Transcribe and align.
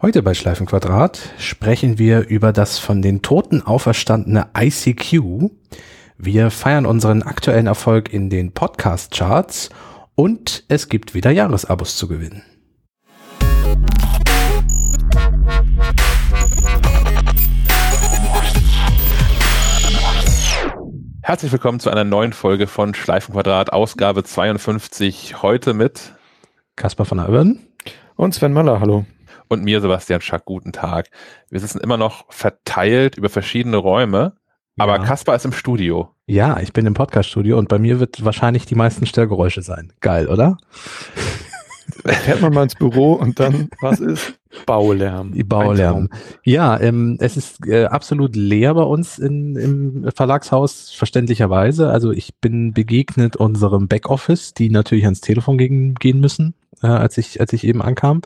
Heute 0.00 0.22
bei 0.22 0.32
Schleifenquadrat 0.32 1.18
sprechen 1.38 1.98
wir 1.98 2.28
über 2.28 2.52
das 2.52 2.78
von 2.78 3.02
den 3.02 3.20
Toten 3.20 3.62
auferstandene 3.62 4.46
ICQ. 4.56 5.50
Wir 6.16 6.52
feiern 6.52 6.86
unseren 6.86 7.24
aktuellen 7.24 7.66
Erfolg 7.66 8.12
in 8.12 8.30
den 8.30 8.52
Podcast-Charts 8.52 9.70
und 10.14 10.62
es 10.68 10.88
gibt 10.88 11.14
wieder 11.14 11.32
Jahresabos 11.32 11.96
zu 11.96 12.06
gewinnen. 12.06 12.44
Herzlich 21.22 21.50
willkommen 21.50 21.80
zu 21.80 21.90
einer 21.90 22.04
neuen 22.04 22.32
Folge 22.32 22.68
von 22.68 22.94
Schleifenquadrat, 22.94 23.72
Ausgabe 23.72 24.22
52. 24.22 25.42
Heute 25.42 25.74
mit 25.74 26.12
Kaspar 26.76 27.04
von 27.04 27.18
Alben 27.18 27.66
und 28.14 28.32
Sven 28.32 28.52
Möller. 28.52 28.78
Hallo 28.78 29.04
und 29.48 29.64
mir, 29.64 29.80
Sebastian 29.80 30.20
Schack, 30.20 30.44
guten 30.44 30.72
Tag. 30.72 31.10
Wir 31.50 31.60
sitzen 31.60 31.80
immer 31.80 31.96
noch 31.96 32.24
verteilt 32.28 33.16
über 33.16 33.28
verschiedene 33.28 33.76
Räume, 33.76 34.34
ja. 34.76 34.84
aber 34.84 34.98
Kaspar 35.00 35.36
ist 35.36 35.44
im 35.44 35.52
Studio. 35.52 36.10
Ja, 36.26 36.60
ich 36.60 36.72
bin 36.72 36.86
im 36.86 36.94
Podcast-Studio 36.94 37.58
und 37.58 37.68
bei 37.68 37.78
mir 37.78 38.00
wird 38.00 38.24
wahrscheinlich 38.24 38.66
die 38.66 38.74
meisten 38.74 39.06
Störgeräusche 39.06 39.62
sein. 39.62 39.92
Geil, 40.00 40.28
oder? 40.28 40.58
Fährt 42.04 42.40
man 42.40 42.52
mal 42.52 42.64
ins 42.64 42.74
Büro 42.74 43.14
und 43.14 43.40
dann, 43.40 43.68
was 43.80 44.00
ist? 44.00 44.34
Baulärm. 44.66 45.32
Die 45.32 45.44
Baulärm. 45.44 46.08
Ja, 46.44 46.78
ähm, 46.80 47.16
es 47.20 47.36
ist 47.36 47.66
äh, 47.66 47.84
absolut 47.84 48.34
leer 48.36 48.74
bei 48.74 48.82
uns 48.82 49.18
in, 49.18 49.56
im 49.56 50.10
Verlagshaus, 50.14 50.90
verständlicherweise. 50.90 51.90
Also 51.90 52.12
ich 52.12 52.36
bin 52.40 52.72
begegnet 52.72 53.36
unserem 53.36 53.88
Backoffice, 53.88 54.54
die 54.54 54.70
natürlich 54.70 55.04
ans 55.04 55.20
Telefon 55.20 55.58
gehen, 55.58 55.94
gehen 55.94 56.20
müssen, 56.20 56.54
äh, 56.82 56.86
als 56.86 57.18
ich, 57.18 57.40
als 57.40 57.52
ich 57.52 57.64
eben 57.64 57.82
ankam. 57.82 58.22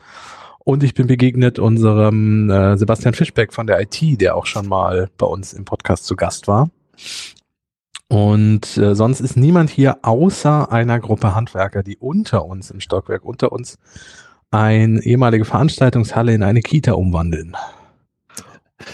Und 0.65 0.83
ich 0.83 0.93
bin 0.93 1.07
begegnet 1.07 1.59
unserem 1.59 2.49
äh, 2.49 2.77
Sebastian 2.77 3.13
Fischbeck 3.13 3.53
von 3.53 3.67
der 3.67 3.81
IT, 3.81 4.21
der 4.21 4.35
auch 4.35 4.45
schon 4.45 4.67
mal 4.67 5.09
bei 5.17 5.25
uns 5.25 5.53
im 5.53 5.65
Podcast 5.65 6.05
zu 6.05 6.15
Gast 6.15 6.47
war. 6.47 6.69
Und 8.07 8.77
äh, 8.77 8.95
sonst 8.95 9.19
ist 9.19 9.35
niemand 9.35 9.69
hier 9.69 9.97
außer 10.03 10.71
einer 10.71 10.99
Gruppe 10.99 11.35
Handwerker, 11.35 11.83
die 11.83 11.97
unter 11.97 12.45
uns 12.45 12.71
im 12.71 12.79
Stockwerk, 12.79 13.25
unter 13.25 13.51
uns 13.51 13.77
eine 14.51 15.01
ehemalige 15.01 15.45
Veranstaltungshalle 15.45 16.33
in 16.33 16.43
eine 16.43 16.61
Kita 16.61 16.93
umwandeln. 16.93 17.57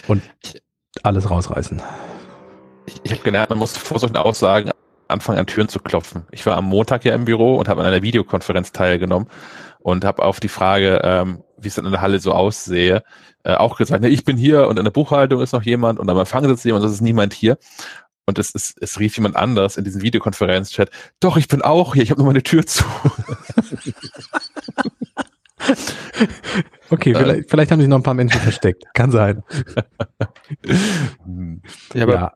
Und 0.08 0.24
alles 1.04 1.30
rausreißen. 1.30 1.82
Ich, 2.88 3.02
ich 3.04 3.12
habe 3.12 3.22
gelernt, 3.22 3.50
man 3.50 3.60
muss 3.60 3.78
vor 3.78 4.02
Aussagen 4.16 4.72
anfangen, 5.08 5.40
an 5.40 5.48
Türen 5.48 5.68
zu 5.68 5.80
klopfen. 5.80 6.24
Ich 6.32 6.46
war 6.46 6.56
am 6.56 6.66
Montag 6.66 7.04
ja 7.06 7.14
im 7.14 7.26
Büro 7.26 7.58
und 7.58 7.68
habe 7.68 7.82
an 7.82 7.88
einer 7.88 8.02
Videokonferenz 8.02 8.72
teilgenommen 8.72 9.28
und 9.80 10.06
habe 10.06 10.24
auf 10.24 10.40
die 10.40 10.50
Frage, 10.50 11.02
ähm, 11.04 11.44
wie 11.58 11.68
es 11.68 11.78
in 11.78 11.90
der 11.90 12.02
Halle 12.02 12.20
so 12.20 12.34
aussehe, 12.34 13.04
äh, 13.44 13.56
auch 13.56 13.78
gesagt, 13.78 14.02
ne, 14.02 14.10
ich 14.10 14.26
bin 14.26 14.38
hier 14.38 14.68
und 14.68 14.78
in 14.78 14.84
der 14.84 14.92
Buchhaltung 14.92 15.42
ist 15.42 15.54
noch 15.54 15.64
jemand 15.64 16.00
und 16.00 16.10
am 16.10 16.18
Empfang 16.18 16.48
sitzt 16.48 16.66
jemand, 16.66 16.84
das 16.84 16.92
ist 16.92 17.02
niemand 17.02 17.34
hier. 17.34 17.58
Und 18.26 18.38
es, 18.38 18.52
ist, 18.52 18.78
es 18.80 19.00
rief 19.00 19.18
jemand 19.18 19.36
anders 19.36 19.78
in 19.78 19.84
diesem 19.84 20.04
Videokonferenzchat, 20.04 20.92
doch, 21.20 21.36
ich 21.36 21.48
bin 21.48 21.64
auch 21.64 21.96
hier, 21.96 22.04
ich 22.04 22.12
habe 22.12 22.22
nur 22.22 22.28
meine 22.28 22.44
Tür 22.44 22.64
zu. 22.64 22.84
okay, 26.92 27.16
vielleicht, 27.16 27.50
vielleicht, 27.50 27.72
haben 27.72 27.80
sich 27.80 27.90
noch 27.90 27.98
ein 27.98 28.04
paar 28.04 28.14
Menschen 28.14 28.40
versteckt. 28.40 28.84
Kann 28.94 29.10
sein. 29.10 29.42
ja, 31.96 32.04
aber 32.04 32.14
ja. 32.14 32.34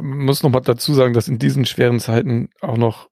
muss 0.00 0.44
noch 0.44 0.50
mal 0.50 0.60
dazu 0.60 0.94
sagen, 0.94 1.12
dass 1.12 1.26
in 1.26 1.40
diesen 1.40 1.64
schweren 1.64 1.98
Zeiten 1.98 2.50
auch 2.60 2.76
noch 2.76 3.09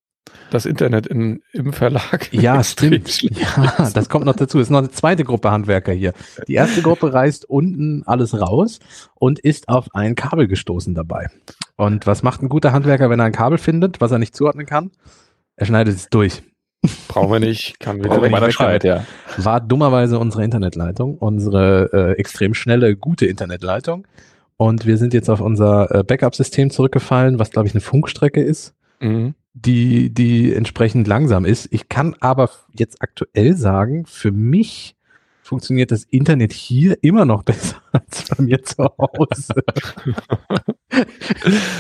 das 0.51 0.67
Internet 0.67 1.07
in, 1.07 1.43
im 1.53 1.73
Verlag. 1.73 2.29
Ja, 2.39 2.63
stimmt. 2.63 3.23
Ja, 3.23 3.91
das 3.93 4.09
kommt 4.09 4.25
noch 4.25 4.37
dazu. 4.37 4.59
Es 4.59 4.65
ist 4.69 4.71
noch 4.71 4.79
eine 4.79 4.91
zweite 4.91 5.25
Gruppe 5.25 5.51
Handwerker 5.51 5.93
hier. 5.93 6.13
Die 6.47 6.55
erste 6.55 6.83
Gruppe 6.83 7.13
reißt 7.13 7.49
unten 7.49 8.03
alles 8.07 8.39
raus 8.41 8.79
und 9.15 9.39
ist 9.39 9.69
auf 9.69 9.95
ein 9.95 10.15
Kabel 10.15 10.47
gestoßen 10.47 10.95
dabei. 10.95 11.29
Und 11.77 12.07
was 12.07 12.23
macht 12.23 12.43
ein 12.43 12.49
guter 12.49 12.73
Handwerker, 12.73 13.11
wenn 13.11 13.19
er 13.19 13.27
ein 13.27 13.33
Kabel 13.33 13.59
findet, 13.59 14.01
was 14.01 14.13
er 14.13 14.19
nicht 14.19 14.37
zuordnen 14.37 14.67
kann? 14.67 14.91
Er 15.57 15.67
schneidet 15.67 15.97
es 15.97 16.09
durch. 16.09 16.43
Brauchen 17.09 17.33
wir 17.33 17.41
nicht, 17.41 17.81
kann 17.81 17.99
wieder 17.99 18.11
Brauchen 18.11 18.31
wir 18.31 18.53
schreit, 18.53 18.85
ja. 18.85 19.05
War 19.37 19.61
dummerweise 19.61 20.19
unsere 20.19 20.45
Internetleitung, 20.45 21.19
unsere 21.19 21.91
äh, 21.93 22.13
extrem 22.21 22.55
schnelle, 22.55 22.97
gute 22.97 23.27
Internetleitung. 23.27 24.07
Und 24.57 24.87
wir 24.87 24.97
sind 24.97 25.13
jetzt 25.13 25.29
auf 25.29 25.41
unser 25.41 25.93
äh, 25.93 26.05
Backup-System 26.05 26.71
zurückgefallen, 26.71 27.39
was 27.39 27.51
glaube 27.51 27.67
ich 27.67 27.75
eine 27.75 27.81
Funkstrecke 27.81 28.43
ist. 28.43 28.75
Mhm 29.01 29.35
die, 29.65 30.11
die 30.13 30.55
entsprechend 30.55 31.07
langsam 31.09 31.45
ist. 31.45 31.69
Ich 31.71 31.89
kann 31.89 32.15
aber 32.21 32.51
jetzt 32.73 33.03
aktuell 33.03 33.57
sagen, 33.57 34.07
für 34.07 34.33
mich 34.33 34.97
funktioniert 35.43 35.91
das 35.91 36.05
Internet 36.05 36.53
hier 36.53 36.99
immer 37.03 37.25
noch 37.25 37.43
besser 37.45 37.77
als 37.93 38.29
bei 38.29 38.43
mir 38.43 38.63
zu 38.63 38.85
Hause. 38.85 39.55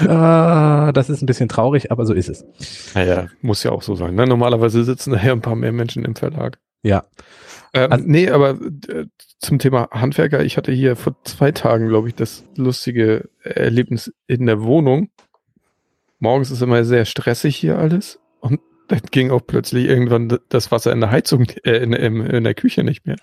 ah, 0.08 0.90
das 0.92 1.10
ist 1.10 1.22
ein 1.22 1.26
bisschen 1.26 1.48
traurig, 1.48 1.92
aber 1.92 2.06
so 2.06 2.14
ist 2.14 2.28
es. 2.28 2.46
Naja, 2.94 3.28
muss 3.42 3.62
ja 3.62 3.70
auch 3.70 3.82
so 3.82 3.94
sein. 3.94 4.14
Ne? 4.14 4.26
Normalerweise 4.26 4.84
sitzen 4.84 5.10
daher 5.12 5.32
ein 5.32 5.42
paar 5.42 5.56
mehr 5.56 5.72
Menschen 5.72 6.04
im 6.04 6.16
Verlag. 6.16 6.58
Ja. 6.82 7.04
Ähm, 7.74 7.92
also, 7.92 8.04
nee, 8.06 8.30
aber 8.30 8.58
äh, 8.88 9.06
zum 9.38 9.58
Thema 9.58 9.90
Handwerker, 9.90 10.42
ich 10.42 10.56
hatte 10.56 10.72
hier 10.72 10.96
vor 10.96 11.14
zwei 11.24 11.52
Tagen, 11.52 11.88
glaube 11.88 12.08
ich, 12.08 12.14
das 12.14 12.44
lustige 12.56 13.28
Erlebnis 13.42 14.12
in 14.26 14.46
der 14.46 14.62
Wohnung 14.62 15.10
morgens 16.18 16.50
ist 16.50 16.62
immer 16.62 16.84
sehr 16.84 17.04
stressig 17.04 17.56
hier 17.56 17.78
alles 17.78 18.20
und 18.40 18.60
dann 18.88 19.00
ging 19.10 19.30
auch 19.30 19.42
plötzlich 19.46 19.86
irgendwann 19.86 20.38
das 20.48 20.72
Wasser 20.72 20.92
in 20.92 21.00
der 21.00 21.10
Heizung, 21.10 21.46
äh, 21.64 21.76
in, 21.78 21.92
in, 21.92 22.20
in 22.20 22.44
der 22.44 22.54
Küche 22.54 22.84
nicht 22.84 23.06
mehr. 23.06 23.16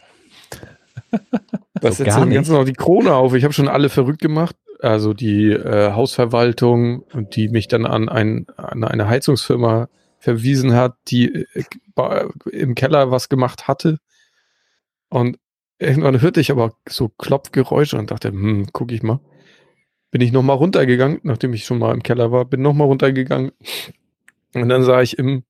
Das 1.82 1.98
so 1.98 2.06
setzt 2.06 2.18
dem 2.18 2.30
Ganzen 2.30 2.54
noch 2.54 2.64
die 2.64 2.74
Krone 2.74 3.14
auf. 3.14 3.34
Ich 3.34 3.44
habe 3.44 3.54
schon 3.54 3.68
alle 3.68 3.90
verrückt 3.90 4.22
gemacht. 4.22 4.56
Also 4.80 5.14
die 5.14 5.52
äh, 5.52 5.92
Hausverwaltung 5.92 7.02
und 7.02 7.36
die 7.36 7.50
mich 7.50 7.68
dann 7.68 7.86
an, 7.86 8.08
ein, 8.08 8.48
an 8.56 8.86
eine 8.86 9.10
Heizungsfirma 9.10 9.90
verwiesen 10.18 10.74
hat, 10.74 10.96
die 11.10 11.46
äh, 11.54 11.64
im 12.50 12.76
Keller 12.76 13.12
was 13.12 13.28
gemacht 13.28 13.68
hatte. 13.68 14.00
Und 15.10 15.38
irgendwann 15.78 16.22
hörte 16.22 16.40
ich 16.40 16.50
aber 16.50 16.74
so 16.88 17.10
Klopfgeräusche 17.10 17.98
und 17.98 18.10
dachte, 18.10 18.30
hm, 18.30 18.68
guck 18.72 18.94
ich 18.94 19.04
mal 19.04 19.20
bin 20.12 20.22
ich 20.22 20.32
nochmal 20.32 20.58
runtergegangen, 20.58 21.20
nachdem 21.24 21.54
ich 21.54 21.66
schon 21.66 21.80
mal 21.80 21.94
im 21.94 22.04
Keller 22.04 22.32
war, 22.32 22.46
bin 22.46 22.62
nochmal 22.62 22.88
runtergegangen. 22.88 23.52
Und 24.54 24.70
dann 24.70 24.84
sah 24.84 25.02
ich 25.02 25.18
im, 25.18 25.44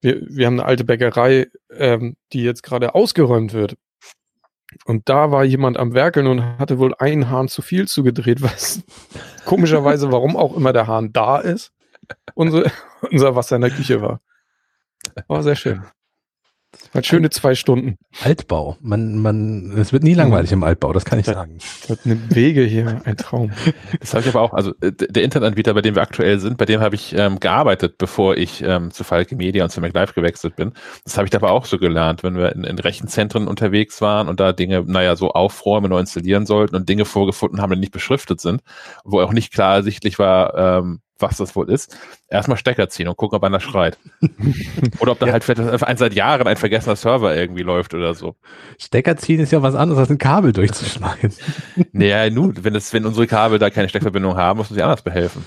wir, 0.00 0.20
wir 0.28 0.46
haben 0.46 0.60
eine 0.60 0.64
alte 0.64 0.84
Bäckerei, 0.84 1.48
ähm, 1.70 2.16
die 2.32 2.42
jetzt 2.42 2.62
gerade 2.62 2.94
ausgeräumt 2.94 3.52
wird. 3.52 3.76
Und 4.84 5.08
da 5.08 5.30
war 5.32 5.44
jemand 5.44 5.76
am 5.78 5.94
Werkeln 5.94 6.26
und 6.26 6.42
hatte 6.58 6.78
wohl 6.78 6.94
einen 6.94 7.28
Hahn 7.28 7.48
zu 7.48 7.62
viel 7.62 7.88
zugedreht, 7.88 8.42
was 8.42 8.82
komischerweise, 9.44 10.12
warum 10.12 10.36
auch 10.36 10.56
immer 10.56 10.72
der 10.72 10.86
Hahn 10.86 11.12
da 11.12 11.38
ist, 11.38 11.72
unser, 12.34 12.70
unser 13.10 13.34
Wasser 13.34 13.56
in 13.56 13.62
der 13.62 13.70
Küche 13.70 14.00
war. 14.00 14.20
War 15.26 15.42
sehr 15.42 15.56
schön. 15.56 15.82
Hat 16.92 17.06
schöne 17.06 17.30
zwei 17.30 17.54
Stunden. 17.54 17.98
Altbau. 18.22 18.76
Man, 18.80 19.18
man, 19.22 19.78
es 19.78 19.92
wird 19.92 20.02
nie 20.02 20.14
langweilig 20.14 20.50
im 20.50 20.64
Altbau, 20.64 20.92
das 20.92 21.04
kann 21.04 21.20
ich 21.20 21.26
sagen. 21.26 21.58
Das 21.86 22.04
eine 22.04 22.18
Wege 22.34 22.62
hier, 22.62 23.00
ein 23.04 23.16
Traum. 23.16 23.52
Das 24.00 24.12
habe 24.12 24.22
ich 24.22 24.28
aber 24.28 24.40
auch, 24.40 24.52
also 24.52 24.72
äh, 24.80 24.92
der 24.92 25.22
Internetanbieter, 25.22 25.72
bei 25.74 25.82
dem 25.82 25.94
wir 25.94 26.02
aktuell 26.02 26.40
sind, 26.40 26.58
bei 26.58 26.64
dem 26.64 26.80
habe 26.80 26.96
ich 26.96 27.14
ähm, 27.16 27.38
gearbeitet, 27.38 27.96
bevor 27.98 28.36
ich 28.36 28.62
ähm, 28.62 28.90
zu 28.90 29.04
Falke 29.04 29.36
Media 29.36 29.62
und 29.62 29.70
zu 29.70 29.80
MacLive 29.80 30.14
gewechselt 30.14 30.56
bin. 30.56 30.72
Das 31.04 31.16
habe 31.16 31.28
ich 31.28 31.34
aber 31.34 31.52
auch 31.52 31.64
so 31.64 31.78
gelernt, 31.78 32.24
wenn 32.24 32.36
wir 32.36 32.52
in, 32.52 32.64
in 32.64 32.78
Rechenzentren 32.78 33.46
unterwegs 33.46 34.00
waren 34.00 34.28
und 34.28 34.40
da 34.40 34.52
Dinge, 34.52 34.82
naja, 34.84 35.14
so 35.14 35.30
aufräumen, 35.30 35.90
neu 35.90 36.00
installieren 36.00 36.44
sollten 36.44 36.74
und 36.74 36.88
Dinge 36.88 37.04
vorgefunden 37.04 37.60
haben, 37.60 37.72
die 37.72 37.78
nicht 37.78 37.92
beschriftet 37.92 38.40
sind, 38.40 38.62
wo 39.04 39.20
auch 39.20 39.32
nicht 39.32 39.52
klar 39.52 39.76
ersichtlich 39.76 40.18
war, 40.18 40.56
ähm, 40.56 41.00
was 41.20 41.36
das 41.36 41.54
wohl 41.56 41.70
ist, 41.70 41.96
erstmal 42.28 42.56
Stecker 42.56 42.88
ziehen 42.88 43.08
und 43.08 43.16
gucken, 43.16 43.36
ob 43.36 43.44
einer 43.44 43.60
schreit. 43.60 43.98
oder 45.00 45.12
ob 45.12 45.18
da 45.18 45.26
ja. 45.26 45.32
halt 45.32 45.44
vielleicht 45.44 45.84
ein, 45.84 45.96
seit 45.96 46.14
Jahren 46.14 46.46
ein 46.46 46.56
vergessener 46.56 46.96
Server 46.96 47.36
irgendwie 47.36 47.62
läuft 47.62 47.94
oder 47.94 48.14
so. 48.14 48.36
Stecker 48.78 49.16
ziehen 49.16 49.40
ist 49.40 49.52
ja 49.52 49.62
was 49.62 49.74
anderes, 49.74 50.00
als 50.00 50.10
ein 50.10 50.18
Kabel 50.18 50.52
durchzuschneiden. 50.52 51.32
naja, 51.92 52.30
nun, 52.30 52.64
wenn, 52.64 52.74
das, 52.74 52.92
wenn 52.92 53.06
unsere 53.06 53.26
Kabel 53.26 53.58
da 53.58 53.70
keine 53.70 53.88
Steckverbindung 53.88 54.36
haben, 54.36 54.58
muss 54.58 54.70
man 54.70 54.74
sich 54.74 54.84
anders 54.84 55.02
behelfen. 55.02 55.44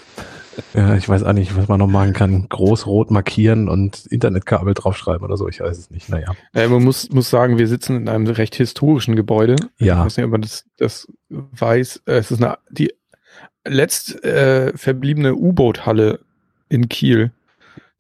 Ja, 0.74 0.96
ich 0.96 1.08
weiß 1.08 1.24
auch 1.24 1.34
nicht, 1.34 1.56
was 1.56 1.68
man 1.68 1.80
noch 1.80 1.88
machen 1.88 2.14
kann. 2.14 2.48
Groß 2.50 2.86
rot 2.86 3.12
markieren 3.12 3.70
und 3.70 4.06
Internetkabel 4.06 4.74
draufschreiben 4.74 5.24
oder 5.24 5.38
so. 5.38 5.48
Ich 5.48 5.60
weiß 5.60 5.78
es 5.78 5.90
nicht. 5.90 6.10
Naja. 6.10 6.34
Äh, 6.54 6.68
man 6.68 6.84
muss, 6.84 7.10
muss 7.10 7.30
sagen, 7.30 7.58
wir 7.58 7.68
sitzen 7.68 7.98
in 7.98 8.10
einem 8.10 8.28
recht 8.28 8.56
historischen 8.56 9.16
Gebäude. 9.16 9.56
Ja. 9.78 10.00
Ich 10.00 10.06
weiß 10.06 10.18
nicht, 10.18 10.26
ob 10.26 10.32
man 10.32 10.42
das, 10.42 10.66
das 10.78 11.08
weiß. 11.30 12.04
Es 12.06 12.32
ist 12.32 12.44
eine, 12.44 12.58
die 12.70 12.94
letzt 13.66 14.24
äh, 14.24 14.76
verbliebene 14.78 15.36
U-Boot-Halle 15.36 16.20
in 16.70 16.90
Kiel, 16.90 17.32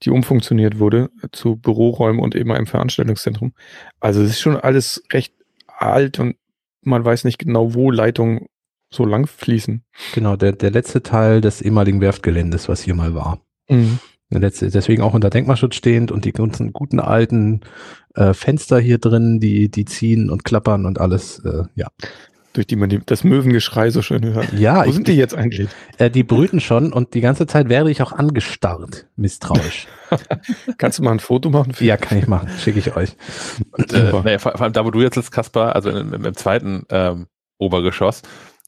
die 0.03 0.09
umfunktioniert 0.09 0.79
wurde 0.79 1.09
zu 1.31 1.55
Büroräumen 1.55 2.21
und 2.21 2.35
eben 2.35 2.51
einem 2.51 2.67
Veranstaltungszentrum. 2.67 3.53
Also 3.99 4.21
es 4.21 4.31
ist 4.31 4.41
schon 4.41 4.57
alles 4.57 5.03
recht 5.11 5.33
alt 5.67 6.19
und 6.19 6.35
man 6.81 7.05
weiß 7.05 7.23
nicht 7.23 7.39
genau, 7.39 7.73
wo 7.73 7.91
Leitungen 7.91 8.47
so 8.91 9.05
lang 9.05 9.27
fließen. 9.27 9.83
Genau, 10.13 10.35
der, 10.35 10.51
der 10.51 10.71
letzte 10.71 11.01
Teil 11.01 11.41
des 11.41 11.61
ehemaligen 11.61 12.01
Werftgeländes, 12.01 12.69
was 12.69 12.81
hier 12.81 12.95
mal 12.95 13.15
war. 13.15 13.39
Mhm. 13.69 13.99
Deswegen 14.29 15.03
auch 15.03 15.13
unter 15.13 15.29
Denkmalschutz 15.29 15.75
stehend 15.75 16.11
und 16.11 16.25
die 16.25 16.31
ganzen 16.31 16.73
guten 16.73 16.99
alten 16.99 17.61
äh, 18.15 18.33
Fenster 18.33 18.79
hier 18.79 18.97
drin, 18.97 19.39
die, 19.39 19.69
die 19.69 19.85
ziehen 19.85 20.29
und 20.29 20.43
klappern 20.43 20.85
und 20.85 20.99
alles, 20.99 21.39
äh, 21.39 21.63
ja. 21.75 21.87
Durch 22.53 22.67
die 22.67 22.75
man 22.75 22.87
die, 22.89 22.99
das 23.03 23.23
Möwengeschrei 23.23 23.89
so 23.89 24.01
schön 24.03 24.23
hört. 24.25 24.53
Ja, 24.53 24.85
Wo 24.85 24.91
sind 24.91 25.07
die 25.07 25.13
jetzt 25.13 25.33
eigentlich? 25.33 25.69
Äh, 25.97 26.11
die 26.11 26.23
brüten 26.23 26.59
schon 26.59 26.93
und 26.93 27.15
die 27.15 27.21
ganze 27.21 27.47
Zeit 27.47 27.67
werde 27.67 27.89
ich 27.89 28.01
auch 28.03 28.11
angestarrt, 28.11 29.07
misstrauisch. 29.15 29.87
Kannst 30.77 30.99
du 30.99 31.03
mal 31.03 31.11
ein 31.11 31.19
Foto 31.19 31.49
machen? 31.49 31.73
ja, 31.79 31.97
kann 31.97 32.19
ich 32.19 32.27
machen, 32.27 32.49
schicke 32.59 32.77
ich 32.77 32.95
euch. 32.95 33.15
Und, 33.71 33.91
äh, 33.93 34.11
naja, 34.11 34.37
vor, 34.37 34.51
vor, 34.51 34.61
allem 34.61 34.73
da, 34.73 34.85
wo 34.85 34.91
du 34.91 35.01
jetzt 35.01 35.15
sitzt, 35.15 35.31
Kaspar, 35.31 35.75
also 35.75 35.89
im, 35.89 36.13
im, 36.13 36.25
im 36.25 36.35
zweiten 36.35 36.85
ähm, 36.89 37.25
Obergeschoss, 37.57 38.21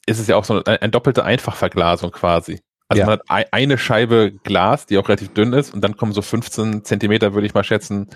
ist 0.08 0.20
es 0.20 0.28
ja 0.28 0.36
auch 0.36 0.46
so 0.46 0.64
eine, 0.64 0.82
eine 0.82 0.92
doppelte 0.92 1.24
Einfachverglasung 1.24 2.12
quasi. 2.12 2.62
Also 2.88 3.02
Ja. 3.02 3.06
man 3.06 3.20
hat 3.20 3.48
eine 3.52 3.78
Scheibe 3.78 4.32
Glas, 4.44 4.86
die 4.86 4.98
auch 4.98 5.08
relativ 5.08 5.34
dünn 5.34 5.54
ist, 5.54 5.74
und 5.74 5.82
dann 5.82 5.96
kommen 5.96 6.12
so 6.12 6.22
15 6.22 6.84
Zentimeter, 6.84 7.34
würde 7.34 7.48
ich 7.48 7.54
mal 7.54 7.64
schätzen, 7.64 8.08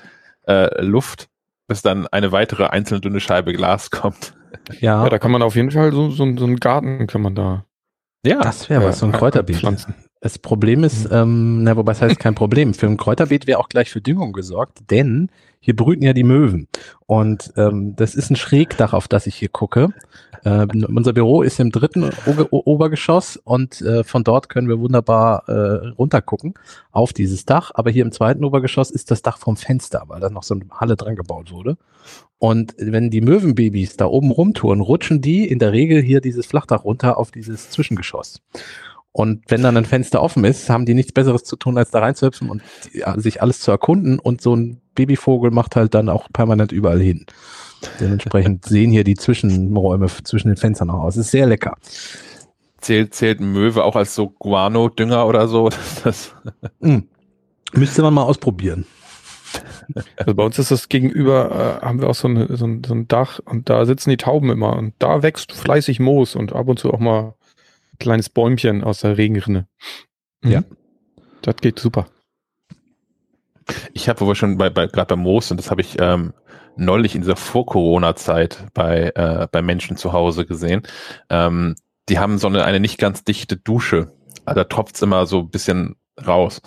äh, 0.48 0.82
Luft, 0.82 1.28
bis 1.68 1.82
dann 1.82 2.08
eine 2.08 2.32
weitere 2.32 2.66
einzelne 2.66 3.02
dünne 3.02 3.20
Scheibe 3.20 3.54
Glas 3.54 3.92
kommt. 3.92 4.34
Ja, 4.80 5.04
Ja, 5.04 5.10
da 5.10 5.20
kann 5.20 5.32
man 5.32 5.42
auf 5.42 5.56
jeden 5.56 5.72
Fall 5.72 5.92
so, 5.92 6.10
so, 6.10 6.26
so 6.38 6.46
einen 6.46 6.58
Garten 6.58 7.08
kann 7.08 7.22
man 7.22 7.36
da 7.36 7.66
Ja, 8.26 8.40
das 8.42 8.70
wäre 8.70 8.84
was, 8.86 9.00
so 9.00 9.06
ein 9.06 9.14
äh, 9.14 9.18
Kräuterbeet. 9.18 9.58
pflanzen. 9.58 9.96
Das 10.22 10.38
Problem 10.38 10.84
ist, 10.84 11.08
ähm, 11.12 11.64
na, 11.64 11.78
wobei 11.78 11.94
es 11.94 12.02
heißt 12.02 12.20
kein 12.20 12.36
Problem. 12.36 12.74
Für 12.74 12.88
ein 12.88 12.98
Kräuterbeet 12.98 13.48
wäre 13.48 13.60
auch 13.60 13.70
gleich 13.70 13.90
für 13.90 14.02
Düngung 14.02 14.34
gesorgt, 14.34 14.80
denn 14.92 15.30
hier 15.60 15.76
brüten 15.76 16.04
ja 16.04 16.14
die 16.14 16.24
Möwen. 16.24 16.68
Und 17.06 17.54
ähm, 17.58 17.96
das 17.96 18.16
ist 18.16 18.30
ein 18.30 18.36
Schrägdach, 18.36 18.94
auf 18.94 19.08
das 19.08 19.28
ich 19.28 19.36
hier 19.36 19.50
gucke. 19.50 19.90
Ähm, 20.46 20.86
unser 20.88 21.14
Büro 21.14 21.42
ist 21.42 21.60
im 21.60 21.72
dritten 21.72 22.10
o 22.50 22.62
Obergeschoss 22.66 23.38
und 23.38 23.82
äh, 23.82 24.04
von 24.04 24.24
dort 24.24 24.48
können 24.48 24.70
wir 24.70 24.80
wunderbar 24.80 25.50
äh, 25.50 25.88
runtergucken 25.90 26.54
auf 26.92 27.12
dieses 27.12 27.46
Dach. 27.46 27.72
Aber 27.74 27.92
hier 27.92 28.06
im 28.06 28.12
zweiten 28.12 28.46
Obergeschoss 28.46 28.90
ist 28.90 29.12
das 29.12 29.22
Dach 29.22 29.38
vom 29.38 29.58
Fenster, 29.58 30.04
weil 30.08 30.22
da 30.22 30.30
noch 30.30 30.44
so 30.44 30.56
eine 30.56 30.66
Halle 30.72 30.96
dran 30.96 31.16
gebaut 31.16 31.52
wurde. 31.52 31.78
Und 32.38 32.74
wenn 32.78 33.10
die 33.10 33.22
Möwenbabys 33.22 33.98
da 33.98 34.06
oben 34.06 34.32
rumtouren, 34.32 34.80
rutschen 34.80 35.20
die 35.20 35.46
in 35.46 35.60
der 35.60 35.74
Regel 35.74 36.02
hier 36.02 36.22
dieses 36.22 36.46
Flachdach 36.46 36.86
runter 36.86 37.18
auf 37.18 37.32
dieses 37.32 37.70
Zwischengeschoss. 37.70 38.42
Und 39.12 39.44
wenn 39.48 39.64
dann 39.64 39.76
ein 39.76 39.86
Fenster 39.86 40.22
offen 40.22 40.44
ist, 40.46 40.70
haben 40.70 40.86
die 40.86 40.94
nichts 40.94 41.12
Besseres 41.12 41.44
zu 41.44 41.56
tun, 41.56 41.78
als 41.78 41.92
da 41.92 42.00
reinzuhüpfen 42.00 42.50
und 42.50 42.62
die, 42.94 43.04
sich 43.18 43.42
alles 43.42 43.60
zu 43.60 43.72
erkunden. 43.72 44.20
Und 44.20 44.42
so 44.42 44.56
ein 44.56 44.82
Babyvogel 44.96 45.52
macht 45.52 45.76
halt 45.76 45.94
dann 45.94 46.10
auch 46.10 46.28
permanent 46.32 46.72
überall 46.72 47.02
hin. 47.02 47.26
Dementsprechend 48.00 48.66
sehen 48.68 48.92
hier 48.92 49.04
die 49.04 49.16
Zwischenräume 49.16 50.08
zwischen 50.24 50.50
den 50.50 50.58
Fenstern 50.58 50.90
auch 50.92 51.04
aus. 51.04 51.18
Ist 51.18 51.32
sehr 51.32 51.48
lecker. 51.48 51.76
zählt, 52.82 53.16
zählt 53.16 53.40
ein 53.40 53.52
Möwe 53.52 53.84
auch 53.84 53.96
als 53.96 54.14
so 54.14 54.30
Guano-Dünger 54.30 55.26
oder 55.26 55.48
so. 55.48 55.70
Das, 56.04 56.34
Mm. 56.80 57.00
Müsste 57.74 58.02
man 58.02 58.14
mal 58.14 58.24
ausprobieren. 58.24 58.86
Also 60.16 60.36
bei 60.36 60.44
uns 60.44 60.60
ist 60.60 60.72
das 60.72 60.90
gegenüber, 60.90 61.80
äh, 61.82 61.86
haben 61.86 62.02
wir 62.02 62.10
auch 62.10 62.16
so, 62.16 62.28
eine, 62.28 62.56
so, 62.56 62.66
ein, 62.66 62.84
so 62.84 62.94
ein 62.94 63.08
Dach 63.08 63.40
und 63.46 63.70
da 63.70 63.86
sitzen 63.86 64.10
die 64.12 64.18
Tauben 64.18 64.50
immer 64.50 64.76
und 64.76 64.94
da 65.00 65.24
wächst 65.24 65.52
fleißig 65.52 66.00
Moos 66.00 66.36
und 66.36 66.54
ab 66.54 66.68
und 66.68 66.80
zu 66.80 66.94
auch 66.94 67.00
mal 67.00 67.34
kleines 68.00 68.30
Bäumchen 68.30 68.84
aus 68.84 69.00
der 69.02 69.18
Regenrinne. 69.18 69.68
Mhm. 70.42 70.52
Ja. 70.52 70.64
Das 71.42 71.56
geht 71.58 71.80
super. 71.80 72.08
ich 73.94 74.10
habe, 74.10 74.22
wo 74.22 74.28
wir 74.28 74.36
schon 74.36 74.58
bei, 74.58 74.70
bei 74.70 74.88
gerade 74.88 75.16
beim 75.16 75.20
Moos 75.20 75.48
sind, 75.48 75.58
das 75.58 75.72
habe 75.72 75.82
ich 75.82 75.98
ähm, 76.00 76.34
neulich 76.76 77.16
in 77.16 77.22
dieser 77.22 77.36
Vor-Corona-Zeit 77.36 78.66
bei, 78.74 79.12
äh, 79.16 79.48
bei 79.52 79.62
Menschen 79.62 79.98
zu 79.98 80.14
Hause 80.14 80.46
gesehen. 80.46 80.84
Ähm, 81.30 81.76
die 82.08 82.20
haben 82.20 82.38
so 82.38 82.48
eine, 82.48 82.64
eine 82.66 82.80
nicht 82.80 82.98
ganz 82.98 83.24
dichte 83.24 83.58
Dusche. 83.58 84.12
Also 84.46 84.62
da 84.62 84.64
tropft's 84.64 85.02
immer 85.02 85.26
so 85.26 85.40
ein 85.40 85.50
bisschen 85.50 85.96
raus. 86.26 86.62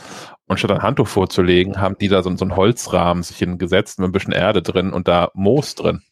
Und 0.46 0.58
statt 0.58 0.70
ein 0.70 0.82
Handtuch 0.82 1.08
vorzulegen, 1.08 1.80
haben 1.80 1.96
die 1.98 2.08
da 2.08 2.22
so, 2.22 2.34
so 2.36 2.44
einen 2.44 2.56
Holzrahmen 2.56 3.22
sich 3.22 3.38
hingesetzt 3.38 3.98
mit 3.98 4.08
ein 4.08 4.12
bisschen 4.12 4.32
Erde 4.32 4.62
drin 4.62 4.92
und 4.92 5.08
da 5.08 5.30
Moos 5.34 5.74
drin. 5.74 6.02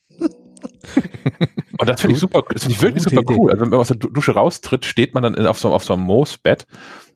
Und 1.78 1.88
das 1.88 2.00
finde 2.00 2.14
ich 2.14 2.20
super, 2.20 2.42
das 2.52 2.62
finde 2.62 2.76
ich 2.76 2.82
wirklich 2.82 3.02
super 3.04 3.22
cool. 3.28 3.50
Also 3.50 3.62
wenn 3.62 3.70
man 3.70 3.80
aus 3.80 3.88
der 3.88 3.96
Du- 3.96 4.10
Dusche 4.10 4.32
raustritt, 4.32 4.84
steht 4.84 5.14
man 5.14 5.22
dann 5.22 5.46
auf, 5.46 5.58
so, 5.58 5.72
auf 5.72 5.84
so 5.84 5.94
einem 5.94 6.02
Moosbett 6.02 6.66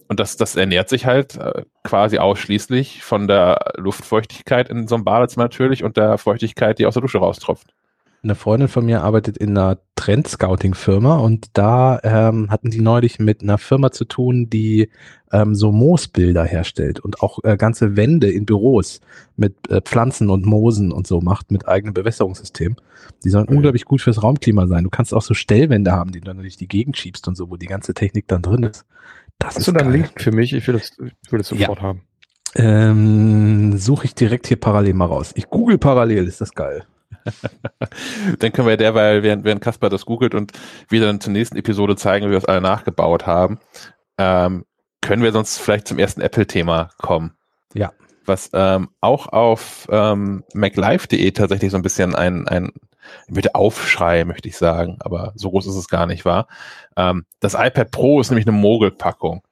und 0.09 0.21
das, 0.21 0.37
das 0.37 0.57
ernährt 0.57 0.89
sich 0.89 1.07
halt 1.07 1.37
äh, 1.37 1.65
quasi 1.83 2.19
ausschließlich 2.19 3.03
von 3.03 3.29
der 3.29 3.73
Luftfeuchtigkeit 3.77 4.69
in 4.69 4.89
so 4.89 4.95
einem 4.95 5.05
Badezimmer 5.05 5.45
natürlich 5.45 5.85
und 5.85 5.97
der 5.97 6.19
Feuchtigkeit, 6.19 6.79
die 6.79 6.87
aus 6.87 6.95
der 6.95 7.03
Dusche 7.03 7.19
raustropft. 7.19 7.75
Eine 8.25 8.35
Freundin 8.37 8.69
von 8.69 8.87
mir 8.87 9.03
arbeitet 9.03 9.37
in 9.37 9.51
einer 9.51 9.79
Trend-Scouting-Firma 9.97 11.17
und 11.17 11.49
da 11.53 12.01
ähm, 12.03 12.51
hatten 12.51 12.71
die 12.71 12.81
neulich 12.81 13.19
mit 13.19 13.43
einer 13.43 13.59
Firma 13.59 13.93
zu 13.93 14.07
tun, 14.07 14.49
die 14.49 14.89
ähm, 15.31 15.55
so 15.55 15.73
Moosbilder 15.73 16.43
herstellt 16.43 17.01
und 17.01 17.21
auch 17.21 17.41
äh, 17.45 17.59
ganze 17.59 17.97
Wände 17.97 18.31
in 18.31 18.47
Büros 18.47 19.03
mit 19.37 19.71
äh, 19.71 19.83
Pflanzen 19.83 20.31
und 20.31 20.47
Moosen 20.47 20.91
und 20.91 21.07
so 21.07 21.21
macht 21.21 21.51
mit 21.51 21.69
eigenem 21.69 21.93
Bewässerungssystem. 21.93 22.77
Die 23.25 23.29
sollen 23.29 23.47
Mhm. 23.51 23.57
unglaublich 23.57 23.85
gut 23.85 24.01
fürs 24.01 24.23
Raumklima 24.23 24.67
sein. 24.69 24.85
Du 24.85 24.91
kannst 24.91 25.13
auch 25.13 25.23
so 25.23 25.35
Stellwände 25.35 25.93
haben, 25.93 26.11
die 26.13 26.21
du 26.21 26.27
dann 26.27 26.39
durch 26.39 26.57
die 26.57 26.69
Gegend 26.69 26.97
schiebst 26.97 27.29
und 27.29 27.37
so, 27.37 27.51
wo 27.51 27.57
die 27.59 27.67
ganze 27.67 27.93
Technik 27.93 28.27
dann 28.27 28.41
drin 28.41 28.63
ist. 28.63 28.87
Das 29.39 29.51
Hast 29.51 29.59
ist 29.59 29.69
du 29.69 29.73
da 29.73 29.81
einen 29.81 29.91
geil. 29.91 30.01
Link 30.01 30.21
für 30.21 30.33
mich? 30.33 30.55
Ich 30.55 30.67
will 30.67 30.75
das, 30.75 30.93
ich 31.25 31.31
will 31.33 31.39
das 31.41 31.49
sofort 31.49 31.83
haben. 31.83 32.03
Ähm, 32.55 33.77
Suche 33.77 34.07
ich 34.07 34.15
direkt 34.15 34.47
hier 34.47 34.59
parallel 34.59 34.95
mal 34.95 35.07
raus. 35.07 35.33
Ich 35.35 35.49
google 35.51 35.77
parallel, 35.77 36.27
ist 36.27 36.41
das 36.41 36.55
geil. 36.55 36.85
Dann 38.39 38.53
können 38.53 38.69
wir 38.69 38.77
derweil, 38.77 39.23
während, 39.23 39.45
während 39.45 39.61
Kasper 39.61 39.89
das 39.89 40.05
googelt 40.05 40.35
und 40.35 40.53
wir 40.89 41.01
dann 41.01 41.21
zur 41.21 41.33
nächsten 41.33 41.57
Episode 41.57 41.97
zeigen, 41.97 42.27
wie 42.27 42.31
wir 42.31 42.39
es 42.39 42.45
alle 42.45 42.61
nachgebaut 42.61 43.27
haben, 43.27 43.59
ähm, 44.19 44.65
können 45.01 45.23
wir 45.23 45.33
sonst 45.33 45.59
vielleicht 45.59 45.89
zum 45.89 45.99
ersten 45.99 46.21
Apple-Thema 46.21 46.91
kommen. 46.99 47.35
Ja. 47.75 47.93
Was 48.27 48.51
ähm, 48.53 48.91
auch 49.01 49.27
auf 49.27 49.87
ähm, 49.91 50.45
maclife.de 50.55 51.31
tatsächlich 51.33 51.71
so 51.71 51.77
ein 51.77 51.83
bisschen 51.83 52.15
ein, 52.15 52.49
ein 52.49 52.73
bitte 53.29 53.55
Aufschrei, 53.55 54.25
möchte 54.25 54.49
ich 54.49 54.57
sagen, 54.57 54.97
aber 55.01 55.33
so 55.35 55.51
groß 55.51 55.67
ist 55.67 55.77
es 55.77 55.89
gar 55.89 56.07
nicht 56.07 56.25
wahr. 56.25 56.47
Ähm, 56.97 57.27
das 57.41 57.55
iPad 57.55 57.91
Pro 57.91 58.21
ist 58.21 58.31
nämlich 58.31 58.47
eine 58.47 58.57
Mogelpackung. 58.57 59.43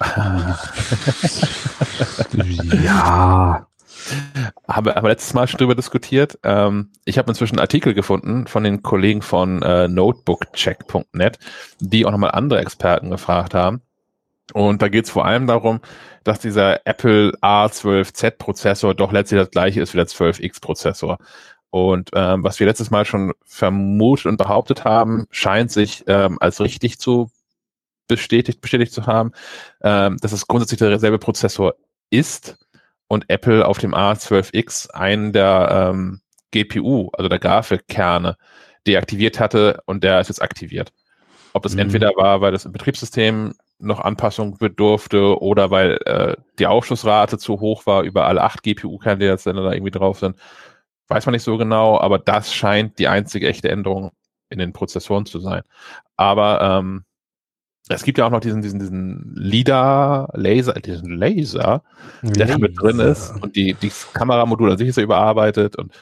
ja. 2.82 3.66
Habe 4.68 4.96
aber 4.96 5.08
letztes 5.08 5.34
Mal 5.34 5.46
schon 5.46 5.58
drüber 5.58 5.74
diskutiert. 5.74 6.38
Ähm, 6.42 6.90
ich 7.04 7.18
habe 7.18 7.30
inzwischen 7.30 7.58
Artikel 7.58 7.94
gefunden 7.94 8.46
von 8.46 8.64
den 8.64 8.82
Kollegen 8.82 9.22
von 9.22 9.62
äh, 9.62 9.88
notebookcheck.net, 9.88 11.38
die 11.80 12.06
auch 12.06 12.10
nochmal 12.10 12.32
andere 12.32 12.60
Experten 12.60 13.10
gefragt 13.10 13.54
haben. 13.54 13.82
Und 14.52 14.82
da 14.82 14.88
geht 14.88 15.06
es 15.06 15.10
vor 15.10 15.24
allem 15.24 15.46
darum, 15.46 15.80
dass 16.24 16.40
dieser 16.40 16.86
Apple 16.86 17.32
A12Z 17.40 18.32
Prozessor 18.32 18.94
doch 18.94 19.12
letztlich 19.12 19.40
das 19.40 19.50
gleiche 19.50 19.80
ist 19.80 19.94
wie 19.94 19.98
der 19.98 20.06
12X 20.06 20.60
Prozessor. 20.60 21.18
Und 21.70 22.10
ähm, 22.14 22.44
was 22.44 22.60
wir 22.60 22.66
letztes 22.66 22.90
Mal 22.90 23.06
schon 23.06 23.32
vermutet 23.46 24.26
und 24.26 24.36
behauptet 24.36 24.84
haben, 24.84 25.26
scheint 25.30 25.72
sich 25.72 26.04
ähm, 26.06 26.36
als 26.40 26.60
richtig 26.60 26.98
zu 26.98 27.30
bestätigt, 28.08 28.60
bestätigt 28.60 28.92
zu 28.92 29.06
haben, 29.06 29.32
ähm, 29.82 30.18
dass 30.20 30.32
es 30.32 30.46
grundsätzlich 30.46 30.78
derselbe 30.78 31.18
Prozessor 31.18 31.74
ist 32.10 32.58
und 33.12 33.28
Apple 33.28 33.66
auf 33.68 33.76
dem 33.76 33.94
A12X 33.94 34.90
einen 34.92 35.34
der 35.34 35.90
ähm, 35.92 36.22
GPU, 36.50 37.10
also 37.12 37.28
der 37.28 37.38
Grafikkerne, 37.38 38.38
deaktiviert 38.86 39.38
hatte 39.38 39.82
und 39.84 40.02
der 40.02 40.18
ist 40.18 40.28
jetzt 40.28 40.40
aktiviert. 40.40 40.94
Ob 41.52 41.62
das 41.62 41.74
Mhm. 41.74 41.80
entweder 41.80 42.12
war, 42.16 42.40
weil 42.40 42.52
das 42.52 42.64
im 42.64 42.72
Betriebssystem 42.72 43.52
noch 43.78 44.00
Anpassung 44.00 44.56
bedurfte 44.56 45.38
oder 45.42 45.70
weil 45.70 45.98
äh, 46.06 46.36
die 46.58 46.66
Aufschlussrate 46.66 47.36
zu 47.36 47.60
hoch 47.60 47.84
war 47.84 48.02
über 48.02 48.24
alle 48.26 48.42
acht 48.44 48.62
GPU-Kerne, 48.62 49.18
die 49.18 49.26
jetzt 49.26 49.46
dann 49.46 49.56
da 49.56 49.72
irgendwie 49.72 49.90
drauf 49.90 50.18
sind, 50.18 50.36
weiß 51.08 51.26
man 51.26 51.34
nicht 51.34 51.42
so 51.42 51.58
genau, 51.58 52.00
aber 52.00 52.18
das 52.18 52.54
scheint 52.54 52.98
die 52.98 53.08
einzige 53.08 53.46
echte 53.46 53.68
Änderung 53.68 54.12
in 54.48 54.58
den 54.58 54.72
Prozessoren 54.72 55.26
zu 55.26 55.38
sein. 55.38 55.64
Aber 56.16 56.62
ähm, 56.62 57.04
es 57.94 58.04
gibt 58.04 58.18
ja 58.18 58.26
auch 58.26 58.30
noch 58.30 58.40
diesen, 58.40 58.62
diesen, 58.62 58.78
diesen 58.78 59.34
LIDAR, 59.34 60.30
Laser, 60.34 60.74
diesen 60.74 61.16
Laser, 61.16 61.82
der 62.22 62.46
da 62.46 62.58
mit 62.58 62.80
drin 62.80 62.98
ist 63.00 63.30
und 63.42 63.56
die, 63.56 63.74
die 63.74 63.90
Kameramodul 64.12 64.72
an 64.72 64.78
sich 64.78 64.88
ist 64.88 64.96
ja 64.96 65.02
überarbeitet 65.02 65.76
und, 65.76 65.92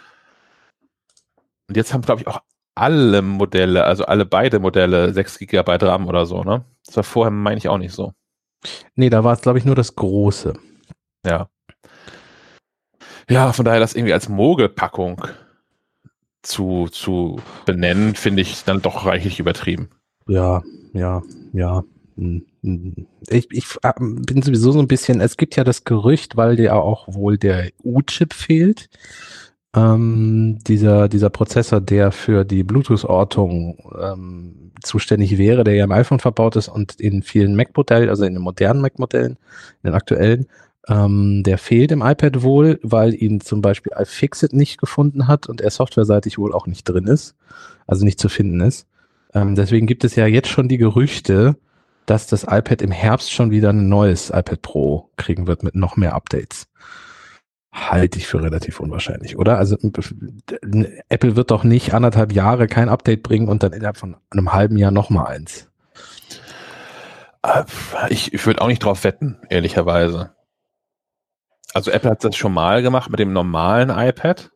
und 1.69 1.77
jetzt 1.77 1.93
haben, 1.95 2.03
glaube 2.03 2.23
ich, 2.23 2.27
auch 2.27 2.41
alle 2.75 3.23
Modelle, 3.23 3.85
also 3.85 4.05
alle 4.05 4.25
beide 4.25 4.59
Modelle 4.59 5.13
6 5.13 5.39
GB 5.39 5.77
RAM 5.81 6.07
oder 6.09 6.27
so, 6.27 6.43
ne? 6.45 6.65
Das 6.87 6.97
war 6.97 7.05
vorher, 7.05 7.31
meine 7.31 7.59
ich, 7.59 7.69
auch 7.69 7.79
nicht 7.79 7.93
so. 7.93 8.15
Nee, 8.95 9.11
da 9.11 9.25
war 9.25 9.35
es, 9.35 9.43
glaube 9.43 9.59
ich, 9.59 9.65
nur 9.65 9.75
das 9.75 9.97
Große. 9.97 10.55
Ja. 11.27 11.49
Ja, 13.29 13.53
von 13.53 13.65
daher 13.65 13.81
das 13.81 13.95
irgendwie 13.95 14.13
als 14.13 14.29
Mogelpackung 14.29 15.27
zu, 16.43 16.89
zu 16.89 17.41
benennen, 17.67 18.15
finde 18.15 18.43
ich 18.43 18.65
dann 18.65 18.83
doch 18.83 19.07
reichlich 19.07 19.39
übertrieben. 19.39 19.91
Ja, 20.27 20.63
ja, 20.93 21.23
ja. 21.53 21.83
Hm, 22.17 22.45
hm. 22.63 23.07
Ich, 23.29 23.49
ich 23.51 23.65
äh, 23.83 23.93
bin 23.99 24.43
sowieso 24.43 24.73
so 24.73 24.81
ein 24.81 24.89
bisschen, 24.89 25.21
es 25.21 25.37
gibt 25.37 25.57
ja 25.57 25.65
das 25.65 25.85
Gerücht, 25.85 26.37
weil 26.37 26.59
ja 26.61 26.75
auch 26.75 27.07
wohl 27.09 27.39
der 27.39 27.71
U-Chip 27.83 28.35
fehlt. 28.35 28.89
Ähm, 29.75 30.59
dieser, 30.67 31.09
dieser 31.09 31.31
Prozessor, 31.31 31.81
der 31.81 32.13
für 32.13 32.45
die 32.45 32.65
Bluetooth-Ortung 32.65 33.79
ähm, 34.01 34.73
zuständig 34.83 35.39
wäre, 35.39 35.65
der 35.65 35.75
ja 35.75 35.85
im 35.85 35.93
iPhone 35.93 36.19
verbaut 36.19 36.57
ist 36.57 36.69
und 36.69 37.01
in 37.01 37.23
vielen 37.23 37.55
Mac-Modellen, 37.57 38.09
also 38.09 38.25
in 38.25 38.35
den 38.35 38.43
modernen 38.43 38.81
Mac-Modellen, 38.81 39.39
in 39.83 39.91
den 39.91 39.95
aktuellen, 39.95 40.47
Ähm, 40.89 41.43
der 41.45 41.59
fehlt 41.59 41.93
im 41.93 42.01
iPad 42.03 42.43
wohl, 42.43 42.81
weil 42.83 43.15
ihn 43.15 43.41
zum 43.41 43.61
Beispiel 43.61 43.93
iFixit 43.95 44.55
nicht 44.55 44.79
gefunden 44.81 45.29
hat 45.29 45.47
und 45.47 45.61
er 45.61 45.71
softwareseitig 45.71 46.39
wohl 46.39 46.55
auch 46.55 46.67
nicht 46.67 46.85
drin 46.85 47.07
ist, 47.07 47.37
also 47.87 48.05
nicht 48.05 48.19
zu 48.19 48.31
finden 48.31 48.61
ist. 48.63 48.87
Ähm, 49.35 49.55
deswegen 49.55 49.87
gibt 49.87 50.05
es 50.05 50.17
ja 50.17 50.27
jetzt 50.27 50.49
schon 50.49 50.69
die 50.69 50.79
Gerüchte, 50.79 51.57
dass 52.07 52.27
das 52.27 52.45
iPad 52.45 52.83
im 52.83 52.91
Herbst 52.91 53.33
schon 53.33 53.51
wieder 53.51 53.71
ein 53.71 53.89
neues 53.89 54.31
iPad 54.31 54.63
Pro 54.63 55.11
kriegen 55.17 55.47
wird 55.47 55.63
mit 55.63 55.75
noch 55.75 55.97
mehr 55.97 56.15
Updates. 56.15 56.67
Halte 57.73 58.19
ich 58.19 58.27
für 58.27 58.43
relativ 58.43 58.81
unwahrscheinlich, 58.81 59.37
oder? 59.39 59.57
Also 59.57 59.77
Apple 61.09 61.37
wird 61.37 61.53
doch 61.53 61.63
nicht 61.63 61.95
anderthalb 61.95 62.33
Jahre 62.33 62.67
kein 62.67 62.89
Update 62.89 63.23
bringen 63.23 63.49
und 63.49 63.63
dann 63.63 63.73
innerhalb 63.73 63.97
von 63.97 64.17
einem 64.31 64.53
halben 64.53 64.77
Jahr 64.77 64.91
nochmal 64.91 65.27
eins. 65.29 65.71
Äh, 67.45 67.65
ich, 68.09 68.35
ich 68.35 68.45
würde 68.45 68.61
auch 68.61 68.67
nicht 68.67 68.85
drauf 68.85 69.05
wetten, 69.05 69.39
ehrlicherweise. 69.49 70.35
Also 71.73 71.93
Apple 71.93 72.11
hat 72.11 72.25
das 72.25 72.37
schon 72.37 72.53
mal 72.53 72.83
gemacht 72.83 73.11
mit 73.11 73.21
dem 73.21 73.33
normalen 73.33 73.91
iPad. 73.91 74.51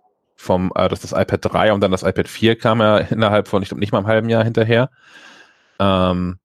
Vom, 0.44 0.72
äh, 0.74 0.88
das, 0.88 1.00
das 1.00 1.12
iPad 1.12 1.40
3 1.42 1.72
und 1.72 1.80
dann 1.80 1.90
das 1.90 2.02
iPad 2.02 2.28
4 2.28 2.56
kam 2.56 2.80
ja 2.80 2.98
innerhalb 2.98 3.48
von, 3.48 3.62
ich 3.62 3.68
glaube, 3.68 3.80
nicht 3.80 3.92
mal 3.92 3.98
einem 3.98 4.06
halben 4.06 4.28
Jahr 4.28 4.44
hinterher. 4.44 4.90
Ähm, 5.78 6.38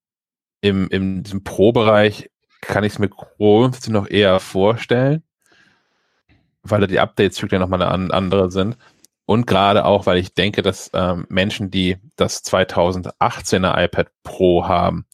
Im 0.61 0.87
in 0.89 1.23
diesem 1.23 1.43
Pro-Bereich 1.43 2.29
kann 2.61 2.83
ich 2.83 2.93
es 2.93 2.99
mir 2.99 3.09
grundsätzlich 3.09 3.93
noch 3.93 4.09
eher 4.09 4.39
vorstellen 4.39 5.23
weil 6.63 6.81
da 6.81 6.87
die 6.87 6.99
Update-Zyklen 6.99 7.61
nochmal 7.61 7.81
eine 7.81 8.13
andere 8.13 8.51
sind. 8.51 8.77
Und 9.25 9.45
gerade 9.45 9.85
auch, 9.85 10.05
weil 10.05 10.17
ich 10.17 10.33
denke, 10.33 10.61
dass 10.61 10.89
ähm, 10.93 11.25
Menschen, 11.29 11.69
die 11.69 11.97
das 12.15 12.43
2018er 12.45 13.83
iPad 13.83 14.07
Pro 14.23 14.67
haben, 14.67 15.05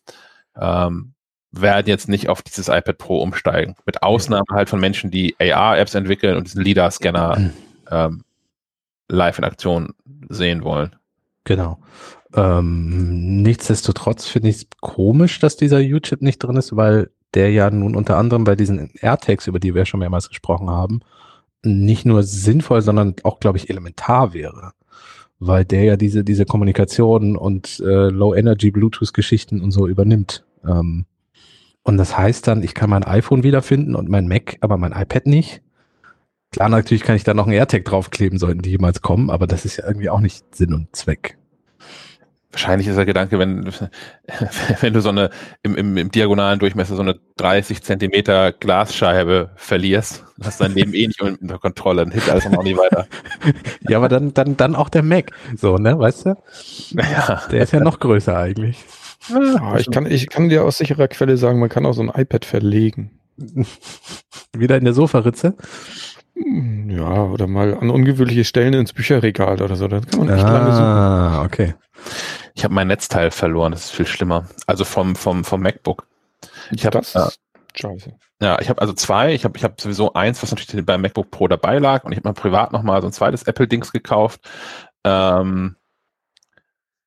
ähm, 0.58 1.14
werden 1.52 1.88
jetzt 1.88 2.08
nicht 2.08 2.30
auf 2.30 2.42
dieses 2.42 2.68
iPad 2.70 2.98
Pro 2.98 3.22
umsteigen. 3.22 3.76
Mit 3.86 4.04
Ausnahme 4.04 4.46
halt 4.52 4.70
von 4.70 4.80
Menschen, 4.80 5.12
die 5.12 5.36
AR-Apps 5.40 5.96
entwickeln 5.96 6.38
und 6.38 6.48
diesen 6.48 6.64
LIDAR-Scanner 6.64 7.52
ähm, 7.92 8.24
live 9.08 9.38
in 9.38 9.44
Aktion 9.44 9.94
sehen 10.30 10.64
wollen. 10.64 10.96
Genau. 11.44 11.80
Ähm, 12.34 13.42
nichtsdestotrotz 13.42 14.28
finde 14.28 14.50
ich 14.50 14.56
es 14.58 14.68
komisch, 14.82 15.40
dass 15.40 15.56
dieser 15.56 15.80
U-Chip 15.80 16.22
nicht 16.22 16.40
drin 16.40 16.58
ist, 16.58 16.76
weil 16.76 17.12
der 17.34 17.52
ja 17.52 17.70
nun 17.70 17.96
unter 17.96 18.18
anderem 18.18 18.44
bei 18.44 18.56
diesen 18.56 18.92
AirTags, 19.00 19.48
über 19.48 19.60
die 19.60 19.76
wir 19.76 19.86
schon 19.86 20.00
mehrmals 20.00 20.30
gesprochen 20.30 20.70
haben, 20.70 21.02
nicht 21.64 22.06
nur 22.06 22.24
sinnvoll, 22.24 22.82
sondern 22.82 23.16
auch, 23.24 23.40
glaube 23.40 23.58
ich, 23.58 23.70
elementar 23.70 24.34
wäre. 24.34 24.72
Weil 25.40 25.66
der 25.66 25.84
ja 25.84 25.98
diese, 25.98 26.24
diese 26.24 26.46
Kommunikation 26.46 27.36
und 27.36 27.80
äh, 27.82 28.10
Low-Energy-Bluetooth-Geschichten 28.10 29.62
und 29.62 29.72
so 29.72 29.88
übernimmt. 29.88 30.46
Ähm, 30.66 31.06
und 31.84 31.98
das 31.98 32.18
heißt 32.18 32.48
dann, 32.48 32.64
ich 32.64 32.74
kann 32.74 32.90
mein 32.90 33.04
iPhone 33.04 33.44
wiederfinden 33.44 33.96
und 33.96 34.10
mein 34.10 34.28
Mac, 34.28 34.58
aber 34.62 34.78
mein 34.78 34.94
iPad 34.94 35.28
nicht. 35.28 35.62
Klar, 36.56 36.70
natürlich 36.70 37.04
kann 37.04 37.18
ich 37.18 37.26
da 37.26 37.34
noch 37.34 37.48
einen 37.48 37.56
AirTag 37.56 37.84
draufkleben, 37.84 38.40
sollten 38.40 38.62
die 38.62 38.70
jemals 38.70 39.02
kommen, 39.02 39.30
aber 39.30 39.46
das 39.46 39.66
ist 39.66 39.76
ja 39.76 39.86
irgendwie 39.86 40.10
auch 40.10 40.22
nicht 40.22 40.56
Sinn 40.56 40.74
und 40.74 40.96
Zweck. 40.96 41.38
Wahrscheinlich 42.52 42.88
ist 42.88 42.96
der 42.96 43.06
Gedanke, 43.06 43.38
wenn, 43.40 43.70
wenn 44.80 44.94
du 44.94 45.02
so 45.02 45.10
eine 45.10 45.32
im, 45.64 45.76
im, 45.76 45.98
im 45.98 46.12
diagonalen 46.12 46.60
Durchmesser 46.60 46.96
so 46.96 47.02
eine 47.02 47.20
30 47.36 47.84
Zentimeter 47.84 48.54
Glasscheibe 48.54 49.52
verlierst, 49.58 50.24
hast 50.42 50.62
dein 50.62 50.72
Leben 50.72 50.94
eh 50.94 51.08
nicht 51.08 51.22
unter 51.22 51.60
Kontrolle, 51.60 52.06
dann 52.06 52.14
hilft 52.14 52.30
alles 52.30 52.46
auch 52.46 52.64
nicht 52.64 52.78
weiter. 52.78 53.06
ja, 53.90 53.98
aber 53.98 54.08
dann, 54.08 54.34
dann, 54.34 54.56
dann 54.56 54.76
auch 54.78 54.88
der 54.88 55.04
Mac, 55.04 55.32
so, 55.58 55.78
ne, 55.78 56.00
weißt 56.00 56.28
du? 56.28 56.36
Ja. 56.92 57.44
Der 57.52 57.64
ist 57.64 57.74
ja 57.74 57.82
noch 57.82 58.00
größer 58.00 58.38
eigentlich. 58.38 58.82
Ja, 59.28 59.76
ich, 59.78 59.92
kann, 59.92 60.06
ich 60.06 60.30
kann 60.30 60.48
dir 60.48 60.64
aus 60.64 60.78
sicherer 60.78 61.10
Quelle 61.10 61.36
sagen, 61.36 61.60
man 61.60 61.68
kann 61.68 61.86
auch 61.86 61.92
so 61.92 62.02
ein 62.02 62.14
iPad 62.16 62.46
verlegen. 62.46 63.20
Wieder 64.54 64.78
in 64.78 64.86
der 64.86 64.94
Sofaritze? 64.94 65.56
Ja, 66.36 67.24
oder 67.24 67.48
mal 67.48 67.78
an 67.78 67.90
ungewöhnliche 67.90 68.44
Stellen 68.44 68.74
ins 68.74 68.94
Bücherregal 68.94 69.62
oder 69.62 69.76
so. 69.76 69.88
Da 69.88 70.02
kann 70.02 70.20
man 70.20 70.30
echt 70.30 70.46
ah, 70.46 70.52
lange 70.52 70.72
suchen. 70.72 70.86
Ah, 70.86 71.44
okay. 71.44 71.76
Ich 72.54 72.64
habe 72.64 72.74
mein 72.74 72.88
Netzteil 72.88 73.32
verloren, 73.32 73.72
das 73.72 73.86
ist 73.86 73.92
viel 73.92 74.06
schlimmer. 74.06 74.48
Also 74.68 74.86
vom, 74.86 75.16
vom, 75.16 75.44
vom 75.44 75.62
MacBook. 75.62 76.06
Ich 76.72 76.86
habe 76.86 77.00
das 77.00 77.16
äh, 77.16 77.30
scheiße. 77.74 78.14
Ja, 78.42 78.60
ich 78.60 78.70
habe 78.70 78.82
also 78.82 78.94
zwei. 78.94 79.34
Ich 79.34 79.46
habe 79.46 79.58
ich 79.58 79.64
hab 79.64 79.80
sowieso 79.80 80.14
eins, 80.14 80.44
was 80.44 80.52
natürlich 80.52 80.86
beim 80.86 81.02
MacBook 81.02 81.32
Pro 81.32 81.48
dabei 81.48 81.80
lag. 81.80 82.04
Und 82.04 82.12
ich 82.12 82.18
habe 82.18 82.30
mal 82.30 82.34
privat 82.34 82.74
nochmal 82.74 83.02
so 83.02 83.08
ein 83.08 83.14
zweites 83.14 83.44
Apple-Dings 83.44 83.92
gekauft. 83.94 84.42
Ähm, 85.06 85.78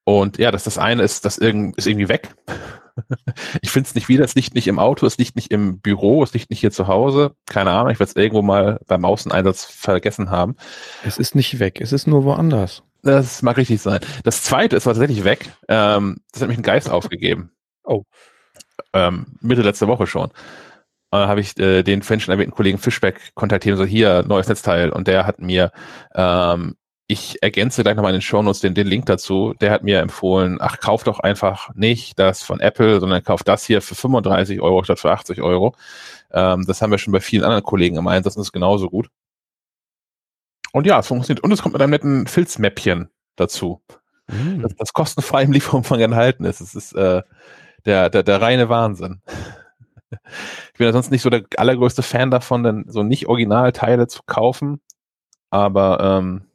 und 0.08 0.38
ja, 0.38 0.50
das, 0.50 0.64
das 0.64 0.78
eine 0.78 1.02
ist, 1.02 1.26
das 1.26 1.36
ist 1.36 1.86
irgendwie 1.86 2.08
weg. 2.08 2.34
ich 3.60 3.70
finde 3.70 3.88
es 3.88 3.94
nicht 3.94 4.08
wieder, 4.08 4.24
es 4.24 4.34
liegt 4.34 4.54
nicht 4.54 4.66
im 4.66 4.78
Auto, 4.78 5.04
es 5.04 5.18
liegt 5.18 5.36
nicht 5.36 5.50
im 5.50 5.80
Büro, 5.80 6.22
es 6.22 6.32
liegt 6.32 6.48
nicht 6.48 6.60
hier 6.60 6.70
zu 6.70 6.88
Hause. 6.88 7.32
Keine 7.44 7.72
Ahnung, 7.72 7.92
ich 7.92 8.00
werde 8.00 8.08
es 8.08 8.16
irgendwo 8.16 8.40
mal 8.40 8.80
beim 8.86 9.04
Außeneinsatz 9.04 9.66
vergessen 9.66 10.30
haben. 10.30 10.56
Es 11.04 11.18
ist 11.18 11.34
nicht 11.34 11.58
weg, 11.58 11.82
es 11.82 11.92
ist 11.92 12.06
nur 12.06 12.24
woanders. 12.24 12.82
Das 13.02 13.42
mag 13.42 13.58
richtig 13.58 13.82
sein. 13.82 14.00
Das 14.24 14.42
zweite 14.44 14.76
ist 14.76 14.84
tatsächlich 14.84 15.24
weg. 15.24 15.52
Ähm, 15.68 16.22
das 16.32 16.40
hat 16.40 16.48
mich 16.48 16.56
ein 16.56 16.62
Geist 16.62 16.88
aufgegeben. 16.88 17.52
Oh. 17.84 18.04
Ähm, 18.94 19.26
Mitte 19.42 19.60
letzte 19.60 19.88
Woche 19.88 20.06
schon. 20.06 20.30
Da 21.10 21.28
habe 21.28 21.40
ich 21.40 21.58
äh, 21.58 21.82
den 21.82 22.00
vorhin 22.00 22.20
schon 22.20 22.32
erwähnten 22.32 22.56
Kollegen 22.56 22.78
Fischbeck 22.78 23.34
kontaktiert 23.34 23.74
und 23.74 23.84
so, 23.84 23.84
hier, 23.84 24.24
neues 24.26 24.48
Netzteil. 24.48 24.88
Und 24.88 25.06
der 25.06 25.26
hat 25.26 25.38
mir, 25.38 25.70
ähm, 26.14 26.76
ich 27.10 27.42
ergänze 27.42 27.82
gleich 27.82 27.96
nochmal 27.96 28.12
in 28.12 28.18
den 28.18 28.22
Shownotes 28.22 28.60
den, 28.60 28.74
den 28.74 28.86
Link 28.86 29.06
dazu, 29.06 29.54
der 29.62 29.70
hat 29.70 29.82
mir 29.82 30.00
empfohlen, 30.00 30.58
ach, 30.60 30.78
kauf 30.78 31.04
doch 31.04 31.20
einfach 31.20 31.74
nicht 31.74 32.18
das 32.18 32.42
von 32.42 32.60
Apple, 32.60 33.00
sondern 33.00 33.24
kauf 33.24 33.42
das 33.42 33.64
hier 33.64 33.80
für 33.80 33.94
35 33.94 34.60
Euro 34.60 34.84
statt 34.84 35.00
für 35.00 35.10
80 35.10 35.40
Euro. 35.40 35.74
Ähm, 36.30 36.66
das 36.66 36.82
haben 36.82 36.90
wir 36.90 36.98
schon 36.98 37.12
bei 37.12 37.20
vielen 37.20 37.44
anderen 37.44 37.62
Kollegen 37.62 37.96
im 37.96 38.06
Einsatz 38.06 38.36
und 38.36 38.40
das 38.40 38.48
ist 38.48 38.52
genauso 38.52 38.90
gut. 38.90 39.08
Und 40.72 40.86
ja, 40.86 40.98
es 40.98 41.06
funktioniert. 41.06 41.42
Und 41.42 41.50
es 41.50 41.62
kommt 41.62 41.72
mit 41.72 41.80
einem 41.80 41.92
netten 41.92 42.26
Filzmäppchen 42.26 43.08
dazu. 43.36 43.80
Mhm. 44.26 44.60
Das, 44.60 44.76
das 44.76 44.92
kostenfrei 44.92 45.44
im 45.44 45.52
Lieferumfang 45.52 46.00
enthalten 46.00 46.44
ist. 46.44 46.60
Es 46.60 46.74
ist 46.74 46.92
äh, 46.92 47.22
der, 47.86 48.10
der, 48.10 48.22
der 48.22 48.42
reine 48.42 48.68
Wahnsinn. 48.68 49.22
Ich 50.10 50.78
bin 50.78 50.86
ja 50.86 50.92
sonst 50.92 51.10
nicht 51.10 51.22
so 51.22 51.30
der 51.30 51.44
allergrößte 51.56 52.02
Fan 52.02 52.30
davon, 52.30 52.62
denn 52.62 52.84
so 52.88 53.02
nicht 53.02 53.26
Originalteile 53.28 54.08
zu 54.08 54.22
kaufen. 54.26 54.80
Aber 55.50 56.00
ähm, 56.00 56.47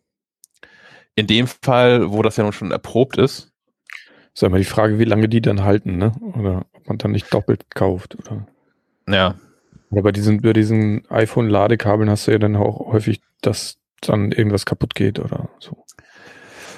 in 1.16 1.28
dem 1.28 1.48
Fall, 1.48 2.12
wo 2.12 2.22
das 2.22 2.38
ja 2.38 2.44
nun 2.44 2.54
schon 2.54 2.72
erprobt 2.72 3.18
ist. 3.18 3.52
Ist 4.34 4.44
immer 4.44 4.58
die 4.58 4.64
Frage, 4.64 4.98
wie 4.98 5.06
lange 5.06 5.30
die 5.30 5.42
dann 5.42 5.64
halten, 5.64 5.98
ne? 5.98 6.14
Oder 6.36 6.66
ob 6.74 6.88
man 6.88 6.98
dann 6.98 7.12
nicht 7.12 7.32
doppelt 7.32 7.66
kauft, 7.76 8.18
oder? 8.18 8.48
Ja. 9.08 9.36
Aber 9.92 10.02
bei 10.02 10.12
diesen, 10.12 10.42
bei 10.42 10.54
diesen 10.54 11.10
iPhone-Ladekabeln 11.10 12.10
hast 12.10 12.28
du 12.28 12.32
ja 12.32 12.40
dann 12.40 12.56
auch 12.56 12.92
häufig, 12.92 13.22
dass 13.42 13.78
dann 14.02 14.32
irgendwas 14.32 14.66
kaputt 14.66 14.96
geht 14.96 15.20
oder 15.20 15.50
so. 15.60 15.86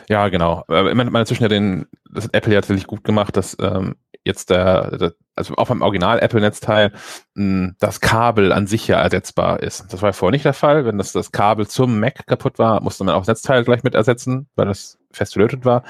Ja, 0.07 0.29
genau. 0.29 0.63
Ich 0.67 0.93
meine, 0.95 1.19
inzwischen 1.19 1.43
ja 1.43 1.49
den, 1.49 1.87
das 2.11 2.25
hat 2.25 2.35
Apple 2.35 2.53
ja 2.53 2.61
tatsächlich 2.61 2.87
gut 2.87 3.03
gemacht, 3.03 3.35
dass 3.35 3.57
ähm, 3.59 3.95
jetzt 4.23 4.49
der, 4.49 4.97
der, 4.97 5.13
also 5.35 5.55
auch 5.55 5.67
beim 5.67 5.81
Original 5.81 6.19
Apple-Netzteil 6.19 6.91
das 7.35 8.01
Kabel 8.01 8.51
an 8.51 8.67
sich 8.67 8.87
ja 8.87 8.99
ersetzbar 8.99 9.61
ist. 9.61 9.91
Das 9.91 10.01
war 10.01 10.13
vorher 10.13 10.31
nicht 10.31 10.45
der 10.45 10.53
Fall. 10.53 10.85
Wenn 10.85 10.97
das, 10.97 11.11
das 11.11 11.31
Kabel 11.31 11.67
zum 11.67 11.99
Mac 11.99 12.25
kaputt 12.27 12.59
war, 12.59 12.81
musste 12.81 13.03
man 13.03 13.15
auch 13.15 13.21
das 13.21 13.27
Netzteil 13.27 13.63
gleich 13.63 13.83
mit 13.83 13.95
ersetzen, 13.95 14.47
weil 14.55 14.65
das 14.65 14.97
fest 15.11 15.33
gelötet 15.33 15.65
war. 15.65 15.83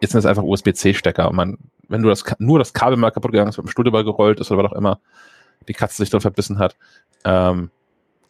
Jetzt 0.00 0.12
sind 0.12 0.20
es 0.20 0.26
einfach 0.26 0.42
USB-C-Stecker. 0.42 1.28
Und 1.28 1.36
man, 1.36 1.58
wenn 1.88 2.02
du 2.02 2.08
das, 2.08 2.24
nur 2.38 2.58
das 2.58 2.72
Kabel 2.72 2.96
mal 2.96 3.10
kaputt 3.10 3.32
gegangen 3.32 3.50
ist, 3.50 3.58
mit 3.58 3.66
dem 3.66 3.70
Stuhl 3.70 3.90
gerollt 3.90 4.40
ist 4.40 4.50
oder 4.50 4.64
was 4.64 4.72
auch 4.72 4.76
immer, 4.76 5.00
die 5.68 5.74
Katze 5.74 5.96
sich 5.96 6.10
drin 6.10 6.20
verbissen 6.20 6.58
hat, 6.58 6.76
ähm, 7.24 7.70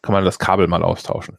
kann 0.01 0.13
man 0.13 0.25
das 0.25 0.39
Kabel 0.39 0.67
mal 0.67 0.83
austauschen. 0.83 1.37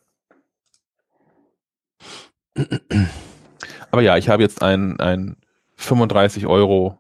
Aber 3.94 4.02
ja, 4.02 4.16
ich 4.16 4.28
habe 4.28 4.42
jetzt 4.42 4.60
ein, 4.60 4.98
ein 4.98 5.36
35 5.76 6.48
Euro 6.48 6.98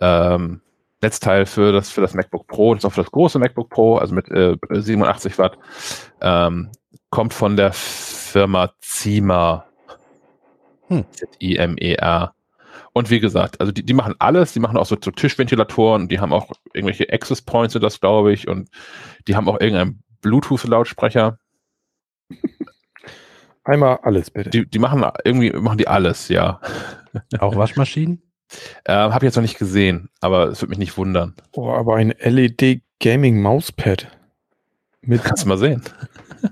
ähm, 0.00 0.60
Netzteil 1.02 1.44
für 1.44 1.72
das, 1.72 1.90
für 1.90 2.00
das 2.00 2.14
MacBook 2.14 2.46
Pro, 2.46 2.72
das 2.72 2.84
ist 2.84 2.86
auch 2.88 2.92
für 2.92 3.00
das 3.00 3.10
große 3.10 3.40
MacBook 3.40 3.68
Pro, 3.68 3.96
also 3.96 4.14
mit 4.14 4.30
äh, 4.30 4.56
87 4.70 5.38
Watt. 5.38 5.58
Ähm, 6.20 6.70
kommt 7.10 7.34
von 7.34 7.56
der 7.56 7.72
Firma 7.72 8.70
Zima. 8.78 9.66
Hm. 10.86 11.04
Z-I-M-E-R. 11.10 12.32
Und 12.92 13.10
wie 13.10 13.18
gesagt, 13.18 13.60
also 13.60 13.72
die, 13.72 13.82
die 13.82 13.92
machen 13.92 14.14
alles, 14.20 14.52
die 14.52 14.60
machen 14.60 14.76
auch 14.76 14.86
so, 14.86 14.96
so 15.02 15.10
Tischventilatoren, 15.10 16.06
die 16.06 16.20
haben 16.20 16.32
auch 16.32 16.52
irgendwelche 16.74 17.12
Access 17.12 17.42
Points, 17.42 17.74
das 17.74 18.00
glaube 18.00 18.32
ich, 18.32 18.46
und 18.46 18.70
die 19.26 19.34
haben 19.34 19.48
auch 19.48 19.58
irgendeinen 19.58 20.04
Bluetooth-Lautsprecher. 20.20 21.40
Einmal 23.68 23.98
alles, 24.02 24.30
bitte. 24.30 24.48
Die, 24.48 24.66
die 24.66 24.78
machen 24.78 25.04
irgendwie, 25.24 25.50
machen 25.50 25.76
die 25.76 25.88
alles, 25.88 26.30
ja. 26.30 26.58
Auch 27.38 27.54
Waschmaschinen? 27.54 28.22
äh, 28.84 28.92
Habe 28.94 29.16
ich 29.16 29.28
jetzt 29.28 29.36
noch 29.36 29.42
nicht 29.42 29.58
gesehen, 29.58 30.08
aber 30.22 30.46
es 30.46 30.62
würde 30.62 30.70
mich 30.70 30.78
nicht 30.78 30.96
wundern. 30.96 31.34
Oh, 31.52 31.68
aber 31.70 31.96
ein 31.96 32.14
LED 32.18 32.80
Gaming 32.98 33.42
Mauspad. 33.42 34.08
Mit 35.02 35.22
Kannst 35.22 35.44
du 35.44 35.48
mal 35.48 35.58
sehen. 35.58 35.82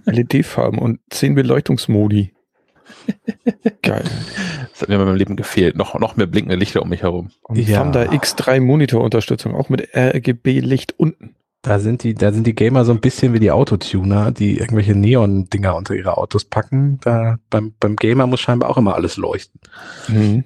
LED-Farben 0.05 0.79
und 0.79 1.01
10 1.09 1.35
Beleuchtungsmodi. 1.35 2.35
Geil. 3.83 4.05
Das 4.73 4.83
hat 4.83 4.91
mir 4.91 4.97
in 4.97 5.05
meinem 5.05 5.17
Leben 5.17 5.37
gefehlt. 5.37 5.75
Noch, 5.75 5.99
noch 5.99 6.17
mehr 6.17 6.27
blinkende 6.27 6.57
Lichter 6.57 6.83
um 6.83 6.91
mich 6.91 7.03
herum. 7.03 7.31
Und 7.43 7.57
ja. 7.57 7.83
Thunder 7.83 8.11
X3 8.13 8.61
Monitor-Unterstützung, 8.61 9.55
auch 9.55 9.71
mit 9.71 9.89
RGB-Licht 9.97 10.99
unten. 10.99 11.35
Da 11.67 11.81
sind 11.81 12.05
die, 12.05 12.15
da 12.15 12.33
sind 12.33 12.47
die 12.47 12.55
Gamer 12.55 12.85
so 12.85 12.93
ein 12.93 13.01
bisschen 13.01 13.33
wie 13.33 13.41
die 13.41 13.51
Autotuner, 13.51 14.31
die 14.31 14.57
irgendwelche 14.57 14.95
Neon-Dinger 14.95 15.75
unter 15.75 15.95
ihre 15.95 16.17
Autos 16.17 16.45
packen. 16.45 17.01
Da, 17.03 17.39
beim, 17.51 17.75
beim 17.81 17.97
Gamer 17.97 18.29
muss 18.29 18.39
scheinbar 18.39 18.71
auch 18.71 18.77
immer 18.77 18.95
alles 18.95 19.17
leuchten. 19.17 19.61
Mhm. 20.07 20.45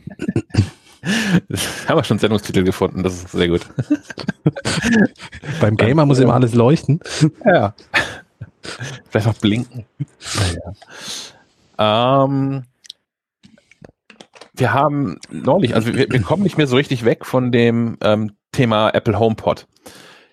Haben 1.86 1.98
wir 1.98 2.04
schon 2.04 2.18
Sendungstitel 2.18 2.64
gefunden, 2.64 3.02
das 3.02 3.16
ist 3.16 3.32
sehr 3.32 3.48
gut. 3.48 3.68
beim 5.60 5.76
Gamer 5.76 6.06
muss 6.06 6.20
immer 6.20 6.34
alles 6.34 6.54
leuchten. 6.54 7.00
Ja. 7.44 7.74
Vielleicht 9.10 9.26
auch 9.26 9.34
blinken. 9.34 9.84
Naja. 11.78 12.24
Ähm, 12.24 12.64
wir 14.54 14.72
haben 14.72 15.18
neulich, 15.30 15.74
also 15.74 15.94
wir, 15.94 16.10
wir, 16.10 16.22
kommen 16.22 16.42
nicht 16.42 16.56
mehr 16.56 16.66
so 16.66 16.76
richtig 16.76 17.04
weg 17.04 17.26
von 17.26 17.52
dem 17.52 17.98
ähm, 18.02 18.32
Thema 18.52 18.88
Apple 18.90 19.18
HomePod. 19.18 19.66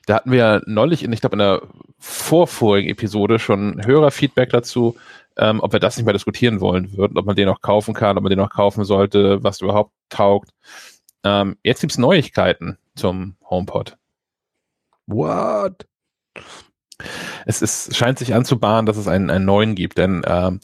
Da 0.07 0.15
hatten 0.15 0.31
wir 0.31 0.63
neulich, 0.65 1.03
in, 1.03 1.11
ich 1.11 1.19
glaube, 1.19 1.35
in 1.35 1.39
der 1.39 1.61
vorvorigen 1.99 2.89
Episode 2.89 3.39
schon 3.39 3.85
Hörerfeedback 3.85 4.49
dazu, 4.49 4.95
ähm, 5.37 5.59
ob 5.59 5.73
wir 5.73 5.81
das 5.81 5.97
nicht 5.97 6.05
mehr 6.05 6.13
diskutieren 6.13 6.61
wollen 6.61 6.95
würden, 6.95 7.17
ob 7.17 7.25
man 7.25 7.35
den 7.35 7.49
auch 7.49 7.59
kaufen 7.59 7.93
kann, 7.93 8.17
ob 8.17 8.23
man 8.23 8.29
den 8.29 8.39
auch 8.39 8.49
kaufen 8.49 8.85
sollte, 8.85 9.43
was 9.43 9.59
überhaupt 9.59 9.91
taugt. 10.07 10.51
Ähm, 11.25 11.57
jetzt 11.61 11.81
gibt 11.81 11.91
es 11.91 11.97
Neuigkeiten 11.97 12.77
zum 12.95 13.35
HomePod. 13.49 13.97
What? 15.07 15.85
Es 17.45 17.61
ist, 17.61 17.93
scheint 17.93 18.17
sich 18.17 18.33
anzubahnen, 18.33 18.85
dass 18.85 18.95
es 18.95 19.09
einen, 19.09 19.29
einen 19.29 19.43
neuen 19.43 19.75
gibt, 19.75 19.97
denn 19.97 20.23
ähm, 20.25 20.61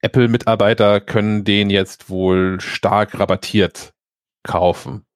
Apple-Mitarbeiter 0.00 1.00
können 1.00 1.44
den 1.44 1.70
jetzt 1.70 2.10
wohl 2.10 2.60
stark 2.60 3.18
rabattiert 3.20 3.92
kaufen. 4.42 5.06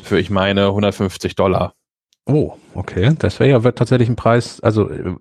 Für, 0.00 0.20
ich 0.20 0.30
meine, 0.30 0.66
150 0.66 1.34
Dollar. 1.34 1.74
Oh, 2.28 2.54
okay. 2.74 3.14
Das 3.18 3.38
wäre 3.38 3.50
ja 3.50 3.60
tatsächlich 3.72 4.08
ein 4.08 4.16
Preis, 4.16 4.60
also 4.60 4.90
äh, 4.90 5.14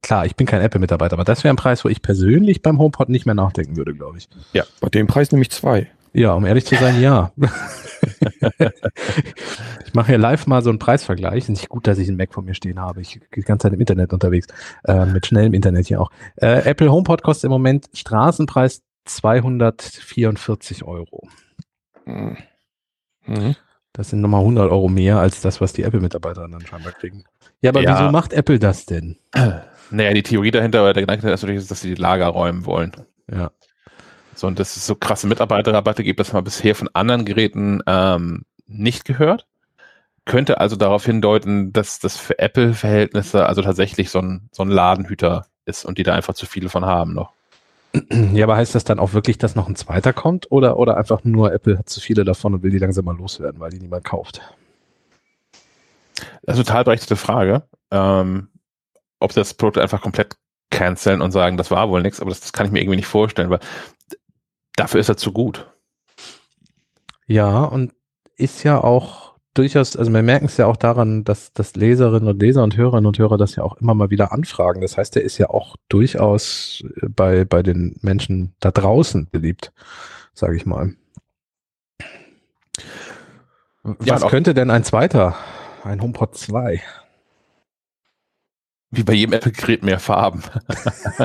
klar, 0.00 0.26
ich 0.26 0.36
bin 0.36 0.46
kein 0.46 0.60
Apple-Mitarbeiter, 0.60 1.14
aber 1.14 1.24
das 1.24 1.42
wäre 1.42 1.52
ein 1.52 1.56
Preis, 1.56 1.84
wo 1.84 1.88
ich 1.88 2.02
persönlich 2.02 2.62
beim 2.62 2.78
HomePod 2.78 3.08
nicht 3.08 3.26
mehr 3.26 3.34
nachdenken 3.34 3.76
würde, 3.76 3.94
glaube 3.94 4.18
ich. 4.18 4.28
Ja, 4.52 4.62
bei 4.80 4.88
dem 4.88 5.08
Preis 5.08 5.32
nämlich 5.32 5.50
zwei. 5.50 5.90
Ja, 6.12 6.34
um 6.34 6.46
ehrlich 6.46 6.64
zu 6.64 6.76
sein, 6.76 7.00
ja. 7.00 7.32
ich 9.84 9.92
mache 9.92 10.06
hier 10.06 10.18
live 10.18 10.46
mal 10.46 10.62
so 10.62 10.70
einen 10.70 10.78
Preisvergleich. 10.78 11.48
Nicht 11.48 11.68
gut, 11.68 11.86
dass 11.86 11.98
ich 11.98 12.08
einen 12.08 12.16
Mac 12.16 12.32
vor 12.32 12.44
mir 12.44 12.54
stehen 12.54 12.80
habe. 12.80 13.00
Ich 13.02 13.20
bin 13.20 13.28
die 13.36 13.42
ganze 13.42 13.64
Zeit 13.64 13.74
im 13.74 13.80
Internet 13.80 14.12
unterwegs, 14.12 14.46
äh, 14.84 15.04
mit 15.04 15.26
schnellem 15.26 15.52
Internet 15.52 15.88
hier 15.88 16.00
auch. 16.00 16.10
Äh, 16.36 16.62
Apple 16.70 16.90
HomePod 16.90 17.22
kostet 17.22 17.44
im 17.44 17.50
Moment 17.50 17.88
Straßenpreis 17.92 18.82
244 19.04 20.84
Euro. 20.84 21.28
Mhm. 23.26 23.56
Das 23.96 24.10
sind 24.10 24.20
nochmal 24.20 24.40
100 24.40 24.70
Euro 24.70 24.88
mehr 24.88 25.18
als 25.18 25.40
das, 25.40 25.62
was 25.62 25.72
die 25.72 25.82
Apple-Mitarbeiter 25.82 26.46
dann 26.46 26.60
scheinbar 26.66 26.92
kriegen. 26.92 27.24
Ja, 27.62 27.70
aber 27.70 27.80
ja. 27.80 27.98
wieso 27.98 28.10
macht 28.10 28.34
Apple 28.34 28.58
das 28.58 28.86
denn? 28.86 29.16
Naja, 29.88 30.12
die 30.14 30.24
Theorie 30.24 30.50
dahinter, 30.50 30.92
der 30.92 31.00
Gedanke 31.00 31.30
ist 31.30 31.42
natürlich, 31.42 31.64
dass 31.68 31.80
sie 31.80 31.94
die 31.94 32.02
Lager 32.02 32.26
räumen 32.26 32.66
wollen. 32.66 32.90
Ja. 33.32 33.52
So, 34.34 34.48
und 34.48 34.58
dass 34.58 34.76
es 34.76 34.84
so 34.84 34.96
krasse 34.96 35.28
Mitarbeiterrabatte 35.28 36.02
gibt, 36.02 36.18
das 36.18 36.30
haben 36.30 36.38
wir 36.38 36.42
bisher 36.42 36.74
von 36.74 36.90
anderen 36.92 37.24
Geräten 37.24 37.82
ähm, 37.86 38.42
nicht 38.66 39.04
gehört. 39.04 39.46
Könnte 40.24 40.58
also 40.58 40.74
darauf 40.74 41.04
hindeuten, 41.04 41.72
dass 41.72 42.00
das 42.00 42.16
für 42.16 42.36
Apple-Verhältnisse 42.40 43.46
also 43.46 43.62
tatsächlich 43.62 44.10
so 44.10 44.18
ein, 44.18 44.48
so 44.50 44.64
ein 44.64 44.70
Ladenhüter 44.70 45.46
ist 45.66 45.84
und 45.84 45.98
die 45.98 46.02
da 46.02 46.14
einfach 46.14 46.34
zu 46.34 46.46
viele 46.46 46.68
von 46.68 46.84
haben 46.84 47.14
noch. 47.14 47.35
Ja, 48.32 48.44
aber 48.44 48.56
heißt 48.56 48.74
das 48.74 48.84
dann 48.84 48.98
auch 48.98 49.12
wirklich, 49.12 49.38
dass 49.38 49.54
noch 49.54 49.68
ein 49.68 49.76
zweiter 49.76 50.12
kommt 50.12 50.50
oder, 50.50 50.78
oder 50.78 50.96
einfach 50.96 51.24
nur 51.24 51.52
Apple 51.52 51.78
hat 51.78 51.88
zu 51.88 52.00
viele 52.00 52.24
davon 52.24 52.54
und 52.54 52.62
will 52.62 52.70
die 52.70 52.78
langsam 52.78 53.04
mal 53.04 53.16
loswerden, 53.16 53.60
weil 53.60 53.70
die 53.70 53.78
niemand 53.78 54.04
kauft? 54.04 54.40
Das 56.42 56.54
ist 56.54 56.60
eine 56.60 56.64
total 56.64 56.84
berechtigte 56.84 57.16
Frage. 57.16 57.62
Ähm, 57.90 58.48
ob 59.20 59.32
das 59.32 59.54
Produkt 59.54 59.78
einfach 59.78 60.02
komplett 60.02 60.36
canceln 60.70 61.22
und 61.22 61.30
sagen, 61.30 61.56
das 61.56 61.70
war 61.70 61.88
wohl 61.88 62.02
nichts, 62.02 62.20
aber 62.20 62.30
das, 62.30 62.40
das 62.40 62.52
kann 62.52 62.66
ich 62.66 62.72
mir 62.72 62.80
irgendwie 62.80 62.96
nicht 62.96 63.06
vorstellen, 63.06 63.50
weil 63.50 63.60
dafür 64.76 65.00
ist 65.00 65.08
er 65.08 65.16
zu 65.16 65.32
gut. 65.32 65.70
Ja, 67.26 67.64
und 67.64 67.94
ist 68.36 68.62
ja 68.62 68.82
auch 68.82 69.35
durchaus, 69.58 69.96
also 69.96 70.12
wir 70.12 70.22
merken 70.22 70.46
es 70.46 70.56
ja 70.56 70.66
auch 70.66 70.76
daran, 70.76 71.24
dass, 71.24 71.52
dass 71.52 71.74
Leserinnen 71.76 72.28
und 72.28 72.40
Leser 72.40 72.62
und 72.62 72.76
Hörerinnen 72.76 73.06
und 73.06 73.18
Hörer 73.18 73.38
das 73.38 73.56
ja 73.56 73.62
auch 73.62 73.76
immer 73.80 73.94
mal 73.94 74.10
wieder 74.10 74.32
anfragen. 74.32 74.80
Das 74.80 74.96
heißt, 74.96 75.16
er 75.16 75.22
ist 75.22 75.38
ja 75.38 75.50
auch 75.50 75.76
durchaus 75.88 76.84
bei, 77.08 77.44
bei 77.44 77.62
den 77.62 77.96
Menschen 78.02 78.54
da 78.60 78.70
draußen 78.70 79.28
beliebt, 79.30 79.72
sage 80.34 80.56
ich 80.56 80.66
mal. 80.66 80.94
Was 83.82 84.22
ja, 84.22 84.28
könnte 84.28 84.52
denn 84.52 84.70
ein 84.70 84.84
zweiter, 84.84 85.36
ein 85.84 86.02
HomePod 86.02 86.36
2? 86.36 86.82
Wie 88.90 89.02
bei 89.02 89.12
jedem 89.12 89.34
Apple-Gerät 89.34 89.82
mehr 89.82 89.98
Farben. 89.98 90.42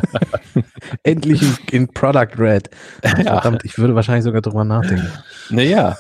Endlich 1.04 1.41
in, 1.72 1.88
Product 1.88 2.38
Red. 2.38 2.70
Verdammt, 3.02 3.63
ja. 3.63 3.65
ich 3.65 3.78
würde 3.78 3.96
wahrscheinlich 3.96 4.24
sogar 4.24 4.41
drüber 4.41 4.63
nachdenken. 4.63 5.12
Naja, 5.50 5.98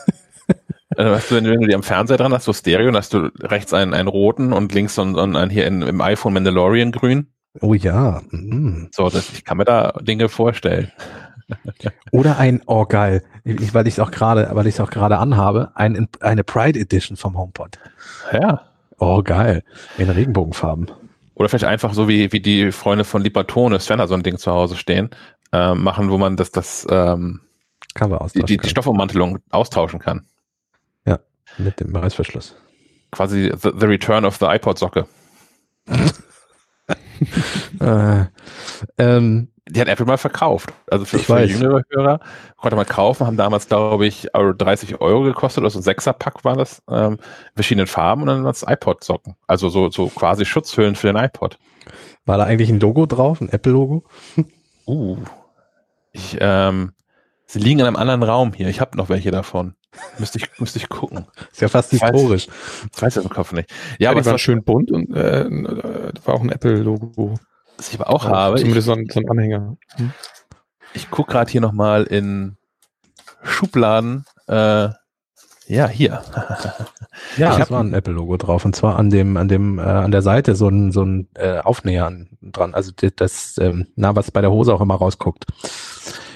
hast 0.97 1.31
du, 1.31 1.35
wenn, 1.35 1.43
du, 1.43 1.57
dir 1.57 1.75
am 1.75 1.83
Fernseher 1.83 2.17
dran 2.17 2.33
hast, 2.33 2.45
so 2.45 2.53
Stereo, 2.53 2.87
dann 2.87 2.97
hast 2.97 3.13
du 3.13 3.31
rechts 3.41 3.73
einen, 3.73 3.93
einen 3.93 4.07
roten 4.07 4.53
und 4.53 4.73
links 4.73 4.95
so 4.95 5.01
einen, 5.01 5.35
einen 5.35 5.49
hier 5.49 5.65
in, 5.67 5.81
im 5.81 6.01
iPhone 6.01 6.33
Mandalorian 6.33 6.91
grün. 6.91 7.27
Oh 7.59 7.73
ja. 7.73 8.21
Mhm. 8.29 8.89
So, 8.91 9.09
das, 9.09 9.31
ich 9.33 9.43
kann 9.43 9.57
mir 9.57 9.65
da 9.65 9.93
Dinge 10.01 10.29
vorstellen. 10.29 10.91
Oder 12.11 12.37
ein, 12.37 12.61
oh 12.65 12.85
geil, 12.85 13.23
ich, 13.43 13.73
weil 13.73 13.87
ich 13.87 13.95
es 13.95 13.99
auch 13.99 14.11
gerade, 14.11 14.49
weil 14.53 14.67
ich 14.67 14.75
es 14.75 14.79
auch 14.79 14.89
gerade 14.89 15.17
anhabe, 15.17 15.71
ein, 15.75 16.07
eine 16.21 16.43
Pride 16.43 16.79
Edition 16.79 17.17
vom 17.17 17.37
HomePod. 17.37 17.77
Ja. 18.31 18.61
Oh 18.99 19.21
geil, 19.23 19.63
in 19.97 20.09
Regenbogenfarben. 20.09 20.91
Oder 21.33 21.49
vielleicht 21.49 21.65
einfach 21.65 21.93
so 21.93 22.07
wie, 22.07 22.31
wie 22.31 22.39
die 22.39 22.71
Freunde 22.71 23.03
von 23.03 23.23
Libatone, 23.23 23.79
Svenna 23.79 24.07
so 24.07 24.13
ein 24.13 24.23
Ding 24.23 24.37
zu 24.37 24.51
Hause 24.51 24.77
stehen, 24.77 25.09
äh, 25.51 25.73
machen, 25.73 26.11
wo 26.11 26.17
man 26.17 26.37
das, 26.37 26.51
das 26.51 26.85
ähm, 26.89 27.41
Cover 27.95 28.25
die, 28.33 28.43
die, 28.43 28.57
die 28.57 28.69
Stoffummantelung 28.69 29.39
austauschen 29.49 29.99
kann. 29.99 30.27
Mit 31.57 31.79
dem 31.79 31.95
Reißverschluss. 31.95 32.55
Quasi 33.11 33.51
the, 33.55 33.71
the 33.77 33.85
Return 33.85 34.25
of 34.25 34.37
the 34.37 34.45
iPod-Socke. 34.45 35.05
äh, 37.79 38.25
ähm, 38.97 39.47
die 39.69 39.79
hat 39.79 39.87
Apple 39.87 40.05
mal 40.05 40.17
verkauft. 40.17 40.73
Also 40.89 41.05
für, 41.05 41.19
für 41.19 41.43
jüngere 41.43 41.83
Hörer 41.89 42.19
konnte 42.57 42.75
man 42.75 42.85
kaufen, 42.85 43.25
haben 43.25 43.37
damals, 43.37 43.67
glaube 43.67 44.05
ich, 44.05 44.27
30 44.33 44.99
Euro 44.99 45.23
gekostet, 45.23 45.61
oder 45.61 45.69
so 45.69 45.79
ein 45.79 45.83
Sechser-Pack 45.83 46.43
war 46.43 46.55
das, 46.55 46.81
ähm, 46.89 47.17
verschiedenen 47.55 47.87
Farben 47.87 48.23
und 48.23 48.27
dann 48.27 48.43
waren 48.43 48.51
es 48.51 48.65
iPod-Socken. 48.67 49.35
Also 49.47 49.69
so, 49.69 49.89
so 49.89 50.07
quasi 50.07 50.45
Schutzhüllen 50.45 50.95
für 50.95 51.07
den 51.07 51.15
iPod. 51.15 51.57
War 52.25 52.37
da 52.37 52.45
eigentlich 52.45 52.69
ein 52.69 52.79
Logo 52.79 53.05
drauf, 53.05 53.41
ein 53.41 53.49
Apple-Logo? 53.49 54.03
uh. 54.87 55.17
Ich, 56.11 56.37
ähm, 56.41 56.91
sie 57.45 57.59
liegen 57.59 57.79
in 57.79 57.85
einem 57.85 57.95
anderen 57.95 58.23
Raum 58.23 58.53
hier. 58.53 58.67
Ich 58.67 58.81
habe 58.81 58.97
noch 58.97 59.09
welche 59.09 59.31
davon. 59.31 59.75
Müsste 60.19 60.39
ich, 60.39 60.59
müsste 60.59 60.79
ich 60.79 60.89
gucken. 60.89 61.25
Ist 61.51 61.61
ja 61.61 61.67
fast 61.67 61.91
historisch. 61.91 62.47
Ich 62.93 63.01
weiß 63.01 63.13
das 63.15 63.23
im 63.23 63.29
Kopf 63.29 63.51
nicht. 63.51 63.69
Ja, 63.69 64.05
ja 64.05 64.09
aber 64.11 64.21
es 64.21 64.25
war 64.25 64.37
schön 64.37 64.63
bunt 64.63 64.91
und 64.91 65.13
äh, 65.15 65.45
war 66.25 66.35
auch 66.35 66.41
ein 66.41 66.51
Apple-Logo. 66.51 67.35
Was 67.77 67.89
ich 67.89 67.99
aber 67.99 68.09
auch 68.09 68.25
ja, 68.25 68.31
habe. 68.31 68.57
Zumindest 68.57 68.87
so 68.87 68.93
ein, 68.93 69.07
so 69.11 69.19
ein 69.19 69.29
Anhänger. 69.29 69.77
Hm. 69.95 70.13
Ich 70.93 71.09
gucke 71.09 71.31
gerade 71.31 71.51
hier 71.51 71.61
nochmal 71.61 72.03
in 72.03 72.57
Schubladen. 73.43 74.25
Äh, 74.47 74.89
ja, 75.67 75.87
hier. 75.87 76.21
ja, 77.37 77.57
es 77.57 77.71
war 77.71 77.83
ein 77.83 77.93
Apple-Logo 77.93 78.37
drauf 78.37 78.65
und 78.65 78.75
zwar 78.75 78.97
an 78.97 79.09
dem, 79.09 79.37
an 79.37 79.47
dem, 79.47 79.79
äh, 79.79 79.83
an 79.83 80.11
der 80.11 80.21
Seite 80.21 80.55
so 80.55 80.67
ein, 80.67 80.91
so 80.91 81.03
ein 81.03 81.27
äh, 81.35 81.59
Aufnäher 81.59 82.11
dran. 82.41 82.73
Also 82.73 82.91
das, 83.15 83.57
ähm, 83.57 83.87
na, 83.95 84.15
was 84.15 84.31
bei 84.31 84.41
der 84.41 84.51
Hose 84.51 84.73
auch 84.73 84.81
immer 84.81 84.95
rausguckt. 84.95 85.45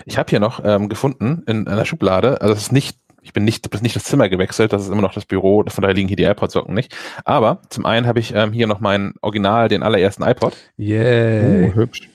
Ich 0.05 0.17
habe 0.17 0.29
hier 0.29 0.39
noch 0.39 0.61
ähm, 0.63 0.87
gefunden 0.87 1.43
in 1.47 1.67
einer 1.67 1.85
Schublade, 1.85 2.41
also 2.41 2.53
es 2.53 2.63
ist 2.63 2.71
nicht 2.71 2.99
ich 3.25 3.33
bin 3.33 3.43
nicht, 3.43 3.73
das 3.73 3.81
nicht 3.81 3.95
das 3.95 4.03
Zimmer 4.03 4.29
gewechselt, 4.29 4.71
das 4.71 4.83
ist 4.83 4.89
immer 4.89 5.01
noch 5.01 5.13
das 5.13 5.25
Büro, 5.25 5.63
von 5.67 5.81
daher 5.81 5.95
liegen 5.95 6.07
hier 6.07 6.15
die 6.15 6.23
AirPods-Socken 6.23 6.75
nicht. 6.75 6.95
Aber 7.25 7.59
zum 7.69 7.85
einen 7.85 8.05
habe 8.05 8.19
ich 8.19 8.35
ähm, 8.35 8.53
hier 8.53 8.67
noch 8.67 8.79
meinen 8.79 9.15
Original, 9.21 9.67
den 9.67 9.81
allerersten 9.81 10.23
iPod. 10.23 10.55
Yeah. 10.77 11.67
Oh, 11.67 11.73
hübsch. 11.73 12.07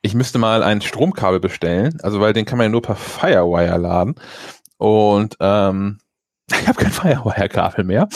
Ich 0.00 0.14
müsste 0.14 0.38
mal 0.38 0.62
ein 0.62 0.80
Stromkabel 0.80 1.40
bestellen, 1.40 1.98
also 2.02 2.20
weil 2.20 2.32
den 2.32 2.44
kann 2.44 2.58
man 2.58 2.66
ja 2.66 2.70
nur 2.70 2.82
per 2.82 2.94
Firewire 2.94 3.78
laden. 3.78 4.14
Und 4.78 5.36
ähm, 5.40 5.98
ich 6.50 6.68
habe 6.68 6.78
kein 6.78 6.92
Firewire-Kabel 6.92 7.84
mehr. 7.84 8.08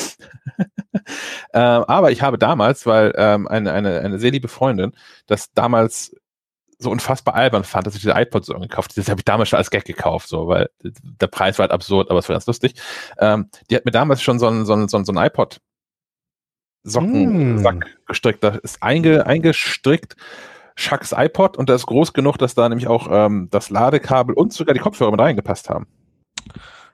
ähm, 1.52 1.84
aber 1.88 2.12
ich 2.12 2.22
habe 2.22 2.38
damals, 2.38 2.86
weil 2.86 3.12
ähm, 3.16 3.48
eine, 3.48 3.72
eine, 3.72 3.98
eine 3.98 4.20
sehr 4.20 4.30
liebe 4.30 4.48
Freundin 4.48 4.92
das 5.26 5.52
damals 5.54 6.14
so 6.78 6.90
unfassbar 6.90 7.34
albern 7.34 7.64
fand, 7.64 7.86
dass 7.86 7.94
ich 7.94 8.02
diese 8.02 8.14
iPods 8.14 8.46
so 8.46 8.54
gekauft 8.54 8.92
habe. 8.92 9.00
Das 9.00 9.08
habe 9.08 9.20
ich 9.20 9.24
damals 9.24 9.48
schon 9.48 9.58
als 9.58 9.70
Gag 9.70 9.84
gekauft, 9.84 10.28
so, 10.28 10.46
weil 10.46 10.70
der 10.82 11.26
Preis 11.26 11.58
war 11.58 11.64
halt 11.64 11.72
absurd, 11.72 12.10
aber 12.10 12.20
es 12.20 12.28
war 12.28 12.34
ganz 12.34 12.46
lustig. 12.46 12.74
Ähm, 13.18 13.50
die 13.68 13.76
hat 13.76 13.84
mir 13.84 13.90
damals 13.90 14.22
schon 14.22 14.38
so 14.38 14.46
einen, 14.46 14.64
so 14.64 14.74
einen, 14.74 14.88
so 14.88 14.96
einen 14.96 15.16
iPod 15.16 15.60
Sockensack 16.84 17.76
mm. 17.76 18.06
gestrickt. 18.06 18.44
Da 18.44 18.50
ist 18.50 18.82
einge, 18.82 19.26
eingestrickt 19.26 20.16
Shucks 20.76 21.12
iPod 21.12 21.56
und 21.56 21.68
der 21.68 21.76
ist 21.76 21.86
groß 21.86 22.12
genug, 22.12 22.38
dass 22.38 22.54
da 22.54 22.68
nämlich 22.68 22.86
auch 22.86 23.08
ähm, 23.10 23.48
das 23.50 23.68
Ladekabel 23.68 24.34
und 24.34 24.52
sogar 24.52 24.74
die 24.74 24.80
Kopfhörer 24.80 25.10
mit 25.10 25.20
reingepasst 25.20 25.68
haben. 25.68 25.88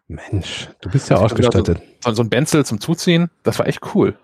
Mensch, 0.09 0.71
du 0.81 0.91
bist 0.91 1.11
ja 1.11 1.17
also 1.17 1.27
ausgestattet. 1.27 1.83
So, 2.01 2.13
so 2.13 2.23
ein 2.23 2.31
Benzel 2.31 2.65
zum 2.65 2.81
Zuziehen, 2.81 3.31
das 3.43 3.59
war 3.59 3.67
echt 3.67 3.95
cool. 3.95 4.17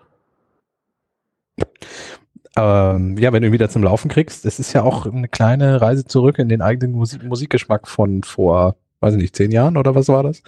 Ähm, 2.55 3.17
ja, 3.17 3.31
wenn 3.31 3.41
du 3.41 3.47
ihn 3.47 3.53
wieder 3.53 3.69
zum 3.69 3.83
Laufen 3.83 4.09
kriegst, 4.09 4.45
es 4.45 4.59
ist 4.59 4.73
ja 4.73 4.83
auch 4.83 5.05
eine 5.05 5.27
kleine 5.27 5.81
Reise 5.81 6.05
zurück 6.05 6.37
in 6.39 6.49
den 6.49 6.61
eigenen 6.61 6.93
Musik 6.93 7.23
Musikgeschmack 7.23 7.87
von 7.87 8.23
vor, 8.23 8.75
weiß 8.99 9.13
ich 9.13 9.21
nicht, 9.21 9.35
zehn 9.35 9.51
Jahren 9.51 9.77
oder 9.77 9.95
was 9.95 10.07
war 10.09 10.23
das? 10.23 10.41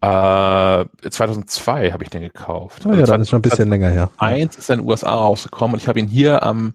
Äh, 0.00 1.10
2002 1.10 1.92
habe 1.92 2.04
ich 2.04 2.10
den 2.10 2.22
gekauft. 2.22 2.86
Oh 2.86 2.92
ja, 2.92 3.04
dann 3.04 3.20
ist 3.20 3.30
schon 3.30 3.40
ein 3.40 3.42
bisschen 3.42 3.68
länger 3.68 3.90
her. 3.90 4.10
Eins 4.16 4.56
ist 4.56 4.70
in 4.70 4.78
den 4.78 4.88
USA 4.88 5.12
rausgekommen 5.12 5.74
und 5.74 5.82
ich 5.82 5.88
habe 5.88 5.98
ihn 5.98 6.06
hier 6.06 6.42
am 6.42 6.74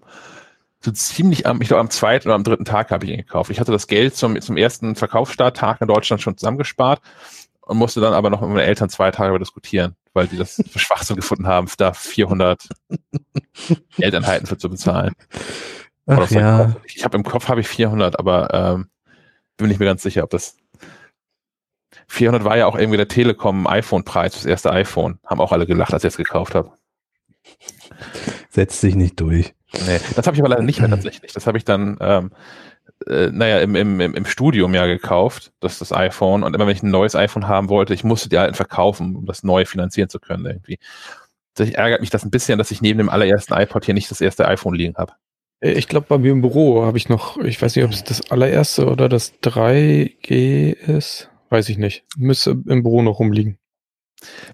so 0.84 0.92
ziemlich 0.92 1.46
am, 1.46 1.62
ich 1.62 1.68
glaube 1.68 1.80
am 1.80 1.88
zweiten 1.88 2.28
oder 2.28 2.34
am 2.34 2.44
dritten 2.44 2.66
Tag 2.66 2.90
habe 2.90 3.06
ich 3.06 3.10
ihn 3.10 3.16
gekauft. 3.16 3.50
Ich 3.50 3.58
hatte 3.58 3.72
das 3.72 3.86
Geld 3.86 4.14
zum, 4.14 4.38
zum 4.40 4.58
ersten 4.58 4.94
Verkaufsstarttag 4.94 5.80
in 5.80 5.88
Deutschland 5.88 6.20
schon 6.20 6.36
zusammengespart 6.36 7.00
und 7.62 7.78
musste 7.78 8.02
dann 8.02 8.12
aber 8.12 8.28
noch 8.28 8.42
mit 8.42 8.50
meinen 8.50 8.58
Eltern 8.58 8.90
zwei 8.90 9.10
Tage 9.10 9.30
über 9.30 9.38
diskutieren, 9.38 9.96
weil 10.14 10.28
die 10.28 10.38
das 10.38 10.62
für 10.70 10.78
Schwachsinn 10.78 11.16
gefunden 11.16 11.46
haben, 11.46 11.68
da 11.76 11.92
400 11.92 12.68
Geldeinheiten 13.96 14.46
für 14.46 14.56
zu 14.56 14.70
bezahlen. 14.70 15.12
Ach, 16.06 16.30
ja. 16.30 16.74
Ich 16.86 17.04
habe 17.04 17.16
im 17.16 17.24
Kopf 17.24 17.48
habe 17.48 17.60
ich 17.60 17.68
400, 17.68 18.18
aber 18.18 18.52
ähm, 18.52 18.88
bin 19.56 19.68
nicht 19.68 19.78
mehr 19.78 19.88
ganz 19.88 20.02
sicher, 20.02 20.24
ob 20.24 20.30
das 20.30 20.56
400 22.08 22.44
war 22.44 22.56
ja 22.56 22.66
auch 22.66 22.76
irgendwie 22.76 22.96
der 22.96 23.08
Telekom 23.08 23.66
iPhone-Preis, 23.66 24.32
das 24.32 24.44
erste 24.44 24.70
iPhone. 24.72 25.18
Haben 25.24 25.40
auch 25.40 25.52
alle 25.52 25.66
gelacht, 25.66 25.92
als 25.92 26.04
ich 26.04 26.08
es 26.08 26.16
gekauft 26.16 26.54
habe. 26.54 26.72
Setzt 28.50 28.80
sich 28.80 28.94
nicht 28.94 29.20
durch. 29.20 29.54
Nee, 29.86 30.00
das 30.14 30.26
habe 30.26 30.36
ich 30.36 30.40
aber 30.40 30.50
leider 30.50 30.62
nicht 30.62 30.80
mehr 30.80 30.90
tatsächlich. 30.90 31.32
Das 31.32 31.46
habe 31.46 31.58
ich 31.58 31.64
dann, 31.64 31.96
ähm, 32.00 32.30
äh, 33.06 33.28
naja, 33.30 33.60
im, 33.60 33.74
im, 33.74 34.00
im 34.00 34.24
Studium 34.24 34.74
ja 34.74 34.86
gekauft, 34.86 35.52
das 35.60 35.78
das 35.78 35.92
iPhone. 35.92 36.42
Und 36.42 36.54
immer 36.54 36.66
wenn 36.66 36.76
ich 36.76 36.82
ein 36.82 36.90
neues 36.90 37.14
iPhone 37.14 37.48
haben 37.48 37.68
wollte, 37.68 37.94
ich 37.94 38.04
musste 38.04 38.28
die 38.28 38.38
alten 38.38 38.54
verkaufen, 38.54 39.16
um 39.16 39.26
das 39.26 39.42
neue 39.42 39.66
finanzieren 39.66 40.08
zu 40.08 40.20
können 40.20 40.46
irgendwie. 40.46 40.78
Das 41.54 41.70
ärgert 41.70 42.00
mich 42.00 42.10
das 42.10 42.24
ein 42.24 42.30
bisschen, 42.30 42.58
dass 42.58 42.70
ich 42.70 42.82
neben 42.82 42.98
dem 42.98 43.08
allerersten 43.08 43.54
iPod 43.54 43.84
hier 43.84 43.94
nicht 43.94 44.10
das 44.10 44.20
erste 44.20 44.48
iPhone 44.48 44.74
liegen 44.74 44.96
habe. 44.96 45.12
Äh, 45.60 45.72
ich 45.72 45.88
glaube, 45.88 46.06
bei 46.08 46.18
mir 46.18 46.32
im 46.32 46.40
Büro 46.42 46.84
habe 46.84 46.98
ich 46.98 47.08
noch, 47.08 47.38
ich 47.38 47.60
weiß 47.60 47.76
nicht, 47.76 47.84
ob 47.84 47.92
es 47.92 48.04
das 48.04 48.30
allererste 48.30 48.86
oder 48.88 49.08
das 49.08 49.34
3G 49.42 50.72
ist. 50.72 51.30
Weiß 51.50 51.68
ich 51.68 51.78
nicht. 51.78 52.04
Müsste 52.16 52.50
im 52.66 52.82
Büro 52.82 53.02
noch 53.02 53.18
rumliegen. 53.18 53.58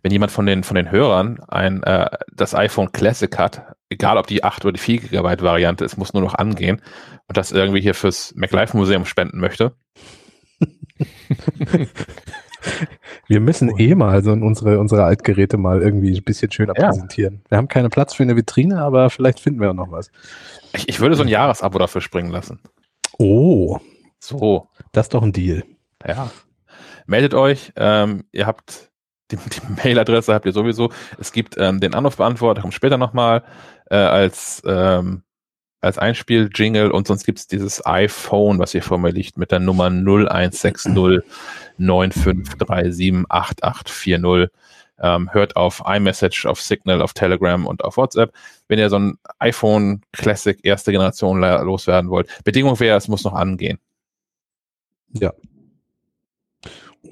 Wenn 0.03 0.13
jemand 0.13 0.33
von 0.33 0.47
den, 0.47 0.65
von 0.65 0.77
den 0.77 0.91
Hörern 0.91 1.41
ein, 1.49 1.83
äh, 1.83 2.11
das 2.33 2.55
iPhone 2.55 2.93
Classic 2.93 3.37
hat, 3.39 3.75
egal 3.89 4.17
ob 4.17 4.27
die 4.27 4.45
8 4.45 4.65
oder 4.65 4.73
die 4.73 4.81
4 4.81 5.01
Gigabyte 5.01 5.43
Variante, 5.43 5.85
es 5.85 5.97
muss 5.97 6.13
nur 6.13 6.23
noch 6.23 6.35
angehen 6.35 6.81
und 7.29 7.37
das 7.37 7.53
irgendwie 7.53 7.81
hier 7.81 7.95
fürs 7.95 8.35
MacLife 8.35 8.77
Museum 8.77 9.05
spenden 9.05 9.41
möchte. 9.41 9.75
Wir 13.27 13.41
müssen 13.41 13.79
eh 13.79 13.95
mal 13.95 14.23
so 14.23 14.33
unsere, 14.33 14.79
unsere 14.79 15.05
Altgeräte 15.05 15.57
mal 15.57 15.81
irgendwie 15.83 16.17
ein 16.17 16.25
bisschen 16.25 16.51
schöner 16.53 16.75
ja. 16.77 16.87
präsentieren. 16.87 17.43
Wir 17.49 17.59
haben 17.59 17.69
keinen 17.69 17.91
Platz 17.91 18.15
für 18.15 18.23
eine 18.23 18.37
Vitrine, 18.37 18.81
aber 18.83 19.09
vielleicht 19.11 19.41
finden 19.41 19.61
wir 19.61 19.71
auch 19.71 19.75
noch 19.75 19.91
was. 19.91 20.11
Ich, 20.75 20.89
ich 20.89 21.01
würde 21.01 21.17
so 21.17 21.23
ein 21.23 21.29
Jahresabo 21.29 21.79
dafür 21.79 22.01
springen 22.01 22.31
lassen. 22.31 22.61
Oh. 23.19 23.79
So. 24.19 24.69
Das 24.93 25.07
ist 25.07 25.15
doch 25.15 25.23
ein 25.23 25.33
Deal. 25.33 25.65
Ja. 26.07 26.31
Meldet 27.07 27.35
euch. 27.35 27.73
Ähm, 27.77 28.25
ihr 28.33 28.47
habt 28.47 28.90
die, 29.31 29.37
die 29.37 29.61
Mailadresse 29.85 30.35
habt 30.35 30.47
ihr 30.47 30.53
sowieso. 30.53 30.91
Es 31.19 31.33
gibt 31.33 31.57
ähm, 31.59 31.81
den 31.81 31.95
Anrufbeantworter, 31.95 32.63
kommt 32.63 32.75
später 32.75 32.99
nochmal 32.99 33.43
äh, 33.91 33.97
als, 33.97 34.63
ähm, 34.67 35.23
als 35.81 35.99
Einspiel-Jingle 35.99 36.91
und 36.91 37.07
sonst 37.07 37.25
gibt's 37.25 37.47
dieses 37.47 37.85
iPhone, 37.87 38.59
was 38.59 38.73
hier 38.73 38.83
vor 38.83 38.99
mir 38.99 39.11
liegt, 39.11 39.39
mit 39.39 39.51
der 39.51 39.61
Nummer 39.61 39.87
0160 39.87 41.23
9537 41.79 43.25
8840. 43.29 44.51
Ähm, 45.03 45.33
hört 45.33 45.57
auf 45.57 45.83
iMessage, 45.87 46.45
auf 46.45 46.61
Signal, 46.61 47.01
auf 47.01 47.15
Telegram 47.15 47.67
und 47.67 47.83
auf 47.85 47.97
WhatsApp. 47.97 48.35
Wenn 48.69 48.79
ihr 48.79 48.91
so 48.91 48.99
ein 48.99 49.19
iPhone 49.39 50.03
Classic 50.13 50.59
erste 50.63 50.93
Generation 50.93 51.41
loswerden 51.41 52.11
wollt. 52.11 52.29
Bedingung 52.45 52.79
wäre, 52.81 52.99
es 52.99 53.09
muss 53.09 53.25
noch 53.25 53.33
angehen. 53.33 53.79
Ja. 55.13 55.33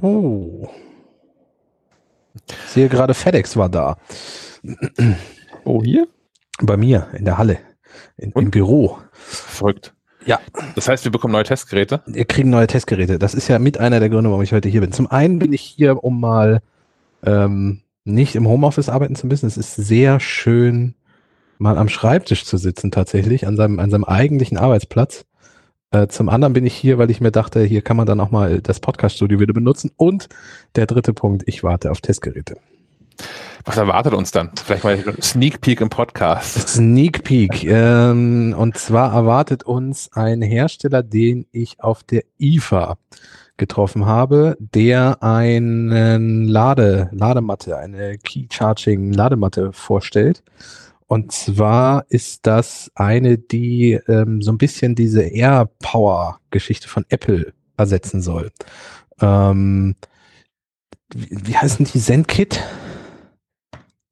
Oh. 0.03 0.69
Ich 2.67 2.73
sehe 2.73 2.89
gerade 2.89 3.15
FedEx 3.15 3.57
war 3.57 3.69
da. 3.69 3.97
Oh, 5.65 5.83
hier? 5.83 6.09
Bei 6.61 6.77
mir 6.77 7.09
in 7.13 7.25
der 7.25 7.39
Halle, 7.39 7.59
in, 8.17 8.33
im 8.33 8.51
Büro. 8.51 8.99
Verrückt. 9.13 9.95
Ja. 10.27 10.41
Das 10.75 10.89
heißt, 10.89 11.05
wir 11.05 11.13
bekommen 11.13 11.33
neue 11.33 11.45
Testgeräte? 11.45 12.03
Wir 12.07 12.25
kriegen 12.25 12.51
neue 12.51 12.67
Testgeräte. 12.67 13.19
Das 13.19 13.35
ist 13.35 13.49
ja 13.49 13.59
mit 13.59 13.79
einer 13.79 14.01
der 14.01 14.11
Gründe, 14.11 14.31
warum 14.31 14.43
ich 14.43 14.53
heute 14.53 14.69
hier 14.69 14.81
bin. 14.81 14.93
Zum 14.93 15.07
einen 15.07 15.39
bin 15.39 15.53
ich 15.53 15.63
hier, 15.63 16.03
um 16.05 16.21
mal 16.21 16.61
ähm, 17.25 17.83
nicht 18.05 18.35
im 18.35 18.47
Homeoffice 18.49 18.89
arbeiten 18.89 19.15
zu 19.15 19.27
müssen. 19.27 19.47
Es 19.47 19.57
ist 19.57 19.75
sehr 19.77 20.21
schön, 20.21 20.95
mal 21.59 21.79
am 21.79 21.89
Schreibtisch 21.89 22.45
zu 22.45 22.57
sitzen 22.57 22.91
tatsächlich, 22.91 23.47
an 23.47 23.57
seinem, 23.57 23.79
an 23.79 23.91
seinem 23.91 24.05
eigentlichen 24.05 24.59
Arbeitsplatz. 24.59 25.25
Äh, 25.91 26.09
zum 26.09 26.29
anderen 26.29 26.53
bin 26.53 26.67
ich 26.67 26.75
hier, 26.75 26.99
weil 26.99 27.11
ich 27.11 27.21
mir 27.21 27.33
dachte, 27.33 27.63
hier 27.63 27.83
kann 27.83 27.97
man 27.97 28.07
dann 28.07 28.21
auch 28.21 28.31
mal 28.31 28.61
das 28.61 28.81
Podcast-Studio 28.81 29.41
wieder 29.41 29.55
benutzen. 29.55 29.91
Und 29.97 30.29
der 30.77 30.87
dritte 30.87 31.15
Punkt, 31.15 31.45
ich 31.47 31.63
warte 31.63 31.91
auf 31.91 32.01
Testgeräte. 32.01 32.57
Was 33.65 33.77
erwartet 33.77 34.15
uns 34.15 34.31
dann? 34.31 34.51
Vielleicht 34.65 34.85
mal 34.85 34.99
Sneak 35.21 35.61
Peek 35.61 35.81
im 35.81 35.89
Podcast. 35.89 36.69
Sneak 36.69 37.25
Peek. 37.25 37.65
Ähm, 37.65 38.55
und 38.57 38.79
zwar 38.79 39.13
erwartet 39.13 39.65
uns 39.65 40.11
ein 40.13 40.43
Hersteller, 40.43 41.03
den 41.03 41.47
ich 41.53 41.81
auf 41.81 42.03
der 42.03 42.23
IFA 42.39 42.97
getroffen 43.57 44.07
habe, 44.07 44.57
der 44.61 45.23
einen 45.23 46.47
Lade, 46.47 47.11
Ladematte, 47.13 47.77
eine 47.77 48.17
Key 48.19 48.47
Charging 48.51 49.13
Ladematte 49.13 49.73
vorstellt. 49.73 50.43
Und 51.09 51.33
zwar 51.33 52.05
ist 52.11 52.47
das 52.47 52.93
eine, 52.95 53.39
die 53.39 53.99
ähm, 54.09 54.43
so 54.43 54.53
ein 54.53 54.59
bisschen 54.59 54.95
diese 54.95 55.23
Air 55.23 55.71
Power 55.81 56.39
Geschichte 56.51 56.87
von 56.87 57.07
Apple 57.09 57.55
ersetzen 57.79 58.21
soll. 58.21 58.53
Ähm, 59.21 59.97
wie, 61.15 61.29
wie 61.31 61.57
heißen 61.57 61.87
die? 61.87 61.99
ZenKit? 61.99 62.63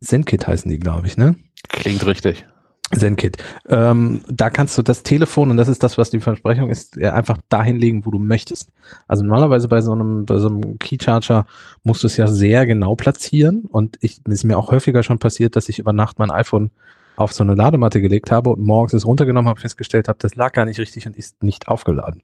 ZenKit 0.02 0.46
heißen 0.46 0.70
die, 0.70 0.78
glaube 0.78 1.06
ich, 1.06 1.18
ne? 1.18 1.36
Klingt 1.68 2.04
richtig. 2.06 2.46
ZenKit. 2.94 3.38
Ähm, 3.68 4.22
da 4.28 4.48
kannst 4.48 4.78
du 4.78 4.82
das 4.82 5.02
Telefon, 5.02 5.50
und 5.50 5.56
das 5.56 5.68
ist 5.68 5.82
das, 5.82 5.98
was 5.98 6.10
die 6.10 6.20
Versprechung 6.20 6.70
ist, 6.70 6.96
einfach 6.98 7.38
dahin 7.48 7.78
legen, 7.78 8.06
wo 8.06 8.10
du 8.10 8.18
möchtest. 8.18 8.70
Also 9.08 9.24
normalerweise 9.24 9.66
bei 9.66 9.80
so 9.80 9.92
einem, 9.92 10.24
bei 10.24 10.38
so 10.38 10.48
einem 10.48 10.78
Keycharger 10.78 11.46
musst 11.82 12.04
du 12.04 12.06
es 12.06 12.16
ja 12.16 12.28
sehr 12.28 12.64
genau 12.64 12.94
platzieren. 12.94 13.62
Und 13.62 13.98
ich, 14.00 14.24
ist 14.26 14.44
mir 14.44 14.56
auch 14.56 14.70
häufiger 14.70 15.02
schon 15.02 15.18
passiert, 15.18 15.56
dass 15.56 15.68
ich 15.68 15.80
über 15.80 15.92
Nacht 15.92 16.18
mein 16.18 16.30
iPhone 16.30 16.70
auf 17.16 17.32
so 17.32 17.42
eine 17.42 17.54
Ladematte 17.54 18.00
gelegt 18.00 18.30
habe 18.30 18.50
und 18.50 18.60
morgens 18.60 18.92
es 18.92 19.06
runtergenommen 19.06 19.48
habe, 19.48 19.60
festgestellt 19.60 20.06
habe, 20.06 20.18
das 20.20 20.34
lag 20.36 20.52
gar 20.52 20.66
nicht 20.66 20.78
richtig 20.78 21.06
und 21.06 21.16
ist 21.16 21.42
nicht 21.42 21.66
aufgeladen. 21.68 22.22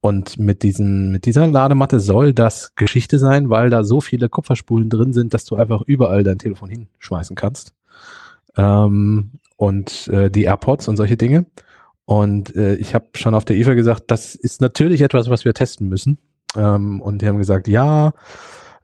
Und 0.00 0.38
mit 0.38 0.62
diesen, 0.62 1.12
mit 1.12 1.26
dieser 1.26 1.46
Ladematte 1.46 1.98
soll 1.98 2.32
das 2.34 2.74
Geschichte 2.74 3.18
sein, 3.18 3.50
weil 3.50 3.70
da 3.70 3.84
so 3.84 4.00
viele 4.00 4.28
Kupferspulen 4.28 4.90
drin 4.90 5.12
sind, 5.12 5.32
dass 5.32 5.44
du 5.44 5.56
einfach 5.56 5.82
überall 5.86 6.24
dein 6.24 6.38
Telefon 6.38 6.68
hinschmeißen 6.68 7.36
kannst. 7.36 7.72
Ähm, 8.56 9.32
und 9.62 10.08
äh, 10.08 10.28
die 10.28 10.42
AirPods 10.42 10.88
und 10.88 10.96
solche 10.96 11.16
Dinge. 11.16 11.46
Und 12.04 12.56
äh, 12.56 12.74
ich 12.74 12.96
habe 12.96 13.06
schon 13.14 13.32
auf 13.32 13.44
der 13.44 13.54
IFA 13.54 13.74
gesagt, 13.74 14.02
das 14.08 14.34
ist 14.34 14.60
natürlich 14.60 15.02
etwas, 15.02 15.30
was 15.30 15.44
wir 15.44 15.54
testen 15.54 15.88
müssen. 15.88 16.18
Ähm, 16.56 17.00
und 17.00 17.22
die 17.22 17.28
haben 17.28 17.38
gesagt, 17.38 17.68
ja, 17.68 18.12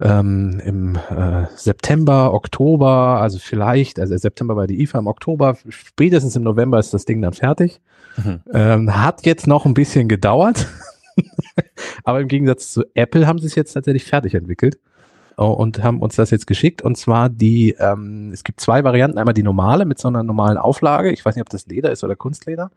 ähm, 0.00 0.62
im 0.64 0.94
äh, 0.94 1.46
September, 1.56 2.32
Oktober, 2.32 3.18
also 3.20 3.40
vielleicht, 3.40 3.98
also 3.98 4.16
September 4.16 4.54
war 4.54 4.68
die 4.68 4.80
IFA, 4.80 5.00
im 5.00 5.08
Oktober, 5.08 5.56
spätestens 5.68 6.36
im 6.36 6.44
November 6.44 6.78
ist 6.78 6.94
das 6.94 7.04
Ding 7.04 7.20
dann 7.22 7.32
fertig. 7.32 7.80
Mhm. 8.16 8.40
Ähm, 8.54 8.96
hat 9.04 9.26
jetzt 9.26 9.48
noch 9.48 9.66
ein 9.66 9.74
bisschen 9.74 10.06
gedauert, 10.06 10.68
aber 12.04 12.20
im 12.20 12.28
Gegensatz 12.28 12.70
zu 12.70 12.84
Apple 12.94 13.26
haben 13.26 13.40
sie 13.40 13.48
es 13.48 13.56
jetzt 13.56 13.72
tatsächlich 13.72 14.04
fertig 14.04 14.34
entwickelt 14.34 14.78
und 15.44 15.82
haben 15.82 16.00
uns 16.00 16.16
das 16.16 16.30
jetzt 16.30 16.46
geschickt. 16.46 16.82
Und 16.82 16.96
zwar 16.96 17.28
die, 17.28 17.76
ähm, 17.78 18.30
es 18.32 18.44
gibt 18.44 18.60
zwei 18.60 18.84
Varianten, 18.84 19.18
einmal 19.18 19.34
die 19.34 19.42
normale 19.42 19.84
mit 19.84 19.98
so 19.98 20.08
einer 20.08 20.22
normalen 20.22 20.58
Auflage, 20.58 21.10
ich 21.10 21.24
weiß 21.24 21.36
nicht, 21.36 21.42
ob 21.42 21.50
das 21.50 21.66
Leder 21.66 21.90
ist 21.92 22.04
oder 22.04 22.16
Kunstleder. 22.16 22.70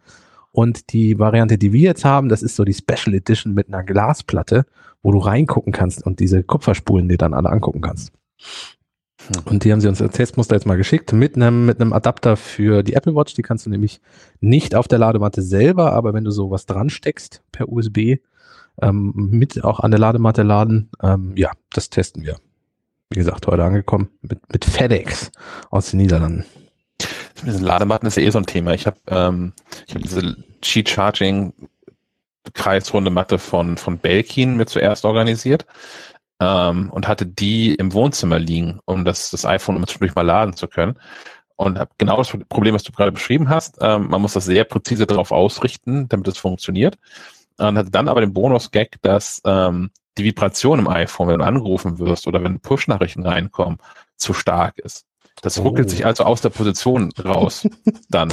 Und 0.52 0.92
die 0.92 1.18
Variante, 1.18 1.58
die 1.58 1.72
wir 1.72 1.82
jetzt 1.82 2.04
haben, 2.04 2.28
das 2.28 2.44
ist 2.44 2.56
so 2.56 2.66
die 2.66 2.74
Special 2.74 3.16
Edition 3.16 3.54
mit 3.54 3.68
einer 3.68 3.84
Glasplatte 3.84 4.66
wo 5.04 5.12
du 5.12 5.20
reingucken 5.20 5.74
kannst 5.74 6.06
und 6.06 6.20
diese 6.20 6.44
Kupferspulen 6.44 7.10
dir 7.10 7.18
dann 7.18 7.34
alle 7.34 7.50
angucken 7.50 7.82
kannst. 7.82 8.14
Hm. 9.28 9.44
Und 9.46 9.64
die 9.64 9.72
haben 9.72 9.82
sie 9.82 9.88
uns 9.88 10.02
als 10.02 10.16
Testmuster 10.16 10.56
jetzt 10.56 10.66
mal 10.66 10.78
geschickt 10.78 11.14
mit 11.14 11.36
einem, 11.36 11.66
mit 11.66 11.80
einem 11.80 11.94
Adapter 11.94 12.38
für 12.38 12.84
die 12.84 12.94
Apple 12.94 13.16
Watch. 13.16 13.34
Die 13.34 13.42
kannst 13.42 13.66
du 13.66 13.70
nämlich 13.70 14.02
nicht 14.40 14.76
auf 14.76 14.88
der 14.88 15.00
Ladematte 15.00 15.42
selber, 15.42 15.94
aber 15.94 16.14
wenn 16.14 16.24
du 16.24 16.32
sowas 16.32 16.66
dran 16.66 16.90
steckst 16.90 17.44
per 17.52 17.70
USB, 17.70 18.18
ähm, 18.82 19.14
mit 19.32 19.64
auch 19.64 19.80
an 19.80 19.92
der 19.92 20.00
Ladematte 20.00 20.44
laden. 20.44 20.90
Ähm, 21.04 21.34
ja, 21.36 21.52
das 21.74 21.90
testen 21.90 22.24
wir. 22.24 22.38
Wie 23.12 23.20
gesagt, 23.20 23.46
heute 23.48 23.66
angekommen 23.66 24.10
mit, 24.22 24.40
mit 24.54 24.64
FedEx 24.64 25.32
aus 25.70 25.92
den 25.92 25.98
Niederlanden. 25.98 26.46
Ladematten 27.44 28.08
ist 28.08 28.16
ja 28.16 28.24
eh 28.24 28.30
so 28.30 28.38
ein 28.38 28.46
Thema. 28.46 28.74
Ich 28.74 28.88
habe 28.88 28.98
ähm, 29.08 29.52
ich 29.86 29.94
hab 29.94 30.02
diese 30.02 30.38
Qi 30.62 30.86
Charging 30.88 31.54
kreisrunde 32.54 33.12
Matte 33.12 33.38
von, 33.38 33.76
von 33.78 33.98
Belkin 33.98 34.56
mir 34.56 34.66
zuerst 34.66 35.04
organisiert 35.04 35.66
ähm, 36.40 36.90
und 36.90 37.10
hatte 37.10 37.26
die 37.26 37.76
im 37.76 37.92
Wohnzimmer 37.92 38.40
liegen, 38.40 38.80
um 38.86 39.04
das, 39.04 39.30
das 39.32 39.46
iPhone 39.46 39.86
zwischendurch 39.86 40.16
mal 40.16 40.22
laden 40.22 40.56
zu 40.56 40.70
können. 40.70 40.98
und 41.58 41.78
habe 41.80 41.92
genau 41.98 42.18
das 42.18 42.36
Problem, 42.48 42.74
was 42.74 42.84
du 42.84 42.94
gerade 42.94 43.12
beschrieben 43.12 43.50
hast. 43.50 43.78
Ähm, 43.82 44.08
man 44.08 44.22
muss 44.22 44.34
das 44.34 44.46
sehr 44.46 44.64
präzise 44.64 45.06
darauf 45.06 45.32
ausrichten, 45.32 46.08
damit 46.08 46.30
es 46.30 46.38
funktioniert. 46.38 46.98
Und 47.58 47.78
hatte 47.78 47.92
dann 47.92 48.08
aber 48.08 48.22
den 48.22 48.34
Bonus-Gag, 48.34 49.02
dass 49.02 49.42
ähm, 49.46 49.92
die 50.18 50.24
Vibration 50.24 50.80
im 50.80 50.88
iPhone, 50.88 51.28
wenn 51.28 51.40
du 51.40 51.46
angerufen 51.46 52.00
wirst 52.00 52.28
oder 52.28 52.44
wenn 52.44 52.60
Push-Nachrichten 52.60 53.26
reinkommen, 53.26 53.80
zu 54.18 54.34
stark 54.34 54.78
ist. 54.80 55.06
Das 55.42 55.58
oh. 55.58 55.64
ruckelt 55.64 55.90
sich 55.90 56.06
also 56.06 56.24
aus 56.24 56.42
der 56.42 56.50
Position 56.50 57.12
raus 57.24 57.68
dann 58.10 58.32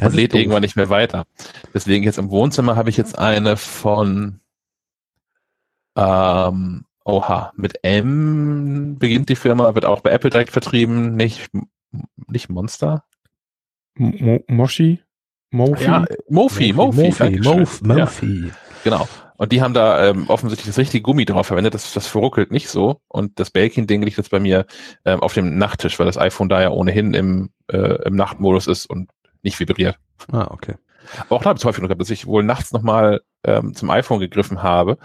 und 0.00 0.14
lädt 0.14 0.32
doof. 0.32 0.40
irgendwann 0.40 0.62
nicht 0.62 0.76
mehr 0.76 0.88
weiter. 0.88 1.26
Deswegen 1.74 2.04
jetzt 2.04 2.18
im 2.18 2.30
Wohnzimmer 2.30 2.76
habe 2.76 2.90
ich 2.90 2.96
jetzt 2.96 3.18
eine 3.18 3.56
von 3.56 4.40
ähm, 5.96 6.84
Oha, 7.04 7.52
mit 7.56 7.82
M 7.82 8.98
beginnt 8.98 9.28
die 9.28 9.36
Firma, 9.36 9.74
wird 9.74 9.84
auch 9.84 10.00
bei 10.00 10.10
Apple 10.10 10.30
direkt 10.30 10.50
vertrieben, 10.52 11.16
nicht, 11.16 11.50
nicht 12.26 12.48
Monster? 12.48 13.04
Mo 13.94 14.40
Moshi? 14.46 15.02
Mofi? 15.50 15.84
Ja, 15.84 16.04
Mofi, 16.28 16.72
Mofi, 16.72 17.08
Mofi, 17.08 17.40
Mofi, 17.40 17.84
Mofi. 17.84 18.46
Ja, 18.46 18.52
genau. 18.84 19.08
Und 19.36 19.52
die 19.52 19.62
haben 19.62 19.72
da 19.72 20.08
ähm, 20.08 20.28
offensichtlich 20.28 20.66
das 20.66 20.78
richtige 20.78 21.02
Gummi 21.02 21.24
drauf 21.24 21.46
verwendet. 21.46 21.72
Das, 21.72 21.92
das 21.94 22.06
verruckelt 22.06 22.50
nicht 22.50 22.68
so. 22.68 23.00
Und 23.08 23.40
das 23.40 23.50
Belkin-Ding 23.50 24.02
liegt 24.02 24.18
jetzt 24.18 24.30
bei 24.30 24.38
mir 24.38 24.66
ähm, 25.06 25.20
auf 25.20 25.32
dem 25.32 25.56
Nachttisch, 25.56 25.98
weil 25.98 26.06
das 26.06 26.18
iPhone 26.18 26.50
da 26.50 26.60
ja 26.60 26.70
ohnehin 26.70 27.14
im, 27.14 27.50
äh, 27.72 28.02
im 28.04 28.16
Nachtmodus 28.16 28.66
ist 28.66 28.86
und 28.86 29.08
nicht 29.42 29.58
vibriert. 29.58 29.96
Ah, 30.30 30.48
okay. 30.50 30.74
Aber 31.20 31.36
auch 31.36 31.42
da 31.42 31.48
habe 31.48 31.56
ich 31.56 31.62
es 31.62 31.64
häufig 31.64 31.80
noch 31.80 31.88
gehabt, 31.88 32.02
dass 32.02 32.10
ich 32.10 32.26
wohl 32.26 32.42
nachts 32.42 32.72
nochmal 32.72 33.22
ähm, 33.42 33.74
zum 33.74 33.88
iPhone 33.88 34.20
gegriffen 34.20 34.62
habe 34.62 34.98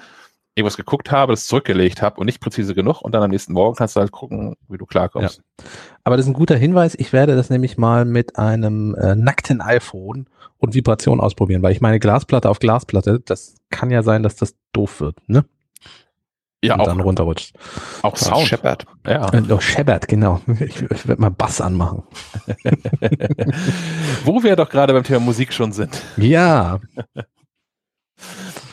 irgendwas 0.56 0.78
geguckt 0.78 1.12
habe, 1.12 1.34
das 1.34 1.48
zurückgelegt 1.48 2.02
habe 2.02 2.20
und 2.20 2.26
nicht 2.26 2.40
präzise 2.40 2.74
genug 2.74 3.02
und 3.02 3.14
dann 3.14 3.22
am 3.22 3.30
nächsten 3.30 3.52
Morgen 3.52 3.76
kannst 3.76 3.96
du 3.96 4.00
halt 4.00 4.12
gucken, 4.12 4.56
wie 4.70 4.78
du 4.78 4.86
klarkommst. 4.86 5.42
Ja. 5.60 5.66
Aber 6.06 6.16
das 6.16 6.26
ist 6.26 6.30
ein 6.30 6.34
guter 6.34 6.56
Hinweis. 6.56 6.96
Ich 6.96 7.12
werde 7.12 7.36
das 7.36 7.50
nämlich 7.50 7.78
mal 7.78 8.06
mit 8.06 8.38
einem 8.38 8.96
äh, 8.96 9.16
nackten 9.16 9.60
iPhone 9.60 10.28
und 10.58 10.74
Vibration 10.74 11.20
ausprobieren, 11.20 11.62
weil 11.62 11.72
ich 11.72 11.82
meine 11.82 12.00
Glasplatte 12.00 12.50
auf 12.50 12.60
Glasplatte, 12.60 13.20
das 13.20 13.56
kann 13.70 13.92
ja 13.92 14.04
sein, 14.04 14.24
dass 14.24 14.36
das 14.36 14.56
doof 14.74 15.02
wird, 15.02 15.18
ne? 15.28 15.46
Ja, 16.64 16.74
und 16.76 16.82
auch, 16.82 16.86
dann 16.86 17.00
runterrutscht. 17.00 17.56
Auch 18.02 18.18
Sound. 18.18 18.48
Shepard. 18.48 18.86
Ja. 19.06 19.32
Äh, 19.32 19.44
oh, 19.52 19.60
Shepard, 19.60 20.08
genau. 20.08 20.42
Ich, 20.60 20.82
ich 20.82 21.08
werde 21.08 21.22
mal 21.22 21.30
Bass 21.30 21.62
anmachen. 21.62 22.04
Wo 24.24 24.42
wir 24.42 24.56
doch 24.56 24.70
gerade 24.70 24.94
beim 24.94 25.04
Thema 25.04 25.20
Musik 25.20 25.54
schon 25.54 25.74
sind. 25.74 26.02
Ja. 26.18 26.80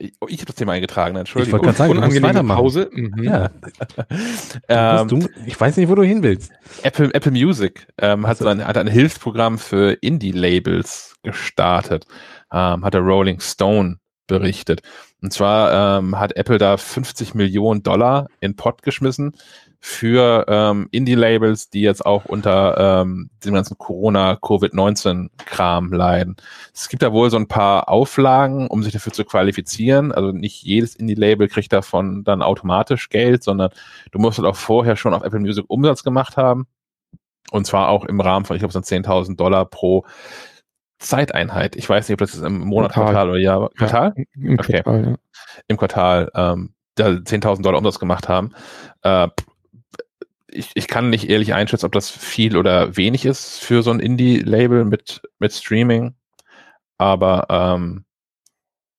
Ich, 0.00 0.12
oh, 0.20 0.28
habe 0.28 0.44
das 0.44 0.54
Thema 0.54 0.72
eingetragen, 0.72 1.16
Entschuldigung. 1.16 1.60
Ich 1.60 1.66
wollte 1.66 1.78
gerade 1.78 1.78
sagen, 1.78 2.22
unangenehme. 2.22 2.54
Pause. 2.54 2.88
Mhm. 2.92 3.22
Ja. 3.22 3.50
ähm, 4.68 5.08
du, 5.08 5.28
ich 5.44 5.60
weiß 5.60 5.76
nicht, 5.76 5.88
wo 5.88 5.96
du 5.96 6.02
hin 6.02 6.22
willst. 6.22 6.52
Apple, 6.82 7.12
Apple 7.12 7.32
Music 7.32 7.86
ähm, 7.98 8.26
hat, 8.26 8.38
so 8.38 8.46
ein, 8.46 8.64
hat 8.64 8.76
ein 8.76 8.86
Hilfsprogramm 8.86 9.58
für 9.58 9.92
Indie-Labels 10.00 11.16
gestartet, 11.22 12.06
ähm, 12.52 12.84
hat 12.84 12.94
der 12.94 13.00
Rolling 13.00 13.40
Stone 13.40 13.98
berichtet. 14.28 14.82
Und 15.20 15.32
zwar 15.32 15.98
ähm, 15.98 16.18
hat 16.18 16.36
Apple 16.36 16.58
da 16.58 16.76
50 16.76 17.34
Millionen 17.34 17.82
Dollar 17.82 18.28
in 18.40 18.54
Pot 18.54 18.82
geschmissen 18.82 19.32
für 19.80 20.44
ähm, 20.48 20.88
Indie-Labels, 20.90 21.70
die 21.70 21.82
jetzt 21.82 22.04
auch 22.04 22.24
unter 22.24 23.02
ähm, 23.02 23.30
dem 23.44 23.54
ganzen 23.54 23.78
Corona-Covid-19-Kram 23.78 25.92
leiden. 25.92 26.36
Es 26.74 26.88
gibt 26.88 27.02
da 27.02 27.12
wohl 27.12 27.30
so 27.30 27.36
ein 27.36 27.46
paar 27.46 27.88
Auflagen, 27.88 28.66
um 28.66 28.82
sich 28.82 28.92
dafür 28.92 29.12
zu 29.12 29.24
qualifizieren. 29.24 30.10
Also 30.10 30.32
nicht 30.32 30.62
jedes 30.62 30.96
Indie-Label 30.96 31.48
kriegt 31.48 31.72
davon 31.72 32.24
dann 32.24 32.42
automatisch 32.42 33.08
Geld, 33.08 33.44
sondern 33.44 33.70
du 34.10 34.18
musst 34.18 34.38
halt 34.38 34.48
auch 34.48 34.56
vorher 34.56 34.96
schon 34.96 35.14
auf 35.14 35.22
Apple 35.22 35.40
Music 35.40 35.64
Umsatz 35.68 36.02
gemacht 36.02 36.36
haben. 36.36 36.66
Und 37.50 37.66
zwar 37.66 37.88
auch 37.88 38.04
im 38.04 38.20
Rahmen 38.20 38.44
von, 38.44 38.56
ich 38.56 38.60
glaube, 38.60 38.72
sind 38.72 38.84
10.000 38.84 39.36
Dollar 39.36 39.64
pro 39.64 40.04
Zeiteinheit. 40.98 41.76
Ich 41.76 41.88
weiß 41.88 42.08
nicht, 42.08 42.14
ob 42.14 42.18
das 42.18 42.34
ist 42.34 42.42
im 42.42 42.60
Monat, 42.60 42.92
Quartal, 42.92 43.12
Quartal 43.12 43.30
oder 43.30 43.38
Jahr. 43.38 43.70
Quartal? 43.70 44.12
Ja, 44.16 44.24
Im 44.34 44.58
okay. 44.58 44.82
Quartal, 44.82 45.06
ja. 45.06 45.14
Im 45.68 45.76
Quartal 45.76 46.30
ähm, 46.34 46.74
10.000 46.98 47.62
Dollar 47.62 47.78
Umsatz 47.78 48.00
gemacht 48.00 48.28
haben. 48.28 48.52
Äh, 49.02 49.28
ich, 50.58 50.70
ich 50.74 50.88
kann 50.88 51.10
nicht 51.10 51.30
ehrlich 51.30 51.54
einschätzen, 51.54 51.86
ob 51.86 51.92
das 51.92 52.10
viel 52.10 52.56
oder 52.56 52.96
wenig 52.96 53.24
ist 53.24 53.60
für 53.60 53.82
so 53.82 53.90
ein 53.90 54.00
Indie-Label 54.00 54.84
mit, 54.84 55.22
mit 55.38 55.52
Streaming. 55.52 56.14
Aber 56.98 57.46
ähm, 57.48 58.04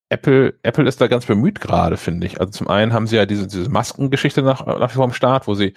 Apple, 0.08 0.58
Apple 0.62 0.88
ist 0.88 1.00
da 1.00 1.06
ganz 1.06 1.26
bemüht 1.26 1.60
gerade, 1.60 1.96
finde 1.96 2.26
ich. 2.26 2.40
Also 2.40 2.50
zum 2.52 2.68
einen 2.68 2.92
haben 2.92 3.06
sie 3.06 3.16
ja 3.16 3.26
diese, 3.26 3.46
diese 3.46 3.68
Maskengeschichte 3.70 4.42
nach, 4.42 4.66
nach 4.66 4.90
wie 4.90 4.96
vor 4.96 5.04
am 5.04 5.12
Start, 5.12 5.46
wo 5.46 5.54
sie 5.54 5.74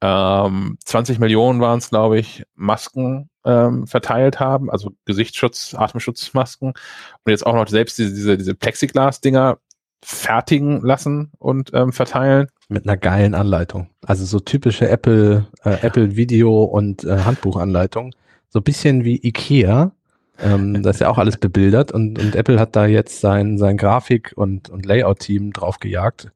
ähm, 0.00 0.78
20 0.84 1.18
Millionen 1.18 1.60
waren 1.60 1.78
es, 1.78 1.90
glaube 1.90 2.18
ich, 2.18 2.44
Masken 2.54 3.30
ähm, 3.44 3.86
verteilt 3.86 4.40
haben, 4.40 4.70
also 4.70 4.92
Gesichtsschutz, 5.04 5.74
Atemschutzmasken 5.74 6.68
und 6.68 7.30
jetzt 7.30 7.46
auch 7.46 7.54
noch 7.54 7.68
selbst 7.68 7.98
diese, 7.98 8.14
diese, 8.14 8.38
diese 8.38 8.54
Plexiglas-Dinger 8.54 9.58
fertigen 10.02 10.80
lassen 10.80 11.32
und 11.38 11.70
ähm, 11.74 11.92
verteilen. 11.92 12.48
Mit 12.68 12.84
einer 12.84 12.96
geilen 12.96 13.34
Anleitung. 13.34 13.88
Also 14.04 14.24
so 14.24 14.40
typische 14.40 14.88
Apple, 14.88 15.46
äh, 15.64 15.78
Apple 15.82 16.16
Video 16.16 16.64
und 16.64 17.04
äh, 17.04 17.18
Handbuchanleitung. 17.18 18.12
So 18.50 18.60
ein 18.60 18.64
bisschen 18.64 19.04
wie 19.04 19.20
Ikea. 19.22 19.92
Ähm, 20.40 20.82
das 20.82 20.96
ist 20.96 21.00
ja 21.00 21.08
auch 21.08 21.18
alles 21.18 21.36
bebildert 21.36 21.92
und, 21.92 22.18
und 22.18 22.36
Apple 22.36 22.60
hat 22.60 22.76
da 22.76 22.86
jetzt 22.86 23.20
sein, 23.20 23.58
sein 23.58 23.76
Grafik- 23.76 24.32
und, 24.36 24.68
und 24.68 24.86
Layout-Team 24.86 25.52
drauf 25.52 25.78
gejagt. 25.78 26.30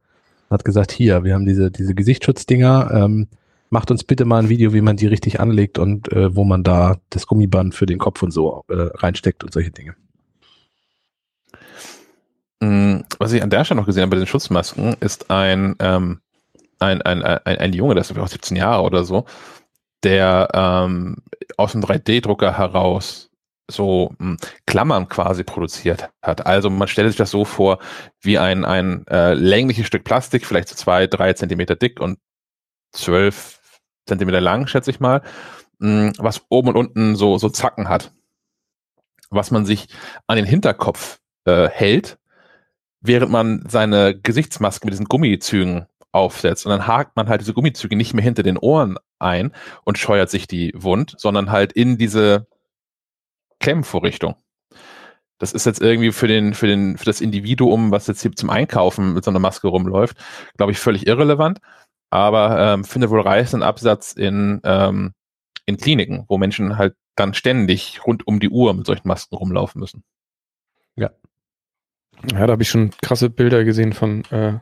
Hat 0.51 0.65
gesagt, 0.65 0.93
hier, 0.93 1.25
wir 1.25 1.35
haben 1.35 1.47
diese, 1.47 1.71
diese 1.71 1.95
Gesichtsschutz-Dinger, 1.95 2.91
ähm, 2.93 3.29
macht 3.71 3.91
uns 3.91 4.05
bitte 4.05 4.27
mal 4.27 4.43
ein 4.43 4.49
Video, 4.51 4.75
wie 4.75 4.83
man 4.83 4.97
die 4.97 5.07
richtig 5.07 5.41
anlegt 5.41 5.79
und 5.79 6.13
äh, 6.13 6.37
wo 6.37 6.45
man 6.45 6.63
da 6.63 6.99
das 7.09 7.27
Gummiband 7.27 7.75
für 7.75 7.87
den 7.87 7.99
Kopf 7.99 8.23
und 8.23 8.31
so 8.31 8.65
äh, 8.69 8.75
reinsteckt 8.75 9.45
und 9.45 9.53
solche 9.53 9.71
Dinge. 9.71 9.95
Mm, 12.63 13.01
was 13.19 13.33
ich 13.33 13.43
an 13.43 13.51
der 13.51 13.65
Stelle 13.65 13.81
noch 13.81 13.87
gesehen 13.87 14.03
habe 14.03 14.11
bei 14.11 14.19
den 14.19 14.29
Schutzmasken, 14.29 14.95
ist 15.01 15.31
ein, 15.33 15.75
ähm, 15.81 16.21
ein, 16.79 17.03
ein, 17.03 17.21
ein, 17.25 17.59
ein 17.59 17.73
Junge, 17.73 17.95
der 17.95 18.03
ist 18.03 18.17
auch 18.17 18.29
17 18.29 18.57
Jahre 18.57 18.85
oder 18.85 19.03
so, 19.03 19.25
der 20.05 20.49
ähm, 20.55 21.17
aus 21.57 21.73
dem 21.73 21.83
3D-Drucker 21.83 22.57
heraus 22.57 23.31
so 23.69 24.15
mh, 24.19 24.31
hm, 24.31 24.37
Klammern 24.67 25.09
quasi 25.09 25.43
produziert 25.43 26.11
hat. 26.23 26.47
Also 26.47 26.71
man 26.71 26.87
stellt 26.87 27.09
sich 27.09 27.17
das 27.17 27.33
so 27.33 27.45
vor, 27.45 27.81
wie 28.21 28.39
ein, 28.39 28.65
ein 28.65 29.05
äh, 29.09 29.35
längliches 29.35 29.89
Stück 29.89 30.05
Plastik, 30.05 30.47
vielleicht 30.47 30.69
so 30.69 30.77
zwei, 30.77 31.09
drei 31.09 31.33
Zentimeter 31.33 31.75
dick 31.75 32.01
und 32.01 32.21
zwölf 32.93 33.59
Zentimeter 34.07 34.41
lang, 34.41 34.69
schätze 34.69 34.93
ich 34.93 35.01
mal, 35.01 35.23
mh, 35.81 35.89
hm, 35.89 36.13
was 36.19 36.43
oben 36.49 36.69
und 36.69 36.77
unten 36.77 37.17
so, 37.17 37.39
so 37.39 37.49
Zacken 37.49 37.89
hat. 37.89 38.13
Was 39.31 39.51
man 39.51 39.67
sich 39.67 39.89
an 40.29 40.37
den 40.37 40.47
Hinterkopf 40.47 41.19
äh, 41.45 41.69
hält 41.69 42.19
während 43.03 43.31
man 43.31 43.65
seine 43.69 44.19
Gesichtsmaske 44.19 44.87
mit 44.87 44.93
diesen 44.93 45.07
Gummizügen 45.07 45.87
aufsetzt. 46.13 46.67
Und 46.67 46.71
dann 46.71 46.87
hakt 46.87 47.17
man 47.17 47.29
halt 47.29 47.41
diese 47.41 47.55
Gummizüge 47.55 47.97
nicht 47.97 48.15
mehr 48.15 48.25
hinter 48.25 48.43
den 48.43 48.59
Ohren 48.59 48.99
ein 49.19 49.53
und 49.85 49.99
scheuert 49.99 50.31
sich 50.31 50.47
die 50.47 50.73
wund, 50.77 51.15
sondern 51.19 51.51
halt 51.51 51.73
in 51.73 51.99
diese 51.99 52.47
Klemmvorrichtung. 53.59 54.37
Das 55.39 55.53
ist 55.53 55.67
jetzt 55.67 55.81
irgendwie 55.81 56.13
für 56.13 56.29
den, 56.29 56.55
für 56.55 56.69
den, 56.69 56.97
für 56.97 57.05
das 57.05 57.21
Individuum, 57.21 57.91
was 57.91 58.07
jetzt 58.07 58.23
hier 58.23 58.33
zum 58.33 58.51
Einkaufen 58.51 59.15
mit 59.15 59.25
so 59.25 59.31
einer 59.31 59.41
Maske 59.41 59.67
rumläuft, 59.67 60.17
glaube 60.57 60.73
ich, 60.73 60.79
völlig 60.79 61.07
irrelevant. 61.07 61.59
Aber 62.11 62.59
ähm, 62.61 62.85
finde 62.85 63.11
wohl 63.11 63.23
reißenden 63.23 63.67
Absatz 63.67 64.13
in, 64.13 64.61
ähm, 64.65 65.15
in 65.67 65.79
Kliniken, 65.79 66.27
wo 66.29 66.39
Menschen 66.39 66.77
halt 66.77 66.95
dann 67.17 67.35
ständig 67.35 68.07
rund 68.07 68.27
um 68.27 68.39
die 68.39 68.51
Uhr 68.51 68.73
mit 68.75 68.87
solchen 68.87 69.09
Masken 69.09 69.35
rumlaufen 69.35 69.81
müssen. 69.81 70.05
Ja, 70.95 71.11
ja, 72.31 72.47
da 72.47 72.53
habe 72.53 72.63
ich 72.63 72.69
schon 72.69 72.91
krasse 73.03 73.31
Bilder 73.31 73.65
gesehen 73.65 73.93
von 73.93 74.25
äh, 74.27 74.59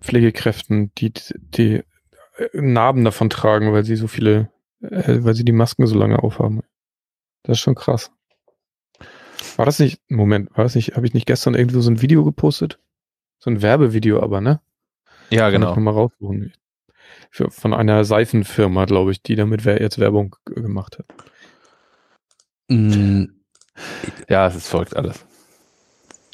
Pflegekräften, 0.00 0.92
die, 0.96 1.12
die 1.12 1.82
äh, 2.36 2.48
Narben 2.60 3.04
davon 3.04 3.30
tragen, 3.30 3.72
weil 3.72 3.84
sie 3.84 3.96
so 3.96 4.06
viele, 4.06 4.50
äh, 4.80 5.18
weil 5.20 5.34
sie 5.34 5.44
die 5.44 5.52
Masken 5.52 5.86
so 5.86 5.96
lange 5.98 6.22
aufhaben. 6.22 6.62
Das 7.42 7.56
ist 7.56 7.62
schon 7.62 7.74
krass. 7.74 8.10
War 9.56 9.64
das 9.64 9.78
nicht, 9.78 10.00
Moment, 10.08 10.50
war 10.56 10.64
das 10.64 10.74
nicht, 10.74 10.96
habe 10.96 11.06
ich 11.06 11.14
nicht 11.14 11.26
gestern 11.26 11.54
irgendwo 11.54 11.80
so 11.80 11.90
ein 11.90 12.02
Video 12.02 12.24
gepostet? 12.24 12.78
So 13.38 13.50
ein 13.50 13.62
Werbevideo 13.62 14.22
aber, 14.22 14.40
ne? 14.40 14.60
Ja, 15.30 15.48
genau. 15.50 15.74
Kann 15.74 15.82
mal 15.82 15.92
raussuchen. 15.92 16.52
Für, 17.30 17.50
von 17.50 17.72
einer 17.72 18.04
Seifenfirma, 18.04 18.84
glaube 18.84 19.12
ich, 19.12 19.22
die 19.22 19.36
damit 19.36 19.64
jetzt 19.64 19.98
Werbung 19.98 20.36
gemacht 20.44 20.98
hat. 20.98 21.06
Mm. 22.68 23.24
Ja, 24.28 24.46
es 24.46 24.56
ist 24.56 24.68
verrückt 24.68 24.96
alles 24.96 25.24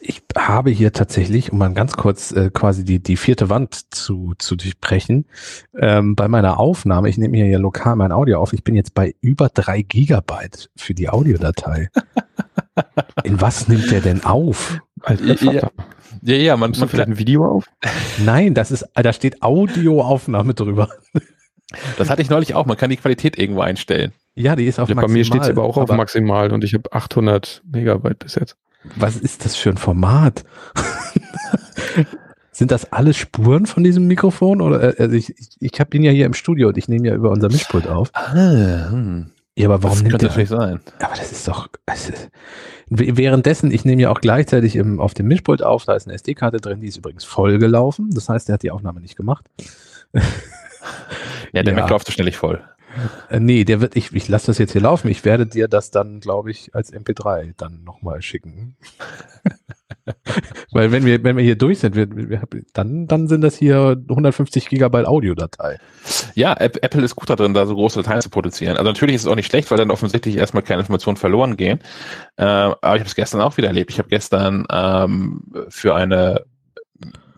ich 0.00 0.22
habe 0.37 0.70
hier 0.70 0.92
tatsächlich, 0.92 1.52
um 1.52 1.59
mal 1.59 1.72
ganz 1.72 1.96
kurz 1.96 2.32
äh, 2.32 2.50
quasi 2.52 2.85
die, 2.85 3.02
die 3.02 3.16
vierte 3.16 3.48
Wand 3.48 3.94
zu, 3.94 4.35
zu 4.38 4.56
durchbrechen, 4.56 5.26
ähm, 5.78 6.14
bei 6.14 6.28
meiner 6.28 6.59
Aufnahme, 6.59 7.09
ich 7.09 7.18
nehme 7.18 7.37
hier 7.37 7.46
ja 7.46 7.59
lokal 7.59 7.96
mein 7.96 8.12
Audio 8.12 8.40
auf, 8.40 8.52
ich 8.52 8.62
bin 8.64 8.74
jetzt 8.74 8.94
bei 8.94 9.14
über 9.20 9.48
drei 9.48 9.82
Gigabyte 9.82 10.70
für 10.76 10.94
die 10.94 11.09
Audiodatei. 11.09 11.88
In 13.24 13.40
was 13.40 13.68
nimmt 13.68 13.90
der 13.90 14.00
denn 14.00 14.24
auf? 14.24 14.78
Alter, 15.02 15.52
Ja. 15.52 15.70
Ja, 16.22 16.35
ja, 16.37 16.56
man, 16.56 16.72
man 16.72 16.88
vielleicht 16.88 17.09
ein 17.09 17.18
Video 17.18 17.46
auf? 17.46 17.66
Nein, 18.24 18.54
das 18.54 18.70
ist, 18.70 18.87
da 18.94 19.12
steht 19.12 19.42
Audioaufnahme 19.42 20.54
drüber. 20.54 20.88
das 21.98 22.11
hatte 22.11 22.22
ich 22.22 22.30
neulich 22.30 22.54
auch. 22.54 22.66
Man 22.66 22.76
kann 22.76 22.90
die 22.90 22.96
Qualität 22.96 23.38
irgendwo 23.38 23.61
einstellen. 23.61 24.12
Ja, 24.35 24.56
die 24.56 24.66
ist 24.66 24.78
auf 24.78 24.88
Ja, 24.88 24.94
bei 24.94 25.02
maximal. 25.02 25.18
mir 25.18 25.24
steht 25.24 25.42
es 25.42 25.48
aber 25.50 25.62
auch 25.62 25.76
auf 25.76 25.90
maximal 25.90 26.52
und 26.52 26.64
ich 26.64 26.74
habe 26.74 26.92
800 26.92 27.62
Megabyte 27.70 28.18
bis 28.18 28.35
jetzt. 28.35 28.56
Was 28.94 29.16
ist 29.16 29.44
das 29.44 29.57
für 29.57 29.70
ein 29.70 29.77
Format? 29.77 30.44
Sind 32.53 32.70
das 32.70 32.90
alle 32.92 33.12
Spuren 33.12 33.66
von 33.66 33.85
diesem 33.85 34.07
Mikrofon? 34.07 34.62
Oder 34.62 34.99
äh, 34.99 35.03
also 35.03 35.14
ich, 35.14 35.31
ich, 35.38 35.49
ich 35.61 35.81
habe 35.81 35.94
ihn 35.96 36.03
ja 36.03 36.11
hier 36.11 36.25
im 36.25 36.33
Studio 36.33 36.68
und 36.68 36.79
ich 36.79 36.88
nehme 36.88 37.09
ja 37.09 37.14
über 37.14 37.31
unser 37.31 37.49
Mischpult 37.49 37.87
auf. 37.87 38.11
Ah, 38.14 38.88
hm. 38.90 39.31
Ja, 39.59 39.68
aber 39.68 39.83
warum 39.83 39.96
das 39.96 40.03
nimmt 40.03 40.12
könnte 40.12 40.27
natürlich 40.27 40.49
sein. 40.51 40.81
Aber 41.01 41.16
das 41.16 41.33
ist 41.33 41.49
doch. 41.49 41.68
Ist, 41.94 42.31
währenddessen, 42.88 43.70
ich 43.70 43.85
nehme 43.85 44.03
ja 44.03 44.11
auch 44.11 44.20
gleichzeitig 44.20 44.77
im, 44.77 45.01
auf 45.01 45.14
dem 45.14 45.27
Mischpult 45.29 45.62
auf, 45.62 45.85
da 45.85 45.94
ist 45.94 46.07
eine 46.07 46.14
SD-Karte 46.14 46.59
drin, 46.59 46.81
die 46.81 46.88
ist 46.88 46.99
übrigens 46.99 47.25
voll 47.25 47.59
gelaufen. 47.59 48.11
Das 48.12 48.29
heißt, 48.29 48.49
der 48.49 48.55
hat 48.55 48.62
die 48.62 48.70
Aufnahme 48.70 49.01
nicht 49.01 49.16
gemacht. 49.16 49.46
Ja, 51.53 51.62
der 51.62 51.64
Ja. 51.75 51.81
Mac 51.81 51.90
läuft 51.90 52.07
so 52.07 52.12
ständig 52.12 52.37
voll. 52.37 52.62
Äh, 53.30 53.40
nee, 53.40 53.64
der 53.64 53.80
wird, 53.80 53.96
ich, 53.96 54.12
ich 54.14 54.28
lasse 54.28 54.46
das 54.46 54.59
jetzt 54.59 54.72
hier 54.72 54.80
laufen. 54.80 55.09
Ich 55.09 55.24
werde 55.24 55.46
dir 55.46 55.68
das 55.68 55.90
dann, 55.90 56.20
glaube 56.20 56.50
ich, 56.50 56.74
als 56.74 56.92
MP3 56.92 57.54
dann 57.56 57.85
nochmal 57.85 58.22
schicken. 58.22 58.76
Weil 60.72 60.92
wenn 60.92 61.04
wir, 61.04 61.22
wenn 61.24 61.37
wir 61.37 61.44
hier 61.44 61.56
durch 61.56 61.80
sind, 61.80 61.96
wir, 61.96 62.09
wir, 62.11 62.42
dann, 62.72 63.06
dann 63.06 63.28
sind 63.28 63.40
das 63.40 63.56
hier 63.56 63.96
150 64.09 64.68
Gigabyte 64.68 65.06
Audiodatei. 65.06 65.78
Ja, 66.35 66.52
App- 66.54 66.78
Apple 66.82 67.02
ist 67.02 67.16
gut 67.16 67.30
darin, 67.30 67.54
da 67.54 67.66
so 67.66 67.74
große 67.74 68.02
Dateien 68.02 68.20
zu 68.20 68.30
produzieren. 68.30 68.76
Also 68.76 68.90
natürlich 68.90 69.16
ist 69.16 69.22
es 69.22 69.28
auch 69.28 69.35
nicht 69.35 69.46
schlecht, 69.50 69.70
weil 69.70 69.78
dann 69.78 69.90
offensichtlich 69.90 70.37
erstmal 70.37 70.62
keine 70.62 70.80
Informationen 70.80 71.16
verloren 71.16 71.56
gehen. 71.56 71.80
Äh, 72.37 72.44
aber 72.44 72.94
ich 72.94 73.00
habe 73.00 73.09
es 73.09 73.14
gestern 73.14 73.40
auch 73.40 73.56
wieder 73.56 73.68
erlebt. 73.68 73.90
Ich 73.90 73.98
habe 73.98 74.09
gestern 74.09 74.66
ähm, 74.70 75.42
für 75.68 75.94
eine 75.94 76.44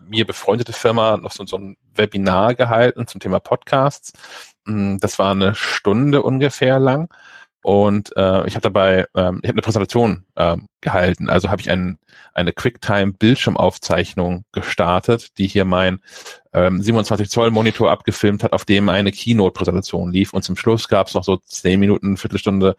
mir 0.07 0.25
befreundete 0.25 0.73
Firma 0.73 1.17
noch 1.17 1.31
so, 1.31 1.45
so 1.45 1.57
ein 1.57 1.77
Webinar 1.95 2.55
gehalten 2.55 3.07
zum 3.07 3.21
Thema 3.21 3.39
Podcasts. 3.39 4.13
Das 4.99 5.19
war 5.19 5.31
eine 5.31 5.55
Stunde 5.55 6.21
ungefähr 6.21 6.79
lang. 6.79 7.09
Und 7.61 8.15
äh, 8.15 8.47
ich 8.47 8.55
habe 8.55 8.61
dabei, 8.61 9.05
ähm, 9.15 9.39
ich 9.43 9.49
habe 9.49 9.55
eine 9.55 9.61
Präsentation 9.61 10.25
ähm, 10.37 10.67
gehalten. 10.81 11.29
Also 11.29 11.49
habe 11.49 11.61
ich 11.61 11.69
ein, 11.69 11.99
eine 12.33 12.53
QuickTime-Bildschirmaufzeichnung 12.53 14.45
gestartet, 14.53 15.37
die 15.37 15.47
hier 15.47 15.65
mein 15.65 15.99
ähm, 16.53 16.81
27 16.81 17.29
Zoll 17.29 17.51
Monitor 17.51 17.91
abgefilmt 17.91 18.43
hat, 18.43 18.53
auf 18.53 18.63
dem 18.63 18.87
eine 18.87 19.11
Keynote-Präsentation 19.11 20.11
lief. 20.11 20.33
Und 20.33 20.43
zum 20.43 20.55
Schluss 20.55 20.87
gab 20.87 21.07
es 21.07 21.15
noch 21.15 21.25
so 21.25 21.37
10 21.37 21.79
Minuten, 21.79 22.15
Viertelstunde 22.15 22.77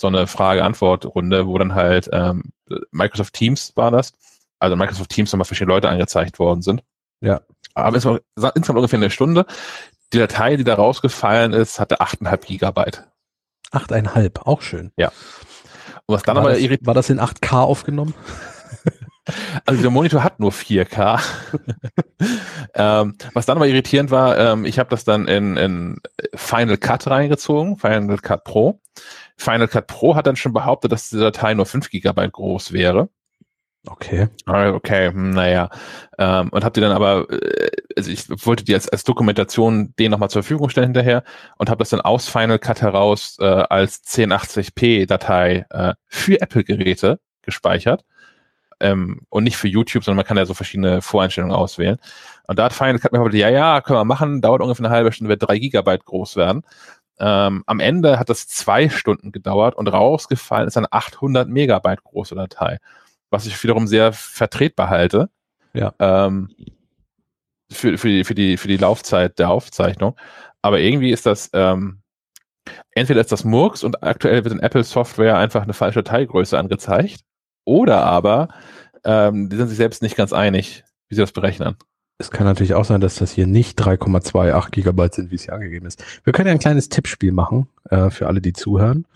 so 0.00 0.06
eine 0.06 0.26
Frage-Antwort-Runde, 0.26 1.46
wo 1.46 1.58
dann 1.58 1.74
halt 1.74 2.08
ähm, 2.12 2.52
Microsoft 2.92 3.34
Teams 3.34 3.72
war 3.76 3.90
das. 3.90 4.12
Also 4.60 4.76
Microsoft 4.76 5.10
Teams 5.10 5.32
nochmal 5.32 5.46
verschiedene 5.46 5.74
Leute 5.74 5.88
angezeigt 5.88 6.38
worden 6.38 6.62
sind. 6.62 6.82
Ja. 7.20 7.40
Aber 7.74 7.96
es 7.96 8.04
war 8.04 8.20
insgesamt 8.54 8.78
ungefähr 8.78 8.98
eine 8.98 9.10
Stunde. 9.10 9.46
Die 10.12 10.18
Datei, 10.18 10.56
die 10.56 10.64
da 10.64 10.74
rausgefallen 10.74 11.52
ist, 11.52 11.80
hatte 11.80 12.00
8,5 12.00 12.46
Gigabyte. 12.46 13.04
Achteinhalb, 13.70 14.46
auch 14.46 14.60
schön. 14.60 14.92
Und 16.06 16.16
was 16.16 16.22
dann 16.22 16.36
war, 16.36 16.44
aber 16.44 16.52
das, 16.52 16.78
war 16.82 16.94
das 16.94 17.10
in 17.10 17.20
8K 17.20 17.60
aufgenommen? 17.60 18.14
also 19.66 19.80
der 19.80 19.90
Monitor 19.90 20.22
hat 20.22 20.40
nur 20.40 20.50
4K. 20.50 21.22
ähm, 22.74 23.16
was 23.32 23.46
dann 23.46 23.56
aber 23.56 23.68
irritierend 23.68 24.10
war, 24.10 24.36
ähm, 24.36 24.64
ich 24.66 24.78
habe 24.78 24.90
das 24.90 25.04
dann 25.04 25.28
in, 25.28 25.56
in 25.56 26.00
Final 26.34 26.76
Cut 26.76 27.06
reingezogen, 27.06 27.78
Final 27.78 28.18
Cut 28.18 28.44
Pro. 28.44 28.80
Final 29.38 29.68
Cut 29.68 29.86
Pro 29.86 30.14
hat 30.14 30.26
dann 30.26 30.36
schon 30.36 30.52
behauptet, 30.52 30.92
dass 30.92 31.08
diese 31.08 31.22
Datei 31.22 31.54
nur 31.54 31.66
5 31.66 31.88
Gigabyte 31.88 32.32
groß 32.32 32.72
wäre. 32.72 33.08
Okay. 33.88 34.28
Ah, 34.46 34.70
Okay, 34.70 35.08
hm, 35.10 35.30
naja. 35.30 35.68
Ähm, 36.18 36.50
und 36.50 36.64
habt 36.64 36.76
ihr 36.76 36.82
dann 36.82 36.92
aber, 36.92 37.28
äh, 37.30 37.70
also 37.96 38.10
ich 38.12 38.28
wollte 38.46 38.62
die 38.64 38.74
als, 38.74 38.88
als 38.88 39.02
Dokumentation 39.02 39.92
den 39.98 40.12
nochmal 40.12 40.30
zur 40.30 40.42
Verfügung 40.44 40.68
stellen 40.68 40.88
hinterher 40.88 41.24
und 41.58 41.68
habe 41.68 41.80
das 41.80 41.90
dann 41.90 42.00
aus 42.00 42.28
Final 42.28 42.60
Cut 42.60 42.80
heraus 42.80 43.36
äh, 43.40 43.44
als 43.44 44.04
1080p-Datei 44.04 45.66
äh, 45.70 45.94
für 46.06 46.40
Apple-Geräte 46.40 47.18
gespeichert. 47.42 48.04
Ähm, 48.80 49.22
und 49.30 49.44
nicht 49.44 49.56
für 49.56 49.68
YouTube, 49.68 50.04
sondern 50.04 50.18
man 50.18 50.26
kann 50.26 50.36
ja 50.36 50.46
so 50.46 50.54
verschiedene 50.54 51.02
Voreinstellungen 51.02 51.54
auswählen. 51.54 51.98
Und 52.46 52.58
da 52.58 52.64
hat 52.64 52.72
Final 52.74 52.98
Cut 53.00 53.12
mir 53.12 53.18
gesagt, 53.18 53.34
ja, 53.34 53.48
ja, 53.50 53.80
können 53.80 53.98
wir 53.98 54.04
machen, 54.04 54.40
dauert 54.42 54.62
ungefähr 54.62 54.86
eine 54.86 54.94
halbe 54.94 55.12
Stunde, 55.12 55.30
wird 55.30 55.42
drei 55.42 55.58
Gigabyte 55.58 56.04
groß 56.04 56.36
werden. 56.36 56.62
Ähm, 57.18 57.64
am 57.66 57.80
Ende 57.80 58.18
hat 58.18 58.28
das 58.30 58.46
zwei 58.48 58.88
Stunden 58.88 59.32
gedauert 59.32 59.74
und 59.76 59.88
rausgefallen 59.88 60.68
ist 60.68 60.76
eine 60.76 60.92
800 60.92 61.48
Megabyte 61.48 62.02
große 62.04 62.34
Datei 62.36 62.78
was 63.32 63.46
ich 63.46 63.60
wiederum 63.62 63.86
sehr 63.86 64.12
vertretbar 64.12 64.90
halte. 64.90 65.30
Ja. 65.72 65.94
Ähm, 65.98 66.50
für, 67.70 67.96
für, 67.96 68.08
die, 68.08 68.24
für, 68.24 68.34
die, 68.34 68.56
für 68.58 68.68
die 68.68 68.76
Laufzeit 68.76 69.38
der 69.38 69.50
Aufzeichnung. 69.50 70.14
Aber 70.60 70.78
irgendwie 70.78 71.10
ist 71.10 71.24
das, 71.24 71.50
ähm, 71.54 72.02
entweder 72.90 73.22
ist 73.22 73.32
das 73.32 73.44
Murks 73.44 73.82
und 73.82 74.02
aktuell 74.02 74.44
wird 74.44 74.54
in 74.54 74.60
Apple 74.60 74.84
Software 74.84 75.38
einfach 75.38 75.62
eine 75.62 75.72
falsche 75.72 76.02
Dateigröße 76.02 76.58
angezeigt. 76.58 77.22
Oder 77.64 78.04
aber, 78.04 78.48
ähm, 79.04 79.48
die 79.48 79.56
sind 79.56 79.68
sich 79.68 79.78
selbst 79.78 80.02
nicht 80.02 80.16
ganz 80.16 80.32
einig, 80.32 80.84
wie 81.08 81.14
sie 81.14 81.22
das 81.22 81.32
berechnen. 81.32 81.76
Es 82.18 82.30
kann 82.30 82.46
natürlich 82.46 82.74
auch 82.74 82.84
sein, 82.84 83.00
dass 83.00 83.16
das 83.16 83.32
hier 83.32 83.46
nicht 83.46 83.80
3,28 83.80 84.70
Gigabyte 84.70 85.14
sind, 85.14 85.30
wie 85.30 85.36
es 85.36 85.44
hier 85.44 85.54
angegeben 85.54 85.86
ist. 85.86 86.04
Wir 86.24 86.32
können 86.32 86.48
ja 86.48 86.52
ein 86.52 86.60
kleines 86.60 86.88
Tippspiel 86.88 87.32
machen 87.32 87.68
äh, 87.90 88.10
für 88.10 88.28
alle, 88.28 88.40
die 88.40 88.52
zuhören. 88.52 89.06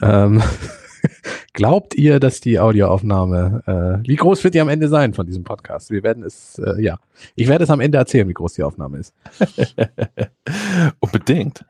Ähm, 0.00 0.42
glaubt 1.52 1.94
ihr, 1.94 2.20
dass 2.20 2.40
die 2.40 2.58
Audioaufnahme, 2.58 3.62
äh, 4.02 4.08
wie 4.08 4.16
groß 4.16 4.44
wird 4.44 4.54
die 4.54 4.60
am 4.60 4.68
Ende 4.68 4.88
sein 4.88 5.14
von 5.14 5.26
diesem 5.26 5.44
Podcast? 5.44 5.90
Wir 5.90 6.02
werden 6.02 6.22
es, 6.22 6.58
äh, 6.58 6.80
ja, 6.80 6.98
ich 7.34 7.48
werde 7.48 7.64
es 7.64 7.70
am 7.70 7.80
Ende 7.80 7.98
erzählen, 7.98 8.28
wie 8.28 8.34
groß 8.34 8.54
die 8.54 8.62
Aufnahme 8.62 8.98
ist. 8.98 9.14
Unbedingt. 11.00 11.64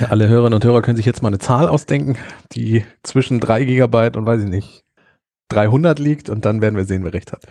Ja, 0.00 0.08
alle 0.08 0.28
Hörerinnen 0.28 0.54
und 0.54 0.64
Hörer 0.64 0.82
können 0.82 0.96
sich 0.96 1.06
jetzt 1.06 1.22
mal 1.22 1.28
eine 1.28 1.38
Zahl 1.38 1.68
ausdenken, 1.68 2.16
die 2.52 2.84
zwischen 3.02 3.40
3 3.40 3.64
Gigabyte 3.64 4.16
und 4.16 4.26
weiß 4.26 4.42
ich 4.42 4.48
nicht, 4.48 4.84
300 5.48 5.98
liegt 5.98 6.30
und 6.30 6.44
dann 6.44 6.60
werden 6.60 6.76
wir 6.76 6.84
sehen, 6.84 7.04
wer 7.04 7.12
recht 7.12 7.32
hat. 7.32 7.46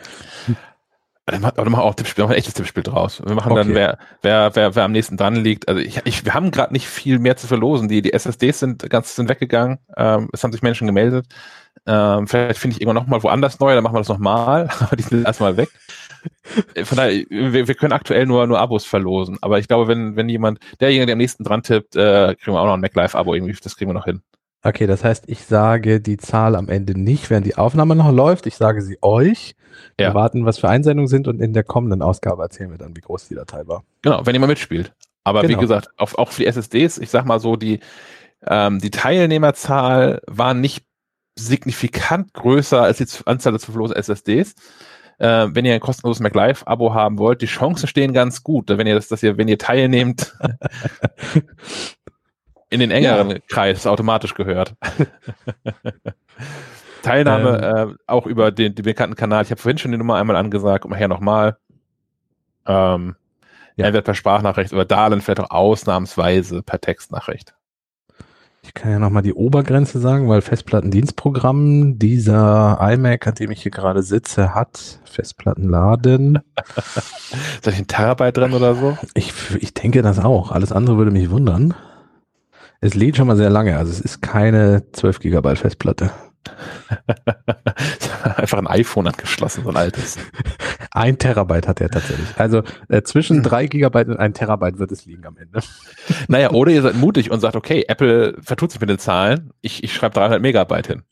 Dann 1.28 1.42
machen 1.42 1.56
wir 1.72 1.84
auch 1.84 1.96
Tippspiel, 1.96 2.24
machen 2.24 2.32
wir 2.32 2.36
ein 2.36 2.40
echtes 2.40 2.56
Tippspiel 2.56 2.84
draus. 2.84 3.22
Wir 3.24 3.36
machen 3.36 3.52
Okay. 3.52 3.64
dann, 3.64 3.76
wer, 3.76 3.98
wer, 4.22 4.56
wer, 4.56 4.76
wer 4.76 4.84
am 4.84 4.92
nächsten 4.92 5.18
dran 5.18 5.36
liegt. 5.36 5.68
Also 5.68 5.80
ich, 5.80 6.02
ich, 6.06 6.26
wir 6.26 6.34
haben 6.34 6.52
gerade 6.52 6.74
nicht 6.74 6.88
viel 6.88 7.20
mehr 7.20 7.38
zu 7.38 7.48
verlosen. 7.48 7.88
Die, 7.88 8.02
die 8.02 8.14
SSDs 8.14 8.60
sind 8.60 8.90
ganz 8.90 9.16
sind 9.16 9.30
weggegangen. 9.30 9.78
Ähm, 9.96 10.30
es 10.34 10.44
haben 10.44 10.52
sich 10.52 10.64
Menschen 10.64 10.88
gemeldet. 10.88 11.28
Ähm, 11.86 12.28
vielleicht 12.28 12.60
finde 12.60 12.76
ich 12.76 12.82
irgendwann 12.82 13.02
nochmal 13.04 13.24
woanders 13.24 13.60
neu, 13.60 13.74
dann 13.74 13.84
machen 13.84 13.96
wir 13.96 14.00
das 14.00 14.10
nochmal. 14.10 14.70
Aber 14.80 14.96
die 14.96 15.04
sind 15.04 15.26
erstmal 15.26 15.58
weg. 15.58 15.70
Äh, 16.76 16.86
Von 16.86 16.98
daher, 16.98 17.24
wir, 17.30 17.68
wir 17.68 17.76
können 17.76 17.94
aktuell 17.94 18.26
nur, 18.26 18.46
nur 18.48 18.60
Abos 18.60 18.86
verlosen. 18.86 19.38
Aber 19.42 19.60
ich 19.60 19.68
glaube, 19.68 19.88
wenn, 19.88 20.16
wenn 20.16 20.28
jemand, 20.30 20.60
derjenige, 20.80 21.06
der 21.06 21.14
am 21.14 21.20
nächsten 21.20 21.44
dran 21.44 21.64
tippt, 21.64 21.96
äh, 21.96 22.36
kriegen 22.36 22.56
wir 22.56 22.62
auch 22.62 22.66
noch 22.66 22.74
ein 22.74 22.82
MacLive-Abo 22.82 23.34
irgendwie. 23.36 23.56
Das 23.64 23.76
kriegen 23.78 23.90
wir 23.90 23.94
noch 23.96 24.06
hin. 24.06 24.22
Okay, 24.64 24.86
das 24.86 25.04
heißt, 25.04 25.24
ich 25.28 25.46
sage 25.46 26.00
die 26.02 26.18
Zahl 26.18 26.56
am 26.56 26.70
Ende 26.70 26.98
nicht, 27.00 27.30
während 27.30 27.48
die 27.48 27.56
Aufnahme 27.56 27.96
noch 27.96 28.12
läuft. 28.12 28.46
Ich 28.46 28.56
sage 28.58 28.82
sie 28.82 28.98
euch. 29.02 29.56
Wir 29.98 30.08
Ja. 30.08 30.14
warten, 30.14 30.46
was 30.46 30.60
für 30.60 30.70
Einsendungen 30.70 31.08
sind 31.08 31.28
und 31.28 31.42
in 31.42 31.54
der 31.54 31.64
kommenden 31.64 32.02
Ausgabe 32.02 32.44
erzählen 32.44 32.70
wir 32.72 32.78
dann, 32.78 32.96
wie 32.96 33.02
groß 33.02 33.28
die 33.28 33.36
Datei 33.36 33.66
war. 33.68 33.84
Genau, 34.04 34.26
wenn 34.26 34.36
jemand 34.36 34.50
mitspielt. 34.52 34.94
Aber 35.24 35.42
wie 35.44 35.48
Genau. 35.48 35.60
gesagt, 35.62 35.90
auf, 35.98 36.18
auch 36.18 36.32
für 36.32 36.42
die 36.44 36.48
SSDs, 36.48 36.98
ich 37.00 37.10
sag 37.10 37.26
mal 37.26 37.40
so, 37.40 37.56
die, 37.56 37.80
ähm, 38.46 38.80
die 38.80 38.92
Teilnehmerzahl 38.92 40.22
war 40.28 40.54
nicht 40.54 40.86
signifikant 41.38 42.34
größer 42.34 42.82
als 42.82 42.98
die 42.98 43.06
Anzahl 43.26 43.54
der 43.54 43.60
verlosen 43.60 43.96
SSDs. 43.96 44.54
Äh, 45.18 45.48
wenn 45.52 45.66
ihr 45.66 45.74
ein 45.76 45.80
kostenloses 45.80 46.22
MacLive-Abo 46.22 46.94
haben 46.94 47.18
wollt, 47.20 47.42
die 47.42 47.46
Chancen 47.48 47.88
stehen 47.88 48.12
ganz 48.14 48.44
gut, 48.44 48.70
wenn 48.70 48.88
ihr 48.88 48.96
das, 48.96 49.08
dass 49.08 49.22
ihr, 49.24 49.38
wenn 49.38 49.48
ihr 49.48 49.58
teilnehmt, 49.60 50.36
in 52.72 52.80
den 52.80 52.90
engeren 52.90 53.40
Kreis 53.48 53.86
automatisch 53.86 54.34
gehört. 54.34 54.74
Teilnahme 57.04 57.96
äh, 57.98 58.04
auch 58.08 58.26
über 58.26 58.52
den, 58.52 58.76
den 58.76 58.86
bekannten 58.86 59.16
Kanal. 59.16 59.44
Ich 59.44 59.52
habe 59.52 59.62
vorhin 59.62 59.78
schon 59.78 59.92
die 59.92 59.98
Nummer 59.98 60.16
einmal 60.16 60.36
angesagt 60.36 60.86
und 60.86 60.92
nachher 60.92 61.08
nochmal. 61.08 61.58
Ähm, 62.66 63.16
Ja. 63.76 63.88
Entweder 63.88 64.04
per 64.04 64.16
Sprachnachricht 64.16 64.74
oder 64.74 64.86
da 64.86 65.10
dann 65.10 65.22
vielleicht 65.22 65.40
auch 65.40 65.52
ausnahmsweise 65.52 66.62
per 66.62 66.80
Textnachricht. 66.80 67.56
Ich 68.64 68.76
kann 68.76 68.92
ja 68.92 69.00
nochmal 69.00 69.24
die 69.24 69.34
Obergrenze 69.34 70.00
sagen, 70.00 70.30
weil 70.30 70.42
Festplattendienstprogramm 70.42 71.98
dieser 71.98 72.78
iMac, 72.80 73.26
an 73.26 73.36
dem 73.36 73.50
ich 73.50 73.64
hier 73.64 73.72
gerade 73.72 74.04
sitze, 74.04 74.54
hat 74.54 75.00
Festplattenladen. 75.06 76.40
Ist 77.56 77.66
da 77.66 77.72
nicht 77.72 77.80
ein 77.80 77.88
Terabyte 77.88 78.38
drin 78.38 78.54
oder 78.54 78.76
so? 78.76 78.98
Ich, 79.16 79.34
ich 79.60 79.74
denke 79.74 80.04
das 80.04 80.20
auch. 80.20 80.52
Alles 80.52 80.72
andere 80.72 80.98
würde 80.98 81.12
mich 81.12 81.32
wundern. 81.32 81.74
Es 82.84 82.96
lädt 82.96 83.16
schon 83.16 83.28
mal 83.28 83.38
sehr 83.38 83.52
lange, 83.52 83.78
also 83.78 83.92
es 83.92 84.02
ist 84.02 84.22
keine 84.24 84.92
12 84.92 85.20
Gigabyte 85.20 85.60
Festplatte. 85.60 86.10
Einfach 88.24 88.58
ein 88.58 88.66
iPhone 88.66 89.08
angeschlossen, 89.08 89.64
so 89.64 89.70
ein 89.70 89.78
altes. 89.78 90.18
Ein 90.94 91.20
Terabyte 91.20 91.68
hat 91.68 91.80
er 91.80 91.90
tatsächlich. 91.90 92.28
Also 92.38 92.64
äh, 92.90 93.04
zwischen 93.04 93.44
3 93.44 93.68
Gigabyte 93.68 94.10
und 94.10 94.18
1 94.18 94.38
Terabyte 94.38 94.80
wird 94.80 94.92
es 94.92 95.06
liegen 95.06 95.26
am 95.26 95.38
Ende. 95.38 95.62
Naja, 96.28 96.50
oder 96.52 96.72
ihr 96.72 96.82
seid 96.82 96.96
mutig 96.96 97.32
und 97.32 97.40
sagt, 97.40 97.56
okay, 97.56 97.86
Apple 97.88 98.36
vertut 98.42 98.72
sich 98.72 98.82
mit 98.82 98.90
den 98.90 98.98
Zahlen, 98.98 99.52
ich, 99.62 99.84
ich 99.84 99.94
schreibe 99.94 100.16
300 100.16 100.42
Megabyte 100.42 100.88
hin. 100.88 101.04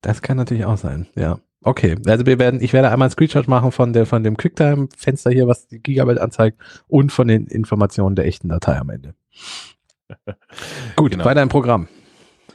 Das 0.00 0.22
kann 0.22 0.38
natürlich 0.38 0.64
auch 0.64 0.78
sein, 0.78 1.06
ja. 1.14 1.38
Okay, 1.62 1.96
also 2.06 2.24
wir 2.24 2.38
werden, 2.38 2.62
ich 2.62 2.72
werde 2.72 2.90
einmal 2.90 3.06
einen 3.06 3.12
Screenshot 3.12 3.46
machen 3.46 3.70
von 3.70 3.92
der, 3.92 4.06
von 4.06 4.24
dem 4.24 4.38
QuickTime-Fenster 4.38 5.30
hier, 5.30 5.46
was 5.46 5.68
die 5.68 5.80
Gigabyte 5.80 6.18
anzeigt 6.18 6.58
und 6.88 7.12
von 7.12 7.28
den 7.28 7.46
Informationen 7.46 8.16
der 8.16 8.24
echten 8.24 8.48
Datei 8.48 8.78
am 8.78 8.88
Ende. 8.88 9.14
Gut, 10.96 11.12
genau. 11.12 11.24
weiter 11.24 11.42
im 11.42 11.48
Programm. 11.48 11.88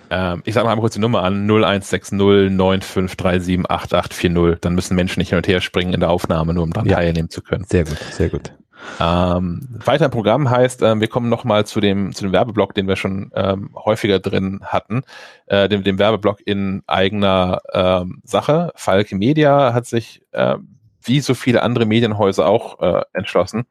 Ähm, 0.09 0.41
ich 0.45 0.53
sage 0.53 0.67
mal 0.67 0.75
kurz 0.77 0.93
die 0.93 0.99
Nummer 0.99 1.23
an, 1.23 1.47
0160 1.47 2.19
9537 2.19 3.69
8840. 3.69 4.61
Dann 4.61 4.75
müssen 4.75 4.95
Menschen 4.95 5.19
nicht 5.19 5.29
hin 5.29 5.37
und 5.37 5.47
her 5.47 5.61
springen 5.61 5.93
in 5.93 5.99
der 5.99 6.09
Aufnahme, 6.09 6.53
nur 6.53 6.63
um 6.63 6.73
daran 6.73 6.89
ja. 6.89 6.97
teilnehmen 6.97 7.29
zu 7.29 7.41
können. 7.41 7.65
Sehr 7.67 7.85
gut, 7.85 7.97
sehr 8.11 8.29
gut. 8.29 8.53
Ähm, 8.99 9.67
weiter 9.85 10.05
im 10.05 10.11
Programm 10.11 10.49
heißt, 10.49 10.81
ähm, 10.83 11.01
wir 11.01 11.07
kommen 11.07 11.29
nochmal 11.29 11.65
zu 11.65 11.79
dem, 11.79 12.13
zu 12.13 12.23
dem 12.23 12.31
Werbeblock, 12.31 12.73
den 12.73 12.87
wir 12.87 12.95
schon 12.95 13.31
ähm, 13.33 13.71
häufiger 13.73 14.19
drin 14.19 14.61
hatten, 14.63 15.01
äh, 15.47 15.67
dem, 15.69 15.83
dem 15.83 15.97
Werbeblock 15.97 16.39
in 16.45 16.83
eigener 16.85 17.61
ähm, 17.73 18.21
Sache. 18.23 18.71
Falke 18.75 19.15
Media 19.15 19.73
hat 19.73 19.85
sich, 19.85 20.21
äh, 20.31 20.57
wie 21.05 21.19
so 21.19 21.33
viele 21.33 21.61
andere 21.63 21.85
Medienhäuser 21.85 22.47
auch 22.47 22.79
äh, 22.81 23.01
entschlossen, 23.13 23.65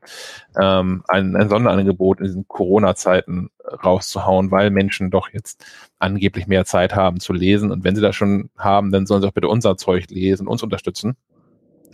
ähm, 0.61 1.05
ein, 1.09 1.37
ein 1.37 1.49
Sonderangebot 1.49 2.21
in 2.21 2.27
diesen 2.27 2.49
Corona-Zeiten 2.49 3.51
rauszuhauen, 3.85 4.51
weil 4.51 4.71
Menschen 4.71 5.11
doch 5.11 5.29
jetzt 5.31 5.65
angeblich 5.99 6.47
mehr 6.47 6.65
Zeit 6.65 6.95
haben 6.95 7.21
zu 7.21 7.33
lesen. 7.33 7.71
Und 7.71 7.85
wenn 7.85 7.97
sie 7.97 8.03
das 8.03 8.17
schon 8.17 8.51
haben, 8.57 8.93
dann 8.93 9.07
sollen 9.07 9.23
sie 9.23 9.29
auch 9.29 9.33
bitte 9.33 9.49
unser 9.49 9.77
Zeug 9.77 10.11
lesen, 10.11 10.47
uns 10.47 10.63
unterstützen. 10.63 11.17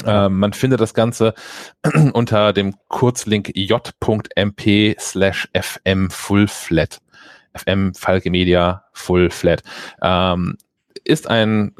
Ähm, 0.06 0.38
man 0.38 0.52
findet 0.52 0.80
das 0.80 0.94
Ganze 0.94 1.34
unter 2.12 2.52
dem 2.52 2.74
Kurzlink 2.88 3.52
j.mp 3.54 4.96
slash 4.98 5.48
fm 5.54 6.10
full 6.10 6.48
flat. 6.48 7.00
FM 7.56 7.94
Falke 7.94 8.30
Media 8.30 8.84
Full 8.92 9.30
Flat. 9.30 9.62
Ähm, 10.02 10.56
ist 11.04 11.28
ein, 11.28 11.74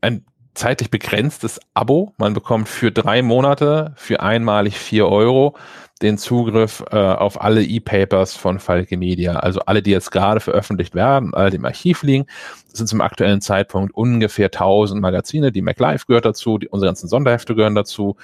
ein 0.00 0.24
zeitlich 0.54 0.90
begrenztes 0.90 1.60
Abo. 1.74 2.12
Man 2.16 2.34
bekommt 2.34 2.68
für 2.68 2.92
drei 2.92 3.22
Monate 3.22 3.92
für 3.96 4.20
einmalig 4.20 4.78
vier 4.78 5.08
Euro 5.08 5.56
den 6.02 6.18
Zugriff 6.18 6.84
äh, 6.90 6.96
auf 6.96 7.40
alle 7.40 7.62
E-Papers 7.62 8.34
von 8.34 8.58
Falke 8.58 8.96
Media. 8.96 9.36
Also 9.36 9.60
alle, 9.60 9.80
die 9.80 9.90
jetzt 9.90 10.10
gerade 10.10 10.40
veröffentlicht 10.40 10.94
werden, 10.94 11.32
alle, 11.34 11.50
die 11.50 11.56
im 11.56 11.64
Archiv 11.64 12.02
liegen. 12.02 12.26
Das 12.68 12.78
sind 12.78 12.88
zum 12.88 13.00
aktuellen 13.00 13.40
Zeitpunkt 13.40 13.94
ungefähr 13.94 14.46
1000 14.46 15.00
Magazine. 15.00 15.52
Die 15.52 15.62
MacLife 15.62 16.06
gehört 16.06 16.24
dazu, 16.24 16.58
die, 16.58 16.68
unsere 16.68 16.88
ganzen 16.88 17.08
Sonderhefte 17.08 17.54
gehören 17.54 17.74
dazu. 17.74 18.16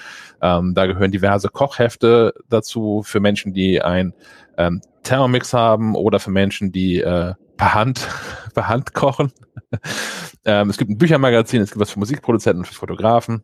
Ähm, 0.42 0.74
da 0.74 0.86
gehören 0.86 1.12
diverse 1.12 1.48
Kochhefte 1.48 2.34
dazu 2.48 3.02
für 3.04 3.20
Menschen, 3.20 3.54
die 3.54 3.80
ein 3.80 4.14
ähm, 4.58 4.80
Thermomix 5.02 5.52
haben 5.52 5.94
oder 5.94 6.20
für 6.20 6.30
Menschen, 6.30 6.72
die 6.72 7.00
äh, 7.00 7.34
per 7.56 7.74
Hand, 7.74 8.08
per 8.54 8.68
Hand 8.68 8.94
kochen. 8.94 9.32
ähm, 10.44 10.70
es 10.70 10.78
gibt 10.78 10.90
ein 10.90 10.98
Büchermagazin, 10.98 11.62
es 11.62 11.70
gibt 11.70 11.80
was 11.80 11.90
für 11.90 11.98
Musikproduzenten 11.98 12.60
und 12.60 12.66
für 12.66 12.74
Fotografen. 12.74 13.42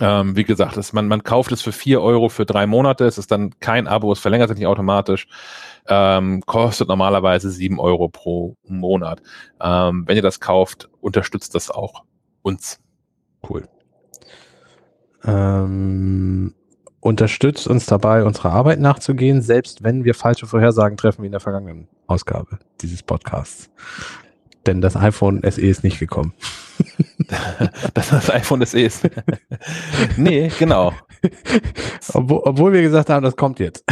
Ähm, 0.00 0.36
wie 0.36 0.44
gesagt, 0.44 0.76
das, 0.76 0.92
man, 0.92 1.08
man 1.08 1.22
kauft 1.22 1.50
es 1.50 1.62
für 1.62 1.72
vier 1.72 2.02
Euro 2.02 2.28
für 2.28 2.44
drei 2.44 2.66
Monate. 2.66 3.06
Es 3.06 3.18
ist 3.18 3.30
dann 3.32 3.58
kein 3.58 3.86
Abo, 3.86 4.12
es 4.12 4.18
verlängert 4.18 4.48
sich 4.48 4.58
nicht 4.58 4.66
automatisch. 4.66 5.26
Ähm, 5.86 6.42
kostet 6.44 6.88
normalerweise 6.88 7.50
sieben 7.50 7.80
Euro 7.80 8.08
pro 8.08 8.56
Monat. 8.64 9.22
Ähm, 9.60 10.04
wenn 10.06 10.16
ihr 10.16 10.22
das 10.22 10.40
kauft, 10.40 10.90
unterstützt 11.00 11.54
das 11.54 11.70
auch 11.70 12.04
uns. 12.42 12.80
Cool. 13.48 13.66
Ähm, 15.24 16.54
unterstützt 17.00 17.66
uns 17.66 17.86
dabei, 17.86 18.24
unserer 18.24 18.52
Arbeit 18.52 18.80
nachzugehen, 18.80 19.42
selbst 19.42 19.82
wenn 19.82 20.04
wir 20.04 20.14
falsche 20.14 20.46
Vorhersagen 20.46 20.96
treffen 20.96 21.22
wie 21.22 21.26
in 21.26 21.32
der 21.32 21.40
vergangenen 21.40 21.88
Ausgabe 22.06 22.58
dieses 22.80 23.02
Podcasts. 23.02 23.70
Denn 24.66 24.80
das 24.80 24.96
iPhone 24.96 25.40
SE 25.48 25.60
ist 25.60 25.84
nicht 25.84 25.98
gekommen. 25.98 26.34
das 27.94 28.10
das 28.10 28.30
iPhone 28.30 28.64
SE 28.66 28.80
ist. 28.80 29.08
nee, 30.16 30.50
genau. 30.58 30.92
Obwohl, 32.12 32.40
obwohl 32.44 32.72
wir 32.72 32.82
gesagt 32.82 33.08
haben, 33.08 33.22
das 33.22 33.36
kommt 33.36 33.60
jetzt. 33.60 33.84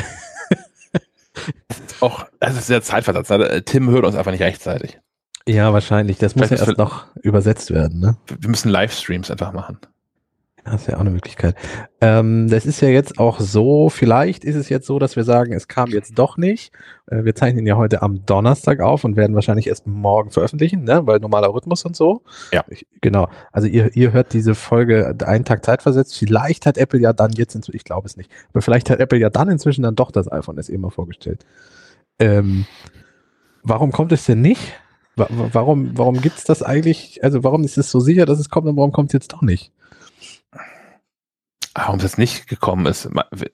auch, 2.01 2.27
das 2.41 2.57
ist 2.57 2.69
der 2.69 2.83
Zeitversatz. 2.83 3.31
Ne? 3.31 3.63
Tim 3.65 3.89
hört 3.91 4.05
uns 4.05 4.17
einfach 4.17 4.33
nicht 4.33 4.43
rechtzeitig. 4.43 4.99
Ja, 5.49 5.73
wahrscheinlich. 5.73 6.19
Das 6.19 6.35
muss 6.35 6.51
ja 6.51 6.57
erst 6.57 6.77
noch 6.77 7.07
übersetzt 7.23 7.71
werden. 7.71 8.01
Ne? 8.01 8.17
Wir 8.27 8.51
müssen 8.51 8.69
Livestreams 8.69 9.31
einfach 9.31 9.53
machen. 9.53 9.79
Das 10.67 10.83
ist 10.83 10.89
ja 10.89 10.97
auch 10.97 11.01
eine 11.01 11.11
Möglichkeit. 11.11 11.55
Ähm, 12.01 12.49
das 12.49 12.67
ist 12.67 12.81
ja 12.81 12.89
jetzt 12.89 13.21
auch 13.21 13.39
so, 13.39 13.89
vielleicht 13.89 14.45
ist 14.45 14.57
es 14.57 14.69
jetzt 14.69 14.87
so, 14.87 14.99
dass 14.99 15.15
wir 15.15 15.23
sagen, 15.23 15.53
es 15.53 15.69
kam 15.69 15.91
jetzt 15.91 16.19
doch 16.19 16.37
nicht. 16.37 16.73
Äh, 17.07 17.25
wir 17.25 17.37
zeichnen 17.37 17.65
ja 17.67 17.77
heute 17.77 18.03
am 18.03 18.27
Donnerstag 18.27 18.81
auf 18.81 19.05
und 19.05 19.15
werden 19.15 19.37
wahrscheinlich 19.37 19.69
erst 19.69 19.87
morgen 19.87 20.31
veröffentlichen, 20.31 20.83
ne? 20.83 21.07
weil 21.07 21.21
normaler 21.21 21.55
Rhythmus 21.55 21.85
und 21.85 21.95
so. 21.95 22.23
Ja. 22.53 22.65
Ich, 22.69 22.85
genau. 23.01 23.29
Also 23.53 23.69
ihr, 23.69 23.95
ihr 23.95 24.13
hört 24.13 24.33
diese 24.33 24.57
Folge 24.57 25.15
einen 25.25 25.45
Tag 25.45 25.65
Zeit 25.65 25.83
versetzt. 25.83 26.19
Vielleicht 26.19 26.67
hat 26.67 26.79
Apple 26.79 26.99
ja 26.99 27.13
dann 27.13 27.31
jetzt, 27.33 27.55
inzwischen, 27.55 27.77
ich 27.77 27.85
glaube 27.85 28.09
es 28.09 28.17
nicht, 28.17 28.31
aber 28.53 28.61
vielleicht 28.61 28.91
hat 28.91 28.99
Apple 28.99 29.21
ja 29.21 29.31
dann 29.31 29.49
inzwischen 29.49 29.83
dann 29.83 29.95
doch 29.95 30.11
das 30.11 30.31
iPhone 30.31 30.61
SE 30.61 30.77
mal 30.79 30.91
vorgestellt. 30.91 31.47
Ähm, 32.19 32.67
warum 33.63 33.93
kommt 33.93 34.11
es 34.11 34.27
denn 34.27 34.41
nicht? 34.41 34.75
Warum, 35.15 35.97
warum 35.97 36.21
gibt 36.21 36.37
es 36.37 36.45
das 36.45 36.63
eigentlich? 36.63 37.25
Also 37.25 37.43
warum 37.43 37.65
ist 37.65 37.79
es 37.79 37.91
so 37.91 38.01
sicher, 38.01 38.27
dass 38.27 38.39
es 38.39 38.51
kommt 38.51 38.67
und 38.67 38.77
warum 38.77 38.93
kommt 38.93 39.11
es 39.11 39.13
jetzt 39.15 39.33
doch 39.33 39.41
nicht? 39.41 39.73
Warum 41.77 41.97
es 41.97 42.03
jetzt 42.05 42.19
nicht 42.19 42.49
gekommen 42.49 42.87
ist. 42.87 43.09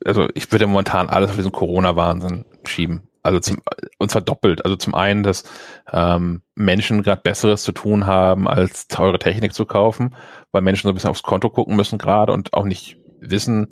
Also 0.04 0.28
ich 0.34 0.50
würde 0.52 0.66
momentan 0.66 1.08
alles 1.08 1.30
auf 1.30 1.36
diesen 1.36 1.52
Corona-Wahnsinn 1.52 2.44
schieben. 2.64 3.08
Also 3.24 3.38
zum, 3.40 3.58
und 3.98 4.10
zwar 4.10 4.22
doppelt. 4.22 4.64
Also 4.64 4.76
zum 4.76 4.94
einen, 4.94 5.22
dass 5.22 5.44
ähm, 5.92 6.42
Menschen 6.54 7.02
gerade 7.02 7.22
Besseres 7.22 7.62
zu 7.62 7.72
tun 7.72 8.06
haben, 8.06 8.48
als 8.48 8.88
teure 8.88 9.18
Technik 9.18 9.54
zu 9.54 9.64
kaufen, 9.64 10.14
weil 10.50 10.62
Menschen 10.62 10.84
so 10.84 10.88
ein 10.90 10.94
bisschen 10.94 11.10
aufs 11.10 11.22
Konto 11.22 11.50
gucken 11.50 11.76
müssen 11.76 11.98
gerade 11.98 12.32
und 12.32 12.52
auch 12.52 12.64
nicht 12.64 12.96
wissen, 13.20 13.68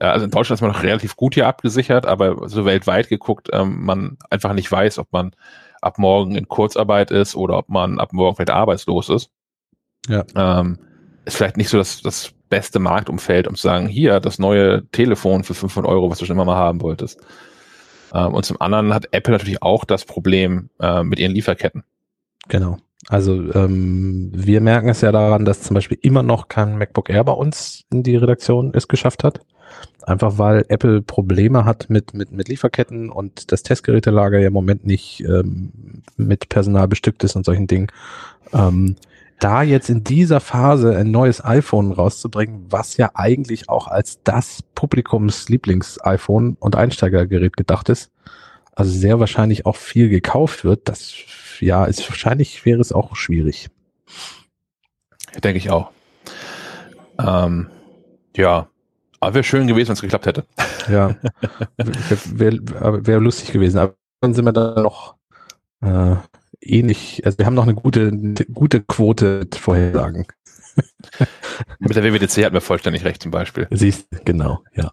äh, 0.00 0.06
also 0.06 0.24
in 0.24 0.30
Deutschland 0.30 0.58
ist 0.58 0.62
man 0.62 0.72
noch 0.72 0.82
relativ 0.82 1.16
gut 1.16 1.34
hier 1.34 1.46
abgesichert, 1.46 2.06
aber 2.06 2.48
so 2.48 2.64
weltweit 2.64 3.08
geguckt, 3.08 3.48
ähm, 3.52 3.84
man 3.84 4.16
einfach 4.30 4.54
nicht 4.54 4.70
weiß, 4.70 4.98
ob 4.98 5.12
man 5.12 5.34
ab 5.82 5.98
morgen 5.98 6.34
in 6.34 6.48
Kurzarbeit 6.48 7.10
ist 7.10 7.36
oder 7.36 7.58
ob 7.58 7.68
man 7.68 8.00
ab 8.00 8.14
morgen 8.14 8.36
vielleicht 8.36 8.50
arbeitslos 8.50 9.10
ist. 9.10 9.30
Ja. 10.08 10.24
Ähm, 10.34 10.78
ist 11.26 11.36
vielleicht 11.36 11.58
nicht 11.58 11.68
so 11.68 11.78
das, 11.78 12.00
das 12.00 12.33
beste 12.48 12.78
Marktumfeld, 12.78 13.48
um 13.48 13.54
zu 13.54 13.62
sagen, 13.62 13.86
hier, 13.86 14.20
das 14.20 14.38
neue 14.38 14.86
Telefon 14.90 15.44
für 15.44 15.54
500 15.54 15.90
Euro, 15.90 16.10
was 16.10 16.18
du 16.18 16.24
schon 16.24 16.36
immer 16.36 16.44
mal 16.44 16.56
haben 16.56 16.80
wolltest. 16.82 17.20
Ähm, 18.12 18.34
und 18.34 18.44
zum 18.44 18.60
anderen 18.60 18.94
hat 18.94 19.08
Apple 19.12 19.32
natürlich 19.32 19.62
auch 19.62 19.84
das 19.84 20.04
Problem 20.04 20.70
äh, 20.80 21.02
mit 21.02 21.18
ihren 21.18 21.32
Lieferketten. 21.32 21.84
Genau. 22.48 22.78
Also 23.08 23.34
ähm, 23.54 24.30
wir 24.34 24.60
merken 24.60 24.88
es 24.88 25.00
ja 25.00 25.12
daran, 25.12 25.44
dass 25.44 25.62
zum 25.62 25.74
Beispiel 25.74 25.98
immer 26.00 26.22
noch 26.22 26.48
kein 26.48 26.78
MacBook 26.78 27.10
Air 27.10 27.24
bei 27.24 27.32
uns 27.32 27.84
in 27.92 28.02
die 28.02 28.16
Redaktion 28.16 28.72
es 28.74 28.88
geschafft 28.88 29.24
hat. 29.24 29.40
Einfach 30.02 30.38
weil 30.38 30.64
Apple 30.68 31.02
Probleme 31.02 31.64
hat 31.64 31.90
mit, 31.90 32.14
mit, 32.14 32.30
mit 32.30 32.48
Lieferketten 32.48 33.10
und 33.10 33.50
das 33.52 33.62
Testgerätelager 33.62 34.38
ja 34.38 34.48
im 34.48 34.52
Moment 34.52 34.86
nicht 34.86 35.22
ähm, 35.26 36.02
mit 36.16 36.48
Personal 36.48 36.88
bestückt 36.88 37.24
ist 37.24 37.36
und 37.36 37.44
solchen 37.44 37.66
Dingen. 37.66 37.88
Ähm, 38.52 38.96
da 39.44 39.62
jetzt 39.62 39.90
in 39.90 40.02
dieser 40.02 40.40
Phase 40.40 40.96
ein 40.96 41.10
neues 41.10 41.44
iPhone 41.44 41.92
rauszubringen, 41.92 42.64
was 42.70 42.96
ja 42.96 43.10
eigentlich 43.12 43.68
auch 43.68 43.88
als 43.88 44.22
das 44.22 44.62
Publikumslieblings-iPhone 44.74 46.56
und 46.58 46.76
Einsteigergerät 46.76 47.54
gedacht 47.54 47.90
ist, 47.90 48.10
also 48.74 48.90
sehr 48.90 49.20
wahrscheinlich 49.20 49.66
auch 49.66 49.76
viel 49.76 50.08
gekauft 50.08 50.64
wird, 50.64 50.88
das 50.88 51.12
ja, 51.60 51.84
ist 51.84 52.08
wahrscheinlich 52.08 52.64
wäre 52.64 52.80
es 52.80 52.90
auch 52.90 53.16
schwierig. 53.16 53.68
Denke 55.42 55.58
ich 55.58 55.68
auch. 55.68 55.90
Ähm, 57.18 57.68
ja, 58.34 58.68
aber 59.20 59.34
wäre 59.34 59.44
schön 59.44 59.66
gewesen, 59.66 59.88
wenn 59.88 59.94
es 59.94 60.00
geklappt 60.00 60.24
hätte. 60.24 60.46
Ja, 60.88 61.16
wäre 61.76 62.60
wär, 62.62 63.06
wär 63.06 63.20
lustig 63.20 63.52
gewesen. 63.52 63.76
Aber 63.76 63.94
dann 64.22 64.32
sind 64.32 64.46
wir 64.46 64.52
dann 64.54 64.82
noch 64.82 65.16
äh, 65.82 66.16
ähnlich, 66.64 67.24
also 67.24 67.38
wir 67.38 67.46
haben 67.46 67.54
noch 67.54 67.64
eine 67.64 67.74
gute, 67.74 68.12
gute 68.52 68.80
Quote 68.80 69.46
Vorhersagen. 69.54 70.26
Mit 71.78 71.94
der 71.96 72.02
WWDC 72.02 72.44
hatten 72.44 72.54
wir 72.54 72.60
vollständig 72.60 73.04
recht 73.04 73.22
zum 73.22 73.30
Beispiel. 73.30 73.68
Siehst 73.70 74.08
genau, 74.24 74.62
ja. 74.74 74.90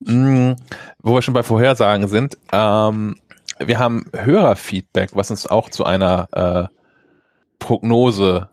mm, 0.00 0.56
wo 0.98 1.14
wir 1.14 1.22
schon 1.22 1.34
bei 1.34 1.42
Vorhersagen 1.42 2.08
sind, 2.08 2.36
ähm, 2.52 3.16
wir 3.58 3.78
haben 3.78 4.06
Hörerfeedback, 4.12 5.10
was 5.14 5.30
uns 5.30 5.46
auch 5.46 5.70
zu 5.70 5.84
einer 5.84 6.28
äh, 6.32 6.74
Prognose 7.58 8.48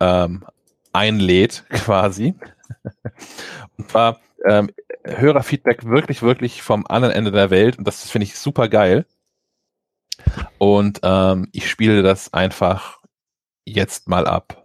ähm, 0.00 0.44
einlädt, 0.92 1.64
quasi. 1.70 2.34
Und 3.76 3.90
zwar 3.90 4.20
ähm, 4.44 4.70
Hörerfeedback 5.04 5.84
wirklich, 5.84 6.22
wirklich 6.22 6.62
vom 6.62 6.86
anderen 6.86 7.14
Ende 7.14 7.32
der 7.32 7.50
Welt. 7.50 7.78
Und 7.78 7.86
das 7.86 8.08
finde 8.08 8.24
ich 8.24 8.38
super 8.38 8.68
geil. 8.68 9.06
Und 10.58 11.00
ähm, 11.02 11.48
ich 11.52 11.68
spiele 11.68 12.02
das 12.02 12.32
einfach 12.32 12.98
jetzt 13.64 14.08
mal 14.08 14.26
ab. 14.26 14.62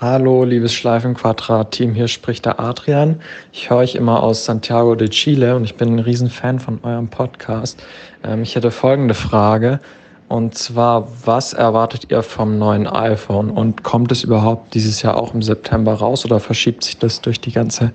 Hallo, 0.00 0.44
liebes 0.44 0.74
Schleifenquadrat-Team, 0.74 1.94
hier 1.94 2.08
spricht 2.08 2.46
der 2.46 2.58
Adrian. 2.58 3.22
Ich 3.52 3.70
höre 3.70 3.78
euch 3.78 3.94
immer 3.94 4.22
aus 4.22 4.44
Santiago 4.44 4.96
de 4.96 5.08
Chile 5.08 5.54
und 5.54 5.64
ich 5.64 5.76
bin 5.76 5.94
ein 5.94 5.98
Riesenfan 6.00 6.58
von 6.58 6.82
eurem 6.82 7.08
Podcast. 7.08 7.82
Ähm, 8.24 8.42
ich 8.42 8.56
hätte 8.56 8.72
folgende 8.72 9.14
Frage. 9.14 9.80
Und 10.28 10.56
zwar, 10.56 11.08
was 11.26 11.52
erwartet 11.52 12.10
ihr 12.10 12.22
vom 12.22 12.58
neuen 12.58 12.86
iPhone? 12.86 13.50
Und 13.50 13.82
kommt 13.82 14.10
es 14.10 14.24
überhaupt 14.24 14.74
dieses 14.74 15.02
Jahr 15.02 15.16
auch 15.16 15.34
im 15.34 15.42
September 15.42 15.94
raus 15.94 16.24
oder 16.24 16.40
verschiebt 16.40 16.84
sich 16.84 16.98
das 16.98 17.20
durch 17.20 17.40
die 17.40 17.52
ganze 17.52 17.92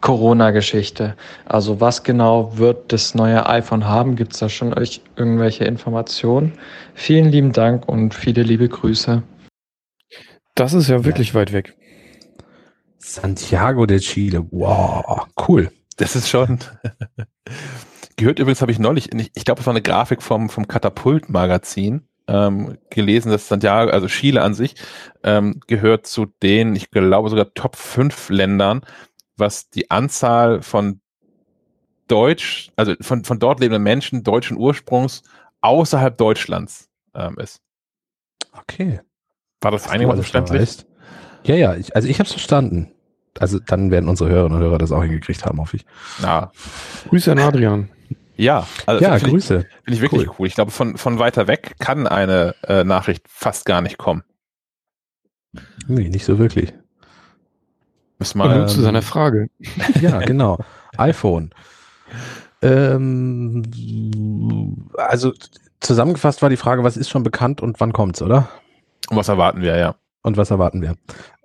Corona-Geschichte? 0.00 1.16
Also 1.46 1.80
was 1.80 2.02
genau 2.02 2.56
wird 2.58 2.92
das 2.92 3.14
neue 3.14 3.46
iPhone 3.46 3.86
haben? 3.86 4.16
Gibt 4.16 4.34
es 4.34 4.40
da 4.40 4.48
schon 4.48 4.74
euch 4.74 5.00
irgendwelche 5.16 5.64
Informationen? 5.64 6.52
Vielen 6.94 7.30
lieben 7.30 7.52
Dank 7.52 7.88
und 7.88 8.14
viele 8.14 8.42
liebe 8.42 8.68
Grüße. 8.68 9.22
Das 10.54 10.74
ist 10.74 10.88
ja 10.88 11.04
wirklich 11.04 11.28
ja. 11.28 11.34
weit 11.36 11.52
weg. 11.52 11.76
Santiago 12.98 13.86
de 13.86 13.98
Chile. 13.98 14.46
Wow, 14.50 15.26
cool. 15.48 15.70
Das 15.96 16.14
ist 16.14 16.28
schon. 16.28 16.58
Gehört 18.20 18.38
übrigens, 18.38 18.60
habe 18.60 18.70
ich 18.70 18.78
neulich, 18.78 19.08
ich 19.14 19.44
glaube, 19.46 19.62
es 19.62 19.66
war 19.66 19.72
eine 19.72 19.80
Grafik 19.80 20.20
vom, 20.20 20.50
vom 20.50 20.68
Katapult-Magazin 20.68 22.06
ähm, 22.28 22.76
gelesen, 22.90 23.30
dass 23.30 23.48
Santiago, 23.48 23.90
also 23.90 24.08
Chile 24.08 24.42
an 24.42 24.52
sich, 24.52 24.74
ähm, 25.22 25.60
gehört 25.66 26.06
zu 26.06 26.26
den, 26.26 26.76
ich 26.76 26.90
glaube 26.90 27.30
sogar 27.30 27.54
Top 27.54 27.76
5 27.76 28.28
Ländern, 28.28 28.82
was 29.38 29.70
die 29.70 29.90
Anzahl 29.90 30.60
von 30.60 31.00
Deutsch, 32.08 32.70
also 32.76 32.92
von, 33.00 33.24
von 33.24 33.38
dort 33.38 33.58
lebenden 33.58 33.84
Menschen 33.84 34.22
deutschen 34.22 34.58
Ursprungs 34.58 35.22
außerhalb 35.62 36.18
Deutschlands 36.18 36.90
ähm, 37.14 37.38
ist. 37.38 37.62
Okay. 38.52 39.00
War 39.62 39.70
das 39.70 39.88
einigermaßen 39.88 40.24
verständlich? 40.24 40.84
Ja, 41.44 41.54
ja, 41.54 41.74
ich, 41.74 41.96
also 41.96 42.06
ich 42.06 42.18
habe 42.18 42.26
es 42.26 42.32
verstanden. 42.32 42.92
Also 43.38 43.60
dann 43.60 43.90
werden 43.90 44.10
unsere 44.10 44.28
Hörerinnen 44.28 44.58
und 44.58 44.62
Hörer 44.62 44.76
das 44.76 44.92
auch 44.92 45.02
hingekriegt 45.02 45.46
haben, 45.46 45.58
hoffe 45.58 45.78
ich. 45.78 45.86
Ja. 46.20 46.52
Grüße 47.08 47.32
an 47.32 47.38
Adrian. 47.38 47.88
Ja, 48.40 48.66
also 48.86 49.04
ja, 49.04 49.18
Grüße. 49.18 49.66
Finde 49.84 49.96
ich 49.96 50.00
wirklich 50.00 50.28
cool. 50.28 50.34
cool. 50.38 50.46
Ich 50.46 50.54
glaube, 50.54 50.70
von, 50.70 50.96
von 50.96 51.18
weiter 51.18 51.46
weg 51.46 51.74
kann 51.78 52.06
eine 52.06 52.54
äh, 52.66 52.84
Nachricht 52.84 53.26
fast 53.28 53.66
gar 53.66 53.82
nicht 53.82 53.98
kommen. 53.98 54.24
Nee, 55.86 56.08
nicht 56.08 56.24
so 56.24 56.38
wirklich. 56.38 56.72
Müssen 58.18 58.38
mal, 58.38 58.62
ähm, 58.62 58.68
zu 58.68 58.80
seiner 58.80 59.02
Frage. 59.02 59.50
Ja, 60.00 60.20
genau. 60.20 60.58
iPhone. 60.96 61.50
Ähm, 62.62 63.62
also 64.96 65.34
zusammengefasst 65.80 66.40
war 66.40 66.48
die 66.48 66.56
Frage, 66.56 66.82
was 66.82 66.96
ist 66.96 67.10
schon 67.10 67.22
bekannt 67.22 67.60
und 67.60 67.78
wann 67.78 67.92
kommt's, 67.92 68.22
oder? 68.22 68.48
Und 69.10 69.18
was 69.18 69.28
erwarten 69.28 69.60
wir, 69.60 69.76
ja. 69.76 69.96
Und 70.22 70.38
was 70.38 70.50
erwarten 70.50 70.80
wir? 70.80 70.94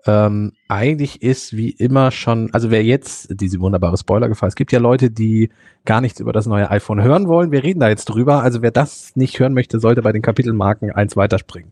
Ähm, 0.07 0.53
eigentlich 0.67 1.21
ist 1.21 1.55
wie 1.55 1.71
immer 1.71 2.11
schon, 2.11 2.53
also 2.53 2.69
wer 2.69 2.83
jetzt 2.83 3.27
diese 3.41 3.59
wunderbare 3.59 3.97
Spoiler-Gefahr, 3.97 4.47
es 4.47 4.55
gibt 4.55 4.71
ja 4.71 4.79
Leute, 4.79 5.09
die 5.09 5.49
gar 5.83 6.01
nichts 6.01 6.19
über 6.19 6.33
das 6.33 6.45
neue 6.45 6.69
iPhone 6.69 7.01
hören 7.01 7.27
wollen. 7.27 7.51
Wir 7.51 7.63
reden 7.63 7.79
da 7.79 7.89
jetzt 7.89 8.05
drüber. 8.05 8.43
Also 8.43 8.61
wer 8.61 8.71
das 8.71 9.15
nicht 9.15 9.39
hören 9.39 9.53
möchte, 9.53 9.79
sollte 9.79 10.01
bei 10.01 10.11
den 10.11 10.21
Kapitelmarken 10.21 10.91
eins 10.91 11.15
weiterspringen. 11.15 11.71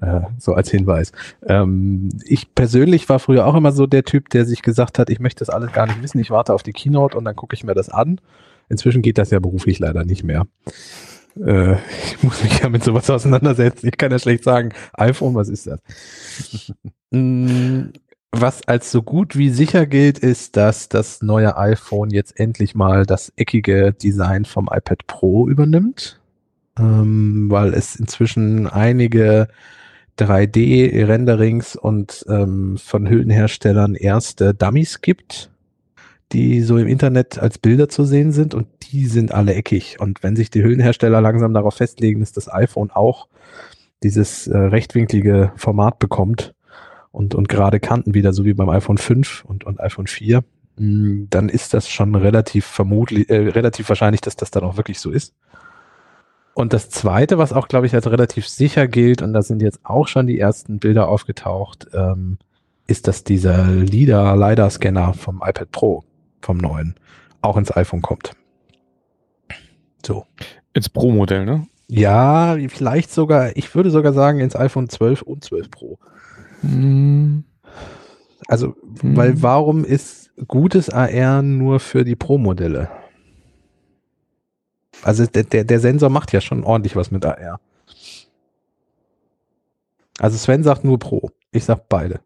Äh, 0.00 0.20
so 0.38 0.52
als 0.54 0.70
Hinweis. 0.70 1.12
Ähm, 1.46 2.10
ich 2.24 2.54
persönlich 2.54 3.08
war 3.08 3.18
früher 3.18 3.46
auch 3.46 3.54
immer 3.54 3.72
so 3.72 3.86
der 3.86 4.04
Typ, 4.04 4.28
der 4.30 4.44
sich 4.44 4.62
gesagt 4.62 4.98
hat, 4.98 5.10
ich 5.10 5.20
möchte 5.20 5.40
das 5.40 5.50
alles 5.50 5.72
gar 5.72 5.86
nicht 5.86 6.02
wissen. 6.02 6.18
Ich 6.18 6.30
warte 6.30 6.52
auf 6.52 6.62
die 6.62 6.72
Keynote 6.72 7.16
und 7.16 7.24
dann 7.24 7.36
gucke 7.36 7.54
ich 7.54 7.64
mir 7.64 7.74
das 7.74 7.88
an. 7.88 8.20
Inzwischen 8.68 9.02
geht 9.02 9.18
das 9.18 9.30
ja 9.30 9.40
beruflich 9.40 9.78
leider 9.78 10.04
nicht 10.04 10.22
mehr. 10.22 10.46
Äh, 11.36 11.74
ich 12.06 12.22
muss 12.22 12.42
mich 12.42 12.60
ja 12.60 12.68
mit 12.68 12.84
sowas 12.84 13.08
auseinandersetzen. 13.10 13.88
Ich 13.88 13.96
kann 13.96 14.10
ja 14.10 14.18
schlecht 14.18 14.44
sagen, 14.44 14.70
iPhone, 14.92 15.34
was 15.34 15.48
ist 15.48 15.66
das? 15.66 15.80
Mm, 17.12 17.86
was 18.30 18.62
als 18.68 18.92
so 18.92 19.02
gut 19.02 19.36
wie 19.36 19.50
sicher 19.50 19.86
gilt, 19.86 20.20
ist, 20.20 20.56
dass 20.56 20.88
das 20.88 21.22
neue 21.22 21.56
iPhone 21.56 22.10
jetzt 22.10 22.38
endlich 22.38 22.76
mal 22.76 23.04
das 23.04 23.32
eckige 23.34 23.92
Design 23.92 24.44
vom 24.44 24.68
iPad 24.72 25.04
Pro 25.08 25.48
übernimmt, 25.48 26.20
ähm, 26.78 27.50
weil 27.50 27.74
es 27.74 27.96
inzwischen 27.96 28.68
einige 28.68 29.48
3D-Renderings 30.20 31.74
und 31.74 32.24
ähm, 32.28 32.78
von 32.78 33.08
Hüllenherstellern 33.08 33.96
erste 33.96 34.54
Dummies 34.54 35.00
gibt, 35.00 35.50
die 36.32 36.62
so 36.62 36.78
im 36.78 36.86
Internet 36.86 37.38
als 37.38 37.58
Bilder 37.58 37.88
zu 37.88 38.04
sehen 38.04 38.32
sind 38.32 38.54
und 38.54 38.68
die 38.92 39.06
sind 39.06 39.32
alle 39.32 39.54
eckig. 39.54 39.98
Und 39.98 40.22
wenn 40.22 40.36
sich 40.36 40.50
die 40.50 40.62
Hüllenhersteller 40.62 41.20
langsam 41.20 41.52
darauf 41.52 41.74
festlegen, 41.74 42.20
dass 42.20 42.32
das 42.32 42.52
iPhone 42.52 42.90
auch 42.90 43.28
dieses 44.02 44.46
äh, 44.46 44.56
rechtwinklige 44.56 45.52
Format 45.56 45.98
bekommt 45.98 46.54
und, 47.10 47.34
und 47.34 47.48
gerade 47.48 47.80
Kanten 47.80 48.14
wieder, 48.14 48.32
so 48.32 48.44
wie 48.44 48.54
beim 48.54 48.68
iPhone 48.68 48.98
5 48.98 49.44
und, 49.44 49.64
und 49.64 49.80
iPhone 49.80 50.06
4, 50.06 50.44
mh, 50.76 50.84
mm, 50.86 51.26
dann 51.30 51.48
ist 51.48 51.74
das 51.74 51.88
schon 51.88 52.14
relativ 52.14 52.64
vermutlich, 52.64 53.28
äh, 53.28 53.48
relativ 53.48 53.88
wahrscheinlich, 53.88 54.20
dass 54.20 54.36
das 54.36 54.50
dann 54.50 54.62
auch 54.62 54.76
wirklich 54.76 55.00
so 55.00 55.10
ist. 55.10 55.34
Und 56.54 56.72
das 56.72 56.90
zweite, 56.90 57.38
was 57.38 57.52
auch, 57.52 57.68
glaube 57.68 57.86
ich, 57.86 57.94
als 57.94 58.10
relativ 58.10 58.46
sicher 58.48 58.86
gilt, 58.88 59.22
und 59.22 59.32
da 59.32 59.42
sind 59.42 59.62
jetzt 59.62 59.80
auch 59.82 60.08
schon 60.08 60.26
die 60.26 60.38
ersten 60.38 60.78
Bilder 60.78 61.08
aufgetaucht, 61.08 61.88
ähm, 61.92 62.38
ist, 62.86 63.06
dass 63.06 63.24
dieser 63.24 63.66
LIDAR, 63.66 64.36
LiDAR-Scanner 64.36 65.14
vom 65.14 65.42
iPad 65.44 65.70
Pro, 65.70 66.04
vom 66.40 66.56
neuen, 66.56 66.94
auch 67.40 67.56
ins 67.56 67.74
iPhone 67.76 68.02
kommt. 68.02 68.32
So. 70.04 70.26
Ins 70.72 70.88
Pro-Modell, 70.88 71.44
ne? 71.44 71.66
Ja, 71.88 72.56
vielleicht 72.68 73.10
sogar, 73.10 73.56
ich 73.56 73.74
würde 73.74 73.90
sogar 73.90 74.12
sagen, 74.12 74.38
ins 74.38 74.54
iPhone 74.54 74.88
12 74.88 75.22
und 75.22 75.44
12 75.44 75.70
Pro. 75.70 75.98
Hm. 76.60 77.44
Also, 78.46 78.76
hm. 79.00 79.16
weil 79.16 79.42
warum 79.42 79.84
ist 79.84 80.30
gutes 80.46 80.88
AR 80.90 81.42
nur 81.42 81.80
für 81.80 82.04
die 82.04 82.16
Pro-Modelle? 82.16 82.88
Also 85.02 85.26
der, 85.26 85.44
der, 85.44 85.64
der 85.64 85.80
Sensor 85.80 86.10
macht 86.10 86.32
ja 86.32 86.40
schon 86.40 86.64
ordentlich 86.64 86.94
was 86.96 87.10
mit 87.10 87.24
AR. 87.24 87.60
Also 90.18 90.36
Sven 90.36 90.62
sagt 90.62 90.84
nur 90.84 90.98
Pro. 90.98 91.30
Ich 91.50 91.64
sag 91.64 91.88
beide. 91.88 92.20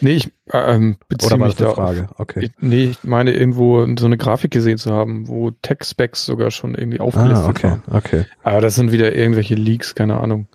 Nee, 0.00 0.12
ich 0.12 0.32
ähm, 0.52 0.96
beziehe 1.08 1.32
Oder 1.32 1.40
war 1.40 1.46
mich 1.48 1.56
das 1.56 1.66
eine 1.66 1.74
Frage? 1.74 2.08
Okay. 2.16 2.44
Ich, 2.44 2.52
nee, 2.60 2.84
ich 2.84 3.04
meine 3.04 3.32
irgendwo 3.32 3.86
so 3.98 4.06
eine 4.06 4.16
Grafik 4.16 4.50
gesehen 4.50 4.78
zu 4.78 4.92
haben, 4.92 5.28
wo 5.28 5.50
Tech-Specs 5.50 6.26
sogar 6.26 6.50
schon 6.50 6.74
irgendwie 6.74 7.00
aufgelistet 7.00 7.46
ah, 7.46 7.50
okay, 7.50 7.64
waren. 7.64 7.82
Okay. 7.90 8.24
Aber 8.42 8.60
das 8.60 8.74
sind 8.74 8.92
wieder 8.92 9.14
irgendwelche 9.14 9.54
Leaks, 9.54 9.94
keine 9.94 10.20
Ahnung. 10.20 10.48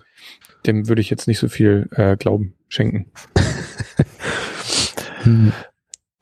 Dem 0.66 0.88
würde 0.88 1.00
ich 1.00 1.10
jetzt 1.10 1.26
nicht 1.26 1.38
so 1.38 1.48
viel 1.48 1.88
äh, 1.92 2.16
Glauben 2.16 2.54
schenken. 2.68 3.10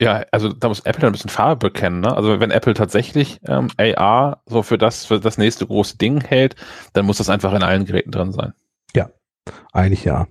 Ja, 0.01 0.25
also 0.31 0.51
da 0.51 0.67
muss 0.67 0.79
Apple 0.79 1.05
ein 1.05 1.11
bisschen 1.11 1.29
Farbe 1.29 1.69
bekennen. 1.69 1.99
Ne? 1.99 2.15
Also 2.15 2.39
wenn 2.39 2.49
Apple 2.49 2.73
tatsächlich 2.73 3.39
ähm, 3.47 3.67
AR 3.77 4.41
so 4.47 4.63
für 4.63 4.79
das, 4.79 5.05
für 5.05 5.19
das 5.19 5.37
nächste 5.37 5.67
große 5.67 5.99
Ding 5.99 6.21
hält, 6.21 6.55
dann 6.93 7.05
muss 7.05 7.19
das 7.19 7.29
einfach 7.29 7.53
in 7.53 7.61
allen 7.61 7.85
Geräten 7.85 8.09
drin 8.09 8.31
sein. 8.31 8.53
Ja, 8.95 9.11
eigentlich 9.73 10.03
ja. 10.03 10.27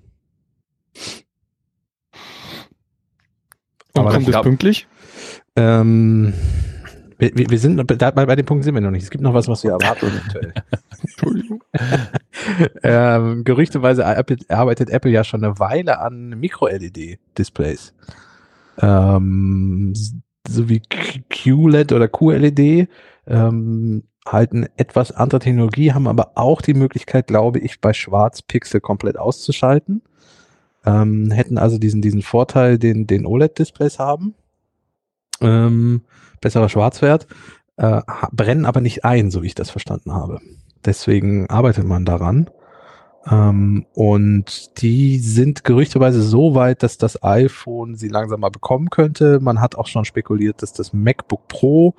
Und 3.95 4.01
Aber 4.03 4.13
kommt 4.13 4.29
es 4.29 4.41
pünktlich? 4.41 4.87
Ähm, 5.57 6.33
wir, 7.19 7.51
wir, 7.51 7.59
sind 7.59 7.87
bei, 7.87 8.11
bei 8.11 8.37
dem 8.37 8.47
Punkt 8.47 8.65
sind 8.65 8.75
wir 8.75 8.81
noch 8.81 8.91
nicht. 8.91 9.03
Es 9.03 9.11
gibt 9.11 9.23
noch 9.23 9.35
was, 9.35 9.47
was 9.49 9.63
wir 9.63 9.73
erwarten 9.73 10.07
eventuell. 10.07 10.55
Entschuldigung. 11.03 11.63
ähm, 12.83 13.45
gerüchteweise 13.45 14.07
arbeitet 14.07 14.91
Apple 14.91 15.11
ja 15.11 15.23
schon 15.25 15.45
eine 15.45 15.59
Weile 15.59 16.01
an 16.01 16.31
Micro-LED-Displays. 16.31 17.95
Ähm, 18.81 19.93
so 20.49 20.69
wie 20.69 20.81
QLED 20.81 21.93
oder 21.93 22.09
QLED 22.09 22.89
ähm, 23.27 24.05
halten 24.27 24.67
etwas 24.77 25.13
andere 25.13 25.41
Technologie, 25.41 25.93
haben 25.93 26.07
aber 26.07 26.33
auch 26.37 26.63
die 26.63 26.75
Möglichkeit, 26.75 27.27
glaube 27.27 27.59
ich, 27.59 27.81
bei 27.81 27.93
Schwarz 27.93 28.43
Pixel 28.43 28.81
komplett 28.81 29.19
auszuschalten. 29.19 30.03
Ähm, 30.85 31.31
hätten 31.31 31.59
also 31.59 31.79
diesen, 31.79 32.03
diesen 32.03 32.23
Vorteil, 32.23 32.79
den, 32.79 33.07
den 33.07 33.27
OLED-Displays 33.27 33.99
haben. 33.99 34.35
Ähm, 35.41 36.03
besserer 36.41 36.69
Schwarzwert, 36.69 37.27
äh, 37.77 38.03
brennen 38.33 38.67
aber 38.67 38.81
nicht 38.81 39.05
ein, 39.05 39.31
so 39.31 39.43
wie 39.43 39.49
ich 39.49 39.55
das 39.55 39.71
verstanden 39.71 40.13
habe. 40.13 40.41
Deswegen 40.85 41.49
arbeitet 41.49 41.85
man 41.85 42.05
daran. 42.05 42.51
Ähm, 43.31 43.85
und 43.95 44.81
die 44.81 45.19
sind 45.19 45.65
gerüchteweise 45.65 46.23
so 46.23 46.55
weit, 46.55 46.83
dass 46.83 46.97
das 46.97 47.23
iPhone 47.23 47.97
sie 47.97 48.09
langsam 48.09 48.41
mal 48.41 48.51
bekommen 48.51 48.89
könnte. 48.89 49.41
Man 49.41 49.61
hat 49.61 49.75
auch 49.77 49.87
schon 49.87 50.05
spekuliert, 50.05 50.63
dass 50.63 50.73
das 50.73 50.93
MacBook 50.93 51.49
Pro 51.49 51.95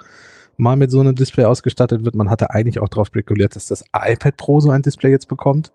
mal 0.58 0.76
mit 0.76 0.92
so 0.92 1.00
einem 1.00 1.16
Display 1.16 1.46
ausgestattet 1.46 2.06
wird. 2.06 2.16
Man 2.16 2.30
hatte 2.30 2.52
eigentlich 2.52 2.80
auch 2.80 2.90
darauf 2.90 3.08
spekuliert, 3.08 3.56
dass 3.56 3.68
das 3.68 3.84
iPad 3.94 4.38
Pro 4.38 4.60
so 4.60 4.72
ein 4.72 4.82
Display 4.82 5.12
jetzt 5.12 5.28
bekommt. 5.28 5.72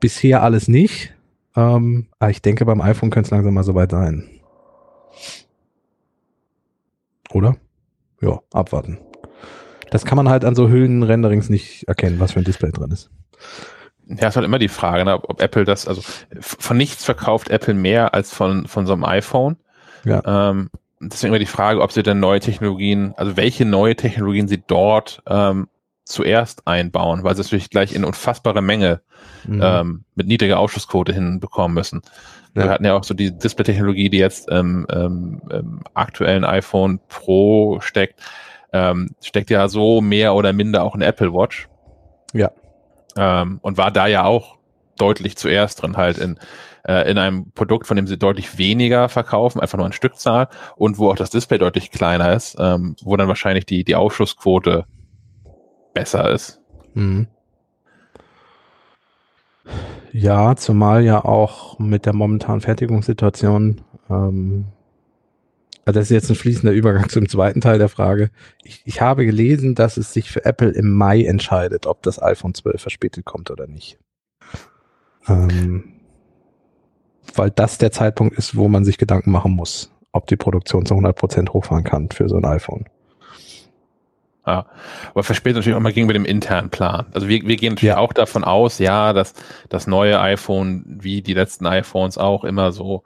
Bisher 0.00 0.42
alles 0.42 0.68
nicht. 0.68 1.14
Ähm, 1.56 2.08
aber 2.18 2.30
ich 2.30 2.42
denke, 2.42 2.64
beim 2.64 2.80
iPhone 2.80 3.10
könnte 3.10 3.26
es 3.26 3.30
langsam 3.30 3.54
mal 3.54 3.64
soweit 3.64 3.90
sein. 3.90 4.28
Oder? 7.32 7.56
Ja, 8.20 8.40
abwarten. 8.52 8.98
Das 9.90 10.04
kann 10.04 10.16
man 10.16 10.28
halt 10.28 10.44
an 10.44 10.54
so 10.54 10.68
Hüllenrenderings 10.68 11.50
nicht 11.50 11.84
erkennen, 11.88 12.20
was 12.20 12.32
für 12.32 12.38
ein 12.38 12.44
Display 12.44 12.70
drin 12.70 12.90
ist. 12.90 13.10
Ja, 14.06 14.28
ist 14.28 14.36
halt 14.36 14.46
immer 14.46 14.58
die 14.58 14.68
Frage, 14.68 15.04
ne, 15.04 15.14
ob 15.14 15.40
Apple 15.40 15.64
das, 15.64 15.86
also 15.86 16.02
von 16.40 16.76
nichts 16.76 17.04
verkauft 17.04 17.50
Apple 17.50 17.74
mehr 17.74 18.14
als 18.14 18.32
von, 18.32 18.66
von 18.66 18.86
so 18.86 18.92
einem 18.92 19.04
iPhone. 19.04 19.56
Ja. 20.04 20.50
Ähm, 20.50 20.70
deswegen 21.00 21.32
immer 21.32 21.38
die 21.38 21.46
Frage, 21.46 21.80
ob 21.80 21.92
sie 21.92 22.02
denn 22.02 22.20
neue 22.20 22.40
Technologien, 22.40 23.14
also 23.16 23.36
welche 23.36 23.64
neue 23.64 23.96
Technologien 23.96 24.48
sie 24.48 24.62
dort 24.66 25.22
ähm, 25.26 25.68
zuerst 26.04 26.66
einbauen, 26.66 27.24
weil 27.24 27.34
sie 27.34 27.40
es 27.40 27.46
natürlich 27.48 27.70
gleich 27.70 27.94
in 27.94 28.04
unfassbare 28.04 28.62
Menge 28.62 29.00
mhm. 29.44 29.60
ähm, 29.62 30.04
mit 30.14 30.26
niedriger 30.26 30.58
Ausschussquote 30.58 31.12
hinbekommen 31.12 31.74
müssen. 31.74 32.02
Ja. 32.54 32.64
Wir 32.64 32.70
hatten 32.70 32.84
ja 32.84 32.94
auch 32.94 33.04
so 33.04 33.14
die 33.14 33.36
Display-Technologie, 33.36 34.10
die 34.10 34.18
jetzt 34.18 34.48
ähm, 34.50 34.86
ähm, 34.90 35.42
im 35.50 35.80
aktuellen 35.94 36.44
iPhone 36.44 37.00
Pro 37.08 37.80
steckt, 37.80 38.20
ähm, 38.72 39.10
steckt 39.22 39.50
ja 39.50 39.68
so 39.68 40.00
mehr 40.00 40.34
oder 40.34 40.52
minder 40.52 40.82
auch 40.82 40.94
in 40.94 41.02
Apple 41.02 41.32
Watch. 41.32 41.68
Ja. 42.32 42.50
Ähm, 43.16 43.58
und 43.62 43.78
war 43.78 43.90
da 43.90 44.06
ja 44.06 44.24
auch 44.24 44.58
deutlich 44.98 45.36
zuerst 45.36 45.82
drin, 45.82 45.96
halt 45.96 46.18
in, 46.18 46.38
äh, 46.86 47.10
in 47.10 47.18
einem 47.18 47.52
Produkt, 47.52 47.86
von 47.86 47.96
dem 47.96 48.06
sie 48.06 48.18
deutlich 48.18 48.58
weniger 48.58 49.08
verkaufen, 49.08 49.60
einfach 49.60 49.78
nur 49.78 49.86
in 49.86 49.92
Stückzahl 49.92 50.48
und 50.76 50.98
wo 50.98 51.10
auch 51.10 51.16
das 51.16 51.30
Display 51.30 51.58
deutlich 51.58 51.90
kleiner 51.90 52.32
ist, 52.32 52.56
ähm, 52.58 52.96
wo 53.02 53.16
dann 53.16 53.28
wahrscheinlich 53.28 53.66
die, 53.66 53.84
die 53.84 53.96
Ausschussquote 53.96 54.86
besser 55.94 56.30
ist. 56.30 56.60
Mhm. 56.94 57.26
Ja, 60.12 60.56
zumal 60.56 61.04
ja 61.04 61.24
auch 61.24 61.78
mit 61.78 62.04
der 62.04 62.14
momentanen 62.14 62.60
Fertigungssituation, 62.60 63.80
ähm, 64.10 64.66
also 65.84 65.98
das 65.98 66.10
ist 66.10 66.14
jetzt 66.14 66.30
ein 66.30 66.36
fließender 66.36 66.72
Übergang 66.72 67.08
zum 67.08 67.28
zweiten 67.28 67.60
Teil 67.60 67.78
der 67.78 67.88
Frage. 67.88 68.30
Ich, 68.62 68.82
ich 68.84 69.00
habe 69.00 69.26
gelesen, 69.26 69.74
dass 69.74 69.96
es 69.96 70.12
sich 70.12 70.30
für 70.30 70.44
Apple 70.44 70.70
im 70.70 70.92
Mai 70.92 71.24
entscheidet, 71.24 71.86
ob 71.86 72.02
das 72.02 72.22
iPhone 72.22 72.54
12 72.54 72.80
verspätet 72.80 73.24
kommt 73.24 73.50
oder 73.50 73.66
nicht. 73.66 73.98
Ähm, 75.26 75.94
weil 77.34 77.50
das 77.50 77.78
der 77.78 77.90
Zeitpunkt 77.90 78.36
ist, 78.36 78.56
wo 78.56 78.68
man 78.68 78.84
sich 78.84 78.98
Gedanken 78.98 79.30
machen 79.30 79.52
muss, 79.52 79.90
ob 80.12 80.26
die 80.26 80.36
Produktion 80.36 80.86
zu 80.86 80.94
100% 80.94 81.50
hochfahren 81.50 81.84
kann 81.84 82.10
für 82.10 82.28
so 82.28 82.36
ein 82.36 82.44
iPhone. 82.44 82.84
Ja, 84.44 84.66
aber 85.10 85.22
verspätet 85.22 85.56
natürlich 85.56 85.76
auch 85.76 85.80
mal 85.80 85.92
gegen 85.92 86.08
mit 86.08 86.16
dem 86.16 86.24
internen 86.24 86.70
Plan. 86.70 87.06
Also 87.12 87.28
wir, 87.28 87.42
wir 87.46 87.56
gehen 87.56 87.74
natürlich 87.74 87.94
ja. 87.94 87.98
auch 87.98 88.12
davon 88.12 88.42
aus, 88.42 88.78
ja, 88.78 89.12
dass 89.12 89.34
das 89.68 89.86
neue 89.86 90.20
iPhone, 90.20 90.84
wie 90.86 91.22
die 91.22 91.34
letzten 91.34 91.66
iPhones 91.66 92.18
auch, 92.18 92.42
immer 92.42 92.72
so 92.72 93.04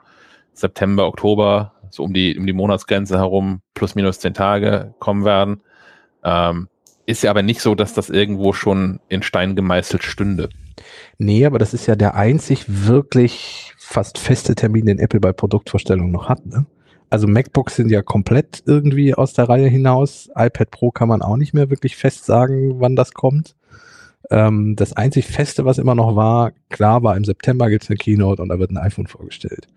September, 0.53 1.05
Oktober, 1.05 1.73
so 1.91 2.03
um 2.03 2.13
die, 2.13 2.37
um 2.37 2.47
die 2.47 2.53
Monatsgrenze 2.53 3.17
herum, 3.17 3.61
plus 3.75 3.93
minus 3.93 4.19
zehn 4.19 4.33
Tage 4.33 4.95
kommen 4.97 5.25
werden. 5.25 5.61
Ähm, 6.23 6.69
ist 7.05 7.23
ja 7.23 7.29
aber 7.29 7.43
nicht 7.43 7.61
so, 7.61 7.75
dass 7.75 7.93
das 7.93 8.09
irgendwo 8.09 8.51
schon 8.51 8.99
in 9.07 9.21
Stein 9.21 9.55
gemeißelt 9.55 10.03
stünde. 10.03 10.49
Nee, 11.19 11.45
aber 11.45 11.59
das 11.59 11.73
ist 11.73 11.85
ja 11.85 11.95
der 11.95 12.15
einzig 12.15 12.65
wirklich 12.67 13.73
fast 13.77 14.17
feste 14.17 14.55
Termin, 14.55 14.87
den 14.87 14.99
Apple 14.99 15.19
bei 15.19 15.31
Produktvorstellungen 15.31 16.11
noch 16.11 16.29
hat. 16.29 16.45
Ne? 16.45 16.65
Also 17.09 17.27
MacBooks 17.27 17.75
sind 17.75 17.89
ja 17.89 18.01
komplett 18.01 18.63
irgendwie 18.65 19.13
aus 19.13 19.33
der 19.33 19.49
Reihe 19.49 19.67
hinaus. 19.67 20.29
iPad 20.35 20.71
Pro 20.71 20.91
kann 20.91 21.07
man 21.07 21.21
auch 21.21 21.37
nicht 21.37 21.53
mehr 21.53 21.69
wirklich 21.69 21.95
fest 21.95 22.25
sagen, 22.25 22.79
wann 22.79 22.95
das 22.95 23.13
kommt. 23.13 23.55
Ähm, 24.29 24.75
das 24.75 24.93
einzig 24.93 25.25
Feste, 25.27 25.65
was 25.65 25.77
immer 25.77 25.95
noch 25.95 26.15
war, 26.15 26.51
klar 26.69 27.03
war, 27.03 27.15
im 27.15 27.23
September 27.23 27.69
gibt 27.69 27.83
es 27.83 27.89
eine 27.89 27.97
Keynote 27.97 28.41
und 28.41 28.49
da 28.49 28.59
wird 28.59 28.71
ein 28.71 28.77
iPhone 28.77 29.07
vorgestellt. 29.07 29.67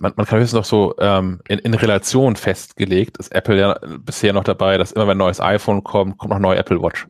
Man, 0.00 0.12
man 0.16 0.26
kann 0.26 0.40
höchstens 0.40 0.58
noch 0.58 0.64
so 0.64 0.94
ähm, 0.98 1.40
in, 1.48 1.58
in 1.60 1.74
Relation 1.74 2.36
festgelegt, 2.36 3.18
ist 3.18 3.32
Apple 3.34 3.58
ja 3.58 3.78
bisher 4.04 4.32
noch 4.32 4.44
dabei, 4.44 4.78
dass 4.78 4.92
immer 4.92 5.06
wenn 5.06 5.16
ein 5.16 5.18
neues 5.18 5.40
iPhone 5.40 5.82
kommt, 5.82 6.18
kommt 6.18 6.30
noch 6.30 6.36
ein 6.36 6.42
neuer 6.42 6.58
Apple 6.58 6.80
Watch. 6.80 7.06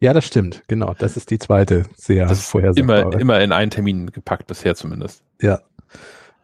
Ja, 0.00 0.12
das 0.12 0.26
stimmt, 0.26 0.62
genau. 0.68 0.94
Das 0.98 1.16
ist 1.16 1.30
die 1.30 1.38
zweite 1.38 1.84
sehr 1.96 2.26
das 2.26 2.46
vorhersagbare. 2.46 3.02
Immer, 3.02 3.20
immer 3.20 3.40
in 3.40 3.52
einen 3.52 3.70
Termin 3.70 4.10
gepackt 4.10 4.46
bisher 4.46 4.74
zumindest. 4.74 5.22
Ja, 5.40 5.60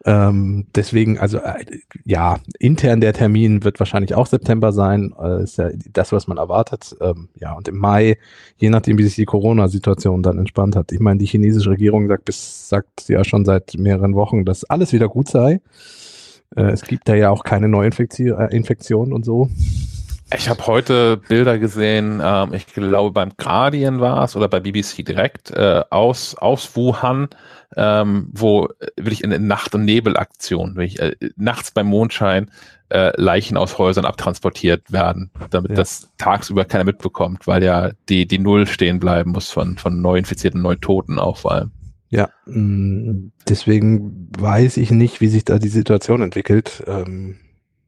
ähm, 0.05 0.67
deswegen, 0.75 1.19
also 1.19 1.39
äh, 1.39 1.65
ja, 2.05 2.37
intern 2.57 3.01
der 3.01 3.13
Termin 3.13 3.63
wird 3.63 3.79
wahrscheinlich 3.79 4.15
auch 4.15 4.27
September 4.27 4.71
sein. 4.71 5.13
Äh, 5.21 5.43
ist 5.43 5.57
ja 5.57 5.69
das, 5.91 6.11
was 6.11 6.27
man 6.27 6.37
erwartet. 6.37 6.95
Ähm, 7.01 7.29
ja, 7.35 7.53
und 7.53 7.67
im 7.67 7.77
Mai, 7.77 8.17
je 8.57 8.69
nachdem, 8.69 8.97
wie 8.97 9.03
sich 9.03 9.15
die 9.15 9.25
Corona-Situation 9.25 10.23
dann 10.23 10.37
entspannt 10.37 10.75
hat. 10.75 10.91
Ich 10.91 10.99
meine, 10.99 11.19
die 11.19 11.25
chinesische 11.25 11.71
Regierung 11.71 12.07
sagt 12.07 12.25
bis 12.25 12.69
sagt 12.69 13.09
ja 13.09 13.23
schon 13.23 13.43
seit 13.43 13.75
mehreren 13.77 14.15
Wochen, 14.15 14.45
dass 14.45 14.63
alles 14.63 14.93
wieder 14.93 15.09
gut 15.09 15.27
sei. 15.27 15.59
Äh, 16.55 16.71
es 16.71 16.83
gibt 16.83 17.09
da 17.09 17.15
ja 17.15 17.29
auch 17.29 17.43
keine 17.43 17.67
Neuinfektionen 17.67 19.11
äh, 19.11 19.15
und 19.15 19.25
so. 19.25 19.49
Ich 20.35 20.47
habe 20.47 20.67
heute 20.67 21.17
Bilder 21.17 21.57
gesehen, 21.57 22.21
ähm, 22.23 22.53
ich 22.53 22.67
glaube 22.67 23.11
beim 23.11 23.31
Guardian 23.35 23.99
war 23.99 24.23
es 24.23 24.35
oder 24.35 24.47
bei 24.47 24.59
BBC 24.59 25.03
direkt, 25.03 25.49
äh, 25.49 25.81
aus, 25.89 26.35
aus 26.35 26.75
Wuhan, 26.75 27.29
ähm, 27.75 28.29
wo 28.33 28.65
äh, 28.79 28.87
wirklich 28.97 29.23
in, 29.23 29.31
in 29.31 29.47
Nacht- 29.47 29.75
und 29.75 29.85
Nebelaktion, 29.85 30.75
wirklich, 30.75 30.99
äh, 30.99 31.15
nachts 31.35 31.71
beim 31.71 31.87
Mondschein 31.87 32.49
äh, 32.89 33.11
Leichen 33.21 33.57
aus 33.57 33.77
Häusern 33.77 34.05
abtransportiert 34.05 34.91
werden, 34.91 35.31
damit 35.49 35.71
ja. 35.71 35.77
das 35.77 36.09
tagsüber 36.17 36.65
keiner 36.65 36.83
mitbekommt, 36.83 37.47
weil 37.47 37.63
ja 37.63 37.91
die, 38.09 38.25
die 38.25 38.39
Null 38.39 38.67
stehen 38.67 38.99
bleiben 38.99 39.31
muss 39.31 39.51
von, 39.51 39.77
von 39.77 40.01
Neuinfizierten, 40.01 40.61
Neutoten 40.61 41.19
auch 41.19 41.37
vor 41.37 41.51
allem. 41.51 41.71
Ja, 42.09 42.29
mm, 42.47 43.31
deswegen 43.47 44.29
weiß 44.37 44.77
ich 44.77 44.89
nicht, 44.89 45.21
wie 45.21 45.27
sich 45.27 45.45
da 45.45 45.59
die 45.59 45.69
Situation 45.69 46.21
entwickelt. 46.21 46.83
Ähm 46.87 47.37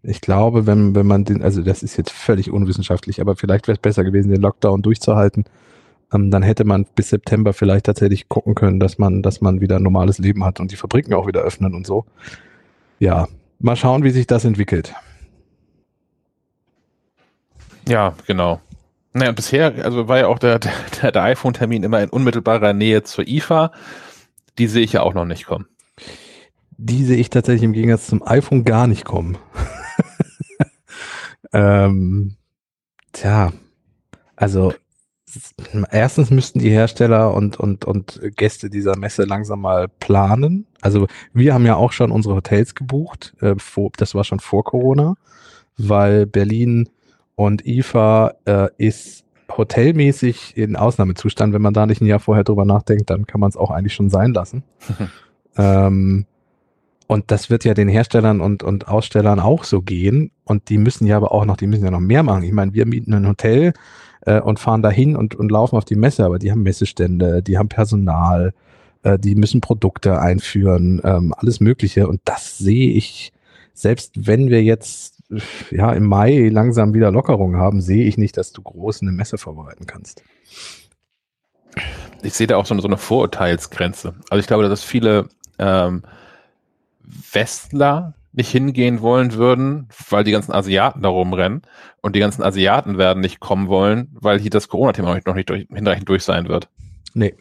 ich 0.04 0.22
glaube, 0.22 0.66
wenn, 0.66 0.96
wenn 0.96 1.06
man 1.06 1.26
den, 1.26 1.44
also 1.44 1.62
das 1.62 1.84
ist 1.84 1.96
jetzt 1.98 2.12
völlig 2.12 2.50
unwissenschaftlich, 2.50 3.22
aber 3.22 3.36
vielleicht 3.36 3.68
wäre 3.68 3.76
es 3.76 3.82
besser 3.82 4.04
gewesen, 4.04 4.32
den 4.32 4.42
Lockdown 4.42 4.82
durchzuhalten. 4.82 5.46
Ähm, 6.14 6.32
dann 6.32 6.44
hätte 6.44 6.64
man 6.64 6.86
bis 6.96 7.10
September 7.10 7.54
vielleicht 7.54 7.86
tatsächlich 7.86 8.30
gucken 8.30 8.56
können, 8.56 8.80
dass 8.80 8.98
man, 8.98 9.22
dass 9.22 9.42
man 9.42 9.62
wieder 9.62 9.78
ein 9.78 9.84
normales 9.84 10.18
Leben 10.18 10.44
hat 10.44 10.60
und 10.60 10.72
die 10.72 10.76
Fabriken 10.76 11.14
auch 11.14 11.28
wieder 11.28 11.42
öffnen 11.42 11.74
und 11.74 11.88
so. 11.88 12.06
Ja, 13.00 13.28
mal 13.60 13.76
schauen, 13.76 14.04
wie 14.04 14.12
sich 14.12 14.28
das 14.28 14.46
entwickelt. 14.46 14.94
Ja, 17.88 18.16
genau. 18.28 18.62
Naja, 19.14 19.32
bisher, 19.32 19.74
also 19.84 20.08
war 20.08 20.20
ja 20.20 20.28
auch 20.28 20.40
der, 20.40 20.60
der, 20.60 21.12
der 21.12 21.24
iPhone-Termin 21.24 21.84
immer 21.84 22.02
in 22.02 22.10
unmittelbarer 22.10 22.74
Nähe 22.74 23.04
zur 23.04 23.28
IFA. 23.28 23.72
Die 24.58 24.68
sehe 24.68 24.84
ich 24.84 24.94
ja 24.94 25.02
auch 25.02 25.14
noch 25.14 25.26
nicht 25.26 25.46
kommen. 25.46 25.68
Die 26.78 27.04
sehe 27.04 27.18
ich 27.18 27.30
tatsächlich 27.30 27.64
im 27.64 27.74
Gegensatz 27.74 28.08
zum 28.08 28.26
iPhone 28.26 28.64
gar 28.64 28.88
nicht 28.88 29.06
kommen. 29.06 29.38
Ähm, 31.54 32.38
tja, 33.12 33.52
also 34.36 34.74
erstens 35.92 36.32
müssten 36.32 36.60
die 36.60 36.70
Hersteller 36.70 37.34
und, 37.34 37.60
und, 37.60 37.86
und 37.86 38.20
Gäste 38.36 38.70
dieser 38.70 38.98
Messe 38.98 39.24
langsam 39.24 39.62
mal 39.62 39.88
planen. 39.88 40.66
Also 40.82 41.08
wir 41.34 41.54
haben 41.54 41.66
ja 41.66 41.76
auch 41.76 41.92
schon 41.92 42.12
unsere 42.12 42.36
Hotels 42.36 42.76
gebucht. 42.76 43.34
Äh, 43.42 43.56
vor, 43.58 43.92
das 43.98 44.16
war 44.16 44.24
schon 44.24 44.40
vor 44.40 44.64
Corona, 44.64 45.16
weil 45.78 46.26
Berlin 46.26 46.90
und 47.36 47.66
IFA 47.66 48.34
äh, 48.46 48.68
ist 48.78 49.26
hotelmäßig 49.58 50.58
in 50.58 50.76
Ausnahmezustand. 50.76 51.54
Wenn 51.54 51.62
man 51.62 51.74
da 51.74 51.86
nicht 51.86 52.02
ein 52.02 52.08
Jahr 52.08 52.20
vorher 52.20 52.44
drüber 52.44 52.66
nachdenkt, 52.66 53.10
dann 53.10 53.26
kann 53.26 53.42
man 53.42 53.50
es 53.50 53.58
auch 53.58 53.72
eigentlich 53.72 53.94
schon 53.94 54.10
sein 54.10 54.34
lassen. 54.34 54.64
ähm, 55.58 56.26
und 57.08 57.30
das 57.30 57.50
wird 57.50 57.66
ja 57.66 57.74
den 57.74 57.90
Herstellern 57.90 58.40
und, 58.40 58.64
und 58.64 58.88
Ausstellern 58.88 59.42
auch 59.42 59.66
so 59.66 59.82
gehen. 59.82 60.32
Und 60.46 60.70
die 60.70 60.78
müssen 60.78 61.06
ja 61.08 61.18
aber 61.18 61.34
auch 61.34 61.44
noch, 61.44 61.58
die 61.58 61.68
müssen 61.68 61.84
ja 61.84 61.92
noch 61.92 62.00
mehr 62.00 62.24
machen. 62.24 62.44
Ich 62.44 62.54
meine, 62.54 62.74
wir 62.74 62.86
mieten 62.86 63.14
ein 63.14 63.28
Hotel 63.28 63.74
äh, 64.26 64.40
und 64.40 64.60
fahren 64.60 64.82
dahin 64.82 65.16
und, 65.16 65.36
und 65.36 65.52
laufen 65.52 65.76
auf 65.76 65.86
die 65.86 65.96
Messe, 65.96 66.26
aber 66.26 66.40
die 66.40 66.52
haben 66.52 66.64
Messestände, 66.64 67.42
die 67.42 67.58
haben 67.58 67.70
Personal, 67.70 68.54
äh, 69.04 69.18
die 69.18 69.36
müssen 69.36 69.62
Produkte 69.62 70.20
einführen, 70.20 71.02
ähm, 71.04 71.34
alles 71.38 71.60
Mögliche. 71.60 72.08
Und 72.08 72.22
das 72.26 72.58
sehe 72.58 72.92
ich, 72.92 73.34
selbst 73.74 74.28
wenn 74.28 74.50
wir 74.50 74.64
jetzt 74.64 75.22
ja 75.72 75.94
im 75.94 76.06
Mai 76.08 76.50
langsam 76.50 76.94
wieder 76.94 77.12
Lockerungen 77.12 77.58
haben, 77.58 77.82
sehe 77.82 78.06
ich 78.06 78.18
nicht, 78.18 78.38
dass 78.38 78.52
du 78.52 78.62
groß 78.62 79.02
eine 79.02 79.12
Messe 79.12 79.38
vorbereiten 79.38 79.86
kannst. 79.86 80.24
Ich 82.22 82.34
sehe 82.34 82.48
da 82.48 82.58
auch 82.58 82.66
so 82.66 82.74
eine, 82.74 82.82
so 82.82 82.88
eine 82.88 82.98
Vorurteilsgrenze. 82.98 84.16
Also 84.30 84.40
ich 84.40 84.48
glaube, 84.48 84.68
dass 84.68 84.84
viele 84.84 85.30
ähm, 85.58 86.04
Westler 87.32 88.14
nicht 88.34 88.50
hingehen 88.50 89.02
wollen 89.02 89.34
würden, 89.34 89.90
weil 90.10 90.24
die 90.24 90.32
ganzen 90.32 90.54
Asiaten 90.54 91.02
da 91.02 91.10
rumrennen 91.10 91.64
und 92.02 92.16
die 92.16 92.20
ganzen 92.20 92.44
Asiaten 92.44 92.98
werden 92.98 93.20
nicht 93.20 93.40
kommen 93.40 93.68
wollen, 93.68 94.10
weil 94.14 94.40
hier 94.40 94.50
das 94.50 94.70
Corona-Thema 94.70 95.20
noch 95.26 95.36
nicht 95.36 95.50
durch, 95.50 95.68
hinreichend 95.74 96.08
durch 96.08 96.24
sein 96.24 96.48
wird. 96.48 96.70
Nee. 97.14 97.36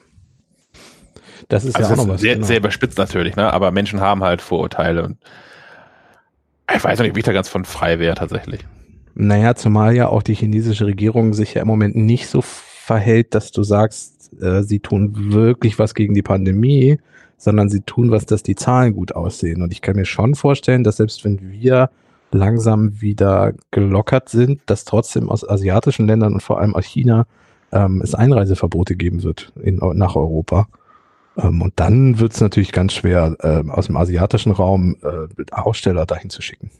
Das 1.49 1.64
ist 1.64 1.76
also 1.76 1.95
ja 1.95 1.95
auch 1.95 2.07
noch 2.07 2.14
was. 2.14 2.20
Sehr, 2.20 2.34
genau. 2.34 2.47
sehr 2.47 2.59
überspitzt 2.59 2.99
natürlich, 2.99 3.36
ne? 3.36 3.53
aber 3.53 3.70
Menschen 3.70 4.01
haben 4.01 4.22
halt 4.22 4.43
Vorurteile 4.43 5.05
und 5.05 5.18
ich 6.74 6.82
weiß 6.82 7.01
nicht, 7.01 7.11
ob 7.11 7.16
ich 7.16 7.24
da 7.24 7.32
ganz 7.32 7.49
von 7.49 7.64
frei 7.64 7.99
wäre 7.99 8.14
tatsächlich. 8.14 8.61
Naja, 9.14 9.55
zumal 9.57 9.95
ja 9.95 10.09
auch 10.09 10.22
die 10.22 10.34
chinesische 10.34 10.86
Regierung 10.86 11.34
sich 11.34 11.55
ja 11.55 11.62
im 11.62 11.68
Moment 11.68 11.97
nicht 11.97 12.28
so 12.28 12.43
verhält, 12.43 13.34
dass 13.34 13.51
du 13.51 13.64
sagst, 13.64 14.32
äh, 14.41 14.62
sie 14.62 14.78
tun 14.78 15.32
wirklich 15.32 15.78
was 15.78 15.95
gegen 15.95 16.14
die 16.14 16.22
Pandemie, 16.22 16.99
sondern 17.41 17.70
sie 17.70 17.80
tun 17.80 18.11
was, 18.11 18.26
dass 18.26 18.43
die 18.43 18.55
Zahlen 18.55 18.95
gut 18.95 19.16
aussehen. 19.16 19.62
Und 19.62 19.72
ich 19.72 19.80
kann 19.80 19.97
mir 19.97 20.05
schon 20.05 20.34
vorstellen, 20.34 20.84
dass 20.84 20.99
selbst 20.99 21.24
wenn 21.24 21.51
wir 21.51 21.88
langsam 22.32 23.01
wieder 23.01 23.55
gelockert 23.70 24.28
sind, 24.28 24.61
dass 24.66 24.84
trotzdem 24.84 25.30
aus 25.30 25.49
asiatischen 25.49 26.07
Ländern 26.07 26.34
und 26.34 26.43
vor 26.43 26.61
allem 26.61 26.76
aus 26.76 26.84
China 26.84 27.26
ähm, 27.72 28.03
es 28.03 28.14
Einreiseverbote 28.14 28.95
geben 28.95 29.22
wird 29.22 29.53
in, 29.61 29.76
nach 29.95 30.16
Europa. 30.16 30.68
Ähm, 31.38 31.62
und 31.62 31.72
dann 31.76 32.20
wird 32.20 32.34
es 32.34 32.43
natürlich 32.43 32.72
ganz 32.72 32.93
schwer, 32.93 33.34
äh, 33.41 33.68
aus 33.70 33.86
dem 33.86 33.97
asiatischen 33.97 34.53
Raum 34.53 34.97
äh, 35.03 35.45
Aussteller 35.51 36.05
dahin 36.05 36.28
zu 36.28 36.43
schicken. 36.43 36.70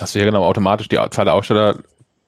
Hast 0.00 0.14
du 0.14 0.20
ja 0.20 0.24
genau 0.24 0.44
automatisch 0.44 0.88
die 0.88 0.98
Zahl 1.10 1.26
der 1.26 1.34
Aussteller 1.34 1.76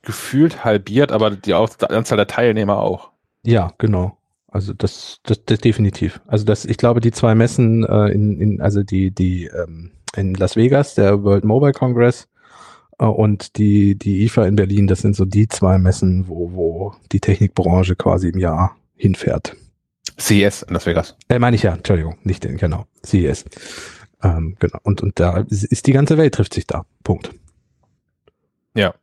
gefühlt 0.02 0.66
halbiert, 0.66 1.12
aber 1.12 1.30
die 1.30 1.54
Anzahl 1.54 2.18
der 2.18 2.26
Teilnehmer 2.26 2.78
auch. 2.78 3.10
Ja, 3.42 3.72
genau. 3.78 4.18
Also 4.54 4.72
das, 4.72 5.18
das, 5.24 5.44
das 5.44 5.58
definitiv. 5.58 6.20
Also 6.28 6.44
das, 6.44 6.64
ich 6.64 6.76
glaube, 6.76 7.00
die 7.00 7.10
zwei 7.10 7.34
Messen 7.34 7.84
äh, 7.84 8.06
in, 8.12 8.40
in, 8.40 8.60
also 8.60 8.84
die, 8.84 9.10
die 9.10 9.46
ähm, 9.46 9.90
in 10.14 10.34
Las 10.34 10.54
Vegas, 10.54 10.94
der 10.94 11.24
World 11.24 11.44
Mobile 11.44 11.72
Congress 11.72 12.28
äh, 13.00 13.04
und 13.04 13.58
die, 13.58 13.96
die 13.96 14.22
IFA 14.24 14.46
in 14.46 14.54
Berlin, 14.54 14.86
das 14.86 15.00
sind 15.00 15.16
so 15.16 15.24
die 15.24 15.48
zwei 15.48 15.76
Messen, 15.78 16.28
wo, 16.28 16.52
wo 16.52 16.94
die 17.10 17.18
Technikbranche 17.18 17.96
quasi 17.96 18.28
im 18.28 18.38
Jahr 18.38 18.76
hinfährt. 18.94 19.56
CES 20.20 20.62
in 20.62 20.74
Las 20.74 20.86
Vegas. 20.86 21.16
Äh, 21.28 21.40
meine 21.40 21.56
ich 21.56 21.64
ja, 21.64 21.74
Entschuldigung, 21.74 22.18
nicht 22.22 22.44
den, 22.44 22.56
genau, 22.56 22.86
CES. 23.04 23.46
Ähm, 24.22 24.54
genau. 24.60 24.78
Und, 24.84 25.02
und 25.02 25.18
da 25.18 25.38
ist 25.48 25.84
die 25.88 25.92
ganze 25.92 26.16
Welt 26.16 26.32
trifft 26.32 26.54
sich 26.54 26.68
da. 26.68 26.86
Punkt. 27.02 27.32
Ja. 28.76 28.94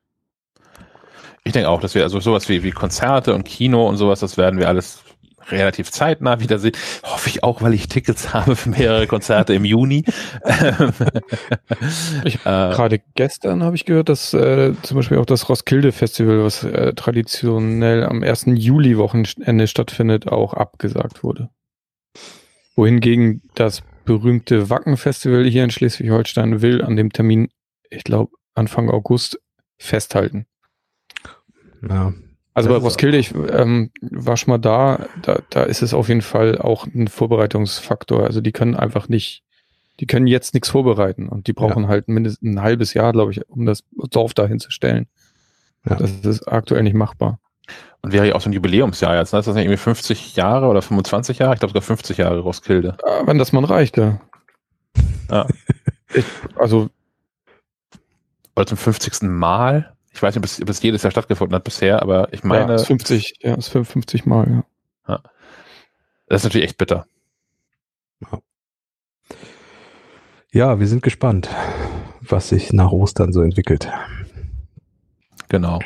Ich 1.43 1.51
denke 1.51 1.67
auch, 1.67 1.81
dass 1.81 1.93
wir 1.93 2.03
also 2.03 2.21
sowas 2.21 2.47
wie, 2.47 2.63
wie 2.63 2.71
Konzerte 2.71 3.35
und 3.35 3.43
Kino 3.43 3.89
und 3.89 3.97
sowas, 3.97 4.21
das 4.21 4.37
werden 4.37 4.57
wir 4.57 4.69
alles 4.69 5.03
relativ 5.51 5.91
zeitnah 5.91 6.39
wiedersehen. 6.39 6.73
Hoffe 7.03 7.29
ich 7.29 7.43
auch, 7.43 7.61
weil 7.61 7.73
ich 7.73 7.87
Tickets 7.87 8.33
habe 8.33 8.55
für 8.55 8.69
mehrere 8.69 9.07
Konzerte 9.07 9.53
im 9.53 9.65
Juni. 9.65 10.03
ich, 12.23 12.35
äh, 12.35 12.39
Gerade 12.43 13.01
gestern 13.15 13.63
habe 13.63 13.75
ich 13.75 13.85
gehört, 13.85 14.09
dass 14.09 14.33
äh, 14.33 14.73
zum 14.81 14.97
Beispiel 14.97 15.17
auch 15.17 15.25
das 15.25 15.49
Roskilde 15.49 15.91
Festival, 15.91 16.43
was 16.43 16.63
äh, 16.63 16.93
traditionell 16.93 18.03
am 18.03 18.23
1. 18.23 18.45
Juli-Wochenende 18.47 19.67
stattfindet, 19.67 20.27
auch 20.27 20.53
abgesagt 20.53 21.23
wurde. 21.23 21.49
Wohingegen 22.75 23.41
das 23.55 23.83
berühmte 24.05 24.69
Wacken-Festival 24.69 25.45
hier 25.45 25.63
in 25.63 25.71
Schleswig-Holstein 25.71 26.61
will 26.61 26.81
an 26.81 26.95
dem 26.95 27.11
Termin, 27.11 27.49
ich 27.89 28.03
glaube, 28.03 28.31
Anfang 28.53 28.89
August 28.89 29.39
festhalten. 29.77 30.45
Ja, 31.87 32.13
also 32.53 32.69
bei 32.69 32.75
Roskilde, 32.75 33.17
ich 33.17 33.33
ähm, 33.33 33.91
war 34.01 34.35
schon 34.35 34.51
mal 34.51 34.57
da, 34.57 35.07
da, 35.21 35.39
da 35.49 35.63
ist 35.63 35.81
es 35.81 35.93
auf 35.93 36.09
jeden 36.09 36.21
Fall 36.21 36.57
auch 36.57 36.85
ein 36.85 37.07
Vorbereitungsfaktor. 37.07 38.23
Also 38.23 38.41
die 38.41 38.51
können 38.51 38.75
einfach 38.75 39.07
nicht, 39.07 39.43
die 39.99 40.05
können 40.05 40.27
jetzt 40.27 40.53
nichts 40.53 40.69
vorbereiten 40.69 41.29
und 41.29 41.47
die 41.47 41.53
brauchen 41.53 41.83
ja. 41.83 41.89
halt 41.89 42.09
mindestens 42.09 42.41
ein 42.41 42.61
halbes 42.61 42.93
Jahr, 42.93 43.13
glaube 43.13 43.31
ich, 43.31 43.47
um 43.49 43.65
das 43.65 43.83
Dorf 44.09 44.33
dahin 44.33 44.59
zu 44.59 44.69
stellen. 44.71 45.07
Ja. 45.89 45.95
Das 45.95 46.11
ist 46.11 46.47
aktuell 46.47 46.83
nicht 46.83 46.93
machbar. 46.93 47.39
Und 48.01 48.13
wäre 48.13 48.27
ja 48.27 48.35
auch 48.35 48.41
so 48.41 48.49
ein 48.49 48.53
Jubiläumsjahr 48.53 49.15
jetzt, 49.17 49.31
ne? 49.31 49.39
Ist 49.39 49.45
das 49.45 49.55
nicht 49.55 49.65
irgendwie 49.65 49.77
50 49.77 50.35
Jahre 50.35 50.67
oder 50.67 50.81
25 50.81 51.37
Jahre? 51.37 51.53
Ich 51.53 51.59
glaube 51.59 51.71
sogar 51.71 51.83
50 51.83 52.17
Jahre 52.17 52.39
Roskilde. 52.39 52.97
Ja, 53.05 53.27
wenn 53.27 53.37
das 53.37 53.51
mal 53.51 53.63
reicht, 53.63 53.97
ja. 53.97 54.19
ja. 55.29 55.47
Ich, 56.13 56.25
also. 56.55 56.89
Oder 58.55 58.65
zum 58.65 58.77
50. 58.77 59.21
Mal? 59.29 59.93
Ich 60.13 60.21
weiß 60.21 60.35
nicht, 60.35 60.61
ob 60.61 60.69
es, 60.69 60.81
jedes 60.81 61.03
Jahr 61.03 61.11
stattgefunden 61.11 61.55
hat 61.55 61.63
bisher, 61.63 62.01
aber 62.01 62.31
ich 62.33 62.43
meine. 62.43 62.73
Ja, 62.73 62.75
es 62.75 62.85
50, 62.85 63.35
ja, 63.41 63.55
es 63.55 63.69
50 63.69 64.25
Mal, 64.25 64.49
ja. 64.49 64.63
ja. 65.13 65.21
Das 66.27 66.41
ist 66.41 66.43
natürlich 66.45 66.67
echt 66.67 66.77
bitter. 66.77 67.05
Ja, 70.53 70.81
wir 70.81 70.87
sind 70.87 71.01
gespannt, 71.01 71.49
was 72.19 72.49
sich 72.49 72.73
nach 72.73 72.91
Ostern 72.91 73.31
so 73.31 73.41
entwickelt. 73.41 73.89
Genau. 75.47 75.79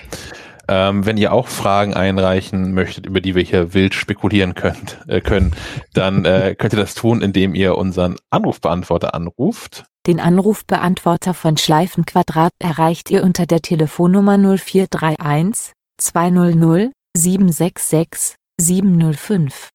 Ähm, 0.67 1.05
wenn 1.05 1.17
ihr 1.17 1.31
auch 1.31 1.47
Fragen 1.47 1.93
einreichen 1.93 2.73
möchtet, 2.73 3.05
über 3.05 3.21
die 3.21 3.35
wir 3.35 3.43
hier 3.43 3.75
wild 3.75 3.93
spekulieren 3.93 4.55
könnt, 4.55 4.99
äh, 5.07 5.21
können, 5.21 5.53
dann 5.93 6.25
äh, 6.25 6.55
könnt 6.57 6.73
ihr 6.73 6.79
das 6.79 6.95
tun, 6.95 7.21
indem 7.21 7.53
ihr 7.53 7.77
unseren 7.77 8.15
Anrufbeantworter 8.31 9.13
anruft. 9.13 9.85
Den 10.07 10.19
Anrufbeantworter 10.19 11.33
von 11.33 11.57
Schleifenquadrat 11.57 12.51
erreicht 12.59 13.09
ihr 13.09 13.23
unter 13.23 13.47
der 13.47 13.61
Telefonnummer 13.61 14.37
0431 14.37 15.73
200 15.99 16.91
766 17.17 18.35
705. 18.61 19.69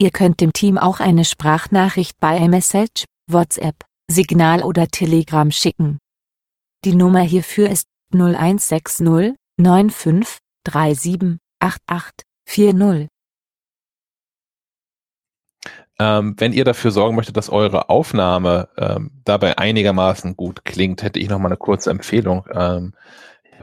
Ihr 0.00 0.10
könnt 0.10 0.40
dem 0.40 0.52
Team 0.52 0.78
auch 0.78 0.98
eine 0.98 1.24
Sprachnachricht 1.24 2.16
bei 2.18 2.38
iMessage, 2.38 3.04
WhatsApp, 3.30 3.84
Signal 4.10 4.64
oder 4.64 4.88
Telegram 4.88 5.50
schicken. 5.52 5.98
Die 6.84 6.96
Nummer 6.96 7.20
hierfür 7.20 7.70
ist 7.70 7.86
0160 8.12 9.36
95 9.60 10.38
37 10.66 11.38
88 11.60 12.26
40. 12.48 13.08
Ähm, 15.98 16.34
wenn 16.38 16.52
ihr 16.52 16.64
dafür 16.64 16.90
sorgen 16.90 17.16
möchtet, 17.16 17.36
dass 17.36 17.50
eure 17.50 17.88
Aufnahme 17.88 18.68
ähm, 18.76 19.10
dabei 19.24 19.58
einigermaßen 19.58 20.36
gut 20.36 20.64
klingt, 20.64 21.02
hätte 21.02 21.18
ich 21.18 21.28
noch 21.28 21.38
mal 21.38 21.48
eine 21.48 21.56
kurze 21.56 21.90
Empfehlung. 21.90 22.44
Ähm, 22.52 22.94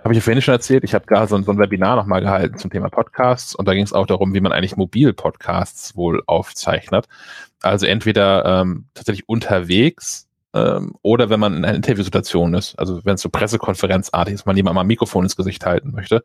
habe 0.04 0.14
ich 0.14 0.20
ja 0.20 0.22
vorhin 0.22 0.42
schon 0.42 0.54
erzählt, 0.54 0.84
ich 0.84 0.94
habe 0.94 1.06
da 1.08 1.28
so, 1.28 1.42
so 1.42 1.52
ein 1.52 1.58
Webinar 1.58 1.98
nochmal 1.98 2.22
gehalten 2.22 2.58
zum 2.58 2.72
Thema 2.72 2.90
Podcasts 2.90 3.54
und 3.56 3.68
da 3.68 3.74
ging 3.74 3.84
es 3.84 3.94
auch 3.94 4.06
darum, 4.06 4.34
wie 4.34 4.40
man 4.40 4.52
eigentlich 4.52 4.78
Mobil-Podcasts 4.78 5.96
wohl 5.98 6.24
aufzeichnet. 6.26 7.08
Also 7.62 7.86
entweder 7.86 8.46
ähm, 8.46 8.86
tatsächlich 8.94 9.28
unterwegs 9.28 10.29
ähm, 10.60 10.95
oder 11.01 11.30
wenn 11.30 11.39
man 11.39 11.55
in 11.55 11.66
einer 11.66 11.76
Interviewsituation 11.76 12.53
ist, 12.53 12.78
also 12.78 13.03
wenn 13.05 13.16
es 13.16 13.22
so 13.22 13.30
Pressekonferenzartig 13.30 14.34
ist, 14.34 14.45
man 14.45 14.57
jemand 14.57 14.76
mal 14.76 14.82
ein 14.82 14.88
Mikrofon 14.88 15.26
ins 15.26 15.36
Gesicht 15.36 15.66
halten 15.66 15.91
möchte. 15.91 16.24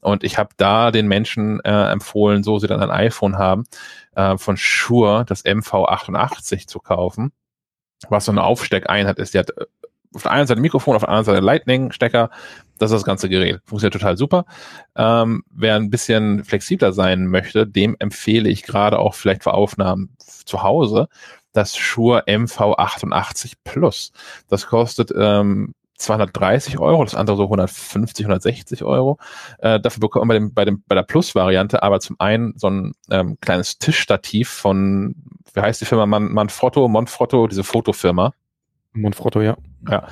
Und 0.00 0.24
ich 0.24 0.38
habe 0.38 0.50
da 0.56 0.90
den 0.90 1.06
Menschen 1.06 1.60
äh, 1.60 1.90
empfohlen, 1.90 2.42
so 2.42 2.58
sie 2.58 2.66
dann 2.66 2.80
ein 2.80 2.90
iPhone 2.90 3.38
haben, 3.38 3.64
äh, 4.14 4.36
von 4.38 4.56
Shure 4.56 5.24
das 5.26 5.44
MV88 5.44 6.66
zu 6.66 6.80
kaufen, 6.80 7.32
was 8.08 8.24
so 8.24 8.32
eine 8.32 8.44
Aufsteckeinheit 8.44 9.18
ist. 9.18 9.34
Die 9.34 9.38
hat 9.38 9.50
äh, 9.50 9.66
auf 10.14 10.22
der 10.22 10.32
einen 10.32 10.46
Seite 10.46 10.60
Mikrofon, 10.60 10.96
auf 10.96 11.02
der 11.02 11.10
anderen 11.10 11.24
Seite 11.24 11.44
Lightning-Stecker. 11.44 12.30
Das 12.78 12.90
ist 12.90 12.96
das 12.96 13.04
ganze 13.04 13.28
Gerät. 13.28 13.60
Funktioniert 13.64 13.94
total 13.94 14.16
super. 14.16 14.46
Ähm, 14.96 15.44
wer 15.50 15.76
ein 15.76 15.90
bisschen 15.90 16.44
flexibler 16.44 16.92
sein 16.92 17.26
möchte, 17.26 17.66
dem 17.66 17.96
empfehle 17.98 18.48
ich 18.48 18.62
gerade 18.62 18.98
auch 18.98 19.14
vielleicht 19.14 19.42
für 19.42 19.52
Aufnahmen 19.52 20.16
zu 20.18 20.62
Hause 20.62 21.08
das 21.58 21.76
Shure 21.76 22.22
MV88 22.28 23.54
Plus. 23.64 24.12
Das 24.48 24.68
kostet 24.68 25.12
ähm, 25.16 25.74
230 25.96 26.78
Euro, 26.78 27.02
das 27.02 27.16
andere 27.16 27.36
so 27.36 27.42
150, 27.42 28.24
160 28.24 28.84
Euro. 28.84 29.18
Äh, 29.58 29.80
dafür 29.80 30.00
bekommt 30.00 30.26
man 30.26 30.28
bei, 30.28 30.38
dem, 30.38 30.54
bei, 30.54 30.64
dem, 30.64 30.84
bei 30.86 30.94
der 30.94 31.02
Plus-Variante 31.02 31.82
aber 31.82 31.98
zum 31.98 32.14
einen 32.20 32.56
so 32.56 32.70
ein 32.70 32.92
ähm, 33.10 33.38
kleines 33.40 33.78
Tischstativ 33.78 34.48
von, 34.48 35.16
wie 35.52 35.60
heißt 35.60 35.80
die 35.80 35.84
Firma? 35.84 36.06
Man, 36.06 36.32
Manfrotto, 36.32 36.86
Monfrotto, 36.86 37.48
diese 37.48 37.64
Fotofirma. 37.64 38.32
Monfrotto, 38.92 39.42
ja. 39.42 39.56
Ja. 39.90 40.06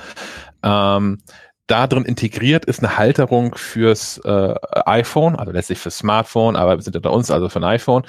Ähm, 0.97 1.19
da 1.67 1.87
drin 1.87 2.03
integriert 2.03 2.65
ist 2.65 2.79
eine 2.79 2.97
Halterung 2.97 3.55
fürs 3.55 4.17
äh, 4.19 4.55
iPhone, 4.85 5.37
also 5.37 5.53
letztlich 5.53 5.79
fürs 5.79 5.97
Smartphone, 5.97 6.57
aber 6.57 6.77
wir 6.77 6.81
sind 6.81 6.95
ja 6.95 7.01
bei 7.01 7.09
uns, 7.09 7.31
also 7.31 7.47
für 7.47 7.59
ein 7.59 7.63
iPhone. 7.63 8.03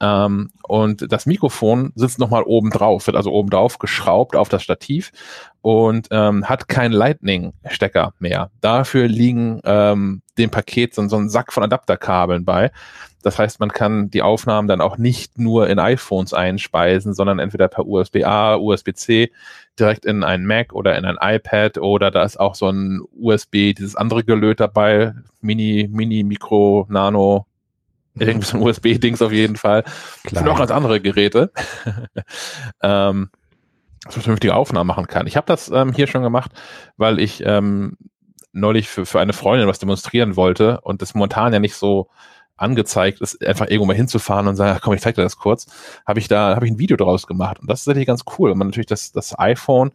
Ähm, 0.00 0.50
und 0.62 1.10
das 1.10 1.26
Mikrofon 1.26 1.92
sitzt 1.94 2.18
nochmal 2.18 2.42
oben 2.42 2.70
drauf, 2.70 3.06
wird 3.06 3.16
also 3.16 3.32
oben 3.32 3.50
drauf 3.50 3.78
geschraubt 3.78 4.36
auf 4.36 4.48
das 4.48 4.62
Stativ 4.62 5.10
und 5.62 6.08
ähm, 6.10 6.48
hat 6.48 6.68
keinen 6.68 6.92
Lightning-Stecker 6.92 8.12
mehr. 8.18 8.50
Dafür 8.60 9.08
liegen 9.08 9.60
ähm, 9.64 10.22
dem 10.38 10.50
Paket 10.50 10.94
so, 10.94 11.06
so 11.08 11.16
ein 11.16 11.28
Sack 11.28 11.52
von 11.52 11.62
Adapterkabeln 11.62 12.44
bei. 12.44 12.70
Das 13.22 13.38
heißt, 13.40 13.58
man 13.58 13.70
kann 13.70 14.10
die 14.10 14.22
Aufnahmen 14.22 14.68
dann 14.68 14.80
auch 14.80 14.98
nicht 14.98 15.38
nur 15.38 15.68
in 15.68 15.80
iPhones 15.80 16.32
einspeisen, 16.32 17.12
sondern 17.12 17.40
entweder 17.40 17.66
per 17.66 17.86
USB-A, 17.86 18.54
USB-C 18.54 19.32
direkt 19.80 20.06
in 20.06 20.22
ein 20.22 20.46
Mac 20.46 20.72
oder 20.72 20.96
in 20.96 21.04
ein 21.04 21.16
iPad 21.20 21.78
oder 21.78 22.10
da 22.10 22.22
ist 22.22 22.38
auch 22.38 22.54
so 22.54 22.68
ein 22.68 23.00
USB, 23.18 23.74
dieses 23.74 23.96
andere 23.96 24.22
Gelöt 24.22 24.60
dabei, 24.60 25.12
Mini, 25.40 25.88
Mini, 25.90 26.22
Mikro, 26.22 26.86
Nano, 26.88 27.46
irgendwie 28.26 28.46
so 28.46 28.56
ein 28.56 28.62
USB-Dings 28.62 29.22
auf 29.22 29.32
jeden 29.32 29.56
Fall. 29.56 29.84
Klar. 30.24 30.42
Und 30.42 30.50
auch 30.50 30.60
als 30.60 30.70
andere 30.70 31.00
Geräte. 31.00 31.52
ähm, 32.82 33.30
dass 34.04 34.16
man 34.16 34.22
vernünftige 34.22 34.54
Aufnahmen 34.54 34.86
machen 34.86 35.08
kann. 35.08 35.26
Ich 35.26 35.36
habe 35.36 35.46
das 35.46 35.68
ähm, 35.68 35.92
hier 35.92 36.06
schon 36.06 36.22
gemacht, 36.22 36.52
weil 36.96 37.18
ich 37.18 37.42
ähm, 37.44 37.96
neulich 38.52 38.88
für, 38.88 39.04
für 39.04 39.20
eine 39.20 39.32
Freundin 39.32 39.68
was 39.68 39.80
demonstrieren 39.80 40.36
wollte 40.36 40.80
und 40.82 41.02
das 41.02 41.14
momentan 41.14 41.52
ja 41.52 41.58
nicht 41.58 41.74
so 41.74 42.08
angezeigt 42.56 43.20
ist, 43.20 43.44
einfach 43.46 43.66
irgendwo 43.66 43.86
mal 43.86 43.96
hinzufahren 43.96 44.48
und 44.48 44.56
sagen, 44.56 44.78
komm, 44.82 44.94
ich 44.94 45.02
zeig 45.02 45.14
dir 45.14 45.22
das 45.22 45.36
kurz, 45.36 45.66
habe 46.06 46.20
ich 46.20 46.28
da, 46.28 46.54
habe 46.54 46.66
ich 46.66 46.72
ein 46.72 46.78
Video 46.78 46.96
draus 46.96 47.26
gemacht. 47.26 47.58
Und 47.60 47.68
das 47.68 47.80
ist 47.80 47.84
tatsächlich 47.84 48.06
ganz 48.06 48.24
cool, 48.38 48.50
wenn 48.50 48.58
man 48.58 48.68
natürlich 48.68 48.86
das, 48.86 49.12
das 49.12 49.38
iPhone 49.38 49.92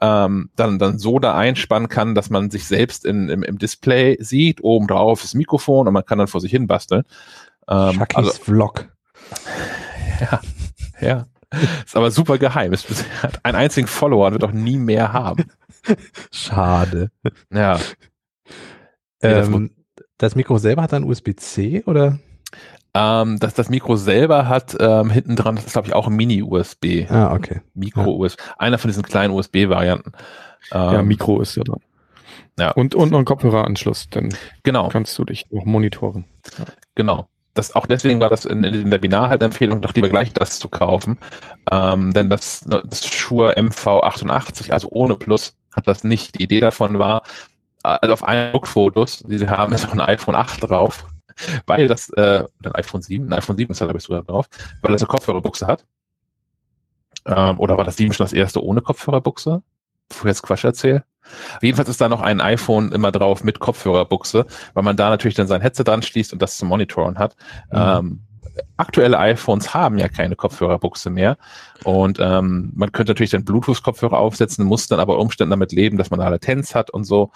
ähm, 0.00 0.50
dann, 0.56 0.78
dann 0.78 0.98
so 0.98 1.18
da 1.18 1.36
einspannen 1.36 1.88
kann, 1.88 2.14
dass 2.14 2.30
man 2.30 2.50
sich 2.50 2.66
selbst 2.66 3.04
in, 3.04 3.28
im, 3.28 3.42
im 3.42 3.58
Display 3.58 4.16
sieht, 4.20 4.62
oben 4.62 4.86
drauf 4.86 5.24
ist 5.24 5.34
Mikrofon 5.34 5.86
und 5.86 5.92
man 5.92 6.04
kann 6.04 6.18
dann 6.18 6.28
vor 6.28 6.40
sich 6.40 6.50
hin 6.50 6.66
basteln. 6.66 7.02
Ähm, 7.68 8.04
also, 8.14 8.30
Vlog. 8.30 8.88
Ja, 10.20 10.40
ja. 11.00 11.26
Ist 11.84 11.96
aber 11.96 12.10
super 12.10 12.38
geheim. 12.38 12.72
Es 12.72 12.86
hat 13.22 13.44
einen 13.44 13.56
einzigen 13.56 13.86
Follower 13.86 14.26
und 14.26 14.32
wird 14.32 14.44
auch 14.44 14.52
nie 14.52 14.76
mehr 14.76 15.12
haben. 15.12 15.44
Schade. 16.30 17.10
Ja. 17.52 17.78
Ähm, 19.22 19.70
das 20.18 20.34
Mikro 20.34 20.58
selber 20.58 20.82
hat 20.82 20.92
dann 20.92 21.04
USB-C 21.04 21.84
oder? 21.86 22.18
Ähm, 22.98 23.38
das, 23.38 23.54
das 23.54 23.68
Mikro 23.68 23.96
selber 23.96 24.48
hat 24.48 24.76
ähm, 24.80 25.10
hinten 25.10 25.36
dran, 25.36 25.54
das 25.54 25.66
ist 25.66 25.72
glaube 25.72 25.86
ich 25.86 25.94
auch 25.94 26.08
ein 26.08 26.16
Mini-USB. 26.16 27.08
Ah, 27.08 27.32
okay. 27.32 27.60
Mikro-USB. 27.74 28.40
Ja. 28.40 28.54
Einer 28.58 28.78
von 28.78 28.88
diesen 28.88 29.04
kleinen 29.04 29.32
USB-Varianten. 29.32 30.12
Ähm, 30.72 30.92
ja, 30.92 31.02
Mikro 31.02 31.40
ist 31.40 31.54
ja 31.56 31.62
dran. 31.62 31.80
Ja. 32.58 32.72
Und, 32.72 32.96
und 32.96 33.12
noch 33.12 33.20
ein 33.20 33.24
Kopfhöreranschluss, 33.24 34.08
dann 34.10 34.34
genau. 34.64 34.88
kannst 34.88 35.16
du 35.16 35.24
dich 35.24 35.46
noch 35.50 35.64
monitoren. 35.64 36.24
Ja. 36.58 36.64
Genau. 36.96 37.28
Das, 37.54 37.74
auch 37.74 37.86
deswegen 37.86 38.20
war 38.20 38.30
das 38.30 38.44
in, 38.44 38.64
in 38.64 38.90
der 38.90 38.90
Webinar 38.90 39.28
halt 39.28 39.42
Empfehlung, 39.42 39.80
doch 39.80 39.94
lieber 39.94 40.08
gleich 40.08 40.32
das 40.32 40.58
zu 40.58 40.68
kaufen. 40.68 41.18
Ähm, 41.70 42.12
denn 42.12 42.30
das, 42.30 42.64
das 42.66 43.06
Shure 43.06 43.56
MV88, 43.56 44.72
also 44.72 44.88
ohne 44.90 45.14
Plus, 45.14 45.56
hat 45.74 45.86
das 45.86 46.02
nicht. 46.02 46.38
Die 46.38 46.42
Idee 46.42 46.60
davon 46.60 46.98
war, 46.98 47.22
also 47.82 48.12
auf 48.12 48.26
allen 48.26 48.52
Bookfotos, 48.52 49.24
die 49.26 49.38
sie 49.38 49.48
haben, 49.48 49.72
ist 49.72 49.86
auch 49.86 49.92
ein 49.92 50.00
iPhone 50.00 50.34
8 50.34 50.68
drauf, 50.68 51.06
weil 51.66 51.88
das, 51.88 52.10
äh, 52.10 52.44
ein 52.64 52.74
iPhone 52.74 53.02
7, 53.02 53.26
ein 53.26 53.32
iPhone 53.32 53.56
7 53.56 53.70
ist 53.70 53.80
da 53.80 53.86
glaube 53.86 53.98
ich 53.98 54.04
sogar 54.04 54.22
drauf, 54.22 54.48
weil 54.82 54.92
das 54.92 55.02
eine 55.02 55.08
Kopfhörerbuchse 55.08 55.66
hat. 55.66 55.84
Ähm, 57.26 57.58
oder 57.58 57.76
war 57.76 57.84
das 57.84 57.96
7 57.96 58.12
schon 58.12 58.24
das 58.24 58.32
erste 58.32 58.62
ohne 58.62 58.80
Kopfhörerbuchse? 58.80 59.62
Bevor 60.08 60.24
ich 60.26 60.36
jetzt 60.36 60.42
Quatsch 60.42 60.64
erzähle. 60.64 61.04
Jedenfalls 61.60 61.90
ist 61.90 62.00
da 62.00 62.08
noch 62.08 62.22
ein 62.22 62.40
iPhone 62.40 62.92
immer 62.92 63.12
drauf 63.12 63.44
mit 63.44 63.58
Kopfhörerbuchse, 63.58 64.46
weil 64.72 64.82
man 64.82 64.96
da 64.96 65.10
natürlich 65.10 65.34
dann 65.34 65.46
sein 65.46 65.60
Headset 65.60 65.84
dran 65.84 66.02
schließt 66.02 66.32
und 66.32 66.40
das 66.40 66.56
zum 66.56 66.68
Monitoren 66.68 67.18
hat. 67.18 67.36
Mhm. 67.70 67.78
Ähm, 67.78 68.20
aktuelle 68.76 69.18
iPhones 69.18 69.74
haben 69.74 69.98
ja 69.98 70.08
keine 70.08 70.36
Kopfhörerbuchse 70.36 71.10
mehr. 71.10 71.36
Und 71.84 72.18
ähm, 72.20 72.72
man 72.74 72.92
könnte 72.92 73.10
natürlich 73.10 73.30
dann 73.30 73.44
Bluetooth-Kopfhörer 73.44 74.18
aufsetzen, 74.18 74.64
muss 74.64 74.88
dann 74.88 75.00
aber 75.00 75.18
Umständen 75.18 75.50
damit 75.50 75.72
leben, 75.72 75.98
dass 75.98 76.10
man 76.10 76.20
da 76.20 76.28
Latenz 76.28 76.74
hat 76.74 76.90
und 76.90 77.04
so. 77.04 77.30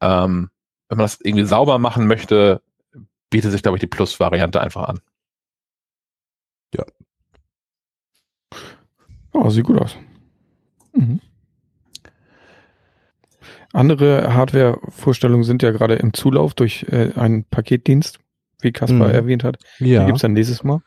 Ähm, 0.00 0.50
wenn 0.88 0.98
man 0.98 1.04
das 1.04 1.20
irgendwie 1.20 1.46
sauber 1.46 1.78
machen 1.78 2.06
möchte, 2.06 2.60
bietet 3.30 3.52
sich, 3.52 3.62
glaube 3.62 3.76
ich, 3.76 3.80
die 3.80 3.86
Plus-Variante 3.86 4.60
einfach 4.60 4.88
an. 4.88 5.00
Ja. 6.74 6.84
Oh, 9.32 9.50
sieht 9.50 9.64
gut 9.64 9.80
aus. 9.80 9.96
Mhm. 10.92 11.20
Andere 13.72 14.32
Hardware-Vorstellungen 14.32 15.44
sind 15.44 15.62
ja 15.62 15.70
gerade 15.70 15.96
im 15.96 16.14
Zulauf 16.14 16.54
durch 16.54 16.86
äh, 16.90 17.12
einen 17.14 17.44
Paketdienst, 17.44 18.18
wie 18.62 18.72
Kaspar 18.72 19.08
mhm. 19.08 19.14
erwähnt 19.14 19.44
hat. 19.44 19.58
Ja. 19.78 20.00
Die 20.00 20.06
gibt 20.06 20.16
es 20.16 20.22
dann 20.22 20.32
nächstes 20.32 20.64
Mal. 20.64 20.80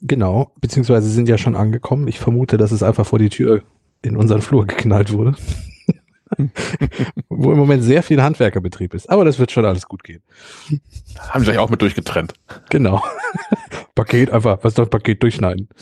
Genau, 0.00 0.50
beziehungsweise 0.60 1.08
sind 1.08 1.28
ja 1.28 1.38
schon 1.38 1.54
angekommen. 1.54 2.08
Ich 2.08 2.18
vermute, 2.18 2.56
dass 2.56 2.72
es 2.72 2.82
einfach 2.82 3.06
vor 3.06 3.20
die 3.20 3.28
Tür 3.28 3.62
in 4.02 4.16
unseren 4.16 4.42
Flur 4.42 4.66
geknallt 4.66 5.12
wurde. 5.12 5.36
Wo 7.28 7.52
im 7.52 7.58
Moment 7.58 7.82
sehr 7.82 8.02
viel 8.02 8.22
Handwerkerbetrieb 8.22 8.94
ist. 8.94 9.08
Aber 9.10 9.24
das 9.24 9.38
wird 9.38 9.52
schon 9.52 9.64
alles 9.64 9.86
gut 9.86 10.04
gehen. 10.04 10.22
Haben 11.18 11.44
sie 11.44 11.50
euch 11.50 11.58
auch 11.58 11.70
mit 11.70 11.82
durchgetrennt. 11.82 12.34
Genau. 12.70 13.02
Paket 13.94 14.30
einfach, 14.30 14.58
was 14.62 14.74
das 14.74 14.88
Paket 14.88 15.22
durchschneiden? 15.22 15.68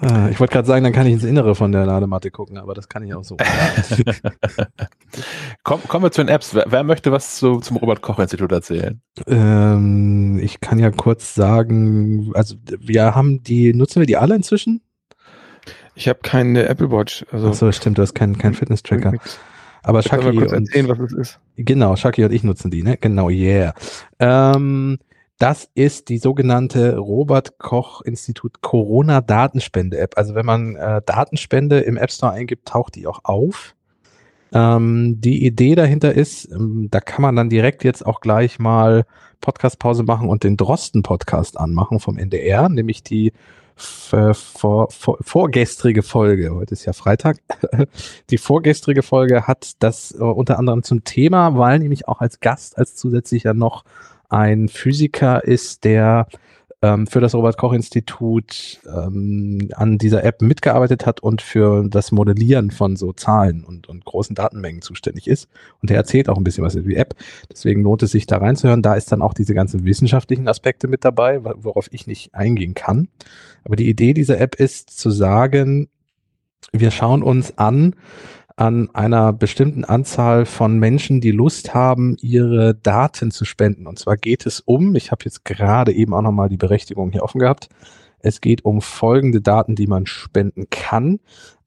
Ah, 0.00 0.28
ich 0.30 0.40
wollte 0.40 0.52
gerade 0.52 0.66
sagen, 0.66 0.84
dann 0.84 0.92
kann 0.92 1.06
ich 1.06 1.12
ins 1.14 1.24
Innere 1.24 1.54
von 1.54 1.72
der 1.72 1.86
Ladematte 1.86 2.30
gucken, 2.30 2.58
aber 2.58 2.74
das 2.74 2.88
kann 2.88 3.02
ich 3.02 3.14
auch 3.14 3.24
so. 3.24 3.36
Komm, 5.62 5.82
kommen 5.86 6.04
wir 6.04 6.10
zu 6.10 6.22
den 6.22 6.28
Apps. 6.28 6.54
Wer, 6.54 6.64
wer 6.68 6.82
möchte 6.82 7.12
was 7.12 7.36
zu, 7.36 7.60
zum 7.60 7.76
Robert-Koch-Institut 7.76 8.52
erzählen? 8.52 9.00
Ähm, 9.26 10.38
ich 10.42 10.60
kann 10.60 10.78
ja 10.78 10.90
kurz 10.90 11.34
sagen, 11.34 12.30
also 12.34 12.56
wir 12.78 13.14
haben 13.14 13.42
die, 13.42 13.72
nutzen 13.74 14.00
wir 14.00 14.06
die 14.06 14.16
alle 14.16 14.34
inzwischen? 14.34 14.82
Ich 15.96 16.08
habe 16.08 16.20
keine 16.22 16.68
Apple 16.68 16.90
Watch. 16.90 17.24
Also 17.32 17.48
Achso, 17.48 17.72
stimmt, 17.72 17.98
du 17.98 18.02
hast 18.02 18.14
keinen 18.14 18.38
kein 18.38 18.54
Fitness-Tracker. 18.54 19.14
Aber 19.82 20.02
Shaki 20.02 20.26
und, 20.26 20.52
erzählen, 20.52 20.88
was 20.88 20.98
es 20.98 21.12
ist. 21.12 21.40
Genau, 21.56 21.96
Shaki 21.96 22.24
und 22.24 22.32
ich 22.32 22.44
nutzen 22.44 22.70
die, 22.70 22.82
ne? 22.82 22.96
Genau, 22.98 23.30
yeah. 23.30 23.72
Ähm, 24.18 24.98
das 25.38 25.70
ist 25.74 26.08
die 26.08 26.18
sogenannte 26.18 26.96
Robert 26.96 27.58
Koch 27.58 28.02
Institut 28.02 28.62
Corona 28.62 29.20
Datenspende 29.20 29.98
App. 29.98 30.14
Also 30.16 30.34
wenn 30.34 30.46
man 30.46 30.76
äh, 30.76 31.02
Datenspende 31.04 31.80
im 31.80 31.96
App 31.96 32.10
Store 32.10 32.32
eingibt, 32.32 32.68
taucht 32.68 32.94
die 32.94 33.06
auch 33.06 33.20
auf. 33.24 33.74
Ähm, 34.52 35.20
die 35.20 35.46
Idee 35.46 35.74
dahinter 35.74 36.14
ist, 36.14 36.50
ähm, 36.50 36.88
da 36.90 37.00
kann 37.00 37.22
man 37.22 37.36
dann 37.36 37.48
direkt 37.48 37.84
jetzt 37.84 38.04
auch 38.04 38.20
gleich 38.20 38.58
mal 38.58 39.04
Podcast-Pause 39.40 40.02
machen 40.02 40.28
und 40.28 40.44
den 40.44 40.56
Drosten-Podcast 40.56 41.58
anmachen 41.58 42.00
vom 42.00 42.18
NDR, 42.18 42.68
nämlich 42.68 43.02
die 43.02 43.32
vor, 43.76 44.88
vor, 44.90 45.18
vorgestrige 45.20 46.02
Folge, 46.02 46.54
heute 46.54 46.72
ist 46.72 46.86
ja 46.86 46.92
Freitag, 46.94 47.38
die 48.30 48.38
vorgestrige 48.38 49.02
Folge 49.02 49.46
hat 49.46 49.72
das 49.80 50.12
äh, 50.12 50.22
unter 50.22 50.58
anderem 50.58 50.82
zum 50.82 51.04
Thema, 51.04 51.56
weil 51.58 51.78
nämlich 51.78 52.08
auch 52.08 52.20
als 52.20 52.40
Gast, 52.40 52.78
als 52.78 52.96
zusätzlicher 52.96 53.52
noch 53.52 53.84
ein 54.28 54.68
Physiker 54.68 55.44
ist, 55.44 55.84
der 55.84 56.26
ähm, 56.86 57.06
für 57.06 57.20
das 57.20 57.34
Robert-Koch-Institut 57.34 58.80
ähm, 58.86 59.68
an 59.74 59.98
dieser 59.98 60.22
App 60.24 60.40
mitgearbeitet 60.40 61.04
hat 61.04 61.20
und 61.20 61.42
für 61.42 61.88
das 61.88 62.12
Modellieren 62.12 62.70
von 62.70 62.96
so 62.96 63.12
Zahlen 63.12 63.64
und, 63.64 63.88
und 63.88 64.04
großen 64.04 64.36
Datenmengen 64.36 64.82
zuständig 64.82 65.26
ist. 65.26 65.48
Und 65.82 65.90
der 65.90 65.96
erzählt 65.96 66.28
auch 66.28 66.36
ein 66.36 66.44
bisschen 66.44 66.64
was 66.64 66.76
über 66.76 66.88
die 66.88 66.96
App. 66.96 67.14
Deswegen 67.50 67.82
lohnt 67.82 68.02
es 68.02 68.12
sich 68.12 68.26
da 68.26 68.38
reinzuhören. 68.38 68.82
Da 68.82 68.94
ist 68.94 69.10
dann 69.10 69.22
auch 69.22 69.34
diese 69.34 69.54
ganzen 69.54 69.84
wissenschaftlichen 69.84 70.46
Aspekte 70.48 70.86
mit 70.86 71.04
dabei, 71.04 71.42
worauf 71.42 71.88
ich 71.92 72.06
nicht 72.06 72.34
eingehen 72.34 72.74
kann. 72.74 73.08
Aber 73.64 73.76
die 73.76 73.88
Idee 73.88 74.14
dieser 74.14 74.40
App 74.40 74.54
ist 74.54 74.90
zu 74.90 75.10
sagen, 75.10 75.88
wir 76.72 76.90
schauen 76.90 77.22
uns 77.22 77.58
an, 77.58 77.94
an 78.56 78.88
einer 78.94 79.32
bestimmten 79.34 79.84
Anzahl 79.84 80.46
von 80.46 80.78
Menschen, 80.78 81.20
die 81.20 81.30
Lust 81.30 81.74
haben, 81.74 82.16
ihre 82.20 82.74
Daten 82.74 83.30
zu 83.30 83.44
spenden. 83.44 83.86
Und 83.86 83.98
zwar 83.98 84.16
geht 84.16 84.46
es 84.46 84.60
um, 84.60 84.94
ich 84.96 85.10
habe 85.10 85.24
jetzt 85.24 85.44
gerade 85.44 85.92
eben 85.92 86.14
auch 86.14 86.22
nochmal 86.22 86.48
die 86.48 86.56
Berechtigung 86.56 87.12
hier 87.12 87.22
offen 87.22 87.38
gehabt, 87.38 87.68
es 88.18 88.40
geht 88.40 88.64
um 88.64 88.80
folgende 88.80 89.40
Daten, 89.40 89.76
die 89.76 89.86
man 89.86 90.06
spenden 90.06 90.68
kann. 90.70 91.20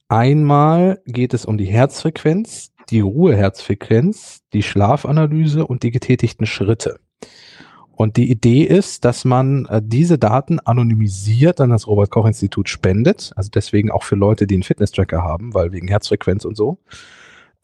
Einmal 0.07 0.99
geht 1.05 1.33
es 1.33 1.45
um 1.45 1.57
die 1.57 1.65
Herzfrequenz, 1.65 2.71
die 2.89 2.99
Ruheherzfrequenz, 2.99 4.41
die 4.51 4.63
Schlafanalyse 4.63 5.65
und 5.65 5.83
die 5.83 5.91
getätigten 5.91 6.47
Schritte. 6.47 6.99
Und 8.01 8.15
die 8.15 8.31
Idee 8.31 8.63
ist, 8.63 9.03
dass 9.03 9.25
man 9.25 9.65
äh, 9.65 9.81
diese 9.83 10.17
Daten 10.17 10.61
anonymisiert 10.61 11.59
an 11.59 11.71
das 11.71 11.85
Robert 11.85 12.09
Koch 12.09 12.25
Institut 12.25 12.69
spendet. 12.69 13.33
Also 13.35 13.49
deswegen 13.53 13.91
auch 13.91 14.03
für 14.03 14.15
Leute, 14.15 14.47
die 14.47 14.55
einen 14.55 14.63
Fitness-Tracker 14.63 15.21
haben, 15.21 15.53
weil 15.53 15.73
wegen 15.73 15.89
Herzfrequenz 15.89 16.45
und 16.45 16.55
so. 16.55 16.77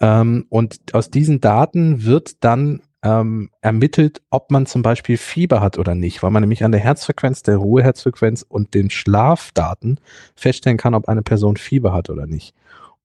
Ähm, 0.02 0.46
und 0.50 0.94
aus 0.94 1.10
diesen 1.10 1.40
Daten 1.40 2.04
wird 2.04 2.44
dann 2.44 2.82
ähm, 3.02 3.50
ermittelt, 3.62 4.24
ob 4.30 4.52
man 4.52 4.66
zum 4.66 4.82
Beispiel 4.82 5.16
Fieber 5.16 5.62
hat 5.62 5.80
oder 5.80 5.96
nicht, 5.96 6.22
weil 6.22 6.32
man 6.32 6.44
nämlich 6.44 6.66
an 6.66 6.74
der 6.74 6.82
Herzfrequenz, 6.82 7.42
der 7.42 7.56
Ruheherzfrequenz 7.56 8.46
und 8.46 8.74
den 8.74 8.90
Schlafdaten 8.90 10.02
feststellen 10.36 10.78
kann, 10.78 10.96
ob 10.96 11.08
eine 11.08 11.22
Person 11.22 11.56
Fieber 11.56 11.94
hat 11.94 12.10
oder 12.10 12.28
nicht. 12.28 12.54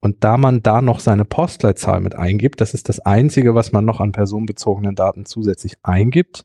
Und 0.00 0.24
da 0.24 0.36
man 0.36 0.64
da 0.64 0.82
noch 0.82 0.98
seine 0.98 1.24
Postleitzahl 1.24 2.00
mit 2.00 2.16
eingibt, 2.16 2.60
das 2.60 2.74
ist 2.74 2.88
das 2.88 2.98
Einzige, 2.98 3.54
was 3.54 3.70
man 3.70 3.84
noch 3.84 4.00
an 4.00 4.10
personenbezogenen 4.10 4.96
Daten 4.96 5.26
zusätzlich 5.26 5.74
eingibt, 5.84 6.44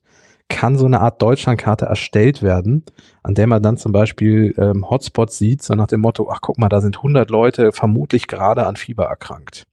kann 0.50 0.78
so 0.78 0.86
eine 0.86 1.02
Art 1.02 1.22
Deutschlandkarte 1.22 1.86
erstellt 1.86 2.42
werden, 2.42 2.84
an 3.24 3.34
der 3.34 3.48
man 3.48 3.64
dann 3.64 3.78
zum 3.78 3.92
Beispiel 3.92 4.54
ähm, 4.58 4.90
Hotspots 4.90 5.38
sieht, 5.38 5.64
so 5.64 5.74
nach 5.74 5.88
dem 5.88 6.02
Motto, 6.02 6.30
ach 6.32 6.40
guck 6.42 6.58
mal, 6.58 6.70
da 6.70 6.82
sind 6.82 6.98
100 6.98 7.30
Leute 7.30 7.72
vermutlich 7.72 8.28
gerade 8.28 8.66
an 8.66 8.76
Fieber 8.76 9.06
erkrankt. 9.06 9.64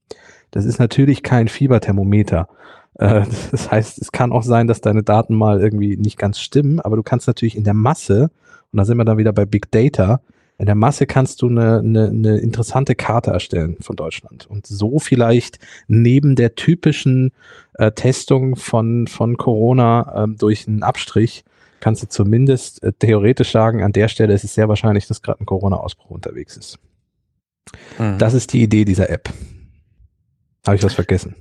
Das 0.51 0.65
ist 0.65 0.79
natürlich 0.79 1.23
kein 1.23 1.49
Fieberthermometer. 1.49 2.49
Äh, 2.95 3.25
das 3.51 3.71
heißt, 3.71 4.01
es 4.01 4.13
kann 4.13 4.33
auch 4.33 4.43
sein, 4.43 4.67
dass 4.67 4.81
deine 4.81 5.03
Daten 5.03 5.35
mal 5.35 5.61
irgendwie 5.61 5.97
nicht 5.97 6.19
ganz 6.19 6.41
stimmen, 6.41 6.81
aber 6.81 6.97
du 6.97 7.03
kannst 7.03 7.27
natürlich 7.27 7.57
in 7.57 7.65
der 7.65 7.75
Masse, 7.75 8.31
und 8.73 8.79
da 8.79 8.85
sind 8.85 8.97
wir 8.97 9.05
dann 9.05 9.19
wieder 9.19 9.33
bei 9.33 9.45
Big 9.45 9.71
Data, 9.71 10.21
in 10.59 10.67
der 10.67 10.75
Masse 10.75 11.07
kannst 11.07 11.43
du 11.43 11.49
eine, 11.49 11.79
eine, 11.79 12.09
eine 12.09 12.39
interessante 12.39 12.95
Karte 12.95 13.31
erstellen 13.31 13.77
von 13.81 13.97
Deutschland 13.97 14.47
und 14.47 14.67
so 14.67 14.99
vielleicht 14.99 15.59
neben 15.89 16.37
der 16.37 16.55
typischen 16.55 17.33
äh, 17.75 17.93
Testung 17.93 18.57
von, 18.57 19.07
von 19.07 19.37
Corona 19.37 20.25
ähm, 20.25 20.37
durch 20.37 20.69
einen 20.69 20.83
Abstrich 20.83 21.45
kannst 21.81 22.03
du 22.03 22.09
zumindest 22.09 22.83
äh, 22.83 22.93
theoretisch 22.93 23.51
sagen, 23.51 23.83
an 23.83 23.93
der 23.93 24.09
Stelle 24.09 24.33
ist 24.33 24.45
es 24.45 24.55
sehr 24.55 24.69
wahrscheinlich, 24.69 25.09
dass 25.09 25.21
gerade 25.21 25.41
ein 25.41 25.47
Corona-Ausbruch 25.47 26.11
unterwegs 26.11 26.57
ist. 26.57 26.79
Mhm. 27.99 28.19
Das 28.19 28.35
ist 28.35 28.53
die 28.53 28.63
Idee 28.63 28.85
dieser 28.85 29.11
App. 29.11 29.29
Habe 30.65 30.77
ich 30.77 30.83
was 30.83 30.95
vergessen? 30.95 31.35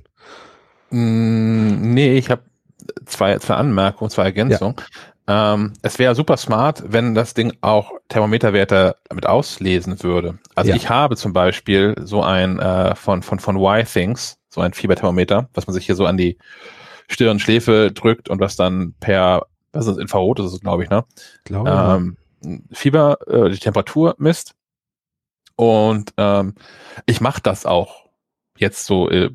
Mm, 0.90 1.94
nee, 1.94 2.18
ich 2.18 2.28
habe 2.28 2.42
zwei, 3.06 3.38
zwei 3.38 3.54
Anmerkungen, 3.54 4.10
zwei 4.10 4.24
Ergänzungen. 4.24 4.76
Ja. 4.78 4.84
Ähm, 5.28 5.74
es 5.82 5.98
wäre 5.98 6.14
super 6.14 6.36
smart, 6.36 6.82
wenn 6.86 7.14
das 7.14 7.34
Ding 7.34 7.56
auch 7.60 7.92
Thermometerwerte 8.08 8.96
damit 9.08 9.26
auslesen 9.26 10.02
würde. 10.02 10.38
Also 10.54 10.70
ja. 10.70 10.76
ich 10.76 10.88
habe 10.88 11.16
zum 11.16 11.32
Beispiel 11.32 11.94
so 12.02 12.22
ein 12.22 12.58
äh, 12.58 12.94
von, 12.96 13.22
von, 13.22 13.38
von 13.38 13.56
Y-Things, 13.56 14.38
so 14.48 14.60
ein 14.60 14.72
Fieberthermometer, 14.72 15.48
was 15.54 15.66
man 15.66 15.74
sich 15.74 15.86
hier 15.86 15.94
so 15.94 16.06
an 16.06 16.16
die 16.16 16.38
Stirn, 17.08 17.38
Schläfe 17.38 17.92
drückt 17.92 18.28
und 18.28 18.40
was 18.40 18.56
dann 18.56 18.94
per, 18.98 19.46
was 19.72 19.86
ist 19.86 19.96
das, 19.96 20.02
Infrarot 20.02 20.40
ist 20.40 20.52
es, 20.52 20.60
glaube 20.60 20.84
ich, 20.84 20.90
ne? 20.90 21.04
Glaube 21.44 21.70
ähm, 21.70 22.66
Fieber, 22.72 23.18
äh, 23.28 23.50
die 23.50 23.58
Temperatur 23.58 24.16
misst. 24.18 24.54
Und 25.54 26.12
ähm, 26.16 26.54
ich 27.06 27.20
mache 27.20 27.40
das 27.42 27.66
auch 27.66 28.06
jetzt 28.56 28.86
so 28.86 29.08
äh, 29.10 29.30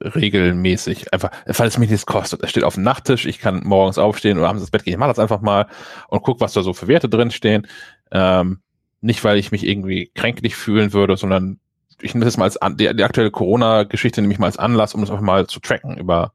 regelmäßig. 0.00 1.12
Einfach, 1.12 1.30
weil 1.46 1.68
es 1.68 1.78
mich 1.78 1.90
nichts 1.90 2.06
kostet. 2.06 2.42
Es 2.42 2.50
steht 2.50 2.64
auf 2.64 2.74
dem 2.74 2.82
Nachttisch, 2.82 3.26
ich 3.26 3.38
kann 3.38 3.62
morgens 3.64 3.98
aufstehen 3.98 4.38
oder 4.38 4.48
abends 4.48 4.62
ins 4.62 4.70
Bett 4.70 4.84
gehen. 4.84 4.92
Ich 4.92 4.98
mache 4.98 5.10
das 5.10 5.18
einfach 5.18 5.40
mal 5.40 5.66
und 6.08 6.22
guck, 6.22 6.40
was 6.40 6.52
da 6.52 6.62
so 6.62 6.72
für 6.72 6.88
Werte 6.88 7.08
drin 7.08 7.30
stehen. 7.30 7.66
Ähm, 8.10 8.60
nicht, 9.00 9.22
weil 9.24 9.38
ich 9.38 9.52
mich 9.52 9.66
irgendwie 9.66 10.10
kränklich 10.14 10.56
fühlen 10.56 10.92
würde, 10.92 11.16
sondern 11.16 11.60
ich 12.00 12.14
nehme 12.14 12.24
das 12.24 12.36
mal 12.36 12.44
als 12.44 12.56
an, 12.56 12.76
die, 12.76 12.94
die 12.94 13.04
aktuelle 13.04 13.30
Corona-Geschichte 13.30 14.20
nehme 14.20 14.32
ich 14.32 14.38
mal 14.38 14.46
als 14.46 14.58
Anlass, 14.58 14.94
um 14.94 15.00
das 15.00 15.10
einfach 15.10 15.22
mal 15.22 15.46
zu 15.46 15.60
tracken 15.60 15.96
über 15.96 16.32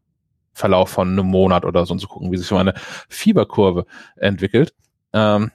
Verlauf 0.53 0.89
von 0.89 1.09
einem 1.09 1.27
Monat 1.27 1.65
oder 1.65 1.85
so 1.85 1.93
und 1.93 1.99
zu 1.99 2.07
gucken, 2.07 2.31
wie 2.31 2.37
sich 2.37 2.47
so 2.47 2.57
eine 2.57 2.73
Fieberkurve 3.09 3.85
entwickelt. 4.15 4.73
Ähm, 5.13 5.51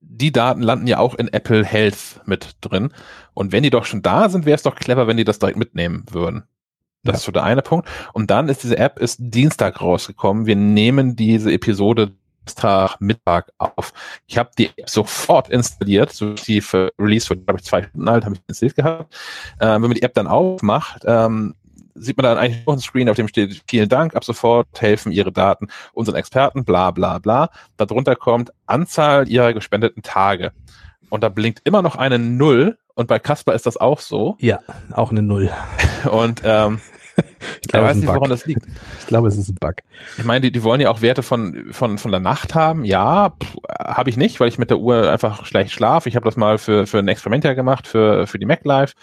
die 0.00 0.32
Daten 0.32 0.62
landen 0.62 0.86
ja 0.86 0.98
auch 0.98 1.14
in 1.14 1.28
Apple 1.28 1.64
Health 1.64 2.20
mit 2.24 2.56
drin. 2.60 2.92
Und 3.34 3.52
wenn 3.52 3.62
die 3.62 3.70
doch 3.70 3.84
schon 3.84 4.02
da 4.02 4.28
sind, 4.28 4.46
wäre 4.46 4.56
es 4.56 4.62
doch 4.62 4.74
clever, 4.74 5.06
wenn 5.06 5.16
die 5.16 5.24
das 5.24 5.38
direkt 5.38 5.58
mitnehmen 5.58 6.04
würden. 6.10 6.44
Das 7.04 7.14
ja. 7.14 7.18
ist 7.18 7.24
so 7.24 7.32
der 7.32 7.44
eine 7.44 7.62
Punkt. 7.62 7.88
Und 8.12 8.30
dann 8.30 8.48
ist 8.48 8.62
diese 8.62 8.76
App 8.76 8.98
ist 8.98 9.18
Dienstag 9.20 9.80
rausgekommen. 9.80 10.46
Wir 10.46 10.56
nehmen 10.56 11.16
diese 11.16 11.52
Episode 11.52 12.12
Dienstag 12.48 13.00
Mittag 13.00 13.52
auf. 13.58 13.92
Ich 14.26 14.38
habe 14.38 14.50
die 14.56 14.70
App 14.76 14.88
sofort 14.88 15.50
installiert, 15.50 16.12
so 16.12 16.32
die 16.32 16.62
für 16.62 16.90
Release 16.98 17.28
wurde, 17.28 17.42
glaube 17.42 17.60
ich, 17.60 17.66
zwei 17.66 17.82
Stunden 17.82 18.08
alt, 18.08 18.24
habe 18.24 18.36
ich 18.36 18.40
installiert 18.48 18.76
gehabt. 18.76 19.14
Äh, 19.58 19.66
wenn 19.66 19.82
man 19.82 19.94
die 19.94 20.02
App 20.02 20.14
dann 20.14 20.26
aufmacht, 20.26 21.02
ähm, 21.06 21.54
sieht 21.94 22.16
man 22.16 22.24
dann 22.24 22.38
eigentlich 22.38 22.64
noch 22.64 22.74
ein 22.74 22.80
Screen, 22.80 23.08
auf 23.10 23.16
dem 23.16 23.28
steht, 23.28 23.62
vielen 23.68 23.88
Dank, 23.88 24.14
ab 24.14 24.24
sofort 24.24 24.68
helfen 24.80 25.12
Ihre 25.12 25.32
Daten 25.32 25.68
unseren 25.92 26.16
Experten, 26.16 26.64
bla 26.64 26.90
bla 26.90 27.18
bla. 27.18 27.50
Darunter 27.76 28.16
kommt 28.16 28.50
Anzahl 28.66 29.28
Ihrer 29.28 29.52
gespendeten 29.52 30.02
Tage. 30.02 30.52
Und 31.10 31.22
da 31.22 31.28
blinkt 31.28 31.60
immer 31.64 31.82
noch 31.82 31.96
eine 31.96 32.18
Null. 32.18 32.78
Und 32.94 33.06
bei 33.06 33.18
Casper 33.18 33.54
ist 33.54 33.66
das 33.66 33.76
auch 33.76 34.00
so. 34.00 34.36
Ja, 34.40 34.60
auch 34.92 35.10
eine 35.10 35.22
Null. 35.22 35.50
Und 36.10 36.42
ähm, 36.44 36.80
ich 37.62 37.68
glaube, 37.68 37.86
weiß 37.86 37.96
nicht, 37.96 38.08
woran 38.08 38.30
das 38.30 38.46
liegt. 38.46 38.66
Ich 39.00 39.06
glaube, 39.06 39.28
es 39.28 39.36
ist 39.36 39.48
ein 39.48 39.56
Bug. 39.60 39.76
Ich 40.16 40.24
meine, 40.24 40.40
die, 40.40 40.52
die 40.52 40.62
wollen 40.62 40.80
ja 40.80 40.90
auch 40.90 41.00
Werte 41.00 41.22
von, 41.22 41.68
von, 41.70 41.98
von 41.98 42.10
der 42.10 42.20
Nacht 42.20 42.54
haben. 42.54 42.84
Ja, 42.84 43.32
habe 43.78 44.10
ich 44.10 44.16
nicht, 44.16 44.40
weil 44.40 44.48
ich 44.48 44.58
mit 44.58 44.70
der 44.70 44.78
Uhr 44.78 45.10
einfach 45.10 45.46
schlecht 45.46 45.72
schlafe. 45.72 46.08
Ich 46.08 46.16
habe 46.16 46.24
das 46.24 46.36
mal 46.36 46.58
für, 46.58 46.86
für 46.86 46.98
ein 46.98 47.08
Experiment 47.08 47.44
ja 47.44 47.54
gemacht, 47.54 47.86
für, 47.86 48.26
für 48.26 48.38
die 48.38 48.46
Mac 48.46 48.64
Live 48.64 48.94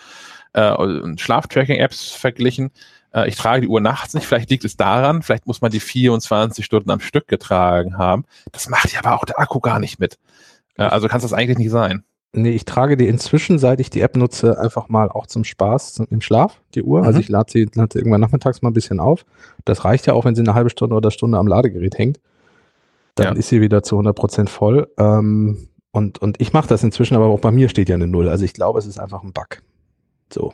äh, 0.54 0.72
und 0.72 1.20
Schlaftracking-Apps 1.22 2.12
verglichen. 2.12 2.72
Äh, 3.14 3.30
ich 3.30 3.36
trage 3.36 3.62
die 3.62 3.68
Uhr 3.68 3.82
nachts 3.82 4.14
nicht, 4.14 4.26
vielleicht 4.26 4.50
liegt 4.50 4.66
es 4.66 4.78
daran, 4.78 5.24
vielleicht 5.24 5.48
muss 5.48 5.62
man 5.62 5.72
die 5.72 5.80
24 5.80 6.64
Stunden 6.66 6.92
am 6.92 7.00
Stück 7.00 7.28
getragen 7.28 7.98
haben. 7.98 8.26
Das 8.52 8.70
macht 8.70 8.92
ja 8.92 9.00
aber 9.00 9.16
auch 9.16 9.26
der 9.26 9.40
Akku 9.40 9.60
gar 9.60 9.80
nicht 9.80 10.00
mit. 10.00 10.18
Äh, 10.78 10.84
also 10.84 11.08
kann 11.08 11.18
es 11.18 11.24
das 11.24 11.34
eigentlich 11.34 11.58
nicht 11.58 11.72
sein. 11.72 12.04
Nee, 12.34 12.52
ich 12.52 12.66
trage 12.66 12.98
die 12.98 13.08
inzwischen, 13.08 13.60
seit 13.60 13.80
ich 13.80 13.90
die 13.90 14.02
App 14.02 14.18
nutze, 14.18 14.60
einfach 14.60 14.90
mal 14.90 15.10
auch 15.10 15.26
zum 15.26 15.46
Spaß 15.46 15.94
zum, 15.94 16.08
im 16.10 16.20
Schlaf, 16.20 16.62
die 16.74 16.84
Uhr. 16.84 17.00
Also 17.00 17.04
mhm. 17.04 17.08
Also 17.08 17.20
ich 17.22 17.30
lade 17.30 17.52
sie, 17.52 17.70
lade 17.74 17.98
irgendwann 17.98 18.20
nachmittags 18.20 18.62
mal 18.62 18.70
ein 18.70 18.74
bisschen 18.74 19.00
auf. 19.00 19.26
Das 19.64 19.86
reicht 19.86 20.06
ja 20.06 20.14
auch, 20.14 20.26
wenn 20.26 20.36
sie 20.36 20.42
eine 20.42 20.54
halbe 20.54 20.70
Stunde 20.70 20.96
oder 20.96 21.12
Stunde 21.12 21.38
am 21.38 21.48
Ladegerät 21.48 21.98
hängt. 21.98 22.20
Dann 23.16 23.34
ja. 23.34 23.40
ist 23.40 23.48
sie 23.48 23.62
wieder 23.62 23.84
zu 23.84 23.96
100 23.96 24.16
Prozent 24.16 24.50
voll. 24.50 24.90
Ähm, 24.98 25.70
und, 25.92 26.22
und 26.22 26.42
ich 26.42 26.52
mache 26.52 26.68
das 26.68 26.84
inzwischen, 26.84 27.16
aber 27.16 27.28
auch 27.28 27.40
bei 27.40 27.52
mir 27.52 27.70
steht 27.70 27.88
ja 27.88 27.96
eine 27.96 28.08
Null. 28.08 28.28
Also 28.28 28.44
ich 28.44 28.54
glaube, 28.54 28.80
es 28.80 28.86
ist 28.86 29.00
einfach 29.00 29.24
ein 29.24 29.32
Bug. 29.32 29.62
So. 30.34 30.54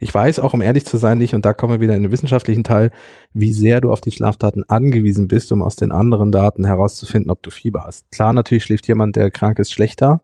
Ich 0.00 0.12
weiß 0.12 0.38
auch, 0.40 0.54
um 0.54 0.60
ehrlich 0.60 0.86
zu 0.86 0.96
sein, 0.96 1.18
nicht, 1.18 1.34
und 1.34 1.44
da 1.44 1.52
kommen 1.52 1.74
wir 1.74 1.80
wieder 1.80 1.96
in 1.96 2.02
den 2.02 2.12
wissenschaftlichen 2.12 2.64
Teil, 2.64 2.90
wie 3.32 3.52
sehr 3.52 3.80
du 3.80 3.92
auf 3.92 4.00
die 4.00 4.10
Schlafdaten 4.10 4.68
angewiesen 4.68 5.28
bist, 5.28 5.52
um 5.52 5.62
aus 5.62 5.76
den 5.76 5.92
anderen 5.92 6.32
Daten 6.32 6.64
herauszufinden, 6.64 7.30
ob 7.30 7.42
du 7.42 7.50
Fieber 7.50 7.84
hast. 7.84 8.10
Klar, 8.10 8.32
natürlich 8.32 8.64
schläft 8.64 8.88
jemand, 8.88 9.16
der 9.16 9.30
krank 9.30 9.58
ist, 9.58 9.72
schlechter. 9.72 10.20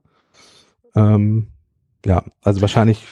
Ähm, 0.94 1.48
ja, 2.04 2.22
also 2.42 2.60
wahrscheinlich, 2.60 3.04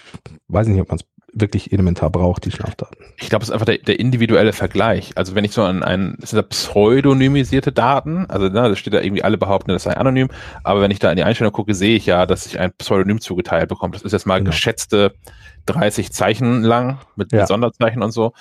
weiß 0.48 0.66
ich 0.66 0.72
nicht, 0.72 0.82
ob 0.82 0.88
man 0.88 0.98
es 0.98 1.04
wirklich 1.32 1.72
elementar 1.72 2.10
braucht, 2.10 2.44
die 2.44 2.50
Schlafdaten. 2.50 3.06
Ich 3.16 3.30
glaube, 3.30 3.42
es 3.42 3.48
ist 3.48 3.52
einfach 3.52 3.66
der, 3.66 3.78
der, 3.78 3.98
individuelle 3.98 4.52
Vergleich. 4.52 5.12
Also 5.16 5.34
wenn 5.34 5.44
ich 5.44 5.52
so 5.52 5.62
an 5.62 5.82
einen, 5.82 6.18
es 6.22 6.30
sind 6.30 6.36
ja 6.38 6.42
pseudonymisierte 6.42 7.72
Daten, 7.72 8.26
also 8.28 8.46
ne, 8.46 8.52
da 8.52 8.76
steht 8.76 8.92
da 8.92 9.00
irgendwie 9.00 9.24
alle 9.24 9.38
behaupten, 9.38 9.70
das 9.70 9.84
sei 9.84 9.96
anonym, 9.96 10.28
aber 10.62 10.82
wenn 10.82 10.90
ich 10.90 10.98
da 10.98 11.10
in 11.10 11.16
die 11.16 11.24
Einstellung 11.24 11.52
gucke, 11.52 11.74
sehe 11.74 11.96
ich 11.96 12.06
ja, 12.06 12.26
dass 12.26 12.46
ich 12.46 12.58
ein 12.58 12.72
Pseudonym 12.76 13.20
zugeteilt 13.20 13.68
bekomme. 13.68 13.92
Das 13.92 14.02
ist 14.02 14.12
jetzt 14.12 14.26
mal 14.26 14.38
genau. 14.38 14.50
geschätzte 14.50 15.14
30 15.66 16.12
Zeichen 16.12 16.62
lang 16.62 16.98
mit, 17.16 17.32
ja. 17.32 17.40
mit 17.40 17.48
Sonderzeichen 17.48 18.02
und 18.02 18.12
so. 18.12 18.32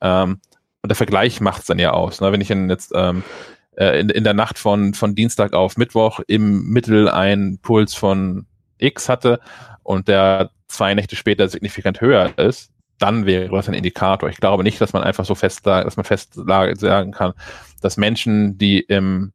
Ähm, 0.00 0.40
und 0.82 0.88
der 0.88 0.96
Vergleich 0.96 1.40
macht 1.40 1.62
es 1.62 1.66
dann 1.66 1.78
ja 1.78 1.92
aus. 1.92 2.20
Ne? 2.20 2.32
Wenn 2.32 2.40
ich 2.40 2.48
jetzt 2.48 2.92
ähm, 2.94 3.22
äh, 3.76 4.00
in, 4.00 4.08
in 4.08 4.24
der 4.24 4.34
Nacht 4.34 4.58
von, 4.58 4.94
von 4.94 5.14
Dienstag 5.14 5.52
auf 5.52 5.76
Mittwoch 5.76 6.20
im 6.26 6.68
Mittel 6.68 7.08
einen 7.08 7.58
Puls 7.58 7.94
von 7.94 8.46
X 8.78 9.08
hatte 9.08 9.40
und 9.82 10.08
der 10.08 10.50
zwei 10.68 10.94
Nächte 10.94 11.16
später 11.16 11.48
signifikant 11.48 12.00
höher 12.00 12.38
ist, 12.38 12.70
dann 12.98 13.26
wäre 13.26 13.48
das 13.48 13.68
ein 13.68 13.74
Indikator. 13.74 14.28
Ich 14.28 14.38
glaube 14.38 14.62
nicht, 14.62 14.80
dass 14.80 14.92
man 14.92 15.02
einfach 15.02 15.24
so 15.24 15.34
fest, 15.34 15.66
dass 15.66 15.96
man 15.96 16.04
fest 16.04 16.34
sagen 16.34 17.12
kann, 17.12 17.34
dass 17.82 17.96
Menschen, 17.96 18.56
die 18.56 18.80
im, 18.80 19.32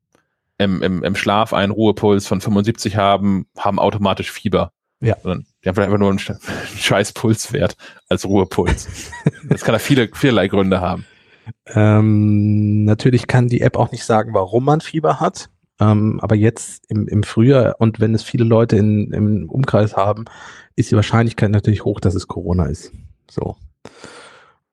im, 0.57 0.81
im, 0.81 1.03
im 1.03 1.15
Schlaf 1.15 1.53
einen 1.53 1.71
Ruhepuls 1.71 2.27
von 2.27 2.41
75 2.41 2.97
haben, 2.97 3.45
haben 3.57 3.79
automatisch 3.79 4.31
Fieber. 4.31 4.71
Ja. 4.99 5.15
Sondern 5.21 5.45
die 5.63 5.69
haben 5.69 5.75
vielleicht 5.75 5.91
einfach 5.91 5.99
nur 5.99 6.09
einen, 6.09 6.19
scheiß 6.19 7.13
Pulswert 7.13 7.75
als 8.09 8.25
Ruhepuls. 8.25 8.87
das 9.49 9.61
kann 9.61 9.73
da 9.73 9.79
viele, 9.79 10.09
vielerlei 10.13 10.47
Gründe 10.47 10.81
haben. 10.81 11.05
Ähm, 11.67 12.85
natürlich 12.85 13.27
kann 13.27 13.47
die 13.47 13.61
App 13.61 13.77
auch 13.77 13.91
nicht 13.91 14.05
sagen, 14.05 14.33
warum 14.33 14.65
man 14.65 14.81
Fieber 14.81 15.19
hat. 15.19 15.49
Ähm, 15.79 16.19
aber 16.21 16.35
jetzt 16.35 16.85
im, 16.89 17.07
im 17.07 17.23
Frühjahr 17.23 17.75
und 17.79 17.99
wenn 17.99 18.13
es 18.13 18.23
viele 18.23 18.43
Leute 18.43 18.77
in, 18.77 19.11
im 19.11 19.49
Umkreis 19.49 19.97
haben, 19.97 20.25
ist 20.75 20.91
die 20.91 20.95
Wahrscheinlichkeit 20.95 21.49
natürlich 21.49 21.83
hoch, 21.83 21.99
dass 21.99 22.15
es 22.15 22.27
Corona 22.27 22.65
ist. 22.65 22.91
So. 23.29 23.57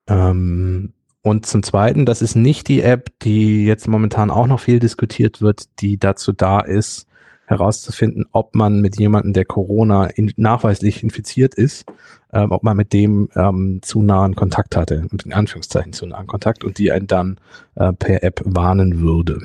Ähm, 0.06 0.92
und 1.22 1.46
zum 1.46 1.62
Zweiten, 1.62 2.06
das 2.06 2.22
ist 2.22 2.36
nicht 2.36 2.68
die 2.68 2.82
App, 2.82 3.10
die 3.22 3.64
jetzt 3.64 3.88
momentan 3.88 4.30
auch 4.30 4.46
noch 4.46 4.60
viel 4.60 4.78
diskutiert 4.78 5.40
wird, 5.40 5.64
die 5.80 5.98
dazu 5.98 6.32
da 6.32 6.60
ist, 6.60 7.07
herauszufinden, 7.48 8.26
ob 8.32 8.54
man 8.54 8.80
mit 8.80 8.98
jemandem, 8.98 9.32
der 9.32 9.46
Corona 9.46 10.06
in, 10.06 10.32
nachweislich 10.36 11.02
infiziert 11.02 11.54
ist, 11.54 11.86
ähm, 12.32 12.52
ob 12.52 12.62
man 12.62 12.76
mit 12.76 12.92
dem 12.92 13.30
ähm, 13.34 13.80
zu 13.82 14.02
nahen 14.02 14.36
Kontakt 14.36 14.76
hatte, 14.76 15.06
und 15.10 15.24
in 15.24 15.32
Anführungszeichen 15.32 15.94
zu 15.94 16.06
nahen 16.06 16.26
Kontakt 16.26 16.62
und 16.62 16.76
die 16.76 16.92
einen 16.92 17.06
dann 17.06 17.40
äh, 17.74 17.92
per 17.94 18.22
App 18.22 18.42
warnen 18.44 19.00
würde. 19.00 19.40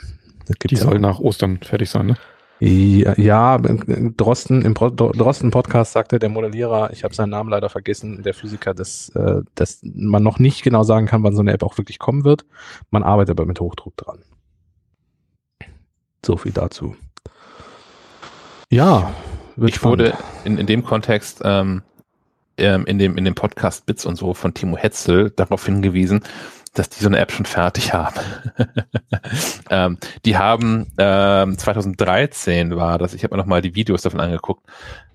die 0.70 0.76
soll 0.76 1.00
nach 1.00 1.20
Ostern 1.20 1.60
fertig 1.62 1.90
sein, 1.90 2.08
ne? 2.08 2.18
Ja, 2.60 3.14
ja 3.18 3.58
Drosten, 3.58 4.62
im 4.64 4.74
Drosten-Podcast 4.74 5.94
sagte 5.94 6.20
der 6.20 6.30
Modellierer, 6.30 6.92
ich 6.94 7.04
habe 7.04 7.14
seinen 7.14 7.32
Namen 7.32 7.50
leider 7.50 7.70
vergessen, 7.70 8.22
der 8.24 8.34
Physiker, 8.34 8.74
dass, 8.74 9.10
äh, 9.16 9.42
dass 9.56 9.80
man 9.84 10.24
noch 10.24 10.40
nicht 10.40 10.62
genau 10.64 10.84
sagen 10.84 11.06
kann, 11.06 11.24
wann 11.24 11.36
so 11.36 11.42
eine 11.42 11.54
App 11.54 11.64
auch 11.64 11.78
wirklich 11.78 12.00
kommen 12.00 12.24
wird. 12.24 12.46
Man 12.90 13.04
arbeitet 13.04 13.32
aber 13.32 13.46
mit 13.46 13.60
Hochdruck 13.60 13.98
dran. 13.98 14.24
So 16.26 16.38
viel 16.38 16.54
dazu. 16.54 16.96
Ja, 18.74 19.14
ich 19.56 19.76
spannend. 19.76 20.00
wurde 20.00 20.18
in, 20.46 20.58
in 20.58 20.66
dem 20.66 20.84
Kontext 20.84 21.42
ähm, 21.44 21.84
ähm, 22.58 22.88
in, 22.88 22.98
dem, 22.98 23.18
in 23.18 23.24
dem 23.24 23.36
Podcast 23.36 23.86
Bits 23.86 24.04
und 24.04 24.16
so 24.16 24.34
von 24.34 24.56
Timo 24.56 24.78
Hetzel 24.78 25.30
darauf 25.30 25.64
hingewiesen, 25.68 26.24
dass 26.74 26.90
die 26.90 27.00
so 27.00 27.08
eine 27.08 27.20
App 27.20 27.32
schon 27.32 27.46
fertig 27.46 27.94
haben. 27.94 28.20
ähm, 29.70 30.00
die 30.26 30.38
haben 30.40 30.92
ähm, 30.98 31.56
2013 31.56 32.76
war 32.76 32.98
das, 32.98 33.14
ich 33.14 33.24
habe 33.24 33.36
mir 33.36 33.42
nochmal 33.42 33.62
die 33.62 33.76
Videos 33.76 34.02
davon 34.02 34.20
angeguckt, 34.20 34.66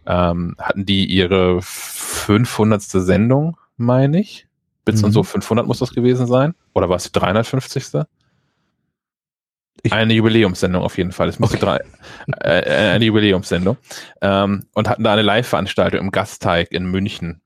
ähm, 0.06 0.54
hatten 0.60 0.86
die 0.86 1.06
ihre 1.06 1.60
500. 1.60 2.80
Sendung, 2.80 3.56
meine 3.76 4.20
ich. 4.20 4.46
Bits 4.84 5.00
mhm. 5.00 5.06
und 5.06 5.12
so 5.12 5.24
500 5.24 5.66
muss 5.66 5.80
das 5.80 5.92
gewesen 5.92 6.28
sein. 6.28 6.54
Oder 6.74 6.88
war 6.88 6.96
es 6.96 7.10
die 7.10 7.18
350. 7.18 8.04
Ich 9.82 9.92
eine 9.92 10.12
Jubiläumssendung 10.14 10.82
auf 10.82 10.98
jeden 10.98 11.12
Fall. 11.12 11.28
Es 11.28 11.38
musste 11.38 11.56
okay. 11.56 11.66
drei, 11.66 12.44
äh, 12.44 12.60
äh, 12.60 12.90
eine 12.94 13.04
Jubiläumssendung. 13.04 13.76
Ähm, 14.20 14.66
und 14.74 14.88
hatten 14.88 15.04
da 15.04 15.12
eine 15.12 15.22
Live-Veranstaltung 15.22 16.00
im 16.00 16.10
Gasteig 16.10 16.72
in 16.72 16.86
München. 16.86 17.40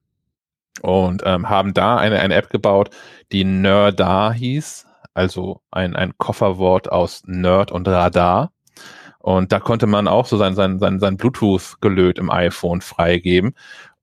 Und 0.80 1.22
ähm, 1.26 1.48
haben 1.48 1.74
da 1.74 1.98
eine, 1.98 2.20
eine 2.20 2.34
App 2.34 2.50
gebaut, 2.50 2.90
die 3.30 3.44
Nerdar 3.44 4.32
hieß. 4.32 4.86
Also 5.14 5.60
ein, 5.70 5.94
ein 5.94 6.16
Kofferwort 6.16 6.90
aus 6.90 7.22
Nerd 7.26 7.70
und 7.70 7.86
Radar. 7.86 8.52
Und 9.18 9.52
da 9.52 9.60
konnte 9.60 9.86
man 9.86 10.08
auch 10.08 10.26
so 10.26 10.36
sein, 10.36 10.54
sein, 10.54 10.78
sein, 10.78 10.98
sein 10.98 11.16
Bluetooth-Gelöt 11.16 12.18
im 12.18 12.30
iPhone 12.30 12.80
freigeben. 12.80 13.54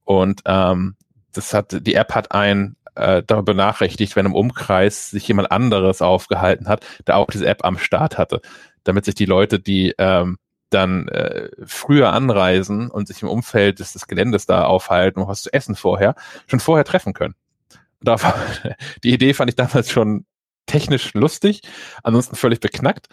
Und 0.05 0.41
ähm, 0.45 0.95
das 1.33 1.53
hat, 1.53 1.85
die 1.85 1.95
App 1.95 2.15
hat 2.15 2.31
ein 2.31 2.75
äh, 2.99 3.23
darüber 3.25 3.53
benachrichtigt, 3.53 4.15
wenn 4.15 4.25
im 4.25 4.35
Umkreis 4.35 5.09
sich 5.09 5.27
jemand 5.27 5.51
anderes 5.51 6.01
aufgehalten 6.01 6.67
hat, 6.67 6.85
der 7.07 7.17
auch 7.17 7.27
diese 7.27 7.47
App 7.47 7.65
am 7.65 7.77
Start 7.77 8.17
hatte, 8.17 8.41
damit 8.83 9.05
sich 9.05 9.15
die 9.15 9.25
Leute, 9.25 9.59
die 9.59 9.93
ähm, 9.97 10.37
dann 10.69 11.07
äh, 11.07 11.49
früher 11.65 12.13
anreisen 12.13 12.89
und 12.91 13.07
sich 13.07 13.21
im 13.21 13.29
Umfeld 13.29 13.79
des, 13.79 13.93
des 13.93 14.07
Geländes 14.07 14.45
da 14.45 14.65
aufhalten, 14.65 15.21
um 15.21 15.27
was 15.27 15.41
zu 15.41 15.53
essen 15.53 15.75
vorher, 15.75 16.15
schon 16.47 16.59
vorher 16.59 16.85
treffen 16.85 17.13
können. 17.13 17.35
Da 18.01 18.15
die 19.03 19.13
Idee 19.13 19.33
fand 19.33 19.49
ich 19.49 19.55
damals 19.55 19.89
schon 19.89 20.25
technisch 20.65 21.13
lustig, 21.13 21.61
ansonsten 22.03 22.35
völlig 22.35 22.59
beknackt. 22.59 23.07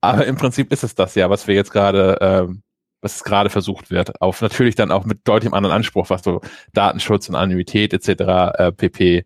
Aber 0.00 0.26
im 0.26 0.36
Prinzip 0.36 0.72
ist 0.72 0.84
es 0.84 0.94
das 0.94 1.14
ja, 1.14 1.30
was 1.30 1.46
wir 1.46 1.54
jetzt 1.54 1.72
gerade, 1.72 2.18
ähm, 2.20 2.62
was 3.06 3.24
gerade 3.24 3.50
versucht 3.50 3.90
wird. 3.90 4.20
Auf 4.20 4.42
natürlich 4.42 4.74
dann 4.74 4.90
auch 4.90 5.04
mit 5.04 5.26
deutlichem 5.26 5.54
anderen 5.54 5.76
Anspruch, 5.76 6.10
was 6.10 6.22
so 6.22 6.40
Datenschutz 6.72 7.28
und 7.28 7.34
Anonymität 7.34 7.92
etc. 7.92 8.08
Äh, 8.58 8.72
pp. 8.72 9.24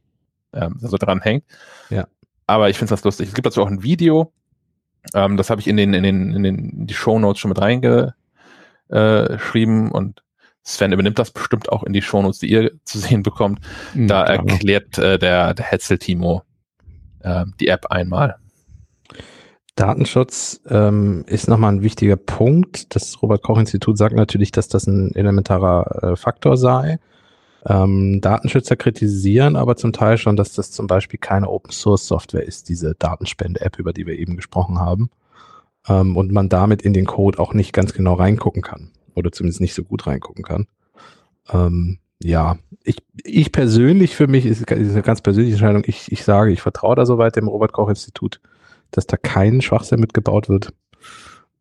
Ähm, 0.53 0.77
so 0.81 0.97
dranhängt. 0.97 1.45
Ja. 1.91 2.07
Aber 2.47 2.69
ich 2.71 2.79
finde 2.79 2.91
das 2.91 3.05
lustig. 3.05 3.29
Es 3.29 3.35
gibt 3.35 3.47
dazu 3.47 3.63
auch 3.63 3.69
ein 3.69 3.83
Video, 3.83 4.33
ähm, 5.15 5.37
das 5.37 5.51
habe 5.51 5.61
ich 5.61 5.69
in 5.69 5.77
den, 5.77 5.95
in 5.95 6.03
den, 6.03 6.33
in 6.35 6.43
den 6.43 6.71
in 6.71 6.87
die 6.87 6.95
Show 6.95 7.19
Notes 7.19 7.41
schon 7.41 7.51
mit 7.51 7.61
reingeschrieben 7.61 8.15
äh, 8.91 9.93
und 9.93 10.23
Sven 10.63 10.93
übernimmt 10.93 11.19
das 11.19 11.31
bestimmt 11.31 11.71
auch 11.71 11.85
in 11.85 11.93
die 11.93 12.03
Shownotes, 12.03 12.41
die 12.41 12.51
ihr 12.51 12.73
zu 12.85 12.99
sehen 12.99 13.23
bekommt. 13.23 13.61
Hm, 13.93 14.09
Da 14.09 14.25
klar. 14.25 14.39
erklärt 14.39 14.99
äh, 14.99 15.19
der, 15.19 15.55
der 15.55 15.65
Hetzel 15.65 15.99
Timo 15.99 16.43
äh, 17.21 17.45
die 17.59 17.69
App 17.69 17.87
einmal. 17.87 18.37
Datenschutz 19.77 20.61
ähm, 20.69 21.25
ist 21.27 21.49
nochmal 21.49 21.73
ein 21.73 21.83
wichtiger 21.83 22.17
Punkt. 22.17 22.95
Das 22.95 23.23
Robert-Koch-Institut 23.23 23.97
sagt 23.97 24.15
natürlich, 24.15 24.53
dass 24.53 24.69
das 24.69 24.87
ein 24.87 25.15
elementarer 25.15 26.13
äh, 26.13 26.17
Faktor 26.17 26.57
sei. 26.57 26.99
Ähm, 27.67 28.21
Datenschützer 28.21 28.77
kritisieren 28.77 29.57
aber 29.57 29.77
zum 29.77 29.93
Teil 29.93 30.17
schon, 30.19 30.37
dass 30.37 30.55
das 30.55 30.71
zum 30.71 30.87
Beispiel 30.87 31.19
keine 31.19 31.49
Open-Source-Software 31.49 32.45
ist, 32.47 32.69
diese 32.69 32.95
Datenspende-App, 32.95 33.79
über 33.79 33.93
die 33.93 34.07
wir 34.07 34.19
eben 34.19 34.37
gesprochen 34.37 34.79
haben. 34.79 35.11
Ähm, 35.89 36.17
und 36.17 36.33
man 36.33 36.49
damit 36.49 36.83
in 36.83 36.93
den 36.93 37.07
Code 37.07 37.39
auch 37.39 37.55
nicht 37.55 37.73
ganz 37.73 37.93
genau 37.93 38.15
reingucken 38.15 38.63
kann. 38.63 38.91
Oder 39.15 39.33
zumindest 39.33 39.61
nicht 39.61 39.75
so 39.75 39.85
gut 39.85 40.07
reingucken 40.07 40.45
kann. 40.45 40.67
Ähm, 41.53 41.99
ja, 42.23 42.59
ich, 42.85 42.99
ich 43.25 43.51
persönlich 43.51 44.15
für 44.15 44.27
mich 44.27 44.47
ist, 44.47 44.63
ist 44.63 44.93
eine 44.93 45.03
ganz 45.03 45.21
persönliche 45.23 45.55
Entscheidung. 45.55 45.85
Ich, 45.87 46.13
ich 46.13 46.25
sage, 46.25 46.53
ich 46.53 46.61
vertraue 46.61 46.97
da 46.97 47.07
soweit 47.07 47.37
dem 47.37 47.49
Robert-Koch-Institut 47.49 48.41
dass 48.91 49.07
da 49.07 49.17
kein 49.17 49.61
Schwachsinn 49.61 50.01
mitgebaut 50.01 50.49
wird. 50.49 50.73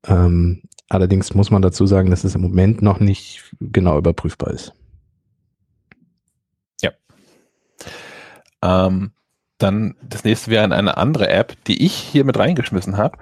Ähm, 0.06 0.64
allerdings 0.88 1.34
muss 1.34 1.52
man 1.52 1.62
dazu 1.62 1.86
sagen, 1.86 2.10
dass 2.10 2.24
es 2.24 2.36
im 2.36 2.42
Moment 2.42 2.82
noch 2.82 3.00
nicht 3.00 3.54
genau 3.60 3.98
überprüfbar 3.98 4.52
ist. 4.52 4.74
Ähm, 8.62 9.12
dann 9.58 9.96
das 10.02 10.24
nächste 10.24 10.52
wäre 10.52 10.64
eine 10.64 10.98
andere 10.98 11.30
App, 11.30 11.56
die 11.66 11.86
ich 11.86 11.94
hier 11.94 12.26
mit 12.26 12.38
reingeschmissen 12.38 12.98
habe, 12.98 13.18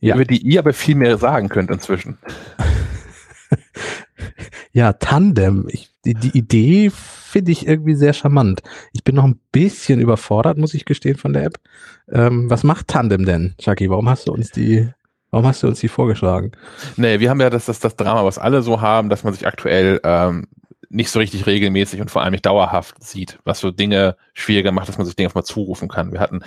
Ja. 0.00 0.14
über 0.14 0.24
die 0.24 0.38
ihr 0.38 0.60
aber 0.60 0.72
viel 0.72 0.94
mehr 0.94 1.18
sagen 1.18 1.48
könnt 1.48 1.70
inzwischen. 1.70 2.18
Ja, 4.72 4.94
Tandem. 4.94 5.66
Ich, 5.68 5.90
die, 6.04 6.14
die 6.14 6.36
Idee 6.36 6.90
finde 6.90 7.52
ich 7.52 7.66
irgendwie 7.66 7.94
sehr 7.94 8.12
charmant. 8.12 8.62
Ich 8.92 9.04
bin 9.04 9.14
noch 9.14 9.24
ein 9.24 9.38
bisschen 9.52 10.00
überfordert, 10.00 10.58
muss 10.58 10.74
ich 10.74 10.84
gestehen, 10.84 11.16
von 11.16 11.32
der 11.32 11.44
App. 11.44 11.58
Ähm, 12.10 12.48
was 12.48 12.64
macht 12.64 12.88
Tandem 12.88 13.24
denn, 13.24 13.54
Chucky? 13.58 13.90
Warum 13.90 14.08
hast 14.08 14.28
du 14.28 14.32
uns 14.32 14.50
die, 14.50 14.88
warum 15.30 15.46
hast 15.46 15.62
du 15.62 15.68
uns 15.68 15.80
die 15.80 15.88
vorgeschlagen? 15.88 16.52
Nee, 16.96 17.20
wir 17.20 17.28
haben 17.28 17.40
ja 17.40 17.50
das, 17.50 17.66
das, 17.66 17.80
das 17.80 17.96
Drama, 17.96 18.24
was 18.24 18.38
alle 18.38 18.62
so 18.62 18.80
haben, 18.80 19.10
dass 19.10 19.24
man 19.24 19.34
sich 19.34 19.46
aktuell 19.46 20.00
ähm, 20.04 20.48
nicht 20.88 21.10
so 21.10 21.18
richtig 21.18 21.46
regelmäßig 21.46 22.00
und 22.00 22.10
vor 22.10 22.22
allem 22.22 22.32
nicht 22.32 22.46
dauerhaft 22.46 23.02
sieht, 23.02 23.38
was 23.44 23.60
so 23.60 23.70
Dinge 23.70 24.16
schwieriger 24.34 24.72
macht, 24.72 24.88
dass 24.88 24.98
man 24.98 25.06
sich 25.06 25.16
Dinge 25.16 25.30
mal 25.34 25.42
zurufen 25.42 25.88
kann. 25.88 26.12
Wir 26.12 26.20
hatten 26.20 26.40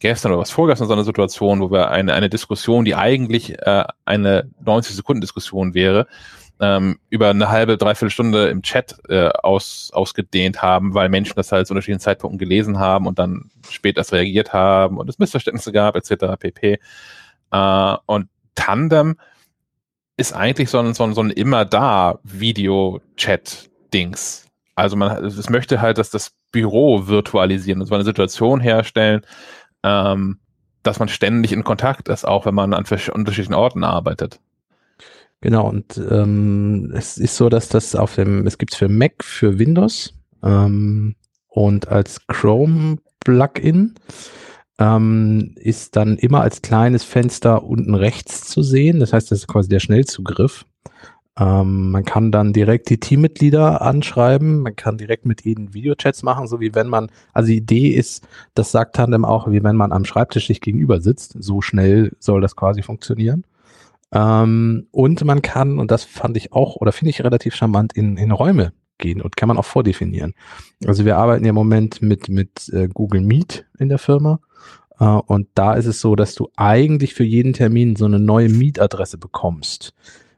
gestern 0.00 0.32
oder 0.32 0.40
was 0.40 0.50
vorgestern 0.50 0.86
so 0.86 0.92
eine 0.92 1.04
Situation, 1.04 1.60
wo 1.60 1.70
wir 1.70 1.90
eine, 1.90 2.12
eine 2.12 2.28
Diskussion, 2.28 2.84
die 2.84 2.94
eigentlich 2.94 3.58
äh, 3.58 3.84
eine 4.04 4.50
90-Sekunden-Diskussion 4.64 5.74
wäre, 5.74 6.06
ähm, 6.60 6.98
über 7.10 7.30
eine 7.30 7.50
halbe, 7.50 7.76
dreiviertel 7.76 8.10
Stunde 8.10 8.48
im 8.48 8.62
Chat 8.62 8.96
äh, 9.08 9.28
aus, 9.28 9.90
ausgedehnt 9.92 10.62
haben, 10.62 10.94
weil 10.94 11.08
Menschen 11.08 11.34
das 11.36 11.52
halt 11.52 11.66
zu 11.66 11.74
unterschiedlichen 11.74 12.00
Zeitpunkten 12.00 12.38
gelesen 12.38 12.78
haben 12.78 13.06
und 13.06 13.18
dann 13.18 13.50
spät 13.70 13.98
erst 13.98 14.12
reagiert 14.12 14.52
haben 14.52 14.98
und 14.98 15.08
es 15.08 15.18
Missverständnisse 15.18 15.72
gab, 15.72 15.96
etc. 15.96 16.36
pp. 16.38 16.78
Äh, 17.50 17.96
und 18.06 18.28
Tandem 18.54 19.16
ist 20.16 20.32
eigentlich 20.32 20.70
so 20.70 20.78
ein, 20.78 20.94
so 20.94 21.04
ein, 21.04 21.14
so 21.14 21.22
ein 21.22 21.30
immer 21.30 21.66
da 21.66 22.18
Video-Chat-Dings. 22.22 24.46
Also 24.74 24.96
man, 24.96 25.24
es 25.24 25.50
möchte 25.50 25.80
halt, 25.80 25.98
dass 25.98 26.10
das 26.10 26.32
Büro 26.52 27.06
virtualisieren 27.06 27.80
und 27.80 27.86
zwar 27.86 27.98
eine 27.98 28.04
Situation 28.04 28.60
herstellen, 28.60 29.22
ähm, 29.82 30.38
dass 30.82 30.98
man 30.98 31.08
ständig 31.08 31.52
in 31.52 31.64
Kontakt 31.64 32.08
ist, 32.08 32.26
auch 32.26 32.46
wenn 32.46 32.54
man 32.54 32.72
an 32.72 32.84
unterschiedlichen 32.84 33.54
Orten 33.54 33.84
arbeitet. 33.84 34.40
Genau, 35.40 35.68
und 35.68 36.00
ähm, 36.10 36.92
es 36.94 37.18
ist 37.18 37.36
so, 37.36 37.48
dass 37.48 37.68
das 37.68 37.94
auf 37.94 38.14
dem, 38.14 38.46
es 38.46 38.58
gibt 38.58 38.74
für 38.74 38.88
Mac, 38.88 39.22
für 39.22 39.58
Windows 39.58 40.14
ähm, 40.42 41.14
und 41.48 41.88
als 41.88 42.26
Chrome-Plugin 42.26 43.94
ähm, 44.78 45.54
ist 45.56 45.96
dann 45.96 46.16
immer 46.16 46.40
als 46.40 46.62
kleines 46.62 47.04
Fenster 47.04 47.64
unten 47.64 47.94
rechts 47.94 48.48
zu 48.48 48.62
sehen. 48.62 49.00
Das 49.00 49.12
heißt, 49.12 49.30
das 49.30 49.40
ist 49.40 49.46
quasi 49.46 49.68
der 49.68 49.80
Schnellzugriff. 49.80 50.64
Ähm, 51.38 51.90
man 51.90 52.04
kann 52.04 52.32
dann 52.32 52.54
direkt 52.54 52.88
die 52.88 52.98
Teammitglieder 52.98 53.82
anschreiben, 53.82 54.60
man 54.60 54.74
kann 54.74 54.96
direkt 54.96 55.26
mit 55.26 55.44
ihnen 55.44 55.74
Videochats 55.74 56.22
machen, 56.22 56.46
so 56.46 56.60
wie 56.60 56.74
wenn 56.74 56.88
man, 56.88 57.10
also 57.34 57.48
die 57.48 57.58
Idee 57.58 57.88
ist, 57.88 58.26
das 58.54 58.72
sagt 58.72 58.96
Tandem 58.96 59.26
auch, 59.26 59.50
wie 59.50 59.62
wenn 59.62 59.76
man 59.76 59.92
am 59.92 60.06
Schreibtisch 60.06 60.46
sich 60.46 60.62
gegenüber 60.62 61.00
sitzt. 61.00 61.36
So 61.38 61.60
schnell 61.60 62.12
soll 62.20 62.40
das 62.40 62.56
quasi 62.56 62.82
funktionieren. 62.82 63.44
Ähm, 64.16 64.86
und 64.92 65.24
man 65.24 65.42
kann, 65.42 65.78
und 65.78 65.90
das 65.90 66.04
fand 66.04 66.36
ich 66.36 66.52
auch, 66.52 66.76
oder 66.76 66.92
finde 66.92 67.10
ich 67.10 67.22
relativ 67.22 67.54
charmant, 67.54 67.92
in, 67.92 68.16
in 68.16 68.30
Räume 68.30 68.72
gehen 68.98 69.20
und 69.20 69.36
kann 69.36 69.48
man 69.48 69.58
auch 69.58 69.64
vordefinieren. 69.64 70.32
Also 70.86 71.04
wir 71.04 71.18
arbeiten 71.18 71.44
ja 71.44 71.50
im 71.50 71.54
Moment 71.54 72.00
mit, 72.00 72.30
mit 72.30 72.70
äh, 72.72 72.88
Google 72.88 73.20
Meet 73.20 73.66
in 73.78 73.90
der 73.90 73.98
Firma. 73.98 74.40
Äh, 74.98 75.04
und 75.04 75.48
da 75.54 75.74
ist 75.74 75.84
es 75.84 76.00
so, 76.00 76.16
dass 76.16 76.34
du 76.34 76.48
eigentlich 76.56 77.12
für 77.12 77.24
jeden 77.24 77.52
Termin 77.52 77.94
so 77.96 78.06
eine 78.06 78.18
neue 78.18 78.48
Meet-Adresse 78.48 79.18
bekommst. 79.18 79.92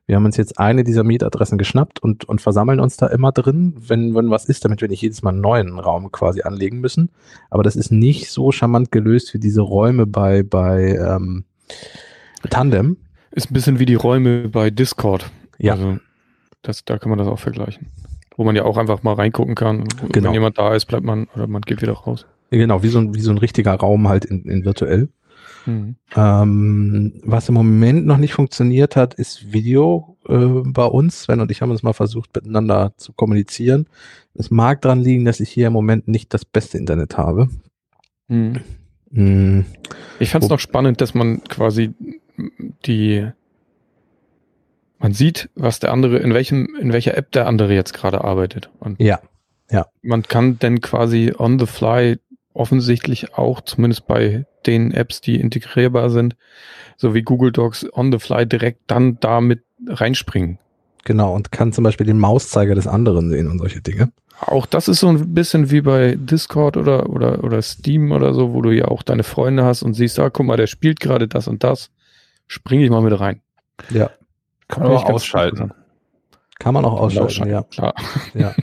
Wir 0.07 0.17
haben 0.17 0.25
uns 0.25 0.39
jetzt 0.39 0.59
eine 0.59 0.83
dieser 0.83 1.05
Meet-Adressen 1.05 1.59
geschnappt 1.59 2.03
und, 2.03 2.25
und 2.25 2.41
versammeln 2.41 2.81
uns 2.81 2.97
da 2.97 3.07
immer 3.07 3.31
drin, 3.31 3.75
wenn, 3.79 4.15
wenn 4.15 4.31
was 4.31 4.47
ist, 4.47 4.65
damit 4.65 4.81
wir 4.81 4.89
nicht 4.89 5.03
jedes 5.03 5.23
Mal 5.23 5.31
einen 5.31 5.43
neuen 5.43 5.79
Raum 5.79 6.11
quasi 6.11 6.43
anlegen 6.43 6.81
müssen. 6.81 7.11
Aber 7.51 7.63
das 7.63 7.77
ist 7.77 7.93
nicht 7.93 8.31
so 8.31 8.51
charmant 8.51 8.91
gelöst 8.91 9.35
wie 9.35 9.39
diese 9.39 9.61
Räume 9.61 10.07
bei, 10.07 10.43
bei 10.43 10.97
ähm, 10.97 11.45
Tandem. 12.51 12.97
Ist 13.39 13.53
ein 13.53 13.55
bisschen 13.55 13.79
wie 13.79 13.87
die 13.87 13.95
Räume 13.95 14.49
bei 14.49 14.69
Discord. 14.69 15.31
Ja. 15.59 15.75
Also 15.75 15.99
das, 16.63 16.85
da 16.85 16.99
kann 16.99 17.09
man 17.09 17.21
das 17.21 17.29
auch 17.29 17.39
vergleichen. 17.39 17.87
Wo 18.37 18.43
man 18.43 18.57
ja 18.57 18.65
auch 18.65 18.77
einfach 18.77 19.05
mal 19.05 19.13
reingucken 19.13 19.55
kann. 19.55 19.85
Genau. 20.11 20.27
Wenn 20.27 20.35
jemand 20.35 20.59
da 20.59 20.75
ist, 20.75 20.87
bleibt 20.87 21.05
man 21.05 21.29
oder 21.37 21.47
man 21.47 21.63
geht 21.63 21.81
wieder 21.81 21.93
raus. 21.93 22.27
Genau, 22.51 22.83
wie 22.83 22.89
so 22.89 22.99
ein, 22.99 23.15
wie 23.15 23.21
so 23.21 23.31
ein 23.31 23.39
richtiger 23.39 23.75
Raum 23.75 24.09
halt 24.09 24.25
in, 24.25 24.43
in 24.47 24.65
virtuell. 24.65 25.09
Mhm. 25.67 25.95
Ähm, 26.17 27.13
was 27.23 27.49
im 27.49 27.55
Moment 27.55 28.07
noch 28.07 28.17
nicht 28.17 28.35
funktioniert 28.35 28.97
hat, 28.97 29.15
ist 29.15 29.53
Video 29.53 30.17
äh, 30.29 30.35
bei 30.65 30.87
uns. 30.87 31.23
Sven 31.23 31.41
und 31.41 31.53
ich 31.53 31.63
haben 31.63 31.71
uns 31.71 31.85
mal 31.85 31.93
versucht, 31.93 32.35
miteinander 32.35 32.93
zu 32.97 33.13
kommunizieren. 33.13 33.87
Es 34.35 34.51
mag 34.51 34.83
dran 34.83 34.99
liegen, 34.99 35.25
dass 35.25 35.39
ich 35.39 35.51
hier 35.51 35.69
im 35.69 35.75
Moment 35.75 36.09
nicht 36.09 36.35
das 36.35 36.45
beste 36.45 36.77
Internet 36.77 37.17
habe. 37.17 37.49
Mhm. 38.27 38.63
Mm, 39.11 39.61
Ich 40.19 40.31
fand 40.31 40.43
es 40.43 40.51
noch 40.51 40.59
spannend, 40.59 41.01
dass 41.01 41.15
man 41.15 41.45
quasi 41.45 41.95
die 42.87 43.29
man 44.99 45.13
sieht, 45.13 45.49
was 45.55 45.79
der 45.79 45.93
andere, 45.93 46.19
in 46.19 46.35
welchem, 46.35 46.75
in 46.81 46.93
welcher 46.93 47.17
App 47.17 47.31
der 47.33 47.47
andere 47.47 47.73
jetzt 47.75 47.95
gerade 47.95 48.25
arbeitet. 48.25 48.71
Und 48.81 49.01
ja, 49.71 49.87
man 50.03 50.23
kann 50.23 50.59
dann 50.59 50.81
quasi 50.81 51.33
on 51.37 51.59
the 51.59 51.67
fly 51.67 52.19
offensichtlich 52.53 53.35
auch, 53.35 53.61
zumindest 53.61 54.07
bei 54.07 54.45
den 54.67 54.93
Apps, 54.93 55.21
die 55.21 55.41
integrierbar 55.41 56.11
sind, 56.11 56.37
so 56.97 57.15
wie 57.15 57.23
Google 57.23 57.53
Docs 57.53 57.87
on 57.93 58.11
the 58.11 58.19
fly 58.19 58.47
direkt 58.47 58.81
dann 58.89 59.19
damit 59.21 59.63
reinspringen. 59.87 60.59
genau. 61.05 61.35
Und 61.35 61.53
kann 61.53 61.73
zum 61.73 61.85
Beispiel 61.85 62.07
den 62.07 62.19
Mauszeiger 62.19 62.75
des 62.75 62.89
anderen 62.89 63.31
sehen 63.31 63.49
und 63.49 63.59
solche 63.59 63.81
Dinge. 63.81 64.11
Auch 64.41 64.67
das 64.67 64.89
ist 64.89 65.01
so 65.01 65.09
ein 65.09 65.35
bisschen 65.35 65.71
wie 65.71 65.81
bei 65.81 66.17
Discord 66.19 66.77
oder, 66.77 67.11
oder, 67.11 67.43
oder 67.45 67.63
Steam 67.63 68.13
oder 68.13 68.35
so, 68.35 68.53
wo 68.53 68.63
du 68.63 68.71
ja 68.71 68.87
auch 68.87 69.03
deine 69.03 69.25
Freunde 69.25 69.65
hast 69.65 69.83
und 69.83 69.95
siehst, 69.95 70.19
ah, 70.19 70.31
guck 70.31 70.47
mal, 70.47 70.57
der 70.57 70.67
spielt 70.67 71.01
gerade 71.01 71.29
das 71.29 71.49
und 71.49 71.63
das. 71.63 71.91
Spring 72.49 72.81
ich 72.81 72.91
mal 72.91 73.03
mit 73.03 73.19
rein. 73.19 73.41
Ja, 73.91 74.11
Kann 74.67 74.83
man 74.83 74.93
auch 74.93 75.05
ausschalten. 75.05 75.73
kann 76.59 76.75
man 76.75 76.85
auch 76.85 76.99
ausschalten, 77.01 77.49
ja. 77.49 77.63
Klar. 77.71 77.95
ja. 78.35 78.55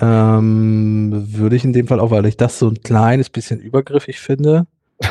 ähm, 0.00 1.26
würde 1.32 1.56
ich 1.56 1.64
in 1.64 1.72
dem 1.72 1.86
Fall 1.88 2.00
auch, 2.00 2.10
weil 2.10 2.24
ich 2.26 2.36
das 2.36 2.58
so 2.58 2.68
ein 2.68 2.82
kleines 2.82 3.28
bisschen 3.28 3.60
übergriffig 3.60 4.18
finde. 4.20 4.66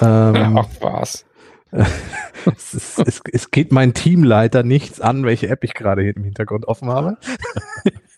Ähm, 0.00 0.56
Ach 0.56 0.68
was. 0.80 1.26
es, 1.72 2.72
ist, 2.72 3.00
es, 3.00 3.20
es 3.32 3.50
geht 3.50 3.72
mein 3.72 3.94
Teamleiter 3.94 4.62
nichts 4.62 5.00
an, 5.00 5.24
welche 5.24 5.48
App 5.48 5.64
ich 5.64 5.74
gerade 5.74 6.02
hier 6.02 6.16
im 6.16 6.22
Hintergrund 6.22 6.68
offen 6.68 6.88
habe. 6.88 7.16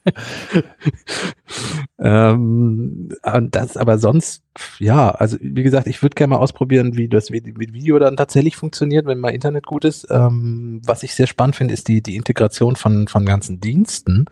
ähm, 1.98 3.09
und 3.22 3.55
das 3.55 3.77
aber 3.77 3.98
sonst, 3.98 4.43
ja, 4.78 5.10
also 5.10 5.36
wie 5.40 5.62
gesagt, 5.62 5.86
ich 5.86 6.02
würde 6.02 6.14
gerne 6.14 6.32
mal 6.35 6.40
ausprobieren, 6.40 6.97
wie 6.97 7.09
das 7.09 7.31
mit 7.31 7.44
Video 7.59 7.98
dann 7.98 8.16
tatsächlich 8.16 8.56
funktioniert, 8.56 9.06
wenn 9.06 9.20
mal 9.20 9.31
Internet 9.31 9.66
gut 9.66 9.85
ist. 9.85 10.06
Ähm, 10.10 10.81
was 10.85 11.02
ich 11.02 11.14
sehr 11.14 11.27
spannend 11.27 11.56
finde, 11.56 11.74
ist 11.74 11.89
die, 11.89 12.02
die 12.02 12.16
Integration 12.16 12.77
von, 12.77 13.09
von 13.09 13.27
ganzen 13.27 13.60
Diensten. 13.60 14.27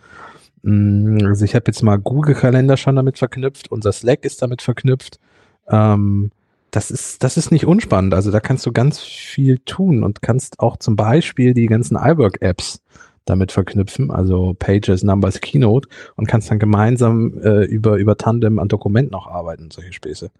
Mm, 0.62 1.18
Also 1.26 1.44
ich 1.44 1.54
habe 1.54 1.64
jetzt 1.68 1.82
mal 1.82 1.98
Google 1.98 2.34
Kalender 2.34 2.76
schon 2.76 2.96
damit 2.96 3.18
verknüpft, 3.18 3.70
unser 3.70 3.92
Slack 3.92 4.24
ist 4.24 4.42
damit 4.42 4.62
verknüpft. 4.62 5.18
Ähm, 5.68 6.30
das 6.70 6.90
ist, 6.90 7.24
das 7.24 7.36
ist 7.36 7.50
nicht 7.50 7.66
unspannend. 7.66 8.14
Also 8.14 8.30
da 8.30 8.40
kannst 8.40 8.66
du 8.66 8.72
ganz 8.72 9.00
viel 9.00 9.58
tun 9.60 10.02
und 10.02 10.22
kannst 10.22 10.60
auch 10.60 10.76
zum 10.76 10.96
Beispiel 10.96 11.54
die 11.54 11.66
ganzen 11.66 11.96
iWork-Apps 11.96 12.80
damit 13.28 13.52
verknüpfen, 13.52 14.10
also 14.10 14.54
Pages, 14.58 15.02
Numbers, 15.02 15.40
Keynote 15.40 15.88
und 16.16 16.26
kannst 16.26 16.50
dann 16.50 16.58
gemeinsam 16.58 17.38
äh, 17.42 17.64
über, 17.64 17.96
über 17.96 18.16
Tandem 18.16 18.58
an 18.58 18.68
Dokumenten 18.68 19.12
noch 19.12 19.26
arbeiten, 19.26 19.70
solche 19.70 19.92
Späße. 19.92 20.30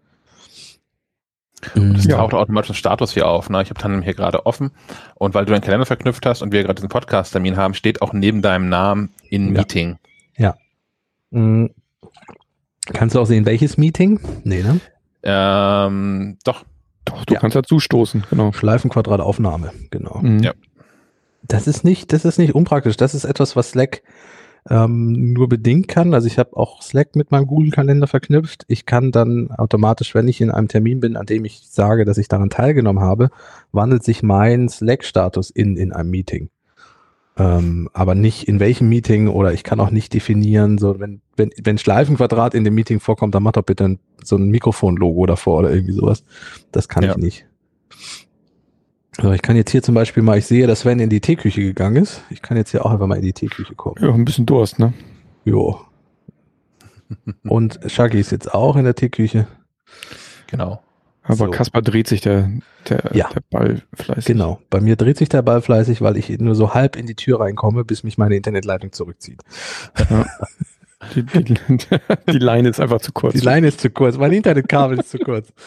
Das 1.75 2.05
Ja. 2.05 2.17
taucht 2.17 2.33
automatisch 2.33 2.71
ein 2.71 2.75
Status 2.75 3.11
hier 3.13 3.27
auf. 3.27 3.49
Ne? 3.49 3.61
Ich 3.61 3.69
habe 3.69 3.79
Tandem 3.79 4.01
hier 4.01 4.13
gerade 4.13 4.45
offen 4.45 4.71
und 5.15 5.33
weil 5.33 5.45
du 5.45 5.51
deinen 5.51 5.61
Kalender 5.61 5.85
verknüpft 5.85 6.25
hast 6.25 6.41
und 6.41 6.51
wir 6.53 6.61
gerade 6.63 6.75
diesen 6.75 6.87
Podcast-Termin 6.89 7.57
haben, 7.57 7.73
steht 7.73 8.01
auch 8.01 8.13
neben 8.13 8.41
deinem 8.41 8.69
Namen 8.69 9.11
in 9.29 9.47
Ja. 9.47 9.51
Meeting. 9.61 9.97
Mhm. 11.31 11.69
Kannst 12.91 13.13
du 13.15 13.19
auch 13.19 13.25
sehen, 13.27 13.45
welches 13.45 13.77
Meeting? 13.77 14.19
Nee, 14.43 14.63
ne? 14.63 14.79
Ähm, 15.21 16.37
doch, 16.43 16.63
Doch, 17.05 17.23
du 17.25 17.33
Ja. 17.35 17.39
kannst 17.39 17.55
dazu 17.55 17.79
stoßen, 17.79 18.23
genau. 18.29 18.51
Schleifenquadrat 18.51 19.19
Aufnahme, 19.19 19.71
genau. 19.91 20.19
Mhm. 20.21 20.39
Ja. 20.39 20.53
Das 21.49 21.67
ist 21.67 21.83
nicht, 21.83 22.13
das 22.13 22.23
ist 22.25 22.37
nicht 22.37 22.55
unpraktisch. 22.55 22.95
Das 22.95 23.13
ist 23.13 23.25
etwas, 23.25 23.55
was 23.55 23.71
Slack 23.71 24.01
ähm, 24.69 25.33
nur 25.33 25.49
bedingt 25.49 25.87
kann. 25.87 26.13
Also 26.13 26.27
ich 26.27 26.37
habe 26.37 26.55
auch 26.55 26.81
Slack 26.81 27.15
mit 27.15 27.31
meinem 27.31 27.47
Google-Kalender 27.47 28.07
verknüpft. 28.07 28.65
Ich 28.67 28.85
kann 28.85 29.11
dann 29.11 29.49
automatisch, 29.51 30.13
wenn 30.13 30.27
ich 30.27 30.41
in 30.41 30.51
einem 30.51 30.67
Termin 30.67 30.99
bin, 30.99 31.17
an 31.17 31.25
dem 31.25 31.45
ich 31.45 31.63
sage, 31.67 32.05
dass 32.05 32.17
ich 32.19 32.27
daran 32.27 32.49
teilgenommen 32.51 33.03
habe, 33.03 33.29
wandelt 33.71 34.03
sich 34.03 34.21
mein 34.21 34.69
Slack-Status 34.69 35.49
in, 35.49 35.75
in 35.75 35.91
einem 35.91 36.11
Meeting. 36.11 36.49
Ähm, 37.37 37.89
aber 37.93 38.15
nicht 38.15 38.47
in 38.47 38.59
welchem 38.59 38.89
Meeting 38.89 39.27
oder 39.27 39.53
ich 39.53 39.63
kann 39.63 39.79
auch 39.79 39.91
nicht 39.91 40.13
definieren, 40.13 40.77
so 40.77 40.99
wenn, 40.99 41.21
wenn, 41.35 41.51
wenn 41.63 41.77
Schleifenquadrat 41.77 42.53
in 42.53 42.63
dem 42.63 42.75
Meeting 42.75 42.99
vorkommt, 42.99 43.33
dann 43.33 43.43
mach 43.43 43.53
doch 43.53 43.63
bitte 43.63 43.85
ein, 43.85 43.99
so 44.23 44.35
ein 44.35 44.49
Mikrofon-Logo 44.49 45.25
davor 45.25 45.59
oder 45.59 45.71
irgendwie 45.71 45.93
sowas. 45.93 46.23
Das 46.71 46.89
kann 46.89 47.03
Ja. 47.03 47.11
ich 47.11 47.17
nicht. 47.17 47.45
So, 49.21 49.33
ich 49.33 49.41
kann 49.41 49.55
jetzt 49.55 49.71
hier 49.71 49.83
zum 49.83 49.95
Beispiel 49.95 50.23
mal, 50.23 50.37
ich 50.37 50.45
sehe, 50.45 50.65
dass 50.65 50.81
Sven 50.81 50.99
in 50.99 51.09
die 51.09 51.19
Teeküche 51.19 51.61
gegangen 51.61 51.97
ist. 51.97 52.21
Ich 52.29 52.41
kann 52.41 52.55
jetzt 52.57 52.71
hier 52.71 52.85
auch 52.85 52.91
einfach 52.91 53.07
mal 53.07 53.15
in 53.17 53.23
die 53.23 53.33
Teeküche 53.33 53.75
kommen. 53.75 53.95
Ja, 53.99 54.13
ein 54.13 54.23
bisschen 54.23 54.45
Durst, 54.45 54.79
ne? 54.79 54.93
Jo. 55.43 55.81
Und 57.43 57.79
Shaggy 57.87 58.19
ist 58.19 58.31
jetzt 58.31 58.53
auch 58.53 58.75
in 58.75 58.85
der 58.85 58.95
Teeküche. 58.95 59.47
genau. 60.47 60.81
Aber 61.23 61.35
So. 61.35 61.51
Kaspar 61.51 61.81
dreht 61.81 62.07
sich 62.07 62.21
der, 62.21 62.49
der, 62.87 63.11
Ja. 63.13 63.29
der 63.29 63.41
Ball 63.51 63.81
fleißig. 63.93 64.25
Genau. 64.25 64.61
Bei 64.69 64.79
mir 64.81 64.95
dreht 64.95 65.17
sich 65.17 65.29
der 65.29 65.41
Ball 65.43 65.61
fleißig, 65.61 66.01
weil 66.01 66.17
ich 66.17 66.29
nur 66.39 66.55
so 66.55 66.73
halb 66.73 66.95
in 66.95 67.05
die 67.05 67.15
Tür 67.15 67.39
reinkomme, 67.41 67.83
bis 67.83 68.03
mich 68.03 68.17
meine 68.17 68.35
Internetleitung 68.35 68.91
zurückzieht. 68.93 69.41
Die, 71.15 71.23
die, 71.23 71.55
die 72.29 72.39
Leine 72.39 72.69
ist 72.69 72.79
einfach 72.79 72.99
zu 72.99 73.11
kurz. 73.13 73.33
Die 73.33 73.39
Leine 73.39 73.67
ist 73.67 73.79
zu 73.79 73.89
kurz, 73.89 74.17
mein 74.17 74.33
Internetkabel 74.33 74.99
ist 74.99 75.11
zu 75.11 75.19
kurz. 75.19 75.51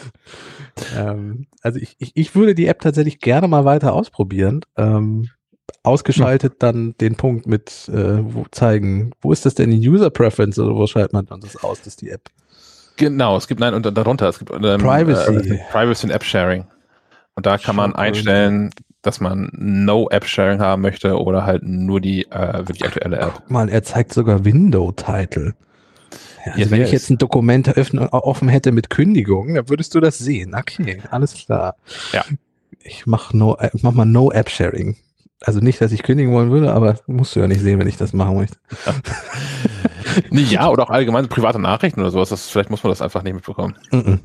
Ähm, 0.96 1.48
also 1.60 1.78
ich, 1.78 1.96
ich, 1.98 2.12
ich 2.14 2.34
würde 2.34 2.54
die 2.54 2.66
App 2.66 2.80
tatsächlich 2.80 3.20
gerne 3.20 3.46
mal 3.46 3.66
weiter 3.66 3.92
ausprobieren. 3.92 4.62
Ähm, 4.78 5.28
ausgeschaltet 5.82 6.54
dann 6.60 6.94
den 6.98 7.16
Punkt 7.16 7.46
mit 7.46 7.90
äh, 7.90 8.20
wo 8.22 8.46
zeigen, 8.50 9.10
wo 9.20 9.32
ist 9.32 9.44
das 9.44 9.54
denn 9.54 9.70
in 9.70 9.86
User 9.86 10.08
Preference 10.08 10.58
oder 10.58 10.74
wo 10.74 10.86
schaltet 10.86 11.12
man 11.12 11.26
dann 11.26 11.42
das 11.42 11.62
aus, 11.62 11.82
dass 11.82 11.96
die 11.96 12.08
App 12.08 12.30
Genau, 12.96 13.36
es 13.36 13.48
gibt, 13.48 13.60
nein, 13.60 13.74
und 13.74 13.84
darunter, 13.84 14.28
es 14.28 14.38
gibt 14.38 14.50
ähm, 14.50 14.80
Privacy. 14.80 15.54
Äh, 15.54 15.60
Privacy 15.70 16.06
und 16.06 16.12
App 16.12 16.24
Sharing. 16.24 16.66
Und 17.34 17.46
da 17.46 17.58
kann 17.58 17.76
man 17.76 17.92
Schon 17.92 18.00
einstellen, 18.00 18.70
dass 19.02 19.20
man 19.20 19.50
no 19.52 20.08
App 20.10 20.26
Sharing 20.26 20.60
haben 20.60 20.82
möchte 20.82 21.20
oder 21.20 21.44
halt 21.44 21.62
nur 21.64 22.00
die 22.00 22.30
äh, 22.30 22.58
wirklich 22.58 22.84
aktuelle 22.84 23.18
App. 23.18 23.34
Guck 23.34 23.50
mal, 23.50 23.68
er 23.68 23.82
zeigt 23.82 24.12
sogar 24.12 24.44
Window-Title. 24.44 25.54
Ja, 26.44 26.52
also 26.52 26.58
Yes, 26.60 26.70
wenn 26.70 26.82
ich 26.82 26.92
jetzt 26.92 27.10
ein 27.10 27.18
Dokument 27.18 27.68
öffnen, 27.76 28.08
offen 28.08 28.48
hätte 28.48 28.72
mit 28.72 28.90
Kündigung, 28.90 29.54
dann 29.54 29.68
würdest 29.68 29.94
du 29.94 30.00
das 30.00 30.18
sehen. 30.18 30.54
Okay, 30.54 31.00
alles 31.10 31.34
klar. 31.34 31.76
Ja. 32.12 32.24
Ich 32.82 33.06
mach, 33.06 33.32
no, 33.32 33.56
äh, 33.56 33.70
mach 33.82 33.92
mal 33.92 34.04
No 34.04 34.32
App 34.32 34.48
Sharing. 34.48 34.96
Also 35.40 35.60
nicht, 35.60 35.80
dass 35.80 35.92
ich 35.92 36.02
kündigen 36.02 36.32
wollen 36.32 36.50
würde, 36.50 36.72
aber 36.72 36.98
musst 37.06 37.34
du 37.34 37.40
ja 37.40 37.48
nicht 37.48 37.60
sehen, 37.60 37.78
wenn 37.78 37.88
ich 37.88 37.96
das 37.96 38.12
machen 38.12 38.36
möchte. 38.36 38.56
Nee, 40.30 40.42
ja, 40.42 40.68
oder 40.68 40.84
auch 40.84 40.90
allgemein 40.90 41.28
private 41.28 41.58
Nachrichten 41.58 42.00
oder 42.00 42.10
sowas. 42.10 42.28
Das, 42.28 42.48
vielleicht 42.48 42.68
muss 42.68 42.82
man 42.82 42.90
das 42.90 43.00
einfach 43.00 43.22
nicht 43.22 43.34
mitbekommen. 43.34 43.76
Mhm. 43.90 44.20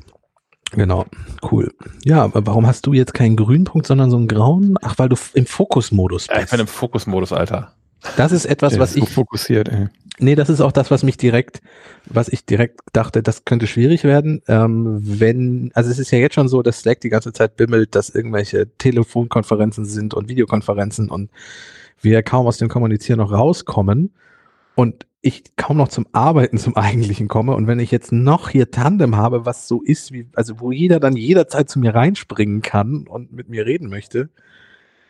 Genau, 0.72 1.06
cool. 1.50 1.72
Ja, 2.04 2.24
aber 2.24 2.46
warum 2.46 2.66
hast 2.66 2.86
du 2.86 2.92
jetzt 2.92 3.14
keinen 3.14 3.36
grünen 3.36 3.64
Punkt, 3.64 3.86
sondern 3.86 4.10
so 4.10 4.16
einen 4.16 4.28
grauen? 4.28 4.76
Ach, 4.82 4.94
weil 4.98 5.08
du 5.08 5.16
im 5.34 5.46
Fokusmodus 5.46 6.26
Ja, 6.26 6.34
ich 6.34 6.40
bist. 6.42 6.50
bin 6.52 6.60
im 6.60 6.66
Fokusmodus, 6.66 7.32
Alter. 7.32 7.72
das 8.16 8.32
ist 8.32 8.44
etwas, 8.44 8.72
Der 8.72 8.80
was 8.80 8.90
ist 8.90 8.96
so 8.98 9.02
ich 9.04 9.10
fokussiert, 9.10 9.68
ey. 9.70 9.88
Nee, 10.20 10.34
das 10.34 10.50
ist 10.50 10.60
auch 10.60 10.72
das, 10.72 10.90
was 10.90 11.04
mich 11.04 11.16
direkt, 11.16 11.62
was 12.06 12.28
ich 12.28 12.44
direkt 12.44 12.80
dachte, 12.92 13.22
das 13.22 13.44
könnte 13.44 13.68
schwierig 13.68 14.02
werden, 14.04 14.42
ähm, 14.48 14.98
wenn, 15.00 15.70
also 15.74 15.90
es 15.90 15.98
ist 16.00 16.10
ja 16.10 16.18
jetzt 16.18 16.34
schon 16.34 16.48
so, 16.48 16.60
dass 16.62 16.80
Slack 16.80 17.00
die 17.00 17.08
ganze 17.08 17.32
Zeit 17.32 17.56
bimmelt, 17.56 17.94
dass 17.94 18.10
irgendwelche 18.10 18.66
Telefonkonferenzen 18.78 19.84
sind 19.84 20.14
und 20.14 20.28
Videokonferenzen 20.28 21.08
und 21.08 21.30
wir 22.02 22.22
kaum 22.24 22.46
aus 22.48 22.58
dem 22.58 22.68
Kommunizieren 22.68 23.18
noch 23.18 23.30
rauskommen 23.32 24.10
und 24.74 25.06
ich 25.20 25.56
kaum 25.56 25.76
noch 25.76 25.88
zum 25.88 26.06
Arbeiten 26.12 26.58
zum 26.58 26.76
Eigentlichen 26.76 27.28
komme 27.28 27.54
und 27.54 27.66
wenn 27.66 27.80
ich 27.80 27.90
jetzt 27.90 28.12
noch 28.12 28.48
hier 28.50 28.70
Tandem 28.70 29.16
habe, 29.16 29.44
was 29.44 29.66
so 29.66 29.82
ist, 29.82 30.12
wie, 30.12 30.28
also 30.34 30.60
wo 30.60 30.70
jeder 30.70 31.00
dann 31.00 31.16
jederzeit 31.16 31.68
zu 31.68 31.78
mir 31.80 31.94
reinspringen 31.94 32.62
kann 32.62 33.06
und 33.08 33.32
mit 33.32 33.48
mir 33.48 33.66
reden 33.66 33.88
möchte, 33.88 34.30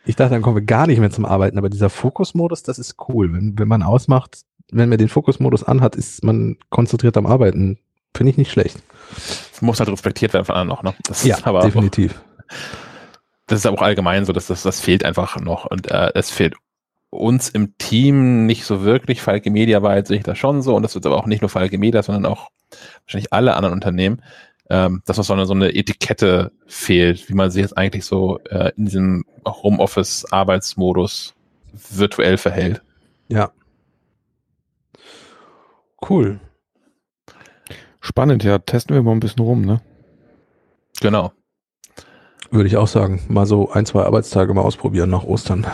ich 0.05 0.15
dachte, 0.15 0.31
dann 0.33 0.41
kommen 0.41 0.55
wir 0.55 0.63
gar 0.63 0.87
nicht 0.87 0.99
mehr 0.99 1.11
zum 1.11 1.25
Arbeiten, 1.25 1.57
aber 1.57 1.69
dieser 1.69 1.89
Fokusmodus, 1.89 2.63
das 2.63 2.79
ist 2.79 2.95
cool. 3.09 3.31
Wenn, 3.31 3.59
wenn 3.59 3.67
man 3.67 3.83
ausmacht, 3.83 4.41
wenn 4.71 4.89
man 4.89 4.97
den 4.97 5.09
Fokusmodus 5.09 5.63
anhat, 5.63 5.95
ist 5.95 6.23
man 6.23 6.57
konzentriert 6.69 7.15
am 7.17 7.27
Arbeiten. 7.27 7.77
Finde 8.15 8.31
ich 8.31 8.37
nicht 8.37 8.51
schlecht. 8.51 8.77
Das 9.51 9.61
muss 9.61 9.79
halt 9.79 9.89
respektiert 9.89 10.33
werden 10.33 10.45
von 10.45 10.55
anderen 10.55 10.83
noch, 10.83 10.83
ne? 10.83 10.95
Das 11.03 11.23
Ja, 11.23 11.37
ist 11.37 11.45
aber 11.45 11.59
auch, 11.59 11.65
definitiv. 11.65 12.19
das 13.45 13.59
ist 13.59 13.65
aber 13.67 13.77
auch 13.77 13.83
allgemein 13.83 14.25
so, 14.25 14.33
dass 14.33 14.47
das, 14.47 14.63
das 14.63 14.79
fehlt 14.79 15.03
einfach 15.03 15.39
noch. 15.39 15.65
Und 15.65 15.91
äh, 15.91 16.11
es 16.15 16.31
fehlt 16.31 16.55
uns 17.09 17.49
im 17.49 17.77
Team 17.77 18.45
nicht 18.45 18.65
so 18.65 18.83
wirklich. 18.83 19.21
Falke 19.21 19.49
Media 19.49 19.81
weit 19.81 20.07
sehe 20.07 20.17
ich 20.17 20.23
das 20.23 20.37
schon 20.37 20.61
so. 20.61 20.75
Und 20.75 20.83
das 20.83 20.95
wird 20.95 21.05
aber 21.05 21.17
auch 21.17 21.25
nicht 21.25 21.41
nur 21.41 21.49
Falke 21.49 21.77
Media, 21.77 22.03
sondern 22.03 22.25
auch 22.25 22.49
wahrscheinlich 23.03 23.33
alle 23.33 23.55
anderen 23.55 23.73
Unternehmen, 23.73 24.21
ähm, 24.69 25.01
dass 25.05 25.17
noch 25.17 25.23
so 25.23 25.33
eine, 25.33 25.45
so 25.45 25.53
eine 25.53 25.73
Etikette 25.73 26.51
fehlt, 26.67 27.29
wie 27.29 27.33
man 27.33 27.49
sich 27.49 27.61
jetzt 27.61 27.77
eigentlich 27.77 28.05
so 28.05 28.39
äh, 28.49 28.71
in 28.77 28.85
diesem 28.85 29.25
Homeoffice-Arbeitsmodus 29.45 31.33
virtuell 31.91 32.37
verhält. 32.37 32.81
Ja. 33.27 33.51
Cool. 36.07 36.39
Spannend, 38.01 38.43
ja. 38.43 38.59
Testen 38.59 38.95
wir 38.95 39.03
mal 39.03 39.11
ein 39.11 39.19
bisschen 39.19 39.43
rum, 39.43 39.61
ne? 39.61 39.81
Genau. 41.01 41.31
Würde 42.51 42.67
ich 42.67 42.77
auch 42.77 42.87
sagen. 42.87 43.21
Mal 43.27 43.45
so 43.45 43.71
ein, 43.71 43.85
zwei 43.85 44.03
Arbeitstage 44.03 44.53
mal 44.53 44.61
ausprobieren 44.61 45.09
nach 45.09 45.23
Ostern. 45.23 45.65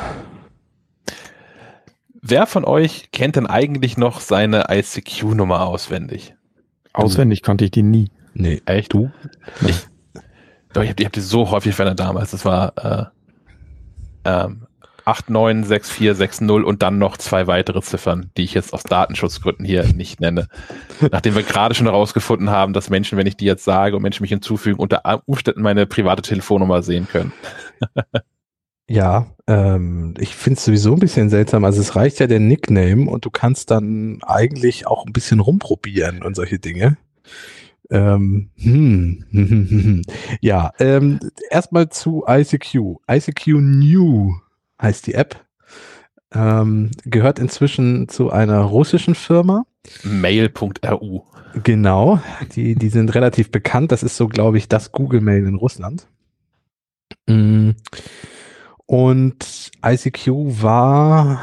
Wer 2.27 2.47
von 2.47 2.65
euch 2.65 3.11
kennt 3.11 3.35
denn 3.35 3.45
eigentlich 3.45 3.97
noch 3.97 4.19
seine 4.19 4.65
ICQ-Nummer 4.71 5.67
auswendig? 5.67 6.33
Auswendig 6.91 7.43
kannte 7.43 7.65
ich 7.65 7.71
die 7.71 7.83
nie. 7.83 8.09
Nee. 8.33 8.63
Echt? 8.65 8.93
Du? 8.93 9.11
Ich, 9.67 9.85
doch, 10.73 10.81
ich 10.81 10.89
habe 10.89 10.95
die, 10.95 11.05
hab 11.05 11.13
die 11.13 11.21
so 11.21 11.51
häufig 11.51 11.75
verändert 11.75 11.99
damals. 11.99 12.31
Das 12.31 12.43
war 12.43 12.73
äh, 12.83 13.05
ähm, 14.23 14.65
896460 15.05 16.65
und 16.65 16.81
dann 16.81 16.97
noch 16.97 17.17
zwei 17.17 17.45
weitere 17.45 17.81
Ziffern, 17.81 18.31
die 18.37 18.43
ich 18.43 18.55
jetzt 18.55 18.73
aus 18.73 18.81
Datenschutzgründen 18.81 19.63
hier 19.63 19.83
nicht 19.93 20.19
nenne. 20.19 20.47
Nachdem 21.11 21.35
wir 21.35 21.43
gerade 21.43 21.75
schon 21.75 21.85
herausgefunden 21.85 22.49
haben, 22.49 22.73
dass 22.73 22.89
Menschen, 22.89 23.19
wenn 23.19 23.27
ich 23.27 23.37
die 23.37 23.45
jetzt 23.45 23.65
sage 23.65 23.95
und 23.95 24.01
Menschen 24.01 24.23
mich 24.23 24.31
hinzufügen, 24.31 24.79
unter 24.79 25.21
Umständen 25.27 25.61
meine 25.61 25.85
private 25.85 26.23
Telefonnummer 26.23 26.81
sehen 26.81 27.07
können. 27.07 27.33
Ja, 28.87 29.27
ähm, 29.47 30.13
ich 30.19 30.35
finde 30.35 30.57
es 30.57 30.65
sowieso 30.65 30.93
ein 30.93 30.99
bisschen 30.99 31.29
seltsam. 31.29 31.65
Also 31.65 31.81
es 31.81 31.95
reicht 31.95 32.19
ja 32.19 32.27
der 32.27 32.39
Nickname 32.39 33.09
und 33.09 33.25
du 33.25 33.31
kannst 33.31 33.71
dann 33.71 34.19
eigentlich 34.23 34.85
auch 34.85 35.05
ein 35.05 35.13
bisschen 35.13 35.39
rumprobieren 35.39 36.21
und 36.21 36.35
solche 36.35 36.59
Dinge. 36.59 36.97
Ähm, 37.89 38.49
hm. 38.57 40.01
ja, 40.41 40.71
ähm, 40.79 41.19
erstmal 41.49 41.89
zu 41.89 42.25
ICQ. 42.27 42.99
ICQ 43.09 43.47
New 43.47 44.35
heißt 44.81 45.07
die 45.07 45.13
App. 45.13 45.45
Ähm, 46.33 46.91
gehört 47.05 47.39
inzwischen 47.39 48.09
zu 48.09 48.29
einer 48.31 48.61
russischen 48.61 49.15
Firma. 49.15 49.65
Mail.ru. 50.03 51.21
Genau, 51.63 52.19
die, 52.55 52.75
die 52.75 52.89
sind 52.89 53.15
relativ 53.15 53.49
bekannt. 53.51 53.91
Das 53.91 54.03
ist 54.03 54.17
so, 54.17 54.27
glaube 54.27 54.57
ich, 54.57 54.67
das 54.67 54.91
Google 54.91 55.21
Mail 55.21 55.45
in 55.45 55.55
Russland. 55.55 56.07
Mm. 57.27 57.71
Und 58.87 59.71
ICQ 59.83 60.27
war, 60.61 61.39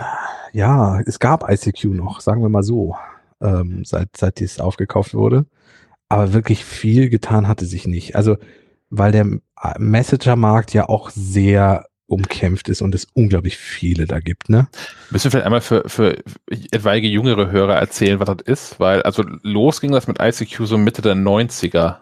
ja, 0.53 1.01
es 1.01 1.19
gab 1.19 1.51
ICQ 1.51 1.85
noch, 1.87 2.21
sagen 2.21 2.43
wir 2.43 2.49
mal 2.49 2.63
so, 2.63 2.97
ähm, 3.41 3.85
seit, 3.85 4.17
seit 4.17 4.39
dies 4.39 4.61
aufgekauft 4.61 5.15
wurde. 5.15 5.47
Aber 6.09 6.33
wirklich 6.33 6.65
viel 6.65 7.09
getan 7.09 7.49
hatte 7.49 7.65
sich 7.65 7.87
nicht. 7.87 8.17
Also, 8.17 8.37
weil 8.91 9.13
der 9.13 9.27
Messenger-Markt 9.79 10.75
ja 10.75 10.89
auch 10.89 11.11
sehr 11.11 11.87
umkämpft 12.07 12.69
ist 12.69 12.83
und 12.83 12.95
es 12.95 13.07
unglaublich 13.15 13.57
viele 13.57 14.07
da 14.07 14.21
gibt, 14.21 14.51
ne? 14.51 14.69
Müssen 15.11 15.25
wir 15.25 15.31
vielleicht 15.31 15.47
einmal 15.47 15.63
für, 15.63 15.85
für 15.87 16.19
etwaige 16.71 17.09
jüngere 17.09 17.51
Hörer 17.51 17.77
erzählen, 17.77 18.21
was 18.21 18.27
das 18.27 18.43
ist? 18.45 18.81
Weil, 18.81 19.03
also 19.03 19.25
los 19.43 19.81
ging 19.81 19.93
das 19.93 20.07
mit 20.07 20.19
ICQ 20.21 20.67
so 20.67 20.77
Mitte 20.77 21.01
der 21.01 21.15
90er. 21.15 21.97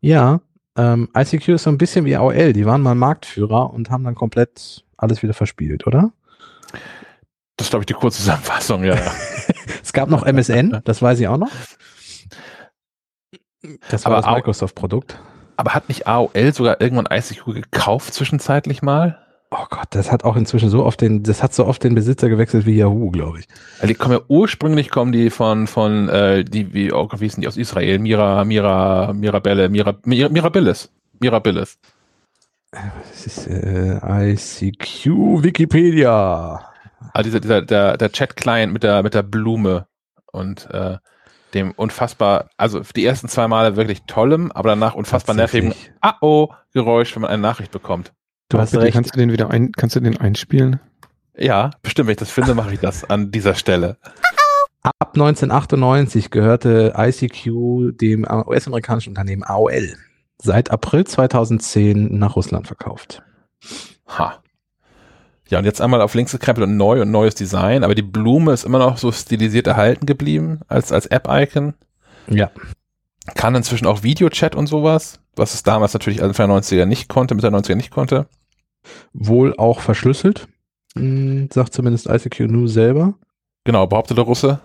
Ja, 0.00 0.40
ähm, 0.76 1.08
ICQ 1.16 1.48
ist 1.48 1.64
so 1.64 1.70
ein 1.70 1.78
bisschen 1.78 2.04
wie 2.04 2.16
AOL. 2.16 2.52
Die 2.52 2.66
waren 2.66 2.80
mal 2.82 2.94
Marktführer 2.94 3.72
und 3.72 3.90
haben 3.90 4.04
dann 4.04 4.14
komplett 4.14 4.84
alles 4.96 5.22
wieder 5.22 5.34
verspielt, 5.34 5.86
oder? 5.86 6.12
Das 7.56 7.66
ist, 7.66 7.70
glaube 7.70 7.82
ich, 7.82 7.86
die 7.86 7.94
kurze 7.94 8.18
Zusammenfassung, 8.18 8.84
ja. 8.84 8.96
Es 9.82 9.92
gab 9.92 10.08
noch 10.08 10.24
MSN, 10.24 10.80
das 10.84 11.02
weiß 11.02 11.20
ich 11.20 11.28
auch 11.28 11.36
noch. 11.36 11.50
Das 13.90 14.04
war 14.04 14.12
Aber 14.12 14.22
das 14.22 14.34
Microsoft-Produkt. 14.34 15.20
Aber 15.56 15.74
hat 15.74 15.88
nicht 15.88 16.06
AOL 16.06 16.54
sogar 16.54 16.80
irgendwann 16.80 17.06
ICQ 17.10 17.44
gekauft 17.46 18.14
zwischenzeitlich 18.14 18.82
mal? 18.82 19.21
Oh 19.54 19.66
Gott, 19.68 19.88
das 19.90 20.10
hat 20.10 20.24
auch 20.24 20.36
inzwischen 20.36 20.70
so 20.70 20.82
oft 20.82 21.02
den, 21.02 21.22
das 21.22 21.42
hat 21.42 21.52
so 21.52 21.66
oft 21.66 21.84
den 21.84 21.94
Besitzer 21.94 22.30
gewechselt 22.30 22.64
wie 22.64 22.76
Yahoo, 22.76 23.10
glaube 23.10 23.40
ich. 23.40 23.48
Weil 23.80 23.88
die 23.88 23.94
kommen 23.94 24.14
ja 24.14 24.20
ursprünglich 24.28 24.88
kommen 24.88 25.12
die 25.12 25.28
von 25.28 25.66
von 25.66 26.08
äh, 26.08 26.42
die 26.42 26.72
wie 26.72 26.90
oh, 26.90 27.06
wie 27.18 27.24
hießen 27.24 27.42
die 27.42 27.48
aus 27.48 27.58
Israel? 27.58 27.98
Mira 27.98 28.44
Mira 28.44 29.12
Mirabelle 29.12 29.68
Mira 29.68 29.94
Mira 30.06 30.30
Mirabilis 30.30 30.90
Mirabilis. 31.20 31.78
Das 32.70 33.26
ist 33.26 33.46
äh, 33.46 33.98
ICQ 34.32 35.42
Wikipedia. 35.42 36.64
Ah, 37.12 37.22
dieser 37.22 37.40
dieser 37.40 37.60
der 37.60 37.98
der 37.98 38.10
Chat 38.10 38.36
Client 38.36 38.72
mit 38.72 38.82
der 38.84 39.02
mit 39.02 39.12
der 39.12 39.22
Blume 39.22 39.86
und 40.32 40.66
äh, 40.70 40.96
dem 41.52 41.72
unfassbar, 41.72 42.48
also 42.56 42.80
die 42.96 43.04
ersten 43.04 43.28
zwei 43.28 43.46
Male 43.46 43.76
wirklich 43.76 44.04
tollem, 44.06 44.50
aber 44.50 44.70
danach 44.70 44.94
unfassbar 44.94 45.36
nervigen. 45.36 45.74
Ah 46.00 46.14
oh 46.22 46.48
Geräusch, 46.72 47.14
wenn 47.14 47.20
man 47.20 47.30
eine 47.30 47.42
Nachricht 47.42 47.70
bekommt. 47.70 48.14
Du 48.52 48.58
hast 48.58 48.72
Bitte, 48.72 48.82
recht. 48.82 48.92
Kannst 48.92 49.14
du 49.14 49.18
den 49.18 49.32
wieder 49.32 49.50
ein, 49.50 49.72
kannst 49.72 49.96
du 49.96 50.00
den 50.00 50.18
einspielen? 50.18 50.78
Ja, 51.38 51.70
bestimmt, 51.82 52.08
wenn 52.08 52.12
ich 52.12 52.18
das 52.18 52.30
finde, 52.30 52.54
mache 52.54 52.74
ich 52.74 52.80
das 52.80 53.08
an 53.08 53.30
dieser 53.30 53.54
Stelle. 53.54 53.96
Ab 54.82 55.12
1998 55.14 56.30
gehörte 56.30 56.92
ICQ 56.94 57.96
dem 57.98 58.26
US-amerikanischen 58.30 59.10
Unternehmen 59.12 59.42
AOL. 59.42 59.94
Seit 60.42 60.70
April 60.70 61.06
2010 61.06 62.18
nach 62.18 62.36
Russland 62.36 62.66
verkauft. 62.66 63.22
Ha. 64.08 64.42
Ja, 65.48 65.58
und 65.58 65.64
jetzt 65.64 65.80
einmal 65.80 66.02
auf 66.02 66.12
links 66.12 66.32
gekrempelt 66.32 66.66
und 66.66 66.76
neu 66.76 67.00
und 67.00 67.10
neues 67.10 67.34
Design, 67.34 67.84
aber 67.84 67.94
die 67.94 68.02
Blume 68.02 68.52
ist 68.52 68.64
immer 68.64 68.78
noch 68.78 68.98
so 68.98 69.12
stilisiert 69.12 69.66
erhalten 69.66 70.04
geblieben 70.04 70.60
als, 70.68 70.92
als 70.92 71.06
App-Icon. 71.06 71.72
Ja. 72.28 72.50
Kann 73.34 73.54
inzwischen 73.54 73.86
auch 73.86 74.02
Videochat 74.02 74.54
und 74.54 74.66
sowas, 74.66 75.20
was 75.36 75.54
es 75.54 75.62
damals 75.62 75.94
natürlich 75.94 76.22
Anfang 76.22 76.50
der 76.50 76.58
90er 76.58 76.84
nicht 76.84 77.08
konnte, 77.08 77.34
Mitte 77.34 77.50
der 77.50 77.58
90er 77.58 77.76
nicht 77.76 77.90
konnte. 77.90 78.26
Wohl 79.12 79.54
auch 79.56 79.80
verschlüsselt, 79.80 80.48
hm, 80.94 81.48
sagt 81.52 81.72
zumindest 81.72 82.08
ICQ 82.08 82.40
News 82.48 82.72
selber. 82.72 83.14
Genau, 83.64 83.86
behauptet 83.86 84.18
der 84.18 84.24
Russe. 84.24 84.60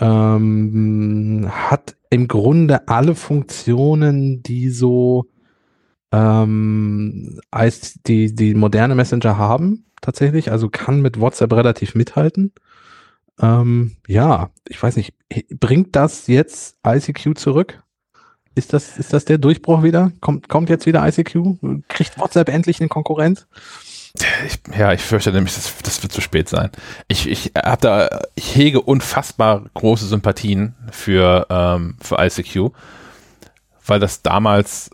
Ähm, 0.00 1.48
hat 1.50 1.96
im 2.10 2.28
Grunde 2.28 2.88
alle 2.88 3.14
Funktionen, 3.14 4.42
die 4.42 4.70
so 4.70 5.26
ähm, 6.12 7.40
als 7.50 8.00
die, 8.06 8.34
die 8.34 8.54
moderne 8.54 8.94
Messenger 8.94 9.36
haben, 9.36 9.86
tatsächlich. 10.00 10.50
Also 10.50 10.68
kann 10.68 11.02
mit 11.02 11.20
WhatsApp 11.20 11.52
relativ 11.52 11.94
mithalten. 11.94 12.52
Ähm, 13.40 13.96
ja, 14.06 14.50
ich 14.68 14.82
weiß 14.82 14.96
nicht, 14.96 15.14
bringt 15.60 15.94
das 15.94 16.26
jetzt 16.26 16.78
ICQ 16.86 17.36
zurück? 17.36 17.82
Ist 18.58 18.72
das, 18.72 18.98
ist 18.98 19.12
das 19.12 19.24
der 19.24 19.38
Durchbruch 19.38 19.84
wieder? 19.84 20.10
Kommt, 20.20 20.48
kommt 20.48 20.68
jetzt 20.68 20.84
wieder 20.84 21.06
ICQ? 21.06 21.58
Kriegt 21.86 22.18
WhatsApp 22.18 22.48
endlich 22.48 22.80
eine 22.80 22.88
Konkurrenz? 22.88 23.46
Ich, 24.46 24.58
ja, 24.76 24.92
ich 24.92 25.00
fürchte 25.00 25.30
nämlich, 25.30 25.54
das, 25.54 25.72
das 25.80 26.02
wird 26.02 26.12
zu 26.12 26.20
spät 26.20 26.48
sein. 26.48 26.70
Ich, 27.06 27.28
ich 27.28 27.52
hab 27.56 27.80
da, 27.82 28.22
ich 28.34 28.56
hege 28.56 28.80
unfassbar 28.80 29.66
große 29.74 30.06
Sympathien 30.06 30.74
für, 30.90 31.46
ähm, 31.50 31.96
für 32.00 32.16
ICQ, 32.18 32.72
weil 33.86 34.00
das 34.00 34.22
damals 34.22 34.90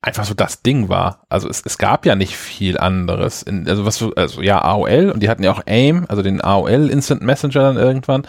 einfach 0.00 0.24
so 0.24 0.32
das 0.32 0.62
Ding 0.62 0.88
war. 0.88 1.26
Also 1.28 1.50
es, 1.50 1.60
es 1.66 1.76
gab 1.76 2.06
ja 2.06 2.14
nicht 2.14 2.34
viel 2.34 2.78
anderes. 2.78 3.42
In, 3.42 3.68
also 3.68 3.84
was 3.84 3.96
so, 3.96 4.14
also 4.14 4.40
ja, 4.40 4.62
AOL 4.62 5.10
und 5.10 5.22
die 5.22 5.28
hatten 5.28 5.42
ja 5.42 5.52
auch 5.52 5.66
AIM, 5.66 6.06
also 6.08 6.22
den 6.22 6.40
AOL 6.40 6.88
Instant 6.88 7.20
Messenger 7.20 7.60
dann 7.60 7.76
irgendwann. 7.76 8.26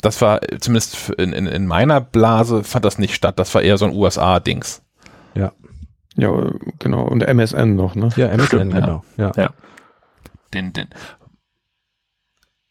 Das 0.00 0.20
war 0.20 0.42
äh, 0.42 0.58
zumindest 0.58 1.10
in, 1.10 1.32
in, 1.32 1.46
in 1.46 1.66
meiner 1.66 2.00
Blase 2.00 2.64
fand 2.64 2.84
das 2.84 2.98
nicht 2.98 3.14
statt. 3.14 3.38
Das 3.38 3.54
war 3.54 3.62
eher 3.62 3.78
so 3.78 3.86
ein 3.86 3.94
USA-Dings. 3.94 4.82
Ja, 5.34 5.52
äh, 6.16 6.52
genau. 6.78 7.04
Und 7.04 7.22
MSN 7.22 7.76
noch, 7.76 7.94
ne? 7.94 8.10
Ja, 8.16 8.28
MSN, 8.28 8.46
Stimmt, 8.46 8.72
ja. 8.74 8.80
genau. 8.80 9.04
Ja. 9.16 9.32
Ja. 9.36 9.50
Den, 10.54 10.72
den. 10.72 10.88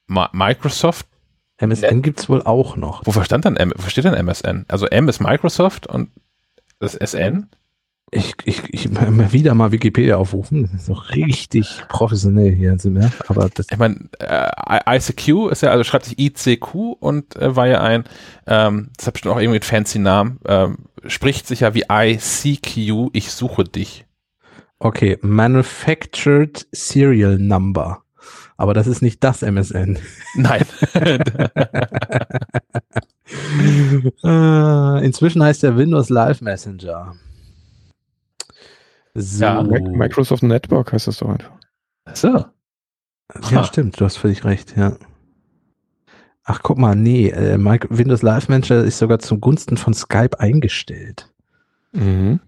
Ma 0.08 0.30
Microsoft 0.32 1.08
MSN 1.58 2.02
gibt's 2.02 2.30
wohl 2.30 2.44
auch 2.44 2.76
noch. 2.76 3.06
Wofür 3.06 3.24
stand 3.24 3.46
dann? 3.46 3.58
Wo 3.76 3.90
steht 3.90 4.06
denn 4.06 4.14
MSN? 4.14 4.66
Also 4.68 4.86
M 4.86 5.10
ist 5.10 5.20
Microsoft 5.20 5.88
und 5.88 6.12
das 6.80 6.94
SN? 6.94 7.50
Ich, 8.10 8.36
ich, 8.46 8.64
ich 8.74 8.90
mal 8.90 9.34
wieder 9.34 9.54
mal 9.54 9.74
Wikipedia 9.74 10.16
aufrufen. 10.16 10.64
Das 10.64 10.74
ist 10.74 10.90
doch 10.90 11.10
richtig 11.14 11.84
professionell 11.90 12.54
hier 12.54 12.80
sind 12.80 12.96
wir. 12.96 13.12
Aber 13.28 13.50
das, 13.54 13.68
Ich 13.70 13.78
meine, 13.78 14.10
äh, 14.20 14.98
ICQ 14.98 15.52
ist 15.52 15.62
ja, 15.62 15.72
also 15.72 15.84
schreibt 15.84 16.06
sich 16.06 16.18
ICQ 16.18 16.74
und 17.00 17.36
äh, 17.36 17.56
war 17.58 17.68
ja 17.68 17.82
ein, 17.82 18.06
ähm, 18.46 18.92
das 18.96 19.08
hat 19.08 19.14
bestimmt 19.16 19.36
auch 19.36 19.40
irgendwie 19.40 19.58
einen 19.58 19.64
fancy 19.64 20.00
Namen, 20.00 20.40
ähm, 20.48 20.78
spricht 21.06 21.48
sich 21.48 21.60
ja 21.62 21.74
wie 21.74 21.84
ICQ, 21.92 23.10
ich 23.12 23.32
suche 23.34 23.66
dich. 23.66 24.06
okay, 24.80 25.18
Manufactured 25.22 26.66
Serial 26.72 27.38
Number. 27.38 28.04
Aber 28.56 28.74
das 28.74 28.88
ist 28.88 29.02
nicht 29.02 29.22
das 29.24 29.42
MSN. 29.42 30.00
Nein. 30.36 30.66
äh, 34.24 35.06
inzwischen 35.06 35.44
heißt 35.44 35.62
der 35.64 35.76
Windows 35.78 36.10
Live 36.10 36.42
Messenger. 36.42 37.16
So. 39.20 39.44
Ja, 39.46 39.62
Mi- 39.64 39.82
Microsoft 39.98 40.44
Network 40.44 40.94
heißt 40.94 41.08
das 41.08 41.18
doch 41.18 41.30
einfach. 41.30 41.52
so. 42.14 42.28
Ja, 42.28 42.52
Ha. 43.52 43.64
stimmt, 43.66 44.00
du 44.00 44.06
hast 44.06 44.18
völlig 44.18 44.46
recht, 44.46 44.78
ja. 44.78 44.94
Ach, 46.44 46.62
guck 46.64 46.78
mal, 46.78 46.96
nee, 46.96 47.28
äh, 47.30 47.58
Windows 47.90 48.22
Live 48.22 48.48
Manager 48.48 48.84
ist 48.84 49.00
sogar 49.00 49.20
zugunsten 49.20 49.76
von 49.76 49.94
Skype 49.94 50.40
eingestellt. 50.40 51.30
Mhm. 51.92 52.40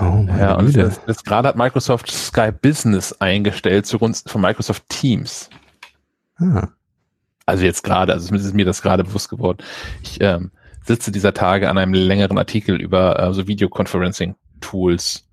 Oh, 0.00 0.24
Ja, 0.38 0.54
und 0.54 0.74
jetzt, 0.74 1.00
jetzt 1.06 1.24
gerade 1.26 1.48
hat 1.48 1.56
Microsoft 1.56 2.10
Skype 2.10 2.52
Business 2.62 3.12
eingestellt 3.20 3.86
zugunsten 3.86 4.30
von 4.30 4.40
Microsoft 4.40 4.88
Teams. 4.88 5.50
Ah, 6.36 6.68
Also 7.44 7.64
jetzt 7.64 7.82
gerade, 7.82 8.12
also 8.12 8.26
zumindest 8.26 8.48
ist 8.50 8.54
mir 8.54 8.64
das 8.64 8.80
gerade 8.82 9.04
bewusst 9.04 9.28
geworden. 9.28 9.58
Ich 10.02 10.18
ähm, 10.22 10.52
sitze 10.86 11.12
dieser 11.12 11.34
Tage 11.34 11.68
an 11.68 11.76
einem 11.76 11.92
längeren 11.92 12.38
Artikel 12.38 12.80
über 12.80 13.18
äh, 13.18 13.34
so 13.34 13.46
Videoconferencing-Tools, 13.46 15.26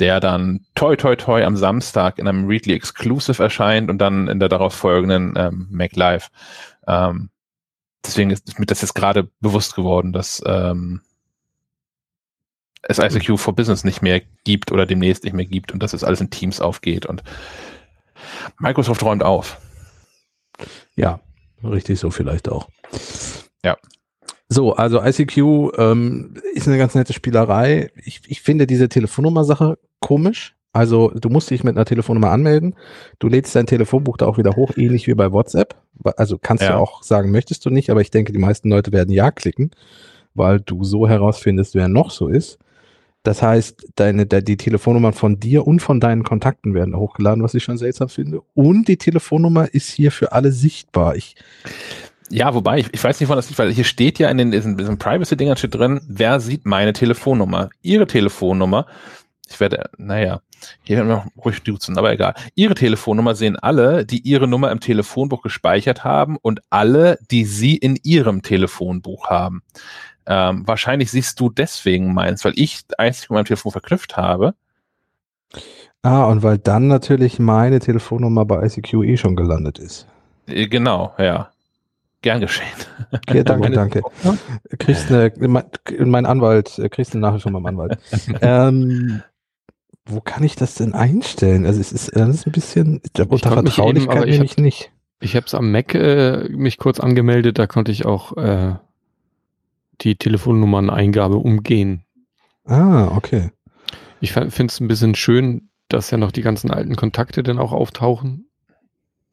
der 0.00 0.20
dann 0.20 0.66
toi 0.74 0.96
toi 0.96 1.14
toi 1.14 1.44
am 1.44 1.56
Samstag 1.56 2.18
in 2.18 2.26
einem 2.26 2.46
Readly 2.46 2.74
Exclusive 2.74 3.42
erscheint 3.42 3.90
und 3.90 3.98
dann 3.98 4.28
in 4.28 4.40
der 4.40 4.48
darauf 4.48 4.74
folgenden 4.74 5.34
ähm, 5.36 5.68
Mac 5.70 5.94
Live. 5.94 6.30
Ähm, 6.86 7.30
deswegen 8.04 8.30
ist 8.30 8.58
mir 8.58 8.66
das 8.66 8.82
jetzt 8.82 8.94
gerade 8.94 9.28
bewusst 9.40 9.76
geworden, 9.76 10.12
dass 10.12 10.42
ähm, 10.46 11.02
es 12.82 12.98
ICQ 12.98 13.38
for 13.38 13.54
Business 13.54 13.84
nicht 13.84 14.00
mehr 14.00 14.22
gibt 14.44 14.72
oder 14.72 14.86
demnächst 14.86 15.24
nicht 15.24 15.34
mehr 15.34 15.44
gibt 15.44 15.72
und 15.72 15.82
dass 15.82 15.92
es 15.92 16.02
alles 16.02 16.20
in 16.20 16.30
Teams 16.30 16.60
aufgeht 16.60 17.04
und 17.04 17.22
Microsoft 18.58 19.02
räumt 19.02 19.22
auf. 19.22 19.58
ja, 20.96 21.20
richtig 21.62 22.00
so 22.00 22.10
vielleicht 22.10 22.48
auch. 22.48 22.68
Ja. 23.62 23.76
So, 24.52 24.72
also 24.74 25.00
ICQ 25.00 25.38
ähm, 25.78 26.34
ist 26.54 26.66
eine 26.66 26.76
ganz 26.76 26.94
nette 26.96 27.12
Spielerei. 27.12 27.90
Ich, 28.04 28.20
ich 28.26 28.42
finde 28.42 28.66
diese 28.66 28.88
Telefonnummer-Sache 28.88 29.78
komisch. 30.00 30.56
Also 30.72 31.10
du 31.10 31.28
musst 31.30 31.50
dich 31.50 31.62
mit 31.64 31.76
einer 31.76 31.84
Telefonnummer 31.84 32.30
anmelden. 32.30 32.74
Du 33.20 33.28
lädst 33.28 33.54
dein 33.54 33.66
Telefonbuch 33.66 34.16
da 34.16 34.26
auch 34.26 34.38
wieder 34.38 34.56
hoch, 34.56 34.72
ähnlich 34.76 35.06
wie 35.06 35.14
bei 35.14 35.30
WhatsApp. 35.32 35.76
Also 36.16 36.36
kannst 36.36 36.64
Ja. 36.64 36.72
du 36.72 36.78
auch 36.78 37.02
sagen, 37.04 37.30
möchtest 37.30 37.64
du 37.64 37.70
nicht, 37.70 37.90
aber 37.90 38.00
ich 38.00 38.10
denke, 38.10 38.32
die 38.32 38.38
meisten 38.38 38.70
Leute 38.70 38.92
werden 38.92 39.12
Ja 39.12 39.30
klicken, 39.30 39.70
weil 40.34 40.60
du 40.60 40.82
so 40.84 41.08
herausfindest, 41.08 41.74
wer 41.76 41.88
noch 41.88 42.10
so 42.10 42.26
ist. 42.28 42.58
Das 43.22 43.42
heißt, 43.42 43.88
deine, 43.96 44.26
de- 44.26 44.42
die 44.42 44.56
Telefonnummern 44.56 45.12
von 45.12 45.38
dir 45.38 45.66
und 45.66 45.80
von 45.80 46.00
deinen 46.00 46.22
Kontakten 46.24 46.72
werden 46.74 46.96
hochgeladen, 46.96 47.42
was 47.44 47.54
ich 47.54 47.62
schon 47.62 47.76
seltsam 47.76 48.08
finde. 48.08 48.40
Und 48.54 48.88
die 48.88 48.96
Telefonnummer 48.96 49.72
ist 49.74 49.90
hier 49.90 50.10
für 50.10 50.32
alle 50.32 50.50
sichtbar. 50.52 51.16
Ich, 51.16 51.36
Ja, 52.30 52.54
wobei, 52.54 52.78
ich, 52.78 52.88
ich 52.92 53.02
weiß 53.02 53.18
nicht, 53.18 53.28
wann 53.28 53.36
das 53.36 53.48
liegt, 53.48 53.58
weil 53.58 53.72
hier 53.72 53.84
steht 53.84 54.18
ja 54.18 54.28
in 54.28 54.38
den, 54.38 54.52
diesen, 54.52 54.76
diesen 54.76 54.98
Privacy-Dingern 54.98 55.56
steht 55.56 55.74
drin, 55.74 56.00
wer 56.06 56.38
sieht 56.38 56.64
meine 56.64 56.92
Telefonnummer? 56.92 57.70
Ihre 57.82 58.06
Telefonnummer, 58.06 58.86
ich 59.48 59.58
werde, 59.58 59.90
naja, 59.98 60.40
hier 60.82 60.96
werden 60.96 61.08
wir 61.08 61.16
noch 61.16 61.44
ruhig 61.44 61.62
duzen, 61.62 61.98
aber 61.98 62.12
egal. 62.12 62.34
Ihre 62.54 62.74
Telefonnummer 62.74 63.34
sehen 63.34 63.56
alle, 63.56 64.06
die 64.06 64.20
ihre 64.20 64.46
Nummer 64.46 64.70
im 64.70 64.78
Telefonbuch 64.78 65.42
gespeichert 65.42 66.04
haben 66.04 66.36
und 66.40 66.60
alle, 66.70 67.18
die 67.30 67.44
sie 67.44 67.76
in 67.76 67.98
ihrem 68.02 68.42
Telefonbuch 68.42 69.28
haben. 69.28 69.62
Ähm, 70.26 70.62
wahrscheinlich 70.66 71.10
siehst 71.10 71.40
du 71.40 71.50
deswegen 71.50 72.14
meins, 72.14 72.44
weil 72.44 72.52
ich 72.54 72.82
einzig 72.98 73.30
mit 73.30 73.34
meinem 73.34 73.44
Telefon 73.46 73.72
verknüpft 73.72 74.16
habe. 74.16 74.54
ah, 76.02 76.24
und 76.24 76.42
weil 76.44 76.58
dann 76.58 76.86
natürlich 76.86 77.38
meine 77.40 77.80
Telefonnummer 77.80 78.44
bei 78.44 78.64
ICQ 78.64 78.94
eh 79.02 79.16
schon 79.16 79.34
gelandet 79.34 79.78
ist. 79.78 80.06
Äh, 80.46 80.68
Genau, 80.68 81.12
ja. 81.18 81.50
Gern 82.22 82.40
geschehen. 82.40 82.66
Okay, 83.12 83.42
danke, 83.42 83.70
danke. 83.70 84.02
Tochter? 84.02 84.38
Kriegst 84.78 85.10
eine, 85.10 85.32
mein, 85.38 85.64
mein 85.98 86.26
Anwalt, 86.26 86.78
äh, 86.78 86.88
kriegst 86.88 87.12
eine 87.12 87.22
Nachricht 87.22 87.42
von 87.42 87.52
meinem 87.52 87.66
Anwalt. 87.66 87.98
ähm, 88.40 89.22
wo 90.06 90.20
kann 90.20 90.44
ich 90.44 90.54
das 90.54 90.74
denn 90.74 90.94
einstellen? 90.94 91.66
Also 91.66 91.80
es 91.80 91.90
ist, 91.90 92.14
das 92.14 92.28
ist 92.28 92.46
ein 92.46 92.52
bisschen, 92.52 93.00
unter 93.16 93.26
konnte 93.26 93.62
mich 93.62 93.78
eben, 93.78 94.02
Vertraulichkeit 94.02 94.28
nehme 94.28 94.44
ich 94.44 94.56
nicht. 94.58 94.92
Ich 95.18 95.34
habe 95.34 95.46
es 95.46 95.54
am 95.54 95.72
Mac 95.72 95.94
äh, 95.94 96.48
mich 96.50 96.78
kurz 96.78 97.00
angemeldet, 97.00 97.58
da 97.58 97.66
konnte 97.66 97.90
ich 97.90 98.06
auch 98.06 98.36
äh, 98.36 98.76
die 100.02 100.16
Telefonnummerneingabe 100.16 101.36
umgehen. 101.36 102.04
Ah, 102.64 103.08
okay. 103.16 103.50
Ich 104.20 104.32
finde 104.32 104.66
es 104.66 104.80
ein 104.80 104.88
bisschen 104.88 105.14
schön, 105.14 105.70
dass 105.88 106.10
ja 106.10 106.18
noch 106.18 106.32
die 106.32 106.42
ganzen 106.42 106.70
alten 106.70 106.96
Kontakte 106.96 107.42
dann 107.42 107.58
auch 107.58 107.72
auftauchen. 107.72 108.49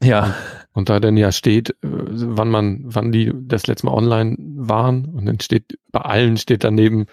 Ja. 0.02 0.36
Und 0.74 0.90
da 0.90 1.00
dann 1.00 1.18
ja 1.18 1.32
steht, 1.32 1.72
äh, 1.72 1.76
wann 1.82 2.50
man, 2.50 2.82
wann 2.84 3.12
die 3.12 3.32
das 3.34 3.68
letzte 3.68 3.88
Mal 3.88 3.94
online 3.94 4.36
waren. 4.40 5.06
Und 5.06 5.26
dann 5.26 5.40
steht, 5.40 5.78
bei 5.92 6.02
allen 6.02 6.38
steht 6.38 6.64
daneben 6.64 7.08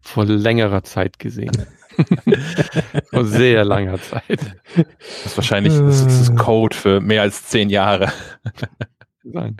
vor 0.00 0.24
längerer 0.24 0.82
Zeit 0.82 1.18
gesehen. 1.18 1.52
vor 3.10 3.24
sehr 3.24 3.64
langer 3.64 4.00
Zeit. 4.00 4.40
Das 4.76 5.26
ist 5.26 5.36
wahrscheinlich 5.36 5.78
das 5.78 6.00
ist 6.02 6.28
das 6.28 6.36
Code 6.36 6.76
für 6.76 7.00
mehr 7.00 7.22
als 7.22 7.46
zehn 7.46 7.70
Jahre. 7.70 8.12
Sein. 9.24 9.56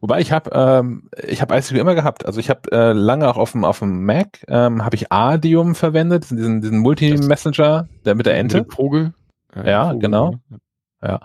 Wobei 0.00 0.20
ich 0.20 0.32
habe 0.32 0.50
ähm, 0.52 1.08
ich 1.26 1.40
habe 1.40 1.56
ICQ 1.56 1.72
immer 1.72 1.94
gehabt. 1.94 2.26
Also 2.26 2.40
ich 2.40 2.50
habe 2.50 2.70
äh, 2.72 2.92
lange 2.92 3.28
auch 3.28 3.36
auf 3.36 3.52
dem 3.52 3.64
auf 3.64 3.78
dem 3.78 4.04
Mac 4.04 4.44
ähm, 4.48 4.84
habe 4.84 4.96
ich 4.96 5.10
Adium 5.10 5.74
verwendet, 5.74 6.30
diesen 6.30 6.60
diesen 6.60 6.78
Multi-Messenger, 6.78 7.88
der 8.04 8.14
mit 8.14 8.26
der 8.26 8.36
Ente. 8.36 8.58
Mit 8.58 8.66
dem 8.66 8.70
Vogel. 8.72 9.14
Ja, 9.64 9.86
Vogel, 9.86 10.00
genau. 10.00 10.30
ne? 10.50 10.58
Ja. 11.02 11.20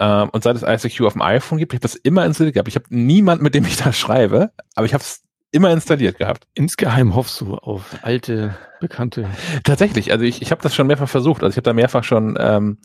Ähm, 0.00 0.30
und 0.30 0.42
seit 0.42 0.56
es 0.56 0.62
ICQ 0.84 1.02
auf 1.02 1.12
dem 1.12 1.22
iPhone 1.22 1.58
gibt, 1.58 1.72
ich 1.72 1.76
habe 1.76 1.82
das 1.82 1.94
immer 1.94 2.24
installiert 2.24 2.54
gehabt. 2.54 2.68
Ich 2.68 2.74
habe 2.76 2.86
niemand, 2.88 3.42
mit 3.42 3.54
dem 3.54 3.64
ich 3.66 3.76
da 3.76 3.92
schreibe, 3.92 4.50
aber 4.74 4.86
ich 4.86 4.94
habe 4.94 5.02
es 5.02 5.22
immer 5.52 5.70
installiert 5.72 6.16
gehabt. 6.18 6.46
Insgeheim 6.54 7.14
hoffst 7.14 7.40
du 7.40 7.54
auf 7.56 7.96
alte, 8.02 8.56
bekannte. 8.80 9.28
Tatsächlich, 9.64 10.12
also 10.12 10.24
ich, 10.24 10.42
ich 10.42 10.50
habe 10.52 10.62
das 10.62 10.74
schon 10.74 10.86
mehrfach 10.86 11.08
versucht. 11.08 11.42
Also 11.42 11.50
ich 11.52 11.56
habe 11.56 11.64
da 11.64 11.72
mehrfach 11.72 12.04
schon 12.04 12.36
ähm, 12.40 12.78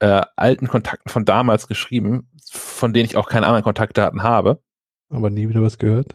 äh, 0.00 0.20
alten 0.36 0.68
Kontakten 0.68 1.10
von 1.10 1.24
damals 1.24 1.66
geschrieben, 1.66 2.28
von 2.52 2.92
denen 2.92 3.06
ich 3.06 3.16
auch 3.16 3.28
keine 3.28 3.46
anderen 3.46 3.64
Kontaktdaten 3.64 4.22
habe. 4.22 4.60
Aber 5.08 5.30
nie 5.30 5.48
wieder 5.48 5.62
was 5.62 5.78
gehört. 5.78 6.12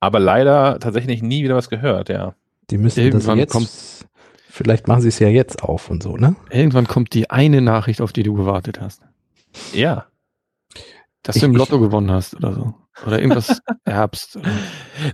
Aber 0.00 0.18
leider 0.18 0.78
tatsächlich 0.80 1.22
nie 1.22 1.44
wieder 1.44 1.54
was 1.54 1.68
gehört, 1.68 2.08
ja. 2.08 2.34
Die 2.70 2.78
müssen 2.78 3.00
Irgendwann 3.00 3.36
das 3.36 3.42
jetzt. 3.44 3.52
kommt- 3.52 4.08
vielleicht 4.48 4.88
machen 4.88 5.02
sie 5.02 5.08
es 5.08 5.18
ja 5.18 5.28
jetzt 5.28 5.62
auf 5.62 5.90
und 5.90 6.02
so, 6.02 6.16
ne? 6.16 6.34
Irgendwann 6.50 6.88
kommt 6.88 7.12
die 7.14 7.30
eine 7.30 7.60
Nachricht, 7.60 8.00
auf 8.00 8.12
die 8.12 8.22
du 8.22 8.34
gewartet 8.34 8.80
hast. 8.80 9.02
Ja. 9.72 10.06
Dass 11.22 11.36
Ich- 11.36 11.40
du 11.42 11.46
im 11.46 11.52
ich- 11.52 11.58
Lotto 11.58 11.78
gewonnen 11.78 12.10
hast 12.10 12.34
oder 12.36 12.52
so. 12.52 12.74
Oder 13.06 13.20
irgendwas 13.20 13.60
erbst. 13.84 14.36
Oder 14.36 14.48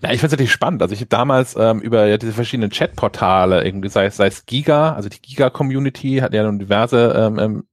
Na, 0.03 0.13
ich 0.13 0.21
fand 0.21 0.25
es 0.29 0.33
natürlich 0.33 0.53
spannend. 0.53 0.83
Also 0.83 0.93
ich 0.95 1.01
habe 1.01 1.09
damals 1.09 1.55
ähm, 1.57 1.81
über 1.81 2.07
ja, 2.07 2.17
diese 2.19 2.33
verschiedenen 2.33 2.71
Chatportale, 2.71 3.65
irgendwie 3.65 3.89
sei 3.89 4.07
es, 4.07 4.17
sei 4.17 4.27
es 4.27 4.47
Giga, 4.47 4.95
also 4.95 5.09
die 5.09 5.21
Giga-Community 5.23 6.17
hat 6.19 6.35
ja 6.35 6.43
nun 6.43 6.59
diverse 6.59 7.13
ähm, 7.17 7.39
ähm, 7.39 7.65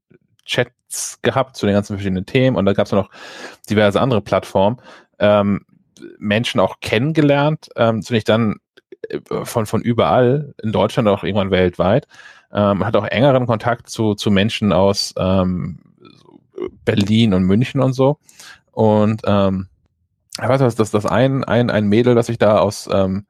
Chats 0.45 1.19
gehabt 1.23 1.55
zu 1.55 1.65
den 1.65 1.73
ganzen 1.73 1.93
verschiedenen 1.95 2.25
Themen 2.27 2.55
und 2.55 2.65
da 2.65 2.73
gab 2.73 2.85
es 2.85 2.91
noch 2.91 3.09
diverse 3.69 3.99
andere 3.99 4.21
Plattformen. 4.21 4.77
Ähm, 5.17 5.65
Menschen 6.19 6.59
auch 6.59 6.79
kennengelernt, 6.81 7.69
ähm, 7.75 8.01
zunächst 8.03 8.29
dann 8.29 8.57
äh, 9.09 9.19
von, 9.43 9.65
von 9.65 9.81
überall, 9.81 10.53
in 10.61 10.71
Deutschland 10.71 11.07
auch 11.07 11.23
irgendwann 11.23 11.49
weltweit. 11.51 12.05
Ähm, 12.53 12.85
hat 12.85 12.95
auch 12.95 13.05
engeren 13.05 13.47
Kontakt 13.47 13.89
zu, 13.89 14.13
zu 14.13 14.29
Menschen 14.29 14.71
aus 14.71 15.15
ähm, 15.17 15.79
Berlin 16.83 17.33
und 17.33 17.43
München 17.43 17.81
und 17.81 17.93
so. 17.93 18.19
Und 18.71 19.21
ähm, 19.25 19.67
ich 20.37 20.47
weiß 20.47 20.61
was, 20.61 20.75
dass 20.75 20.91
das 20.91 21.05
ein, 21.05 21.43
ein, 21.43 21.69
ein 21.69 21.87
Mädel, 21.87 22.15
das 22.15 22.29
ich 22.29 22.37
da 22.37 22.59
aus 22.59 22.89
ähm, 22.91 23.25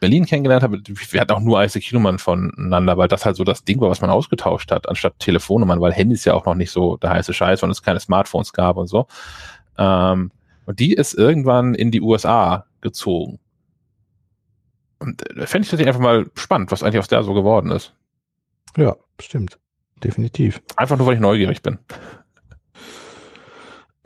Berlin 0.00 0.26
kennengelernt 0.26 0.62
habe, 0.62 0.80
wir 0.86 1.20
hatten 1.20 1.32
auch 1.32 1.40
nur 1.40 1.62
ICQ-Nummern 1.62 2.18
voneinander, 2.18 2.96
weil 2.96 3.08
das 3.08 3.24
halt 3.24 3.36
so 3.36 3.44
das 3.44 3.64
Ding 3.64 3.80
war, 3.80 3.90
was 3.90 4.00
man 4.00 4.10
ausgetauscht 4.10 4.70
hat, 4.70 4.88
anstatt 4.88 5.18
Telefonnummern, 5.18 5.80
weil 5.80 5.92
Handys 5.92 6.24
ja 6.24 6.34
auch 6.34 6.44
noch 6.44 6.54
nicht 6.54 6.70
so 6.70 6.96
der 6.98 7.10
heiße 7.10 7.32
Scheiß, 7.32 7.62
und 7.62 7.70
es 7.70 7.82
keine 7.82 8.00
Smartphones 8.00 8.52
gab 8.52 8.76
und 8.76 8.88
so. 8.88 9.06
Ähm, 9.78 10.30
und 10.66 10.80
die 10.80 10.92
ist 10.92 11.14
irgendwann 11.14 11.74
in 11.74 11.90
die 11.90 12.00
USA 12.00 12.66
gezogen. 12.80 13.38
Und 14.98 15.22
äh, 15.30 15.46
fände 15.46 15.64
ich 15.64 15.70
tatsächlich 15.70 15.88
einfach 15.88 16.00
mal 16.00 16.26
spannend, 16.34 16.72
was 16.72 16.82
eigentlich 16.82 16.98
aus 16.98 17.08
der 17.08 17.22
so 17.22 17.34
geworden 17.34 17.70
ist. 17.70 17.94
Ja, 18.76 18.96
stimmt. 19.20 19.58
Definitiv. 20.02 20.60
Einfach 20.76 20.98
nur, 20.98 21.06
weil 21.06 21.14
ich 21.14 21.20
neugierig 21.20 21.62
bin. 21.62 21.78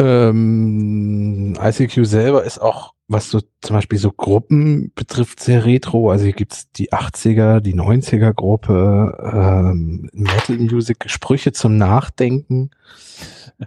Ähm, 0.00 1.58
ICQ 1.60 2.06
selber 2.06 2.44
ist 2.44 2.58
auch, 2.58 2.94
was 3.06 3.28
so 3.28 3.40
zum 3.60 3.76
Beispiel 3.76 3.98
so 3.98 4.10
Gruppen 4.10 4.92
betrifft, 4.94 5.40
sehr 5.40 5.64
retro. 5.66 6.10
Also 6.10 6.24
hier 6.24 6.32
gibt's 6.32 6.70
die 6.72 6.92
80er, 6.92 7.60
die 7.60 7.74
90er 7.74 8.32
Gruppe, 8.32 9.18
ähm, 9.34 10.08
Metal 10.12 10.56
Music, 10.56 11.04
Sprüche 11.06 11.52
zum 11.52 11.76
Nachdenken. 11.76 12.70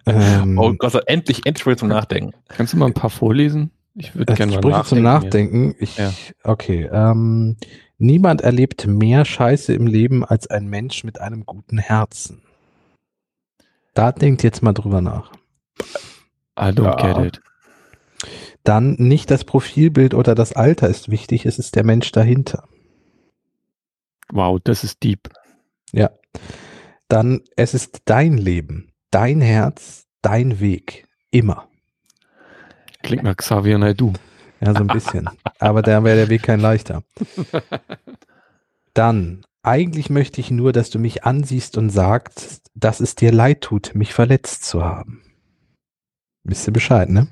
Ähm, 0.07 0.57
Oh 0.57 0.73
Gott, 0.73 0.95
endlich, 1.05 1.45
endlich 1.45 1.67
wieder 1.67 1.77
zum 1.77 1.87
Nachdenken. 1.87 2.33
Kannst 2.47 2.73
du 2.73 2.77
mal 2.77 2.87
ein 2.87 2.95
paar 2.95 3.11
vorlesen? 3.11 3.69
Ich 3.93 4.15
würde 4.15 4.33
äh, 4.33 4.35
gerne 4.35 4.53
mal 4.53 4.57
Sprüche 4.57 4.83
zum 4.85 5.03
nachdenken. 5.03 5.67
Nachdenken. 5.67 5.83
Ich, 5.83 5.97
Ja. 5.97 6.11
Okay. 6.43 6.89
Ähm, 6.91 7.57
niemand 7.99 8.41
erlebt 8.41 8.87
mehr 8.87 9.23
Scheiße 9.23 9.71
im 9.71 9.85
Leben 9.85 10.25
als 10.25 10.47
ein 10.47 10.65
Mensch 10.65 11.03
mit 11.03 11.21
einem 11.21 11.45
guten 11.45 11.77
Herzen. 11.77 12.41
Da 13.93 14.11
denkt 14.11 14.41
jetzt 14.41 14.63
mal 14.63 14.73
drüber 14.73 15.01
nach. 15.01 15.31
I 16.59 16.69
don't 16.71 16.83
Ja. 16.85 17.13
get 17.13 17.35
it. 17.35 17.41
Dann 18.63 18.95
nicht 18.97 19.29
das 19.31 19.43
Profilbild 19.43 20.13
oder 20.13 20.35
das 20.35 20.53
Alter 20.53 20.87
ist 20.87 21.09
wichtig, 21.09 21.45
es 21.45 21.59
ist 21.59 21.75
der 21.75 21.83
Mensch 21.83 22.11
dahinter. 22.11 22.67
Wow, 24.31 24.59
das 24.63 24.83
ist 24.83 25.03
deep. 25.03 25.29
Dann 27.09 27.41
es 27.57 27.73
ist 27.75 28.03
dein 28.05 28.37
Leben, 28.37 28.91
dein 29.11 29.41
Herz, 29.41 30.05
dein 30.21 30.59
Weg. 30.59 31.05
Immer. 31.29 31.67
Klingt 33.03 33.23
nach 33.23 33.35
Xavier 33.37 33.77
Naidoo. 33.77 34.13
Ja, 34.61 34.73
so 34.73 34.79
ein 34.79 34.87
bisschen. 34.87 35.29
Aber 35.59 35.81
da 35.81 36.03
wäre 36.03 36.15
der 36.15 36.29
Weg 36.29 36.43
kein 36.43 36.59
leichter. 36.61 37.03
Dann, 38.93 39.43
eigentlich 39.61 40.09
möchte 40.09 40.39
ich 40.39 40.49
nur, 40.49 40.71
dass 40.71 40.89
du 40.89 40.97
mich 40.99 41.23
ansiehst 41.25 41.77
und 41.77 41.89
sagst, 41.89 42.61
dass 42.73 42.99
es 42.99 43.15
dir 43.15 43.31
leid 43.31 43.61
tut, 43.61 43.93
mich 43.93 44.13
verletzt 44.13 44.63
zu 44.65 44.83
haben. 44.83 45.21
Wisst 46.43 46.67
ihr 46.67 46.73
Bescheid, 46.73 47.09
ne? 47.09 47.27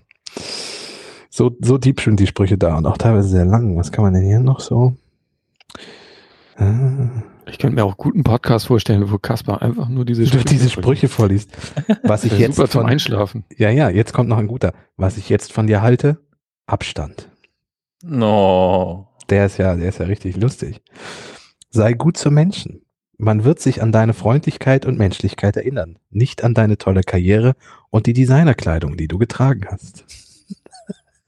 So, 1.29 1.55
so 1.61 1.77
deep 1.77 2.01
sind 2.01 2.19
die 2.19 2.27
Sprüche 2.27 2.57
da 2.57 2.77
und 2.77 2.85
auch 2.85 2.97
teilweise 2.97 3.29
sehr 3.29 3.45
lang. 3.45 3.77
Was 3.77 3.91
kann 3.91 4.03
man 4.03 4.13
denn 4.13 4.25
hier 4.25 4.39
noch 4.39 4.59
so? 4.59 4.95
Ah. 6.57 7.09
Ich 7.47 7.57
könnte 7.57 7.75
mir 7.75 7.83
auch 7.83 7.97
gut 7.97 8.13
einen 8.13 8.23
Podcast 8.23 8.67
vorstellen, 8.67 9.11
wo 9.11 9.17
Kaspar 9.17 9.61
einfach 9.61 9.89
nur 9.89 10.05
diese 10.05 10.25
Sprüche, 10.27 10.45
diese 10.45 10.69
Sprüche 10.69 11.09
vorliest. 11.09 11.51
Was 12.03 12.23
ich 12.25 12.38
jetzt 12.38 12.55
super 12.55 12.69
zum 12.69 12.81
von, 12.81 12.89
Einschlafen. 12.89 13.43
ja, 13.57 13.69
ja, 13.69 13.89
jetzt 13.89 14.13
kommt 14.13 14.29
noch 14.29 14.38
ein 14.38 14.47
guter. 14.47 14.73
Was 14.97 15.17
ich 15.17 15.29
jetzt 15.29 15.51
von 15.51 15.67
dir 15.67 15.81
halte, 15.81 16.17
Abstand. 16.65 17.29
No. 18.03 19.07
Der 19.29 19.45
ist 19.45 19.57
ja, 19.57 19.75
der 19.75 19.89
ist 19.89 19.99
ja 19.99 20.05
richtig 20.05 20.38
lustig. 20.38 20.81
Sei 21.69 21.93
gut 21.93 22.17
zu 22.17 22.31
Menschen. 22.31 22.81
Man 23.23 23.43
wird 23.43 23.60
sich 23.60 23.84
an 23.84 23.91
deine 23.91 24.15
Freundlichkeit 24.15 24.88
und 24.88 24.98
Menschlichkeit 24.98 25.56
erinnern, 25.56 25.99
nicht 26.10 26.43
an 26.43 26.56
deine 26.56 26.80
tolle 26.80 27.03
Karriere 27.03 27.53
und 27.91 28.07
die 28.07 28.14
Designerkleidung, 28.14 28.98
die 28.98 29.07
du 29.07 29.19
getragen 29.19 29.68
hast. 29.69 30.06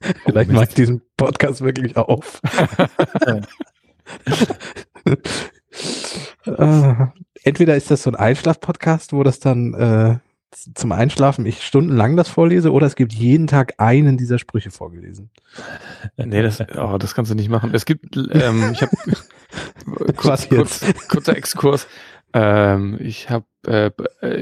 Vielleicht 0.24 0.48
Mist. 0.48 0.52
mache 0.52 0.64
ich 0.70 0.74
diesen 0.74 1.02
Podcast 1.16 1.60
wirklich 1.60 1.96
auf. 1.96 2.42
Äh, 3.26 3.42
Entweder 7.44 7.76
ist 7.76 7.92
das 7.92 8.02
so 8.02 8.10
ein 8.10 8.16
Einschlaf-Podcast, 8.16 9.12
wo 9.12 9.22
das 9.22 9.38
dann 9.38 9.74
äh, 9.74 10.18
zum 10.74 10.92
Einschlafen 10.92 11.46
ich 11.46 11.62
stundenlang 11.62 12.16
das 12.16 12.28
vorlese, 12.28 12.72
oder 12.72 12.86
es 12.86 12.96
gibt 12.96 13.12
jeden 13.12 13.46
Tag 13.46 13.74
einen 13.78 14.16
dieser 14.16 14.38
Sprüche 14.38 14.70
vorgelesen. 14.70 15.30
Nee, 16.16 16.42
das, 16.42 16.60
oh, 16.76 16.98
das 16.98 17.14
kannst 17.14 17.30
du 17.30 17.34
nicht 17.34 17.50
machen. 17.50 17.72
Es 17.72 17.84
gibt, 17.84 18.16
ähm, 18.16 18.70
ich 18.72 18.82
habe 18.82 18.96
kurz, 20.16 20.48
kurz, 20.48 21.08
kurzer 21.08 21.36
Exkurs. 21.36 21.86
Ähm, 22.32 22.98
ich 23.00 23.30
habe 23.30 23.46
äh, 23.66 23.90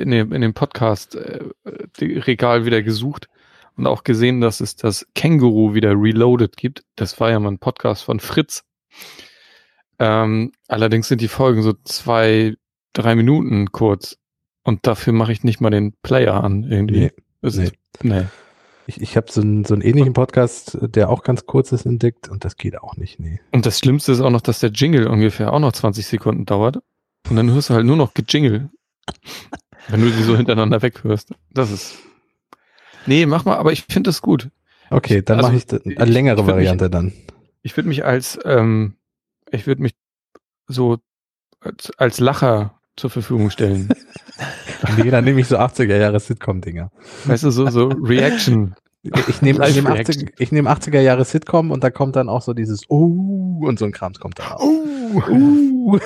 in, 0.01 0.11
dem, 0.11 0.33
in 0.33 0.41
dem 0.41 0.55
Podcast 0.55 1.15
äh, 1.15 1.51
Regal 2.01 2.65
wieder 2.65 2.83
gesucht 2.83 3.29
und 3.77 3.87
auch 3.87 4.05
gesehen, 4.05 4.41
dass 4.41 4.61
es 4.61 4.77
das 4.77 5.07
Känguru 5.15 5.75
wieder 5.75 5.93
reloaded 5.93 6.57
gibt. 6.57 6.85
Das 6.97 7.21
war 7.21 7.31
ja 7.31 7.39
mal 7.39 7.51
ein 7.53 7.59
Podcast 7.59 8.05
von 8.05 8.21
Fritz. 8.21 8.65
Ähm, 9.99 10.53
allerdings 10.69 11.09
sind 11.09 11.21
die 11.21 11.29
Folgen 11.29 11.63
so 11.63 11.75
zwei, 11.85 12.55
drei 12.93 13.15
Minuten 13.15 13.73
kurz 13.73 14.19
und 14.65 14.87
dafür 14.87 15.13
mache 15.13 15.33
ich 15.33 15.45
nicht 15.45 15.61
mal 15.61 15.71
den 15.71 15.93
Player 16.03 16.43
an 16.43 16.65
irgendwie. 16.65 17.01
Nee, 17.01 17.13
Das 17.41 17.57
nee. 17.57 17.65
Ist, 17.65 17.75
nee. 18.03 18.25
Ich, 18.87 19.01
ich 19.01 19.17
habe 19.17 19.31
so, 19.31 19.41
einen- 19.41 19.65
so 19.65 19.75
einen 19.75 19.83
ähnlichen 19.83 20.13
Podcast, 20.13 20.77
der 20.81 21.09
auch 21.09 21.23
ganz 21.23 21.47
kurz 21.47 21.71
ist, 21.73 21.87
entdeckt 21.87 22.29
und 22.29 22.45
das 22.45 22.57
geht 22.57 22.79
auch 22.81 22.97
nicht. 22.97 23.21
Nee. 23.21 23.41
Und 23.53 23.65
das 23.67 23.79
Schlimmste 23.79 24.13
ist 24.13 24.21
auch 24.21 24.31
noch, 24.31 24.41
dass 24.41 24.61
der 24.61 24.71
Jingle 24.71 25.07
ungefähr 25.07 25.53
auch 25.53 25.61
noch 25.61 25.73
20 25.73 26.07
Sekunden 26.07 26.45
dauert. 26.47 26.79
Und 27.31 27.37
dann 27.37 27.51
hörst 27.51 27.71
du 27.71 27.75
halt 27.75 27.87
nur 27.87 27.97
noch 27.97 28.13
Gejingle. 28.15 28.71
Wenn 29.89 30.01
du 30.01 30.11
die 30.11 30.23
so 30.23 30.37
hintereinander 30.37 30.83
weghörst. 30.83 31.33
Das 31.53 31.71
ist. 31.71 31.97
Nee, 33.07 33.27
mach 33.27 33.45
mal, 33.45 33.57
aber 33.57 33.73
ich 33.73 33.83
finde 33.85 34.09
das 34.09 34.21
gut. 34.23 34.49
Okay, 34.91 35.23
dann 35.23 35.39
Also, 35.39 35.53
mache 35.53 35.57
ich 35.85 35.97
eine 35.99 36.11
längere 36.11 36.35
ich 36.35 36.47
würd 36.47 36.47
mich- 36.47 36.55
Variante 36.67 36.91
dann. 36.91 37.13
Ich 37.63 37.77
würde 37.77 37.89
mich 37.89 38.05
als, 38.05 38.39
ähm, 38.45 38.95
ich 39.51 39.67
würde 39.67 39.83
mich 39.83 39.95
so 40.67 40.99
als, 41.61 41.91
als 41.99 42.19
Lacher 42.21 42.81
zur 42.97 43.11
Verfügung 43.11 43.51
stellen. 43.51 43.89
Nee, 44.97 45.11
dann 45.11 45.25
nehme 45.25 45.41
ich 45.41 45.47
so 45.47 45.59
80er 45.59 45.97
Jahre 45.97 46.19
Sitcom-Dinger. 46.19 46.91
weißt 47.27 47.45
du, 47.45 47.51
so, 47.53 47.71
so 47.71 47.87
Reaction. 47.87 48.75
Ich 49.03 49.41
nehme 49.43 49.65
ich 49.67 49.75
nehm 49.75 49.85
Live-Reaction. 49.87 50.25
80, 50.27 50.35
ich 50.39 50.53
nehm 50.53 50.67
80er 50.67 51.01
Jahre 51.01 51.25
Sitcom 51.25 51.71
und 51.71 51.85
da 51.85 51.91
kommt 51.91 52.17
dann 52.17 52.29
auch 52.29 52.43
so 52.43 52.53
dieses 52.53 52.83
Oh 52.89 53.61
und 53.65 53.79
so 53.79 53.85
ein 53.85 53.93
Krams 53.93 54.19
kommt 54.19 54.41
da 54.41 54.55
auch. 54.55 54.63
Uh. 54.63 55.99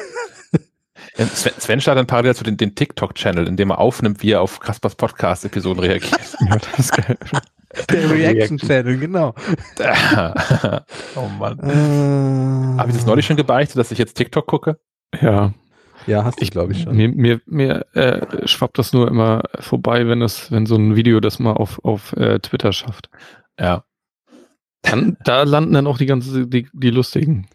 Ja, 1.17 1.27
Sven, 1.27 1.53
Sven 1.59 1.81
startet 1.81 2.01
dann 2.01 2.07
parallel 2.07 2.35
zu 2.35 2.45
den, 2.45 2.57
den 2.57 2.75
TikTok-Channel, 2.75 3.47
in 3.47 3.57
dem 3.57 3.71
er 3.71 3.79
aufnimmt, 3.79 4.23
wie 4.23 4.33
er 4.33 4.43
auf 4.43 4.61
Kaspers 4.61 4.95
Podcast-Episoden 4.97 5.83
reagiert. 5.83 6.21
Ja, 6.41 6.59
das 6.59 6.79
ist 6.79 6.93
geil. 6.93 7.17
Der 7.91 8.11
Reaction 8.11 8.59
Channel, 8.59 8.99
genau. 8.99 9.35
oh 11.17 11.29
Mann. 11.39 11.59
Äh, 11.61 12.79
Habe 12.79 12.91
ich 12.91 12.97
das 12.97 13.07
neulich 13.07 13.27
schon 13.27 13.37
gebeichtet, 13.37 13.77
dass 13.79 13.91
ich 13.91 13.99
jetzt 13.99 14.15
TikTok 14.15 14.47
gucke? 14.47 14.79
Ja, 15.21 15.53
Ja, 16.07 16.25
hast 16.25 16.39
du, 16.39 16.43
Ich- 16.45 16.51
glaube 16.51 16.73
ich 16.73 16.83
schon. 16.83 16.97
mir, 16.97 17.09
mir, 17.09 17.41
mir 17.47 17.87
äh, 17.95 18.47
schwappt 18.47 18.79
das 18.79 18.93
nur 18.93 19.09
immer 19.09 19.43
vorbei, 19.61 20.07
wenn 20.07 20.23
es, 20.23 20.51
wenn 20.53 20.67
so 20.67 20.77
ein 20.77 20.97
Video 20.97 21.21
das 21.21 21.39
mal 21.39 21.53
auf, 21.53 21.85
auf 21.85 22.13
äh, 22.15 22.39
Twitter 22.41 22.73
schafft. 22.73 23.11
Ja, 23.59 23.85
Dann, 24.83 25.17
da 25.25 25.43
landen 25.43 25.73
dann 25.73 25.87
auch 25.87 25.99
die 25.99 26.07
ganze, 26.07 26.47
die, 26.47 26.69
die 26.73 26.91
lustigen. 26.91 27.49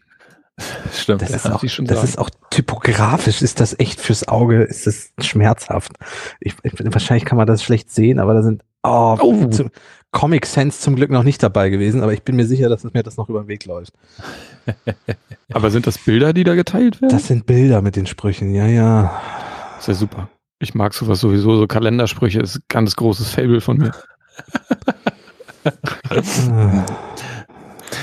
stimmt. 0.93 1.21
Das, 1.21 1.29
ja. 1.29 1.35
ist, 1.37 1.45
auch, 1.49 1.61
das 1.61 1.75
sagen. 1.75 2.03
ist 2.03 2.17
auch 2.19 2.29
typografisch, 2.49 3.41
ist 3.41 3.59
das 3.59 3.77
echt 3.79 4.01
fürs 4.01 4.27
Auge, 4.27 4.63
ist 4.63 4.85
das 4.85 5.11
schmerzhaft. 5.21 5.93
Ich, 6.39 6.55
ich, 6.63 6.73
wahrscheinlich 6.93 7.25
kann 7.25 7.37
man 7.37 7.47
das 7.47 7.63
schlecht 7.63 7.89
sehen, 7.89 8.19
aber 8.19 8.33
da 8.33 8.43
sind 8.43 8.63
oh, 8.83 9.17
Oh. 9.21 9.47
Zum, 9.47 9.69
Comic 10.11 10.45
Sans 10.45 10.79
zum 10.79 10.95
Glück 10.95 11.09
noch 11.09 11.23
nicht 11.23 11.41
dabei 11.41 11.69
gewesen, 11.69 12.01
aber 12.01 12.13
ich 12.13 12.23
bin 12.23 12.35
mir 12.35 12.45
sicher, 12.45 12.67
dass 12.69 12.83
es 12.83 12.93
mir 12.93 13.03
das 13.03 13.17
noch 13.17 13.29
über 13.29 13.43
den 13.43 13.47
Weg 13.47 13.65
läuft. 13.65 13.93
Aber 15.53 15.71
sind 15.71 15.87
das 15.87 15.97
Bilder, 15.97 16.33
die 16.33 16.43
da 16.43 16.55
geteilt 16.55 17.01
werden? 17.01 17.11
Das 17.11 17.27
sind 17.27 17.45
Bilder 17.45 17.81
mit 17.81 17.95
den 17.95 18.05
Sprüchen, 18.05 18.53
ja, 18.53 18.67
ja. 18.67 19.21
ist 19.79 19.87
ja 19.87 19.93
super. 19.93 20.29
Ich 20.59 20.75
mag 20.75 20.93
sowas 20.93 21.19
sowieso, 21.19 21.57
so 21.57 21.67
Kalendersprüche 21.67 22.41
ist 22.41 22.57
ein 22.57 22.63
ganz 22.67 22.95
großes 22.95 23.31
Fable 23.31 23.61
von 23.61 23.77
mir. 23.77 23.91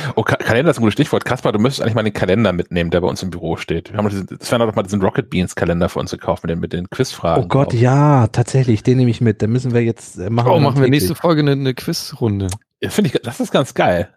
Äh, 0.07 0.13
Oh, 0.17 0.23
Ka 0.23 0.37
Kalender 0.37 0.71
ist 0.71 0.79
ein 0.79 0.81
gutes 0.81 0.95
Stichwort. 0.95 1.25
Kaspar, 1.25 1.53
du 1.53 1.59
müsstest 1.59 1.83
eigentlich 1.83 1.95
mal 1.95 2.03
den 2.03 2.13
Kalender 2.13 2.53
mitnehmen, 2.53 2.91
der 2.91 3.01
bei 3.01 3.09
uns 3.09 3.23
im 3.23 3.31
Büro 3.31 3.57
steht. 3.57 3.91
Wir 3.93 3.99
haben 3.99 4.05
doch 4.05 4.11
diesen, 4.11 4.41
Sven 4.41 4.61
hat 4.61 4.69
doch 4.69 4.75
mal 4.75 4.83
diesen 4.83 5.03
Rocket 5.03 5.31
Beans 5.31 5.55
Kalender 5.55 5.89
für 5.89 5.99
uns 5.99 6.11
gekauft 6.11 6.43
mit 6.43 6.51
den, 6.51 6.61
mit 6.61 6.73
den 6.73 6.89
Quizfragen. 6.91 7.45
Oh 7.45 7.49
Gott, 7.49 7.73
drauf. 7.73 7.81
ja, 7.81 8.27
tatsächlich, 8.29 8.83
den 8.83 8.99
nehme 8.99 9.11
ich 9.11 9.21
mit. 9.21 9.43
Den 9.43 9.51
müssen 9.51 9.73
wir 9.73 9.83
jetzt 9.83 10.19
äh, 10.19 10.31
machen. 10.31 10.49
Oh, 10.49 10.55
dann 10.55 10.63
machen 10.63 10.81
wir 10.81 10.89
nächste 10.89 11.15
Folge 11.15 11.43
eine, 11.43 11.53
eine 11.53 11.75
Quizrunde. 11.75 12.49
Ja, 12.81 12.91
Finde 12.91 13.11
ich, 13.13 13.21
das 13.23 13.41
ist 13.41 13.51
ganz 13.51 13.75
geil. 13.75 14.09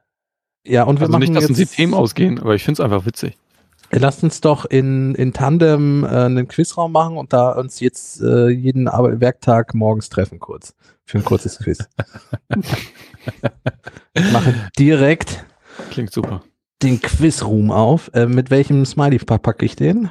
Ja, 0.65 0.83
und 0.83 0.99
wir 0.99 1.07
Also 1.07 1.11
machen 1.13 1.21
nicht, 1.21 1.35
dass 1.35 1.47
uns 1.47 1.57
die 1.57 1.63
jetzt, 1.63 1.75
Themen 1.75 1.93
ausgehen, 1.93 2.39
aber 2.39 2.53
ich 2.55 2.63
finde 2.63 2.81
es 2.81 2.85
einfach 2.85 3.05
witzig. 3.05 3.37
Lasst 3.93 4.23
uns 4.23 4.39
doch 4.39 4.65
in, 4.65 5.15
in 5.15 5.33
Tandem 5.33 6.05
äh, 6.05 6.07
einen 6.07 6.47
Quizraum 6.47 6.93
machen 6.93 7.17
und 7.17 7.33
da 7.33 7.51
uns 7.51 7.79
jetzt 7.81 8.21
äh, 8.21 8.47
jeden 8.47 8.87
Ar 8.87 9.19
Werktag 9.19 9.73
morgens 9.73 10.09
treffen 10.09 10.39
kurz. 10.39 10.75
Für 11.03 11.17
ein 11.17 11.25
kurzes 11.25 11.59
Quiz. 11.59 11.89
ich 14.13 14.31
mache 14.31 14.53
direkt 14.79 15.43
Klingt 15.89 16.11
super. 16.11 16.43
den 16.81 17.01
Quizroom 17.01 17.71
auf. 17.71 18.11
Äh, 18.13 18.25
mit 18.27 18.49
welchem 18.51 18.85
Smiley 18.85 19.19
pack- 19.19 19.41
packe 19.41 19.65
ich 19.65 19.75
den? 19.75 20.09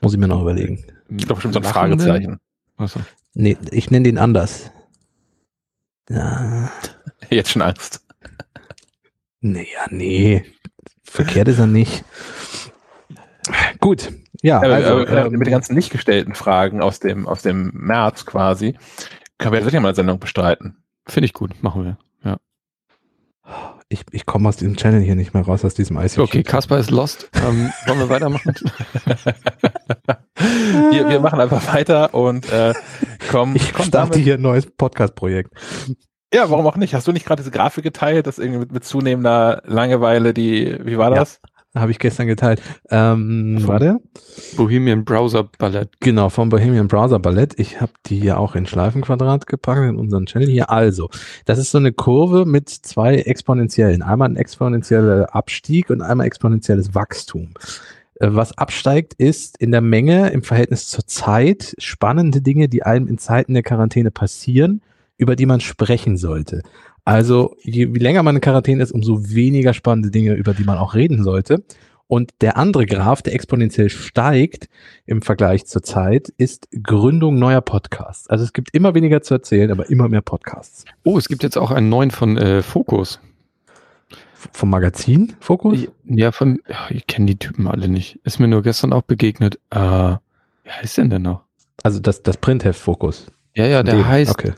Muss 0.00 0.12
ich 0.14 0.18
mir 0.18 0.28
noch 0.28 0.40
überlegen. 0.42 0.84
Ich 1.10 1.18
glaube 1.26 1.34
bestimmt 1.34 1.54
so 1.54 1.60
ein? 1.60 1.64
Fragezeichen. 1.64 2.38
Achso. 2.76 3.00
Nee, 3.34 3.56
ich 3.70 3.90
nenne 3.90 4.04
den 4.04 4.18
anders. 4.18 4.70
Ja, 6.08 6.70
Jetzt 7.30 7.50
schon 7.52 7.62
Angst. 7.62 8.04
nee, 9.40 9.66
ja, 9.74 9.86
nee. 9.90 10.44
Verkehrt 11.04 11.48
ist 11.48 11.58
er 11.58 11.66
nicht. 11.66 12.04
Gut, 13.80 14.12
ja, 14.42 14.62
Ja, 14.64 14.74
also, 14.74 14.98
äh, 15.06 15.26
ähm, 15.26 15.32
mit 15.32 15.46
den 15.46 15.52
ganzen 15.52 15.74
nicht 15.74 15.90
gestellten 15.90 16.34
Fragen 16.34 16.82
aus 16.82 17.00
dem, 17.00 17.26
aus 17.26 17.42
dem 17.42 17.70
März 17.74 18.26
quasi, 18.26 18.76
können 19.38 19.54
wir 19.54 19.64
sicher 19.64 19.80
mal 19.80 19.88
eine 19.88 19.94
Sendung 19.96 20.18
bestreiten. 20.18 20.76
Finde 21.06 21.26
ich 21.26 21.32
gut, 21.32 21.62
machen 21.62 21.84
wir. 21.84 21.98
Ich, 23.90 24.02
ich 24.10 24.26
komme 24.26 24.48
aus 24.50 24.56
diesem 24.56 24.76
Channel 24.76 25.00
hier 25.00 25.14
nicht 25.14 25.32
mehr 25.32 25.42
raus, 25.42 25.64
aus 25.64 25.72
diesem 25.72 25.96
ICQ. 25.96 26.18
Okay, 26.18 26.42
Kaspar 26.42 26.78
ist 26.78 26.90
lost. 26.90 27.30
Ähm, 27.34 27.70
wollen 27.86 27.98
wir 28.00 28.08
weitermachen? 28.10 28.54
wir, 30.90 31.08
wir 31.08 31.20
machen 31.20 31.40
einfach 31.40 31.72
weiter 31.72 32.12
und 32.12 32.50
äh, 32.52 32.74
kommen, 33.30 33.56
Ich 33.56 33.72
kommen 33.72 33.88
starte 33.88 34.10
damit. 34.12 34.24
hier 34.24 34.34
ein 34.34 34.42
neues 34.42 34.66
Podcast-Projekt. 34.66 35.54
Ja, 36.34 36.50
warum 36.50 36.66
auch 36.66 36.76
nicht? 36.76 36.92
Hast 36.94 37.06
du 37.08 37.12
nicht 37.12 37.24
gerade 37.24 37.40
diese 37.42 37.50
Grafik 37.50 37.82
geteilt, 37.82 38.26
dass 38.26 38.38
irgendwie 38.38 38.58
mit, 38.60 38.72
mit 38.72 38.84
zunehmender 38.84 39.62
Langeweile 39.64 40.34
die, 40.34 40.76
wie 40.84 40.98
war 40.98 41.14
Ja. 41.14 41.22
Habe 41.78 41.90
ich 41.90 41.98
gestern 41.98 42.26
geteilt. 42.26 42.60
Ähm, 42.90 43.58
Von- 43.60 43.68
warte. 43.68 43.98
Bohemian 44.56 45.04
Browser 45.04 45.44
Ballett. 45.58 45.90
Genau, 46.00 46.28
vom 46.28 46.48
Bohemian 46.48 46.88
Browser 46.88 47.18
Ballett. 47.18 47.58
Ich 47.58 47.80
habe 47.80 47.92
die 48.06 48.20
ja 48.20 48.36
auch 48.36 48.54
in 48.54 48.66
Schleifenquadrat 48.66 49.46
gepackt 49.46 49.88
in 49.88 49.96
unseren 49.96 50.26
Channel 50.26 50.48
hier. 50.48 50.70
Also, 50.70 51.08
das 51.44 51.58
ist 51.58 51.70
so 51.70 51.78
eine 51.78 51.92
Kurve 51.92 52.44
mit 52.46 52.68
zwei 52.68 53.16
Exponentiellen. 53.16 54.02
Einmal 54.02 54.28
ein 54.28 54.36
exponentieller 54.36 55.34
Abstieg 55.34 55.90
und 55.90 56.02
einmal 56.02 56.26
exponentielles 56.26 56.94
Wachstum. 56.94 57.50
Äh, 58.20 58.28
Was 58.32 58.56
absteigt, 58.56 59.14
ist 59.14 59.58
in 59.58 59.70
der 59.70 59.80
Menge 59.80 60.30
im 60.30 60.42
Verhältnis 60.42 60.88
zur 60.88 61.06
Zeit 61.06 61.74
spannende 61.78 62.40
Dinge, 62.40 62.68
die 62.68 62.82
einem 62.82 63.06
in 63.06 63.18
Zeiten 63.18 63.54
der 63.54 63.62
Quarantäne 63.62 64.10
passieren, 64.10 64.82
über 65.16 65.36
die 65.36 65.46
man 65.46 65.60
sprechen 65.60 66.16
sollte. 66.16 66.62
Also, 67.08 67.56
je 67.62 67.94
wie 67.94 67.98
länger 68.00 68.22
man 68.22 68.34
in 68.34 68.42
Quarantäne 68.42 68.82
ist, 68.82 68.92
umso 68.92 69.30
weniger 69.30 69.72
spannende 69.72 70.10
Dinge, 70.10 70.34
über 70.34 70.52
die 70.52 70.64
man 70.64 70.76
auch 70.76 70.94
reden 70.94 71.24
sollte. 71.24 71.64
Und 72.06 72.32
der 72.42 72.58
andere 72.58 72.84
Graph, 72.84 73.22
der 73.22 73.34
exponentiell 73.34 73.88
steigt 73.88 74.68
im 75.06 75.22
Vergleich 75.22 75.66
zur 75.66 75.82
Zeit, 75.82 76.28
ist 76.36 76.68
Gründung 76.82 77.38
neuer 77.38 77.62
Podcasts. 77.62 78.28
Also 78.28 78.44
es 78.44 78.52
gibt 78.52 78.74
immer 78.74 78.94
weniger 78.94 79.22
zu 79.22 79.32
erzählen, 79.32 79.70
aber 79.70 79.88
immer 79.88 80.10
mehr 80.10 80.20
Podcasts. 80.20 80.84
Oh, 81.02 81.16
es 81.16 81.28
gibt 81.28 81.42
jetzt 81.42 81.56
auch 81.56 81.70
einen 81.70 81.88
neuen 81.88 82.10
von 82.10 82.36
äh, 82.36 82.62
Focus. 82.62 83.20
Vom 84.52 84.68
Magazin 84.68 85.34
Fokus? 85.40 85.88
Ja, 86.04 86.30
von, 86.30 86.60
ja, 86.68 86.88
ich 86.90 87.06
kenne 87.06 87.24
die 87.24 87.38
Typen 87.38 87.68
alle 87.68 87.88
nicht. 87.88 88.20
Ist 88.24 88.38
mir 88.38 88.48
nur 88.48 88.62
gestern 88.62 88.92
auch 88.92 89.02
begegnet. 89.02 89.58
Äh, 89.70 89.78
wie 89.78 90.70
heißt 90.70 90.98
denn 90.98 91.08
der 91.08 91.20
noch? 91.20 91.40
Also 91.82 92.00
das, 92.00 92.22
das 92.22 92.36
Printheft 92.36 92.78
Fokus. 92.78 93.26
Ja, 93.54 93.66
ja, 93.66 93.82
der 93.82 93.94
Dem. 93.94 94.06
heißt, 94.06 94.30
Okay. 94.30 94.52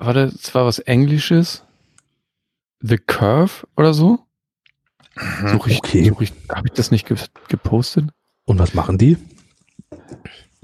Warte, 0.00 0.32
es 0.34 0.54
war 0.54 0.66
was 0.66 0.78
Englisches. 0.80 1.64
The 2.80 2.96
Curve 2.98 3.66
oder 3.76 3.92
so? 3.94 4.20
Suche 5.46 5.70
ich, 5.70 5.78
Okay. 5.78 6.08
such 6.08 6.20
ich, 6.22 6.32
habe 6.48 6.66
ich 6.68 6.72
das 6.72 6.90
nicht 6.90 7.06
ge 7.06 7.16
gepostet? 7.48 8.06
Und 8.46 8.58
was 8.58 8.74
machen 8.74 8.96
die? 8.98 9.16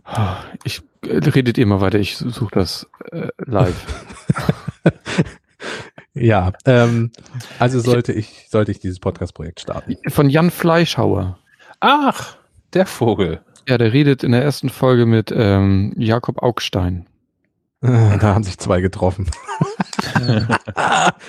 Ah, 0.04 0.38
Ich 0.64 0.82
äh, 1.06 1.18
redet 1.18 1.58
ihr 1.58 1.66
mal 1.66 1.80
weiter, 1.80 1.98
ich 1.98 2.16
suche 2.16 2.54
das 2.54 2.86
äh, 3.12 3.28
live. 3.38 4.04
Ja, 6.18 6.52
ähm, 6.64 7.10
also 7.58 7.78
sollte 7.78 8.14
ich, 8.14 8.46
sollte 8.48 8.70
ich 8.70 8.78
dieses 8.80 9.00
Podcast-Projekt 9.00 9.60
starten. 9.60 9.96
Von 10.08 10.30
Jan 10.30 10.50
Fleischhauer. 10.50 11.38
Ach, 11.80 12.38
der 12.72 12.86
Vogel. 12.86 13.42
Ja, 13.68 13.76
der 13.76 13.92
redet 13.92 14.24
in 14.24 14.32
der 14.32 14.42
ersten 14.42 14.70
Folge 14.70 15.04
mit 15.04 15.30
ähm, 15.36 15.92
Jakob 15.98 16.42
Augstein. 16.42 17.06
Äh, 17.86 18.18
Da 18.20 18.34
haben 18.34 18.44
sich 18.44 18.58
zwei 18.58 18.80
getroffen. 18.80 19.30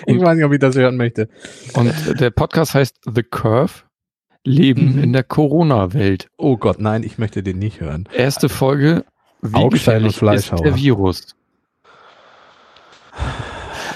ich 0.05 0.19
weiß 0.21 0.35
nicht, 0.35 0.45
ob 0.45 0.53
ich 0.53 0.59
das 0.59 0.75
hören 0.75 0.97
möchte. 0.97 1.29
Und 1.73 1.93
der 2.19 2.29
Podcast 2.31 2.73
heißt 2.73 2.97
The 3.13 3.23
Curve. 3.23 3.71
Leben 4.43 4.93
Mhm. 4.95 5.03
in 5.03 5.13
der 5.13 5.23
Corona-Welt. 5.23 6.29
Oh 6.37 6.55
Gott, 6.55 6.79
nein, 6.79 7.03
ich 7.03 7.17
möchte 7.17 7.43
den 7.43 7.59
nicht 7.59 7.81
hören. 7.81 8.07
Erste 8.13 8.47
Folge. 8.47 9.03
Wie 9.41 9.53
Augstein 9.55 10.03
und 10.03 10.09
gefährlich 10.13 10.51
ist 10.51 10.63
der 10.63 10.75
Virus? 10.75 11.35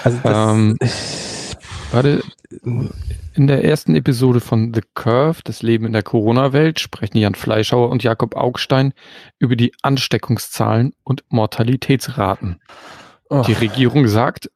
Also 0.04 0.18
das, 0.22 0.52
Ähm, 0.54 0.76
Warte, 1.92 2.22
in 3.34 3.46
der 3.46 3.64
ersten 3.64 3.94
Episode 3.94 4.40
von 4.40 4.72
The 4.74 4.80
Curve, 4.94 5.40
das 5.44 5.62
Leben 5.62 5.86
in 5.86 5.92
der 5.92 6.02
Corona-Welt, 6.02 6.80
sprechen 6.80 7.18
Jan 7.18 7.34
Fleischhauer 7.34 7.90
und 7.90 8.02
Jakob 8.02 8.34
Augstein 8.34 8.92
über 9.38 9.56
die 9.56 9.72
Ansteckungszahlen 9.82 10.94
und 11.04 11.24
Mortalitätsraten. 11.28 12.60
Oh, 13.28 13.42
Die 13.46 13.52
Regierung 13.52 14.08
sagt, 14.08 14.50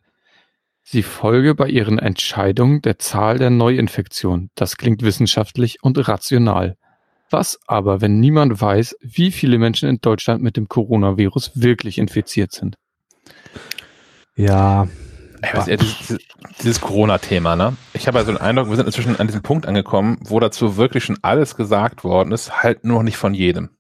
sie 0.83 1.03
folge 1.03 1.55
bei 1.55 1.69
ihren 1.69 1.99
Entscheidungen 1.99 2.83
der 2.83 2.99
Zahl 2.99 3.39
der 3.39 3.51
Neuinfektionen. 3.51 4.51
Das 4.55 4.77
klingt 4.77 5.03
wissenschaftlich 5.03 5.83
und 5.83 6.09
rational. 6.09 6.77
Was 7.29 7.59
aber, 7.67 8.01
wenn 8.01 8.21
niemand 8.21 8.61
weiß, 8.61 8.97
wie 9.01 9.33
viele 9.33 9.59
Menschen 9.59 9.89
in 9.89 10.01
Deutschland 10.01 10.43
mit 10.43 10.57
dem 10.57 10.69
Coronavirus 10.69 11.53
wirklich 11.55 11.99
infiziert 11.99 12.53
sind? 12.53 12.77
ja, 14.37 14.87
Was, 15.55 15.67
ja, 15.67 15.77
dieses, 15.77 16.19
dieses 16.63 16.81
Corona-Thema, 16.81 17.57
ne? 17.57 17.77
Ich 17.93 18.07
habe 18.07 18.19
also 18.19 18.33
den 18.33 18.41
Eindruck, 18.41 18.69
wir 18.69 18.77
sind 18.77 18.87
inzwischen 18.87 19.19
an 19.19 19.27
diesem 19.27 19.43
Punkt 19.43 19.67
angekommen, 19.67 20.19
wo 20.25 20.41
dazu 20.41 20.77
wirklich 20.77 21.05
schon 21.05 21.19
alles 21.23 21.57
gesagt 21.57 22.05
worden 22.05 22.33
ist, 22.33 22.63
halt 22.63 22.85
nur 22.85 22.99
noch 22.99 23.03
nicht 23.05 23.17
von 23.17 23.35
jedem. 23.35 23.71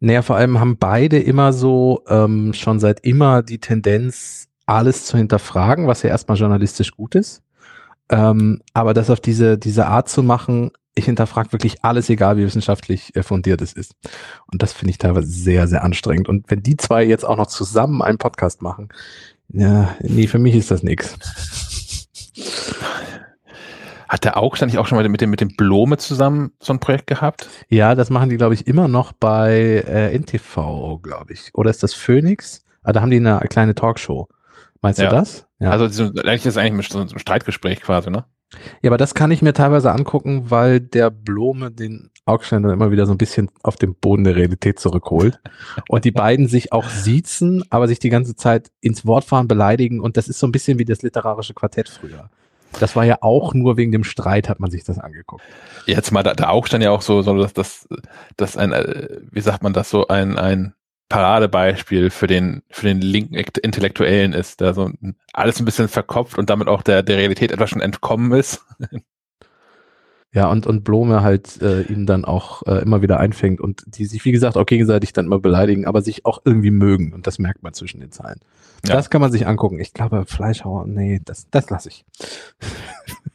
Naja, 0.00 0.22
vor 0.22 0.36
allem 0.36 0.58
haben 0.58 0.78
beide 0.78 1.18
immer 1.18 1.52
so 1.52 2.02
ähm, 2.08 2.52
schon 2.54 2.80
seit 2.80 3.00
immer 3.00 3.42
die 3.42 3.58
Tendenz, 3.58 4.48
alles 4.66 5.06
zu 5.06 5.16
hinterfragen, 5.16 5.86
was 5.86 6.02
ja 6.02 6.10
erstmal 6.10 6.38
journalistisch 6.38 6.92
gut 6.92 7.14
ist. 7.14 7.42
Ähm, 8.08 8.62
aber 8.74 8.94
das 8.94 9.10
auf 9.10 9.20
diese, 9.20 9.58
diese 9.58 9.86
Art 9.86 10.08
zu 10.08 10.22
machen, 10.22 10.70
ich 10.94 11.06
hinterfrage 11.06 11.52
wirklich 11.52 11.84
alles, 11.84 12.10
egal 12.10 12.36
wie 12.36 12.44
wissenschaftlich 12.44 13.16
äh, 13.16 13.22
fundiert 13.22 13.62
es 13.62 13.72
ist. 13.72 13.94
Und 14.50 14.62
das 14.62 14.72
finde 14.72 14.90
ich 14.90 14.98
teilweise 14.98 15.28
sehr, 15.28 15.66
sehr 15.66 15.84
anstrengend. 15.84 16.28
Und 16.28 16.50
wenn 16.50 16.62
die 16.62 16.76
zwei 16.76 17.04
jetzt 17.04 17.24
auch 17.24 17.36
noch 17.36 17.46
zusammen 17.46 18.02
einen 18.02 18.18
Podcast 18.18 18.60
machen, 18.60 18.88
Ja, 19.52 19.94
nee, 20.00 20.26
für 20.26 20.38
mich 20.38 20.54
ist 20.54 20.70
das 20.70 20.82
nix. 20.82 21.16
Hat 24.08 24.24
der 24.24 24.36
August 24.36 24.62
nicht 24.64 24.76
auch 24.78 24.86
schon 24.86 24.96
mal 24.98 25.08
mit 25.08 25.20
dem, 25.20 25.30
mit 25.30 25.40
dem 25.40 25.56
Blome 25.56 25.96
zusammen 25.96 26.52
so 26.60 26.72
ein 26.72 26.80
Projekt 26.80 27.06
gehabt? 27.06 27.48
Ja, 27.68 27.94
das 27.94 28.10
machen 28.10 28.28
die, 28.28 28.36
glaube 28.36 28.54
ich, 28.54 28.66
immer 28.66 28.86
noch 28.88 29.12
bei 29.12 29.84
äh, 29.86 30.14
NTV, 30.18 31.00
glaube 31.02 31.32
ich. 31.32 31.50
Oder 31.54 31.70
ist 31.70 31.82
das 31.82 31.94
Phoenix? 31.94 32.64
Ah, 32.82 32.92
da 32.92 33.00
haben 33.00 33.10
die 33.10 33.16
eine 33.16 33.40
kleine 33.48 33.74
Talkshow. 33.74 34.28
Meinst 34.82 35.00
Ja. 35.00 35.08
du 35.08 35.16
das? 35.16 35.46
Ja. 35.60 35.70
Also 35.70 35.88
so- 35.88 36.12
eigentlich 36.20 36.44
ist 36.46 36.58
eigentlich 36.58 36.88
so 36.88 37.00
ein 37.00 37.18
Streitgespräch 37.18 37.80
quasi, 37.80 38.10
ne? 38.10 38.24
ja, 38.82 38.90
aber 38.90 38.98
das 38.98 39.14
kann 39.14 39.30
ich 39.30 39.40
mir 39.40 39.54
teilweise 39.54 39.92
angucken, 39.92 40.50
weil 40.50 40.80
der 40.80 41.10
Blome 41.10 41.70
den 41.70 42.10
Augstein 42.24 42.62
dann 42.62 42.72
immer 42.72 42.90
wieder 42.90 43.06
so 43.06 43.12
ein 43.12 43.18
bisschen 43.18 43.50
auf 43.62 43.76
den 43.76 43.94
Boden 43.94 44.24
der 44.24 44.36
Realität 44.36 44.78
zurückholt. 44.78 45.40
und 45.88 46.04
die 46.04 46.12
beiden 46.12 46.46
sich 46.48 46.72
auch 46.72 46.88
siezen, 46.88 47.64
aber 47.70 47.88
sich 47.88 47.98
die 47.98 48.10
ganze 48.10 48.36
Zeit 48.36 48.70
ins 48.80 49.04
Wort 49.06 49.24
fahren, 49.24 49.48
beleidigen. 49.48 50.00
Und 50.00 50.16
das 50.16 50.28
ist 50.28 50.38
so 50.38 50.46
ein 50.46 50.52
bisschen 50.52 50.78
wie 50.78 50.84
das 50.84 51.02
literarische 51.02 51.54
Quartett 51.54 51.88
früher. 51.88 52.30
Das 52.80 52.96
war 52.96 53.04
ja 53.04 53.18
auch 53.20 53.54
nur 53.54 53.76
wegen 53.76 53.92
dem 53.92 54.04
Streit, 54.04 54.48
hat 54.48 54.60
man 54.60 54.70
sich 54.70 54.84
das 54.84 54.98
angeguckt. 54.98 55.42
Jetzt 55.86 56.10
mal, 56.10 56.26
auch 56.26 56.66
stand 56.66 56.82
ja 56.82 56.90
auch 56.90 57.02
so, 57.02 57.22
so 57.22 57.36
dass 57.36 57.52
das, 57.52 57.88
das 58.36 58.56
ein, 58.56 58.72
wie 59.30 59.40
sagt 59.40 59.62
man 59.62 59.72
das, 59.72 59.90
so 59.90 60.08
ein, 60.08 60.38
ein 60.38 60.74
Paradebeispiel 61.10 62.08
für 62.08 62.26
den, 62.26 62.62
für 62.70 62.86
den 62.86 63.02
linken 63.02 63.34
Ekt- 63.34 63.58
Intellektuellen 63.58 64.32
ist, 64.32 64.62
der 64.62 64.72
so 64.72 64.90
alles 65.34 65.58
ein 65.58 65.66
bisschen 65.66 65.88
verkopft 65.88 66.38
und 66.38 66.48
damit 66.48 66.68
auch 66.68 66.80
der, 66.80 67.02
der 67.02 67.18
Realität 67.18 67.52
etwas 67.52 67.68
schon 67.68 67.82
entkommen 67.82 68.32
ist. 68.32 68.64
Ja, 70.34 70.50
und, 70.50 70.66
und 70.66 70.82
Blome 70.82 71.22
halt 71.22 71.60
äh, 71.60 71.82
ihn 71.82 72.06
dann 72.06 72.24
auch 72.24 72.62
äh, 72.66 72.80
immer 72.82 73.02
wieder 73.02 73.20
einfängt 73.20 73.60
und 73.60 73.84
die 73.86 74.06
sich, 74.06 74.24
wie 74.24 74.32
gesagt, 74.32 74.56
auch 74.56 74.64
gegenseitig 74.64 75.12
dann 75.12 75.26
immer 75.26 75.38
beleidigen, 75.38 75.86
aber 75.86 76.00
sich 76.00 76.24
auch 76.24 76.40
irgendwie 76.46 76.70
mögen. 76.70 77.12
Und 77.12 77.26
das 77.26 77.38
merkt 77.38 77.62
man 77.62 77.74
zwischen 77.74 78.00
den 78.00 78.12
Zeilen. 78.12 78.40
Ja. 78.86 78.94
Das 78.94 79.10
kann 79.10 79.20
man 79.20 79.30
sich 79.30 79.46
angucken. 79.46 79.78
Ich 79.78 79.92
glaube, 79.92 80.24
Fleischhauer, 80.26 80.86
nee, 80.86 81.20
das, 81.22 81.50
das 81.50 81.68
lasse 81.68 81.90
ich. 81.90 82.06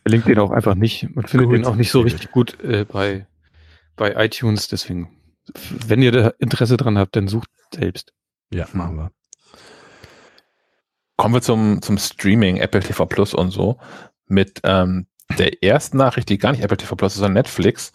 Verlinkt 0.01 0.27
den 0.27 0.39
auch 0.39 0.49
einfach 0.49 0.73
nicht. 0.73 1.15
Man 1.15 1.27
findet 1.27 1.49
Gut. 1.49 1.57
den 1.57 1.65
auch 1.65 1.75
nicht 1.75 1.91
so 1.91 2.01
richtig 2.01 2.31
gut 2.31 2.59
äh, 2.63 2.83
bei, 2.85 3.27
bei 3.95 4.15
iTunes. 4.25 4.67
Deswegen, 4.67 5.09
wenn 5.85 6.01
ihr 6.01 6.11
da 6.11 6.33
Interesse 6.39 6.77
dran 6.77 6.97
habt, 6.97 7.15
dann 7.15 7.27
sucht 7.27 7.49
selbst. 7.75 8.11
Ja, 8.51 8.67
machen 8.73 8.97
wir. 8.97 9.11
Kommen 11.15 11.35
wir 11.35 11.41
zum, 11.41 11.81
zum 11.81 11.97
Streaming, 11.99 12.57
Apple 12.57 12.81
TV 12.81 13.05
Plus 13.05 13.33
und 13.33 13.51
so, 13.51 13.77
mit 14.27 14.61
ähm, 14.63 15.07
der 15.37 15.63
ersten 15.63 15.97
Nachricht, 15.97 16.29
die 16.29 16.37
gar 16.37 16.51
nicht 16.51 16.63
Apple 16.63 16.77
TV 16.77 16.95
Plus 16.95 17.13
ist, 17.13 17.19
sondern 17.19 17.33
Netflix. 17.33 17.91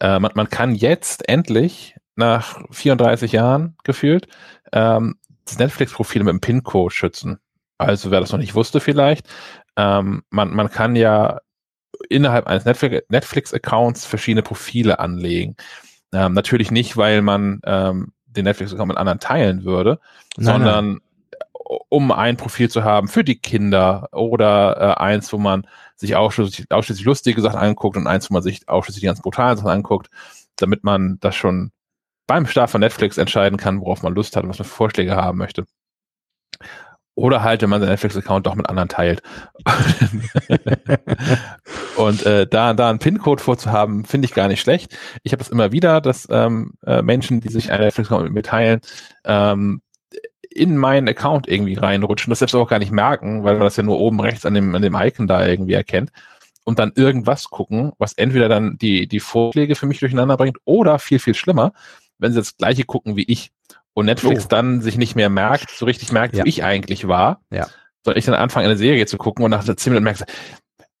Äh, 0.00 0.18
man, 0.18 0.32
man 0.34 0.48
kann 0.48 0.74
jetzt 0.74 1.28
endlich 1.28 1.96
nach 2.14 2.62
34 2.70 3.32
Jahren 3.32 3.76
gefühlt 3.84 4.28
ähm, 4.72 5.16
das 5.44 5.58
Netflix-Profil 5.58 6.24
mit 6.24 6.32
dem 6.32 6.40
PIN-Code 6.40 6.94
schützen. 6.94 7.38
Also 7.78 8.10
wer 8.10 8.20
das 8.20 8.32
noch 8.32 8.38
nicht 8.38 8.54
wusste 8.54 8.80
vielleicht, 8.80 9.28
ähm, 9.76 10.22
man, 10.30 10.54
man 10.54 10.70
kann 10.70 10.96
ja 10.96 11.40
innerhalb 12.08 12.46
eines 12.46 12.64
Netflix- 12.64 13.06
Netflix-Accounts 13.08 14.06
verschiedene 14.06 14.42
Profile 14.42 14.98
anlegen. 14.98 15.56
Ähm, 16.12 16.32
natürlich 16.32 16.70
nicht, 16.70 16.96
weil 16.96 17.22
man 17.22 17.60
ähm, 17.64 18.12
den 18.24 18.44
Netflix-Account 18.44 18.88
mit 18.88 18.96
anderen 18.96 19.20
teilen 19.20 19.64
würde, 19.64 20.00
Nein, 20.36 20.44
sondern 20.44 21.00
um 21.88 22.12
ein 22.12 22.36
Profil 22.36 22.70
zu 22.70 22.84
haben 22.84 23.08
für 23.08 23.24
die 23.24 23.40
Kinder 23.40 24.08
oder 24.12 24.76
äh, 24.98 25.00
eins, 25.02 25.32
wo 25.32 25.38
man 25.38 25.66
sich 25.96 26.16
ausschließlich, 26.16 26.70
ausschließlich 26.70 27.06
lustige 27.06 27.40
Sachen 27.40 27.58
anguckt 27.58 27.96
und 27.96 28.06
eins, 28.06 28.30
wo 28.30 28.34
man 28.34 28.42
sich 28.42 28.68
ausschließlich 28.68 29.00
die 29.00 29.06
ganz 29.06 29.22
brutalen 29.22 29.56
Sachen 29.56 29.70
anguckt, 29.70 30.10
damit 30.56 30.84
man 30.84 31.18
das 31.20 31.34
schon 31.34 31.72
beim 32.26 32.46
Start 32.46 32.70
von 32.70 32.80
Netflix 32.80 33.18
entscheiden 33.18 33.56
kann, 33.56 33.80
worauf 33.80 34.02
man 34.02 34.14
Lust 34.14 34.36
hat 34.36 34.44
und 34.44 34.50
was 34.50 34.58
man 34.58 34.66
für 34.66 34.74
Vorschläge 34.74 35.16
haben 35.16 35.38
möchte. 35.38 35.64
Oder 37.18 37.42
halt, 37.42 37.62
wenn 37.62 37.70
man 37.70 37.80
seinen 37.80 37.90
Netflix-Account 37.90 38.46
doch 38.46 38.56
mit 38.56 38.68
anderen 38.68 38.90
teilt. 38.90 39.22
und 41.96 42.26
äh, 42.26 42.46
da, 42.46 42.74
da 42.74 42.90
einen 42.90 42.98
PIN-Code 42.98 43.42
vorzuhaben, 43.42 44.04
finde 44.04 44.26
ich 44.26 44.34
gar 44.34 44.48
nicht 44.48 44.60
schlecht. 44.60 44.94
Ich 45.22 45.32
habe 45.32 45.38
das 45.38 45.48
immer 45.48 45.72
wieder, 45.72 46.02
dass 46.02 46.28
ähm, 46.30 46.74
äh, 46.84 47.00
Menschen, 47.00 47.40
die 47.40 47.48
sich 47.48 47.72
einen 47.72 47.84
Netflix-Account 47.84 48.24
mit 48.24 48.34
mir 48.34 48.42
teilen, 48.42 48.80
ähm, 49.24 49.80
in 50.50 50.76
meinen 50.76 51.08
Account 51.08 51.48
irgendwie 51.48 51.74
reinrutschen, 51.74 52.30
das 52.30 52.38
selbst 52.40 52.54
auch 52.54 52.68
gar 52.68 52.78
nicht 52.78 52.92
merken, 52.92 53.44
weil 53.44 53.54
man 53.54 53.64
das 53.64 53.76
ja 53.76 53.82
nur 53.82 53.98
oben 53.98 54.20
rechts 54.20 54.44
an 54.46 54.54
dem, 54.54 54.74
an 54.74 54.82
dem 54.82 54.94
Icon 54.94 55.26
da 55.26 55.46
irgendwie 55.46 55.74
erkennt 55.74 56.10
und 56.64 56.78
dann 56.78 56.92
irgendwas 56.94 57.50
gucken, 57.50 57.92
was 57.98 58.12
entweder 58.14 58.48
dann 58.48 58.76
die, 58.78 59.06
die 59.06 59.20
Vorschläge 59.20 59.74
für 59.74 59.86
mich 59.86 60.00
durcheinander 60.00 60.36
bringt 60.36 60.58
oder 60.64 60.98
viel, 60.98 61.18
viel 61.18 61.34
schlimmer, 61.34 61.72
wenn 62.18 62.32
sie 62.32 62.38
das 62.38 62.56
gleiche 62.56 62.84
gucken 62.84 63.16
wie 63.16 63.24
ich 63.24 63.50
und 63.94 64.06
Netflix 64.06 64.44
Oh. 64.44 64.48
dann 64.48 64.80
sich 64.80 64.96
nicht 64.98 65.14
mehr 65.16 65.30
merkt, 65.30 65.70
so 65.70 65.84
richtig 65.86 66.12
merkt, 66.12 66.34
Ja. 66.36 66.44
wo 66.44 66.48
ich 66.48 66.64
eigentlich 66.64 67.06
war, 67.08 67.40
Ja. 67.50 67.66
soll 68.04 68.16
ich 68.18 68.24
dann 68.24 68.34
anfangen, 68.34 68.66
eine 68.66 68.76
Serie 68.76 69.06
zu 69.06 69.16
gucken 69.18 69.44
und 69.44 69.50
nach 69.50 69.64
10 69.64 69.92
Minuten 69.92 70.04
merkst 70.04 70.24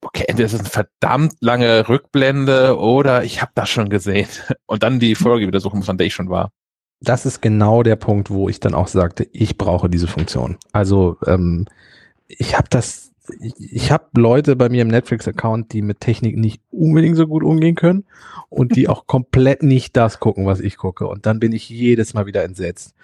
okay, 0.02 0.24
entweder 0.28 0.46
ist 0.46 0.52
es 0.52 0.60
eine 0.60 0.68
verdammt 0.68 1.34
lange 1.40 1.88
Rückblende 1.88 2.78
oder 2.78 3.24
ich 3.24 3.42
habe 3.42 3.50
das 3.54 3.68
schon 3.68 3.88
gesehen 3.88 4.28
und 4.66 4.82
dann 4.82 5.00
die 5.00 5.14
Folge 5.14 5.46
wieder 5.46 5.60
suchen 5.60 5.78
muss, 5.78 5.88
an 5.88 5.98
der 5.98 6.06
ich 6.06 6.14
schon 6.14 6.30
war. 6.30 6.50
Das 7.00 7.26
ist 7.26 7.42
genau 7.42 7.82
der 7.82 7.96
Punkt, 7.96 8.30
wo 8.30 8.48
ich 8.48 8.60
dann 8.60 8.74
auch 8.74 8.88
sagte, 8.88 9.28
ich 9.32 9.58
brauche 9.58 9.88
diese 9.90 10.06
Funktion. 10.06 10.56
Also 10.72 11.16
ähm, 11.26 11.66
ich 12.28 12.56
habe 12.56 12.68
das, 12.70 13.12
ich, 13.40 13.54
ich 13.58 13.92
habe 13.92 14.06
Leute 14.16 14.56
bei 14.56 14.68
mir 14.68 14.82
im 14.82 14.88
Netflix-Account, 14.88 15.72
die 15.72 15.82
mit 15.82 16.00
Technik 16.00 16.36
nicht 16.36 16.60
unbedingt 16.70 17.16
so 17.16 17.26
gut 17.26 17.42
umgehen 17.44 17.74
können 17.74 18.04
und 18.48 18.76
die 18.76 18.88
auch 18.88 19.06
komplett 19.06 19.62
nicht 19.62 19.96
das 19.96 20.20
gucken, 20.20 20.46
was 20.46 20.60
ich 20.60 20.76
gucke. 20.78 21.06
Und 21.06 21.26
dann 21.26 21.38
bin 21.38 21.52
ich 21.52 21.68
jedes 21.68 22.14
Mal 22.14 22.26
wieder 22.26 22.44
entsetzt, 22.44 22.94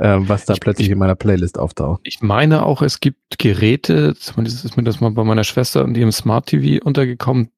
ähm, 0.00 0.28
was 0.28 0.44
da 0.46 0.54
Ich- 0.54 0.60
plötzlich 0.60 0.86
ich- 0.88 0.92
in 0.92 0.98
meiner 0.98 1.14
Playlist 1.16 1.58
auftaucht. 1.58 2.00
Ich 2.04 2.22
meine 2.22 2.64
auch, 2.64 2.80
es 2.82 3.00
gibt 3.00 3.38
Geräte, 3.38 4.14
zumindest 4.14 4.64
ist 4.64 4.76
mir 4.76 4.82
das 4.84 5.00
mal 5.00 5.10
bei 5.10 5.24
meiner 5.24 5.44
Schwester 5.44 5.84
und 5.84 5.96
ihrem 5.96 6.12
Smart 6.12 6.46
TV 6.46 6.82
untergekommen, 6.84 7.50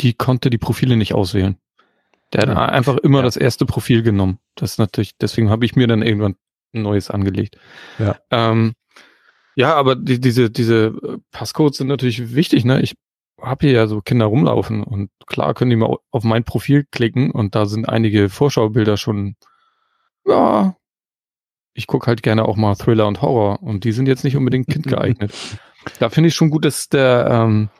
die 0.00 0.14
konnte 0.14 0.50
die 0.50 0.58
Profile 0.58 0.96
nicht 0.96 1.14
auswählen. 1.14 1.56
Der 2.32 2.42
hat 2.42 2.48
Ja. 2.48 2.66
einfach 2.66 2.96
immer 2.98 3.18
Ja. 3.18 3.24
das 3.24 3.36
erste 3.36 3.66
Profil 3.66 4.02
genommen. 4.02 4.38
Das 4.60 4.72
ist 4.72 4.78
natürlich, 4.78 5.16
deswegen 5.16 5.50
habe 5.50 5.64
ich 5.64 5.74
mir 5.74 5.86
dann 5.86 6.02
irgendwann 6.02 6.36
ein 6.74 6.82
neues 6.82 7.10
angelegt. 7.10 7.56
Ja. 7.98 8.16
Ähm, 8.30 8.74
ja, 9.56 9.74
aber 9.74 9.96
die, 9.96 10.20
diese, 10.20 10.50
diese 10.50 10.86
äh, 10.86 11.18
Passcodes 11.32 11.78
sind 11.78 11.88
natürlich 11.88 12.34
wichtig, 12.34 12.64
ne? 12.64 12.80
Ich 12.82 12.94
habe 13.40 13.66
hier 13.66 13.74
ja 13.74 13.86
so 13.86 14.00
Kinder 14.02 14.26
rumlaufen 14.26 14.82
und 14.82 15.10
klar 15.26 15.54
können 15.54 15.70
die 15.70 15.76
mal 15.76 15.96
auf 16.10 16.24
mein 16.24 16.44
Profil 16.44 16.84
klicken 16.90 17.30
und 17.30 17.54
da 17.54 17.64
sind 17.64 17.88
einige 17.88 18.28
Vorschaubilder 18.28 18.98
schon, 18.98 19.36
ja, 20.26 20.76
ich 21.72 21.86
gucke 21.86 22.06
halt 22.06 22.22
gerne 22.22 22.44
auch 22.44 22.56
mal 22.56 22.74
Thriller 22.74 23.06
und 23.06 23.22
Horror 23.22 23.62
und 23.62 23.84
die 23.84 23.92
sind 23.92 24.08
jetzt 24.08 24.24
nicht 24.24 24.36
unbedingt 24.36 24.66
kindgeeignet. 24.68 25.32
da 25.98 26.10
finde 26.10 26.28
ich 26.28 26.34
schon 26.34 26.50
gut, 26.50 26.66
dass 26.66 26.88
der 26.88 27.28
ähm, 27.30 27.70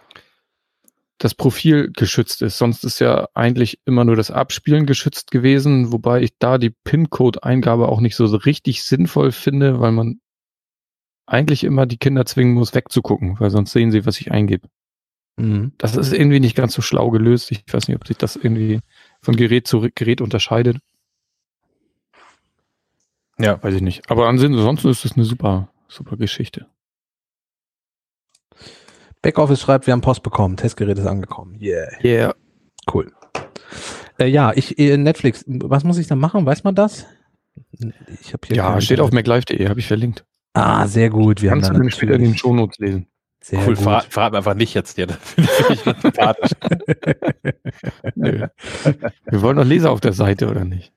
das 1.20 1.34
Profil 1.34 1.92
geschützt 1.94 2.40
ist. 2.40 2.56
Sonst 2.56 2.82
ist 2.82 2.98
ja 2.98 3.28
eigentlich 3.34 3.78
immer 3.84 4.06
nur 4.06 4.16
das 4.16 4.30
Abspielen 4.30 4.86
geschützt 4.86 5.30
gewesen, 5.30 5.92
wobei 5.92 6.22
ich 6.22 6.30
da 6.38 6.56
die 6.56 6.70
PIN-Code-Eingabe 6.70 7.88
auch 7.88 8.00
nicht 8.00 8.16
so 8.16 8.24
richtig 8.24 8.82
sinnvoll 8.82 9.30
finde, 9.30 9.80
weil 9.80 9.92
man 9.92 10.20
eigentlich 11.26 11.62
immer 11.62 11.84
die 11.84 11.98
Kinder 11.98 12.24
zwingen 12.24 12.54
muss, 12.54 12.74
wegzugucken, 12.74 13.38
weil 13.38 13.50
sonst 13.50 13.72
sehen 13.72 13.90
sie, 13.92 14.06
was 14.06 14.18
ich 14.18 14.32
eingebe. 14.32 14.66
Mhm. 15.36 15.72
Das 15.76 15.94
ist 15.94 16.14
irgendwie 16.14 16.40
nicht 16.40 16.56
ganz 16.56 16.72
so 16.72 16.80
schlau 16.80 17.10
gelöst. 17.10 17.52
Ich 17.52 17.64
weiß 17.70 17.86
nicht, 17.88 17.96
ob 17.96 18.06
sich 18.06 18.16
das 18.16 18.36
irgendwie 18.36 18.80
von 19.20 19.36
Gerät 19.36 19.66
zu 19.66 19.86
Gerät 19.94 20.22
unterscheidet. 20.22 20.78
Ja. 23.38 23.62
Weiß 23.62 23.74
ich 23.74 23.82
nicht. 23.82 24.10
Aber 24.10 24.26
ansonsten 24.26 24.88
ist 24.88 25.04
das 25.04 25.12
eine 25.12 25.24
super, 25.24 25.70
super 25.86 26.16
Geschichte. 26.16 26.66
Backoffice 29.22 29.60
schreibt, 29.60 29.86
wir 29.86 29.92
haben 29.92 30.00
Post 30.00 30.22
bekommen, 30.22 30.56
Testgerät 30.56 30.98
ist 30.98 31.06
angekommen. 31.06 31.58
Yeah, 31.60 31.88
Yeah. 32.02 32.34
cool. 32.92 33.12
Äh, 34.18 34.26
ja, 34.26 34.52
ich 34.54 34.78
äh, 34.78 34.96
Netflix, 34.96 35.44
was 35.46 35.84
muss 35.84 35.98
ich 35.98 36.06
da 36.06 36.16
machen? 36.16 36.46
Weiß 36.46 36.64
man 36.64 36.74
das? 36.74 37.06
Ich 38.22 38.32
habe 38.32 38.46
hier 38.46 38.56
Ja, 38.56 38.80
steht 38.80 39.00
auf 39.00 39.10
Internet. 39.10 39.26
maclive.de, 39.46 39.68
habe 39.68 39.80
ich 39.80 39.86
verlinkt. 39.86 40.24
Ah, 40.54 40.86
sehr 40.86 41.10
gut. 41.10 41.42
Wir 41.42 41.50
Kannst 41.50 41.68
du 41.68 41.74
haben 41.74 41.78
dann 41.80 41.88
da 41.88 41.92
später 41.92 42.14
in 42.14 42.22
den 42.22 42.36
Shownotes 42.36 42.78
lesen. 42.78 43.06
Sehr 43.42 43.60
cool, 43.60 43.74
gut. 43.74 43.78
verrat, 43.78 44.04
verrat 44.10 44.34
einfach 44.34 44.54
nicht 44.54 44.74
jetzt. 44.74 44.98
Nö. 44.98 45.06
Wir 49.30 49.42
wollen 49.42 49.56
doch 49.56 49.64
Leser 49.64 49.90
auf 49.92 50.00
der 50.00 50.12
Seite, 50.12 50.48
oder 50.50 50.64
nicht? 50.64 50.92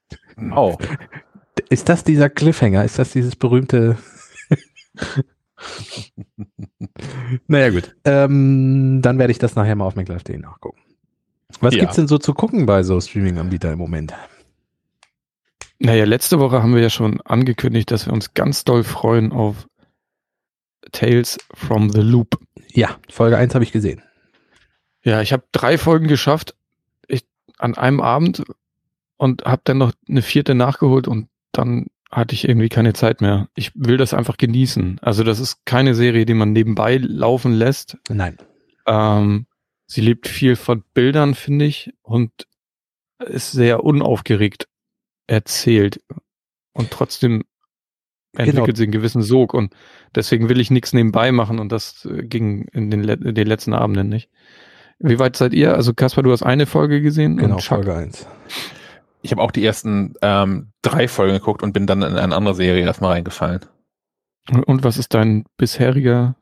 Oh. 0.56 0.78
Ist 1.70 1.88
das 1.90 2.04
dieser 2.04 2.30
Cliffhanger? 2.30 2.84
Ist 2.84 3.00
das 3.00 3.12
dieses 3.12 3.36
berühmte? 3.36 3.98
naja, 7.48 7.70
gut. 7.70 7.96
Ähm, 8.06 9.00
dann 9.02 9.20
werde 9.20 9.32
ich 9.32 9.40
das 9.40 9.56
nachher 9.56 9.76
mal 9.76 9.86
auf 9.86 9.96
MacLive.de 9.96 10.38
nachgucken. 10.38 10.80
Was 11.60 11.74
Ja. 11.74 11.82
gibt's 11.82 11.96
denn 11.96 12.08
so 12.08 12.18
zu 12.18 12.34
gucken 12.34 12.66
bei 12.66 12.84
so 12.84 13.00
Streaming-Anbietern 13.00 13.74
im 13.74 13.80
Moment? 13.80 14.14
Naja, 15.80 16.06
letzte 16.06 16.40
Woche 16.40 16.64
haben 16.64 16.74
wir 16.74 16.82
ja 16.82 16.90
schon 16.90 17.20
angekündigt, 17.22 17.92
dass 17.92 18.06
wir 18.06 18.14
uns 18.14 18.34
ganz 18.34 18.64
doll 18.64 18.84
freuen 18.84 19.32
auf 19.32 19.68
Tales 20.92 21.38
from 21.54 21.90
the 21.92 22.02
Loop. 22.02 22.40
Ja, 22.70 22.98
Folge 23.10 23.38
1 23.38 23.54
habe 23.54 23.64
ich 23.64 23.72
gesehen. 23.72 24.02
Ja, 25.04 25.22
ich 25.22 25.34
habe 25.34 25.44
drei 25.52 25.78
Folgen 25.78 26.08
geschafft 26.08 26.56
ich, 27.08 27.26
an 27.58 27.76
einem 27.76 28.00
Abend 28.00 28.44
und 29.18 29.44
habe 29.46 29.62
dann 29.66 29.78
noch 29.78 29.92
eine 30.08 30.22
vierte 30.22 30.56
nachgeholt 30.56 31.08
und 31.08 31.28
dann 31.52 31.88
hatte 32.14 32.36
ich 32.36 32.48
irgendwie 32.48 32.70
keine 32.70 32.94
Zeit 32.94 33.22
mehr. 33.22 33.50
Ich 33.56 33.72
will 33.76 33.98
das 33.98 34.14
einfach 34.14 34.38
genießen. 34.38 35.00
Also 35.02 35.24
das 35.24 35.40
ist 35.40 35.66
keine 35.66 35.96
Serie, 35.96 36.26
die 36.26 36.34
man 36.36 36.52
nebenbei 36.54 36.98
laufen 36.98 37.54
lässt. 37.54 37.98
Nein. 38.10 38.38
Ähm, 38.86 39.48
sie 39.88 40.02
lebt 40.02 40.28
viel 40.28 40.56
von 40.56 40.84
Bildern, 40.94 41.34
finde 41.34 41.66
ich, 41.66 41.92
und 42.02 42.32
ist 43.26 43.52
sehr 43.52 43.84
unaufgeregt 43.84 44.68
erzählt. 45.28 46.02
Und 46.74 46.92
trotzdem 46.92 47.44
entwickelt 48.36 48.66
Genau. 48.66 48.76
sie 48.78 48.84
einen 48.84 48.92
gewissen 48.92 49.22
Sog. 49.24 49.54
Und 49.54 49.74
deswegen 50.16 50.50
will 50.50 50.60
ich 50.60 50.72
nichts 50.72 50.94
nebenbei 50.94 51.32
machen 51.32 51.60
und 51.60 51.72
das 51.72 52.06
äh, 52.06 52.24
ging 52.24 52.68
in 52.74 52.92
den, 52.92 53.04
le- 53.04 53.14
in 53.14 53.36
den 53.36 53.48
letzten 53.48 53.74
Abenden 53.74 54.10
nicht. 54.10 54.30
Wie 55.00 55.20
weit 55.20 55.36
seid 55.36 55.54
ihr? 55.54 55.76
Also 55.76 55.94
Kaspar, 55.94 56.24
du 56.24 56.32
hast 56.32 56.44
eine 56.44 56.66
Folge 56.66 57.02
gesehen? 57.02 57.38
Genau, 57.38 57.58
Folge 57.60 57.96
1. 57.96 58.28
Ich 59.24 59.32
habe 59.32 59.42
auch 59.42 59.52
die 59.52 59.66
ersten 59.66 60.14
ähm, 60.22 60.72
drei 60.84 61.08
Folgen 61.08 61.34
geguckt 61.34 61.64
und 61.64 61.74
bin 61.74 61.88
dann 61.88 62.02
in 62.04 62.16
eine 62.18 62.36
andere 62.36 62.54
Serie 62.56 62.84
erstmal 62.84 63.14
reingefallen. 63.14 63.62
Und 64.68 64.84
was 64.84 64.98
ist 64.98 65.14
dein 65.14 65.46
bisheriger? 65.58 66.36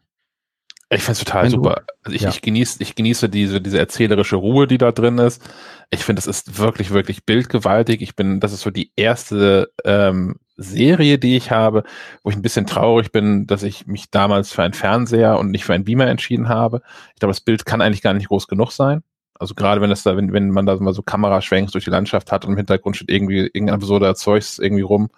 Ich 0.89 1.03
find's 1.03 1.19
total 1.19 1.43
Wenn 1.45 1.51
du- 1.51 1.57
super. 1.57 1.83
Also 2.03 2.15
ich, 2.15 2.23
Ja. 2.23 2.29
ich 2.29 2.41
genieße, 2.41 2.81
ich 2.81 2.95
genieße 2.95 3.29
diese, 3.29 3.61
diese 3.61 3.77
erzählerische 3.79 4.35
Ruhe, 4.35 4.67
die 4.67 4.77
da 4.77 4.91
drin 4.91 5.19
ist. 5.19 5.41
Ich 5.89 6.03
finde, 6.03 6.19
es 6.19 6.27
ist 6.27 6.57
wirklich, 6.57 6.89
wirklich 6.91 7.23
bildgewaltig. 7.25 8.01
Ich 8.01 8.15
bin, 8.15 8.39
das 8.41 8.51
ist 8.51 8.61
so 8.61 8.71
die 8.71 8.91
erste 8.97 9.71
ähm, 9.85 10.35
Serie, 10.57 11.17
die 11.17 11.37
ich 11.37 11.51
habe, 11.51 11.83
wo 12.23 12.29
ich 12.31 12.35
ein 12.35 12.41
bisschen 12.41 12.65
traurig 12.65 13.11
bin, 13.11 13.47
dass 13.47 13.63
ich 13.63 13.87
mich 13.87 14.09
damals 14.11 14.51
für 14.51 14.63
einen 14.63 14.73
Fernseher 14.73 15.39
und 15.39 15.51
nicht 15.51 15.63
für 15.63 15.73
einen 15.73 15.85
Beamer 15.85 16.07
entschieden 16.07 16.49
habe. 16.49 16.81
Ich 17.13 17.19
glaube, 17.19 17.31
das 17.31 17.41
Bild 17.41 17.65
kann 17.65 17.81
eigentlich 17.81 18.01
gar 18.01 18.13
nicht 18.13 18.27
groß 18.27 18.47
genug 18.47 18.71
sein. 18.71 19.03
Also 19.41 19.55
gerade 19.55 19.81
wenn 19.81 19.89
das 19.89 20.03
da, 20.03 20.15
wenn, 20.15 20.33
wenn 20.33 20.51
man 20.51 20.65
da 20.65 20.75
mal 20.77 20.93
so 20.93 21.01
Kameraschwenks 21.01 21.71
durch 21.71 21.83
die 21.83 21.89
Landschaft 21.89 22.31
hat 22.31 22.45
und 22.45 22.51
im 22.51 22.57
Hintergrund 22.57 22.95
steht 22.95 23.09
irgendwie 23.09 23.39
irgendein 23.39 23.75
absurder 23.75 24.15
Zeugs 24.15 24.59
irgendwie 24.59 24.83
rum, 24.83 25.09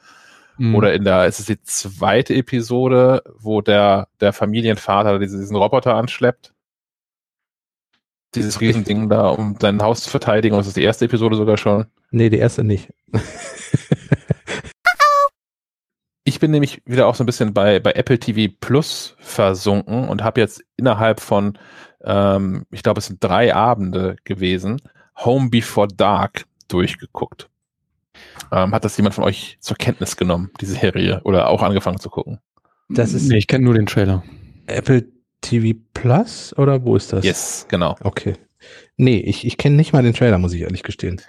Hm, 0.58 0.76
oder 0.76 0.94
in 0.94 1.04
der, 1.04 1.26
es 1.26 1.40
ist 1.40 1.50
die 1.50 1.62
zweite 1.64 2.36
Episode, 2.36 3.24
wo 3.38 3.62
der, 3.62 4.08
der 4.20 4.34
Familienvater 4.34 5.20
diesen, 5.20 5.40
diesen 5.40 5.56
Roboter 5.56 5.96
anschleppt. 5.96 6.54
Dieses 8.36 8.60
Riesending 8.62 9.10
da, 9.10 9.30
um 9.30 9.58
sein 9.60 9.82
Haus 9.82 10.02
zu 10.02 10.10
verteidigen. 10.10 10.56
Und 10.56 10.62
das 10.62 10.68
ist 10.68 10.78
die 10.78 10.84
erste 10.84 11.06
Episode 11.06 11.36
sogar 11.36 11.58
schon. 11.58 11.86
Nee, 12.10 12.30
die 12.30 12.38
erste 12.38 12.64
nicht. 12.64 12.92
Ich 16.44 16.46
bin 16.46 16.52
nämlich 16.52 16.82
wieder 16.86 17.08
auch 17.08 17.16
so 17.16 17.24
ein 17.24 17.26
bisschen 17.26 17.54
bei, 17.54 17.80
bei 17.80 17.94
Apple 17.94 18.20
TV 18.20 18.54
Plus 18.60 19.16
versunken 19.18 20.10
und 20.10 20.26
habe 20.26 20.42
jetzt 20.42 20.62
innerhalb 20.76 21.22
von, 21.22 21.58
ähm, 22.04 22.66
ich 22.70 22.84
glaube, 22.84 23.00
es 23.00 23.06
sind 23.06 23.24
drei 23.24 23.56
Abende 23.56 24.18
gewesen, 24.26 24.82
Home 25.24 25.50
Before 25.50 25.88
Dark 25.88 26.44
durchgeguckt. 26.68 27.48
Ähm, 28.52 28.74
hat 28.74 28.84
das 28.84 28.98
jemand 28.98 29.16
von 29.16 29.24
euch 29.24 29.56
zur 29.62 29.78
Kenntnis 29.78 30.18
genommen, 30.18 30.52
die 30.60 30.66
Serie, 30.66 31.22
oder 31.24 31.48
auch 31.48 31.62
angefangen 31.62 32.02
zu 32.02 32.10
gucken? 32.10 32.40
Das 32.90 33.14
ist 33.14 33.30
nee, 33.30 33.38
ich 33.38 33.48
kenne 33.48 33.64
nur 33.64 33.76
den 33.76 33.86
Trailer. 33.86 34.22
Apple 34.68 35.08
TV 35.40 35.80
Plus 35.94 36.54
oder 36.58 36.84
wo 36.84 36.98
ist 36.98 37.14
das? 37.14 37.24
Yes, 37.24 37.68
genau. 37.70 37.96
Okay. 38.04 38.34
Nee, 38.98 39.20
ich, 39.20 39.48
ich 39.48 39.56
kenne 39.56 39.78
nicht 39.78 39.94
mal 39.94 40.04
den 40.04 40.14
Trailer, 40.14 40.40
muss 40.40 40.52
ich 40.52 40.64
ehrlich 40.64 40.84
gestehen. 40.84 41.22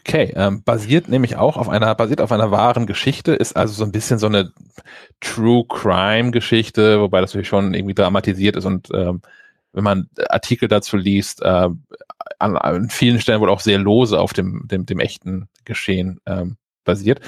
Okay, 0.00 0.32
ähm, 0.34 0.62
basiert 0.62 1.08
nämlich 1.08 1.36
auch 1.36 1.56
auf 1.56 1.68
einer, 1.68 1.94
basiert 1.94 2.20
auf 2.20 2.32
einer 2.32 2.50
wahren 2.50 2.86
Geschichte, 2.86 3.32
ist 3.32 3.56
also 3.56 3.74
so 3.74 3.84
ein 3.84 3.92
bisschen 3.92 4.18
so 4.18 4.26
eine 4.26 4.52
True 5.20 5.64
Crime 5.68 6.30
Geschichte, 6.30 7.00
wobei 7.00 7.20
das 7.20 7.30
natürlich 7.30 7.48
schon 7.48 7.74
irgendwie 7.74 7.94
dramatisiert 7.94 8.56
ist 8.56 8.64
und 8.64 8.88
ähm, 8.94 9.20
wenn 9.72 9.84
man 9.84 10.08
Artikel 10.28 10.68
dazu 10.68 10.96
liest, 10.96 11.42
äh, 11.42 11.68
an, 12.38 12.56
an 12.56 12.88
vielen 12.90 13.20
Stellen 13.20 13.40
wohl 13.40 13.50
auch 13.50 13.60
sehr 13.60 13.78
lose 13.78 14.18
auf 14.18 14.32
dem, 14.32 14.66
dem, 14.66 14.86
dem 14.86 14.98
echten 14.98 15.48
Geschehen 15.64 16.20
ähm, 16.26 16.56
basiert. 16.84 17.20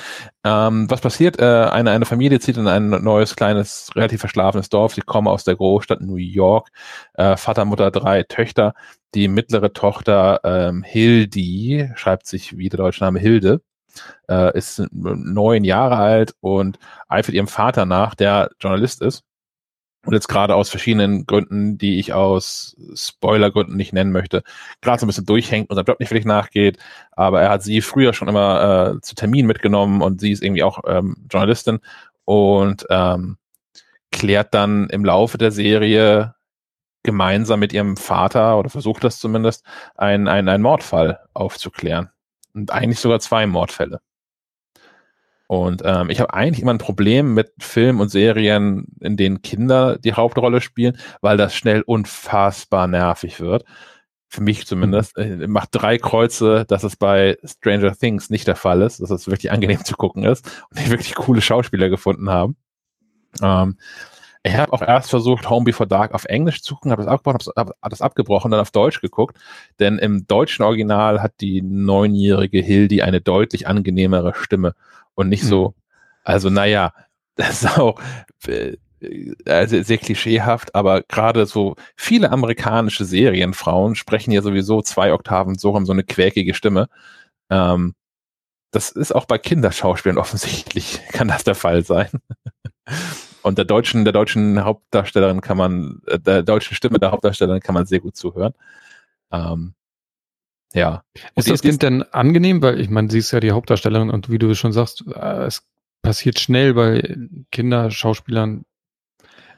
Ähm, 0.44 0.90
was 0.90 1.00
passiert? 1.00 1.38
Äh, 1.38 1.44
eine, 1.44 1.90
eine 1.90 2.06
Familie 2.06 2.40
zieht 2.40 2.56
in 2.56 2.66
ein 2.66 2.90
neues, 2.90 3.36
kleines, 3.36 3.90
relativ 3.94 4.20
verschlafenes 4.20 4.70
Dorf. 4.70 4.94
Sie 4.94 5.02
kommen 5.02 5.28
aus 5.28 5.44
der 5.44 5.56
Großstadt 5.56 6.00
New 6.00 6.16
York. 6.16 6.70
Äh, 7.14 7.36
Vater, 7.36 7.64
Mutter, 7.64 7.90
drei 7.90 8.22
Töchter. 8.24 8.74
Die 9.14 9.28
mittlere 9.28 9.72
Tochter 9.72 10.40
ähm, 10.44 10.82
Hildi, 10.82 11.90
schreibt 11.96 12.26
sich 12.26 12.56
wie 12.56 12.68
der 12.68 12.78
deutsche 12.78 13.04
Name 13.04 13.18
Hilde, 13.18 13.60
äh, 14.28 14.56
ist 14.56 14.82
neun 14.92 15.64
Jahre 15.64 15.96
alt 15.96 16.34
und 16.40 16.78
eifert 17.08 17.34
ihrem 17.34 17.48
Vater 17.48 17.84
nach, 17.86 18.14
der 18.14 18.50
Journalist 18.60 19.02
ist. 19.02 19.24
Und 20.04 20.14
jetzt 20.14 20.28
gerade 20.28 20.56
aus 20.56 20.68
verschiedenen 20.68 21.26
Gründen, 21.26 21.78
die 21.78 22.00
ich 22.00 22.12
aus 22.12 22.76
Spoilergründen 22.94 23.76
nicht 23.76 23.92
nennen 23.92 24.10
möchte, 24.10 24.42
gerade 24.80 24.98
so 24.98 25.06
ein 25.06 25.08
bisschen 25.08 25.26
durchhängt 25.26 25.70
und 25.70 25.76
seinem 25.76 25.86
Job 25.86 26.00
nicht 26.00 26.10
wirklich 26.10 26.24
nachgeht. 26.24 26.78
Aber 27.12 27.40
er 27.40 27.50
hat 27.50 27.62
sie 27.62 27.80
früher 27.82 28.12
schon 28.12 28.26
immer 28.28 28.94
äh, 28.96 29.00
zu 29.00 29.14
Terminen 29.14 29.46
mitgenommen 29.46 30.02
und 30.02 30.20
sie 30.20 30.32
ist 30.32 30.42
irgendwie 30.42 30.64
auch 30.64 30.80
ähm, 30.86 31.16
Journalistin 31.30 31.78
und 32.24 32.84
ähm, 32.90 33.36
klärt 34.10 34.54
dann 34.54 34.88
im 34.90 35.04
Laufe 35.04 35.38
der 35.38 35.52
Serie 35.52 36.34
gemeinsam 37.02 37.60
mit 37.60 37.72
ihrem 37.72 37.96
Vater 37.96 38.58
oder 38.58 38.70
versucht 38.70 39.04
das 39.04 39.18
zumindest, 39.18 39.64
einen, 39.96 40.28
einen, 40.28 40.48
einen 40.48 40.62
Mordfall 40.62 41.20
aufzuklären. 41.34 42.10
Und 42.54 42.70
eigentlich 42.70 43.00
sogar 43.00 43.20
zwei 43.20 43.46
Mordfälle. 43.46 44.00
Und 45.52 45.82
ähm, 45.84 46.08
ich 46.08 46.18
habe 46.18 46.32
eigentlich 46.32 46.62
immer 46.62 46.72
ein 46.72 46.78
Problem 46.78 47.34
mit 47.34 47.52
Filmen 47.58 48.00
und 48.00 48.08
Serien, 48.08 48.86
in 49.00 49.18
denen 49.18 49.42
Kinder 49.42 49.98
die 49.98 50.14
Hauptrolle 50.14 50.62
spielen, 50.62 50.96
weil 51.20 51.36
das 51.36 51.54
schnell 51.54 51.82
unfassbar 51.82 52.86
nervig 52.86 53.38
wird. 53.38 53.64
Für 54.28 54.42
mich 54.42 54.66
zumindest. 54.66 55.18
Äh, 55.18 55.46
macht 55.48 55.68
drei 55.72 55.98
Kreuze, 55.98 56.64
dass 56.66 56.84
es 56.84 56.96
bei 56.96 57.36
Stranger 57.44 57.94
Things 57.94 58.30
nicht 58.30 58.46
der 58.46 58.56
Fall 58.56 58.80
ist, 58.80 59.02
dass 59.02 59.10
es 59.10 59.26
wirklich 59.26 59.52
angenehm 59.52 59.84
zu 59.84 59.94
gucken 59.94 60.24
ist 60.24 60.46
und 60.70 60.78
die 60.78 60.88
wirklich 60.88 61.14
coole 61.14 61.42
Schauspieler 61.42 61.90
gefunden 61.90 62.30
haben. 62.30 62.56
Ähm, 63.42 63.76
ich 64.44 64.56
habe 64.56 64.72
auch 64.72 64.82
erst 64.82 65.10
versucht, 65.10 65.48
Home 65.48 65.64
Before 65.64 65.88
Dark 65.88 66.12
auf 66.14 66.24
Englisch 66.24 66.62
zu 66.62 66.74
gucken, 66.74 66.90
habe 66.90 67.02
das 67.02 67.10
abgebrochen, 67.10 67.52
habe 67.56 67.74
hab 67.80 67.90
das 67.90 68.02
abgebrochen, 68.02 68.50
dann 68.50 68.60
auf 68.60 68.72
Deutsch 68.72 69.00
geguckt, 69.00 69.38
denn 69.78 69.98
im 69.98 70.26
deutschen 70.26 70.64
Original 70.64 71.22
hat 71.22 71.40
die 71.40 71.62
neunjährige 71.62 72.60
Hildi 72.60 73.02
eine 73.02 73.20
deutlich 73.20 73.68
angenehmere 73.68 74.34
Stimme 74.34 74.74
und 75.14 75.28
nicht 75.28 75.44
so, 75.44 75.74
also 76.24 76.50
naja, 76.50 76.92
das 77.36 77.62
ist 77.62 77.78
auch 77.78 78.00
äh, 78.46 78.76
also 79.46 79.82
sehr 79.82 79.98
klischeehaft, 79.98 80.74
aber 80.74 81.02
gerade 81.02 81.46
so 81.46 81.76
viele 81.96 82.30
amerikanische 82.30 83.04
Serienfrauen 83.04 83.94
sprechen 83.94 84.32
ja 84.32 84.42
sowieso 84.42 84.82
zwei 84.82 85.12
Oktaven 85.12 85.56
so 85.58 85.74
haben 85.74 85.86
so 85.86 85.92
eine 85.92 86.04
quäkige 86.04 86.54
Stimme. 86.54 86.88
Ähm, 87.50 87.94
das 88.70 88.90
ist 88.90 89.12
auch 89.14 89.26
bei 89.26 89.38
Kinderschauspielern 89.38 90.18
offensichtlich, 90.18 91.00
kann 91.12 91.28
das 91.28 91.44
der 91.44 91.54
Fall 91.54 91.84
sein. 91.84 92.10
Und 93.42 93.58
der 93.58 93.64
deutschen, 93.64 94.04
der 94.04 94.12
deutschen 94.12 94.64
Hauptdarstellerin 94.64 95.40
kann 95.40 95.56
man, 95.56 96.00
äh, 96.06 96.18
der 96.18 96.42
deutschen 96.42 96.74
Stimme 96.76 96.98
der 96.98 97.10
Hauptdarstellerin 97.10 97.60
kann 97.60 97.74
man 97.74 97.86
sehr 97.86 98.00
gut 98.00 98.16
zuhören. 98.16 98.54
Ähm, 99.32 99.74
ja. 100.72 101.04
Ist 101.34 101.50
das 101.50 101.62
Kind 101.62 101.82
denn 101.82 102.02
angenehm? 102.02 102.62
Weil 102.62 102.80
ich 102.80 102.88
meine, 102.88 103.10
sie 103.10 103.18
ist 103.18 103.30
ja 103.32 103.40
die 103.40 103.52
Hauptdarstellerin 103.52 104.10
und 104.10 104.30
wie 104.30 104.38
du 104.38 104.54
schon 104.54 104.72
sagst, 104.72 105.04
äh, 105.06 105.44
es 105.44 105.66
passiert 106.02 106.38
schnell 106.38 106.74
bei 106.74 107.16
Kinderschauspielern. 107.50 108.64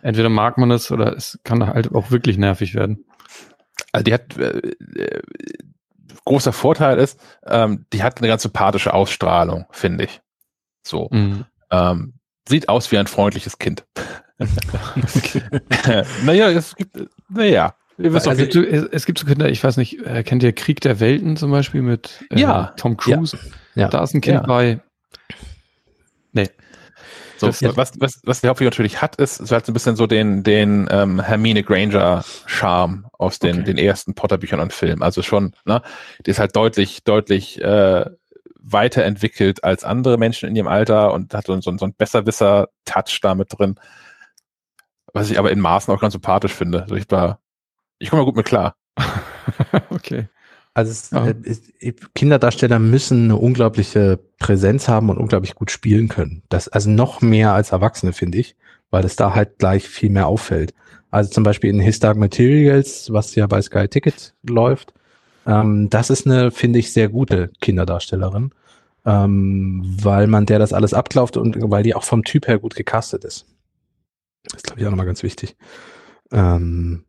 Entweder 0.03 0.29
mag 0.29 0.59
man 0.59 0.71
es 0.71 0.91
oder 0.91 1.17
es 1.17 1.39
kann 1.45 1.67
halt 1.67 1.95
auch 1.95 2.11
wirklich 2.11 2.37
nervig 2.37 2.75
werden. 2.75 3.07
Also 3.93 4.05
die 4.05 4.15
hat 4.15 4.37
äh, 4.37 4.59
äh, 4.97 5.23
großer 6.25 6.53
Vorteil 6.53 6.99
ist, 6.99 7.21
ähm, 7.47 7.87
die 7.93 8.03
hat 8.03 8.19
eine 8.19 8.29
ganz 8.29 8.43
sympathische 8.43 8.93
Ausstrahlung, 8.93 9.67
finde 9.71 10.05
ich. 10.05 10.21
So. 10.87 11.09
Mhm. 11.11 11.45
Ähm, 11.71 12.15
sieht 12.49 12.69
aus 12.69 12.91
wie 12.93 12.99
ein 12.99 13.07
freundliches 13.07 13.59
Kind. 13.59 13.85
naja, 16.25 16.51
es 16.51 16.75
gibt, 16.77 16.97
naja, 17.29 17.75
ihr 17.99 18.13
wisst 18.13 18.27
Es 18.27 18.33
doch, 18.33 18.37
gibt, 18.39 18.53
so, 18.53 18.63
es, 18.63 18.85
es 18.91 19.07
gibt 19.07 19.19
so 19.19 19.27
Kinder, 19.27 19.49
ich 19.49 19.63
weiß 19.63 19.77
nicht, 19.77 20.05
äh, 20.05 20.23
kennt 20.23 20.43
ihr 20.43 20.53
Krieg 20.53 20.81
der 20.81 21.01
Welten 21.01 21.37
zum 21.37 21.51
Beispiel 21.51 21.83
mit 21.83 22.25
äh, 22.31 22.41
Ja. 22.41 22.75
Tom 22.77 22.97
Cruise? 22.97 23.39
Ja. 23.75 23.89
Da 23.89 24.03
ist 24.03 24.15
ein 24.15 24.21
Kind 24.21 24.37
Ja. 24.41 24.47
bei. 24.47 24.81
Nee. 26.33 26.49
so, 27.39 27.47
das- 27.47 27.63
was, 27.77 27.93
was, 28.01 28.21
was 28.25 28.41
die 28.41 28.49
Hauptfigur 28.49 28.71
natürlich 28.71 29.01
hat, 29.03 29.17
ist, 29.17 29.41
ist 29.41 29.53
halt 29.53 29.67
so 29.67 29.73
ein 29.73 29.75
bisschen 29.75 29.97
so 29.97 30.07
den, 30.07 30.43
den 30.43 30.89
ähm, 30.91 31.21
Hermine 31.21 31.63
Granger-Charme 31.63 33.07
aus 33.13 33.39
den, 33.39 33.57
Okay. 33.57 33.65
den 33.65 33.79
ersten 33.79 34.15
Potter-Büchern 34.15 34.61
und 34.61 34.73
Filmen. 34.73 35.03
Also 35.03 35.23
schon, 35.23 35.53
ne, 35.65 35.81
die 36.27 36.31
ist 36.31 36.39
halt 36.41 36.57
deutlich, 36.57 37.05
deutlich 37.05 37.61
äh, 37.63 38.05
weiterentwickelt 38.65 39.63
als 39.63 39.85
andere 39.85 40.17
Menschen 40.19 40.49
in 40.49 40.57
ihrem 40.57 40.69
Alter 40.69 41.13
und 41.13 41.35
hat 41.35 41.47
so, 41.47 41.61
so, 41.61 41.77
so 41.77 41.85
ein 41.85 41.95
Besserwisser-Touch 41.95 43.21
da 43.23 43.35
mit 43.35 43.49
drin. 43.57 43.77
Was 45.13 45.31
ich 45.31 45.39
aber 45.39 45.53
in 45.53 45.61
Maßen 45.61 45.93
auch 45.95 46.01
ganz 46.01 46.13
sympathisch 46.15 46.53
finde. 46.55 46.83
Also 46.83 46.97
ich 46.97 47.05
war, 47.11 47.41
ich 47.99 48.11
komme 48.11 48.23
mal 48.23 48.27
gut 48.27 48.37
mit 48.37 48.47
klar. 48.47 48.75
okay. 49.91 50.29
Also 50.73 50.91
es, 50.91 51.11
Ja. 51.11 51.29
äh, 51.29 51.35
es, 51.45 51.63
Kinderdarsteller 52.15 52.79
müssen 52.81 53.25
eine 53.25 53.37
unglaubliche 53.37 54.19
Präsenz 54.41 54.89
haben 54.89 55.09
und 55.11 55.19
unglaublich 55.19 55.55
gut 55.55 55.71
spielen 55.71 56.09
können. 56.09 56.43
Das 56.49 56.67
also 56.69 56.91
noch 56.91 57.21
mehr 57.21 57.53
als 57.53 57.71
Erwachsene 57.71 58.13
finde 58.13 58.39
ich, 58.39 58.57
weil 58.91 59.05
es 59.05 59.15
da 59.15 59.35
halt 59.35 59.59
gleich 59.59 59.89
viel 59.89 60.11
mehr 60.11 60.27
auffällt. 60.27 60.75
Also 61.11 61.31
zum 61.31 61.45
Beispiel 61.45 61.71
in 61.71 61.79
His 61.79 62.01
Dark 62.01 62.17
Materials, 62.17 63.13
was 63.13 63.35
ja 63.37 63.47
bei 63.47 63.63
Sky 63.63 63.87
Ticket 63.87 64.35
läuft, 64.43 64.95
ähm, 65.47 65.91
das 65.91 66.11
ist 66.11 66.27
eine 66.27 66.51
finde 66.51 66.79
ich 66.79 66.93
sehr 66.93 67.09
gute 67.09 67.51
Kinderdarstellerin. 67.61 68.53
ähm, 69.07 69.83
weil 70.03 70.27
man 70.27 70.47
der 70.47 70.59
das 70.59 70.73
alles 70.73 70.95
abklauft 70.95 71.37
und 71.37 71.57
weil 71.71 71.83
die 71.83 71.95
auch 71.95 72.05
vom 72.05 72.25
Typ 72.25 72.49
her 72.49 72.59
gut 72.59 72.75
gecastet 72.75 73.25
ist. 73.25 73.47
Das 74.45 74.57
ist, 74.57 74.65
glaube 74.65 74.81
ich, 74.81 74.87
auch 74.87 74.91
nochmal 74.91 75.07
ganz 75.07 75.23
wichtig. 75.23 75.57
Ähm, 76.33 77.05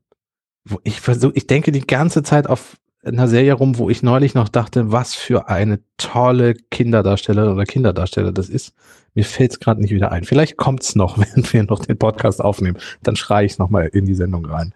ich 0.83 0.99
versuche, 1.01 1.33
ich 1.35 1.47
denke 1.47 1.71
die 1.71 1.85
ganze 1.85 2.23
Zeit 2.23 2.47
auf 2.47 2.77
einer 3.03 3.27
Serie 3.27 3.53
rum, 3.53 3.77
wo 3.77 3.89
ich 3.89 4.01
neulich 4.03 4.33
noch 4.33 4.49
dachte, 4.49 4.91
was 4.91 5.13
für 5.13 5.47
eine 5.47 5.79
tolle 5.97 6.55
Kinderdarstellerin 6.55 7.53
oder 7.53 7.65
Kinderdarsteller 7.65 8.31
das 8.31 8.49
ist. 8.49 8.73
Mir 9.13 9.23
fällt 9.23 9.51
es 9.51 9.59
gerade 9.59 9.79
nicht 9.79 9.91
wieder 9.91 10.11
ein. 10.11 10.23
Vielleicht 10.23 10.57
kommt's 10.57 10.95
noch, 10.95 11.17
wenn 11.19 11.45
wir 11.53 11.63
noch 11.63 11.85
den 11.85 11.97
Podcast 11.97 12.41
aufnehmen. 12.41 12.77
Dann 13.03 13.15
schreie 13.15 13.45
ich 13.45 13.59
nochmal 13.59 13.87
in 13.87 14.05
die 14.05 14.15
Sendung 14.15 14.45
rein. 14.45 14.73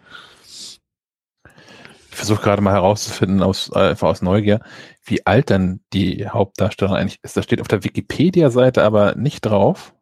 Ich 2.19 2.25
versuche 2.25 2.43
gerade 2.43 2.61
mal 2.61 2.73
herauszufinden, 2.73 3.41
aus, 3.41 3.71
äh, 3.73 3.79
einfach 3.79 4.09
aus 4.09 4.21
Neugier, 4.21 4.59
wie 5.05 5.25
alt 5.25 5.49
denn 5.49 5.79
die 5.93 6.27
Hauptdarstellerin 6.27 6.99
eigentlich 6.99 7.23
ist. 7.23 7.37
Das 7.37 7.45
steht 7.45 7.61
auf 7.61 7.69
der 7.69 7.85
Wikipedia-Seite 7.85 8.83
aber 8.83 9.15
nicht 9.15 9.45
drauf. 9.45 9.95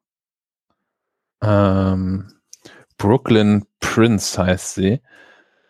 Ähm, 1.43 2.33
Brooklyn 2.97 3.67
Prince 3.79 4.43
heißt 4.43 4.73
sie. 4.73 4.99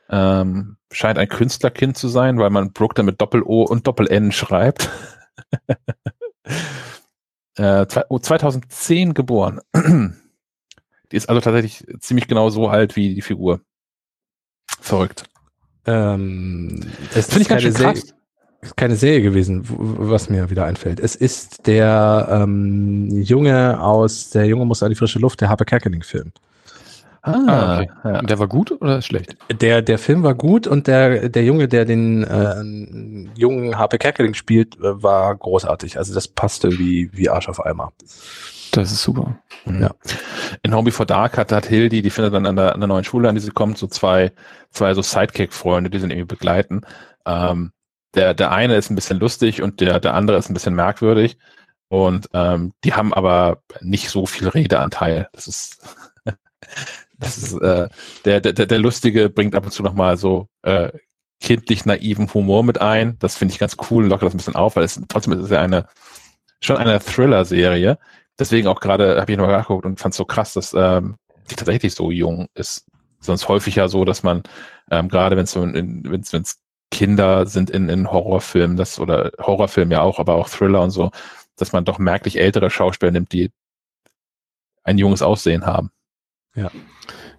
Ähm, 0.09 0.77
scheint 0.89 1.19
ein 1.19 1.27
Künstlerkind 1.27 1.97
zu 1.97 2.07
sein, 2.07 2.39
weil 2.39 2.49
man 2.49 2.71
Brooklyn 2.71 3.05
mit 3.05 3.19
Doppel-O 3.19 3.63
und 3.63 3.85
Doppel-N 3.85 4.31
schreibt. 4.31 4.89
äh, 7.57 7.85
2010 7.85 9.13
geboren. 9.13 9.59
die 9.75 11.17
ist 11.17 11.27
also 11.27 11.41
tatsächlich 11.41 11.85
ziemlich 11.99 12.29
genau 12.29 12.49
so 12.49 12.69
alt 12.69 12.95
wie 12.95 13.15
die 13.15 13.21
Figur. 13.21 13.59
Verrückt. 14.79 15.25
Ähm, 15.87 16.81
das 17.13 17.27
finde 17.27 17.41
ich 17.41 17.49
ganz 17.49 17.61
schön 17.63 17.73
krass. 17.73 18.13
Ist 18.61 18.75
keine 18.75 18.95
Serie 18.95 19.21
gewesen, 19.21 19.63
was 19.67 20.29
mir 20.29 20.49
wieder 20.49 20.65
einfällt. 20.65 20.99
Es 20.99 21.15
ist 21.15 21.67
der 21.67 22.27
ähm, 22.29 23.09
Junge 23.11 23.79
aus 23.81 24.31
Der 24.31 24.45
Junge 24.45 24.65
muss 24.65 24.81
an 24.81 24.89
die 24.89 24.95
frische 24.95 25.19
Luft, 25.19 25.41
der 25.41 25.49
Harpe 25.49 25.63
Kerkeling-Film. 25.63 26.31
Ah, 27.21 27.81
okay. 27.81 27.89
ja. 28.03 28.21
Der 28.21 28.39
war 28.39 28.47
gut 28.47 28.71
oder 28.71 29.01
schlecht? 29.01 29.35
Der, 29.61 29.81
der 29.81 29.99
Film 29.99 30.23
war 30.23 30.33
gut 30.33 30.65
und 30.65 30.87
der, 30.87 31.29
der 31.29 31.43
Junge, 31.43 31.67
der 31.67 31.85
den 31.85 32.23
äh, 32.23 33.39
jungen 33.39 33.77
Harpe 33.77 33.97
Kerkeling 33.97 34.33
spielt, 34.33 34.75
äh, 34.77 35.03
war 35.03 35.35
großartig. 35.35 35.97
Also 35.97 36.13
das 36.13 36.27
passte 36.27 36.71
wie, 36.79 37.09
wie 37.13 37.29
Arsch 37.29 37.49
auf 37.49 37.65
Eimer. 37.65 37.91
Das 38.71 38.91
ist 38.91 39.01
super. 39.01 39.39
Mhm. 39.65 39.81
Ja. 39.81 39.95
In 40.63 40.73
Home 40.73 40.85
Before 40.85 41.05
Dark 41.05 41.37
hat, 41.37 41.51
hat 41.51 41.65
Hildi, 41.65 42.01
die 42.01 42.09
findet 42.09 42.33
dann 42.33 42.45
an 42.45 42.55
der, 42.55 42.73
an 42.73 42.79
der 42.79 42.87
neuen 42.87 43.03
Schule, 43.03 43.29
an 43.29 43.35
die 43.35 43.41
sie 43.41 43.51
kommt, 43.51 43.77
so 43.77 43.87
zwei, 43.87 44.31
zwei 44.71 44.93
so 44.93 45.01
Sidekick-Freunde, 45.01 45.89
die 45.89 45.99
sie 45.99 46.05
irgendwie 46.05 46.25
begleiten. 46.25 46.81
Ähm, 47.25 47.71
der, 48.15 48.33
der 48.33 48.51
eine 48.51 48.75
ist 48.75 48.89
ein 48.89 48.95
bisschen 48.95 49.19
lustig 49.19 49.61
und 49.61 49.79
der, 49.79 49.99
der 49.99 50.13
andere 50.13 50.37
ist 50.37 50.49
ein 50.49 50.53
bisschen 50.53 50.75
merkwürdig. 50.75 51.37
Und 51.89 52.29
ähm, 52.33 52.73
die 52.83 52.93
haben 52.93 53.13
aber 53.13 53.61
nicht 53.81 54.09
so 54.09 54.25
viel 54.25 54.47
Redeanteil. 54.47 55.29
Das 55.31 55.47
ist, 55.47 55.81
das 57.17 57.37
ist 57.37 57.61
äh, 57.61 57.87
der, 58.25 58.41
der, 58.41 58.53
der 58.53 58.79
Lustige 58.79 59.29
bringt 59.29 59.55
ab 59.55 59.65
und 59.65 59.71
zu 59.71 59.83
nochmal 59.83 60.17
so 60.17 60.47
äh, 60.63 60.91
kindlich 61.39 61.85
naiven 61.85 62.33
Humor 62.33 62.63
mit 62.63 62.81
ein. 62.81 63.17
Das 63.19 63.37
finde 63.37 63.53
ich 63.53 63.59
ganz 63.59 63.77
cool 63.89 64.03
und 64.03 64.09
lockert 64.09 64.27
das 64.27 64.33
ein 64.33 64.37
bisschen 64.37 64.55
auf, 64.55 64.75
weil 64.75 64.83
es 64.83 64.99
trotzdem 65.07 65.33
ist 65.33 65.45
es 65.45 65.49
ja 65.49 65.61
eine 65.61 65.87
schon 66.59 66.77
eine 66.77 66.99
Thriller-Serie. 66.99 67.97
Deswegen 68.39 68.67
auch 68.67 68.79
gerade 68.79 69.19
habe 69.19 69.31
ich 69.31 69.37
nochmal 69.37 69.57
nachgeguckt 69.57 69.85
und 69.85 69.99
fand 69.99 70.13
es 70.13 70.17
so 70.17 70.25
krass, 70.25 70.53
dass 70.53 70.73
ähm, 70.73 71.15
die 71.49 71.55
tatsächlich 71.55 71.93
so 71.93 72.11
jung 72.11 72.47
ist. 72.53 72.85
Sonst 73.19 73.47
häufig 73.47 73.75
ja 73.75 73.87
so, 73.87 74.05
dass 74.05 74.23
man 74.23 74.43
ähm, 74.91 75.09
gerade 75.09 75.35
wenn 75.35 75.45
es 75.45 75.51
so 75.51 75.63
in, 75.63 76.03
wenn 76.09 76.21
es 76.21 76.59
Kinder 76.91 77.45
sind 77.45 77.69
in, 77.69 77.89
in 77.89 78.11
Horrorfilmen, 78.11 78.77
das 78.77 78.99
oder 78.99 79.31
Horrorfilm 79.39 79.91
ja 79.91 80.01
auch, 80.01 80.19
aber 80.19 80.35
auch 80.35 80.49
Thriller 80.49 80.81
und 80.81 80.91
so, 80.91 81.11
dass 81.57 81.73
man 81.73 81.85
doch 81.85 81.99
merklich 81.99 82.39
ältere 82.39 82.69
Schauspieler 82.69 83.11
nimmt, 83.11 83.33
die 83.33 83.51
ein 84.83 84.97
junges 84.97 85.21
Aussehen 85.21 85.65
haben. 85.65 85.91
Ja. 86.55 86.71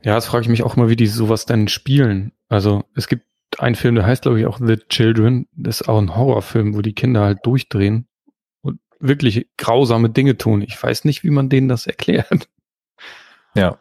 Ja, 0.03 0.15
das 0.15 0.27
frage 0.27 0.43
ich 0.43 0.49
mich 0.49 0.63
auch 0.63 0.77
mal, 0.77 0.89
wie 0.89 0.97
die 0.97 1.07
sowas 1.07 1.47
denn 1.47 1.69
spielen. 1.69 2.33
Also 2.49 2.85
es 2.95 3.09
gibt 3.09 3.25
einen 3.59 3.75
Film, 3.75 3.95
der 3.95 4.07
heißt, 4.07 4.23
glaube 4.23 4.39
ich, 4.39 4.47
auch 4.47 4.59
The 4.63 4.77
Children. 4.77 5.49
Das 5.53 5.81
ist 5.81 5.89
auch 5.89 5.99
ein 5.99 6.15
Horrorfilm, 6.15 6.77
wo 6.77 6.83
die 6.83 6.93
Kinder 6.93 7.23
halt 7.23 7.45
durchdrehen 7.45 8.08
wirklich 9.01 9.47
grausame 9.57 10.11
Dinge 10.11 10.37
tun. 10.37 10.63
Ich 10.63 10.81
weiß 10.83 11.05
nicht, 11.05 11.25
wie 11.25 11.31
man 11.31 11.49
denen 11.49 11.69
das 11.69 11.87
erklärt. 11.87 12.49
Ja. 13.55 13.79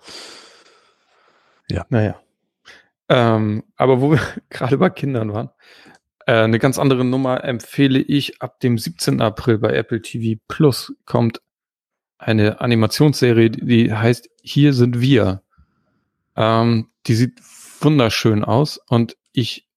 Ja. 1.69 1.85
Naja. 1.89 2.19
Ähm, 3.09 3.63
aber 3.75 4.01
wo 4.01 4.11
wir 4.11 4.19
gerade 4.49 4.77
bei 4.77 4.89
Kindern 4.89 5.33
waren, 5.33 5.49
äh, 6.25 6.33
eine 6.33 6.59
ganz 6.59 6.77
andere 6.79 7.05
Nummer 7.05 7.43
empfehle 7.43 7.99
ich. 7.99 8.41
Ab 8.41 8.59
dem 8.59 8.77
17. 8.77 9.21
April 9.21 9.57
bei 9.57 9.73
Apple 9.73 10.01
TV 10.01 10.39
Plus 10.47 10.93
kommt 11.05 11.41
eine 12.17 12.61
Animationsserie, 12.61 13.49
die 13.51 13.93
heißt 13.93 14.29
Hier 14.41 14.73
sind 14.73 14.99
wir. 14.99 15.43
Ähm, 16.35 16.89
die 17.07 17.15
sieht 17.15 17.39
wunderschön 17.79 18.43
aus 18.43 18.79
und 18.87 19.17
ich 19.33 19.67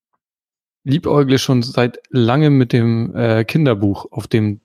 liebäugle 0.84 1.38
schon 1.38 1.62
seit 1.62 2.00
langem 2.08 2.56
mit 2.56 2.72
dem 2.72 3.14
äh, 3.14 3.44
Kinderbuch, 3.44 4.10
auf 4.10 4.26
dem 4.26 4.60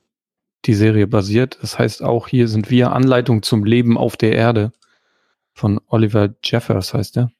die 0.65 0.73
Serie 0.73 1.07
basiert. 1.07 1.57
Das 1.61 1.79
heißt 1.79 2.03
auch 2.03 2.27
Hier 2.27 2.47
sind 2.47 2.69
wir 2.69 2.91
Anleitung 2.91 3.43
zum 3.43 3.63
Leben 3.63 3.97
auf 3.97 4.17
der 4.17 4.33
Erde 4.33 4.71
von 5.55 5.79
Oliver 5.87 6.29
Jeffers 6.43 6.93
heißt 6.93 7.17
er. 7.17 7.31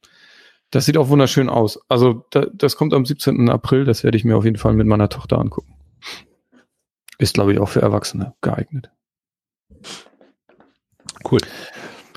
Das 0.72 0.86
sieht 0.86 0.98
auch 0.98 1.10
wunderschön 1.10 1.50
aus. 1.50 1.80
Also 1.90 2.26
da, 2.32 2.48
das 2.54 2.76
kommt 2.78 2.94
am 2.94 3.06
17. 3.06 3.50
April, 3.50 3.86
das 3.86 4.04
werde 4.04 4.18
ich 4.18 4.24
mir 4.24 4.38
auf 4.38 4.46
jeden 4.46 4.58
Fall 4.58 4.74
mit 4.74 4.88
meiner 4.88 5.10
Tochter 5.10 5.38
angucken. 5.38 5.76
Ist, 7.18 7.36
glaube 7.36 7.54
ich, 7.54 7.60
auch 7.60 7.70
für 7.70 7.82
Erwachsene 7.82 8.34
geeignet. 8.42 8.90
Cool. 11.30 11.40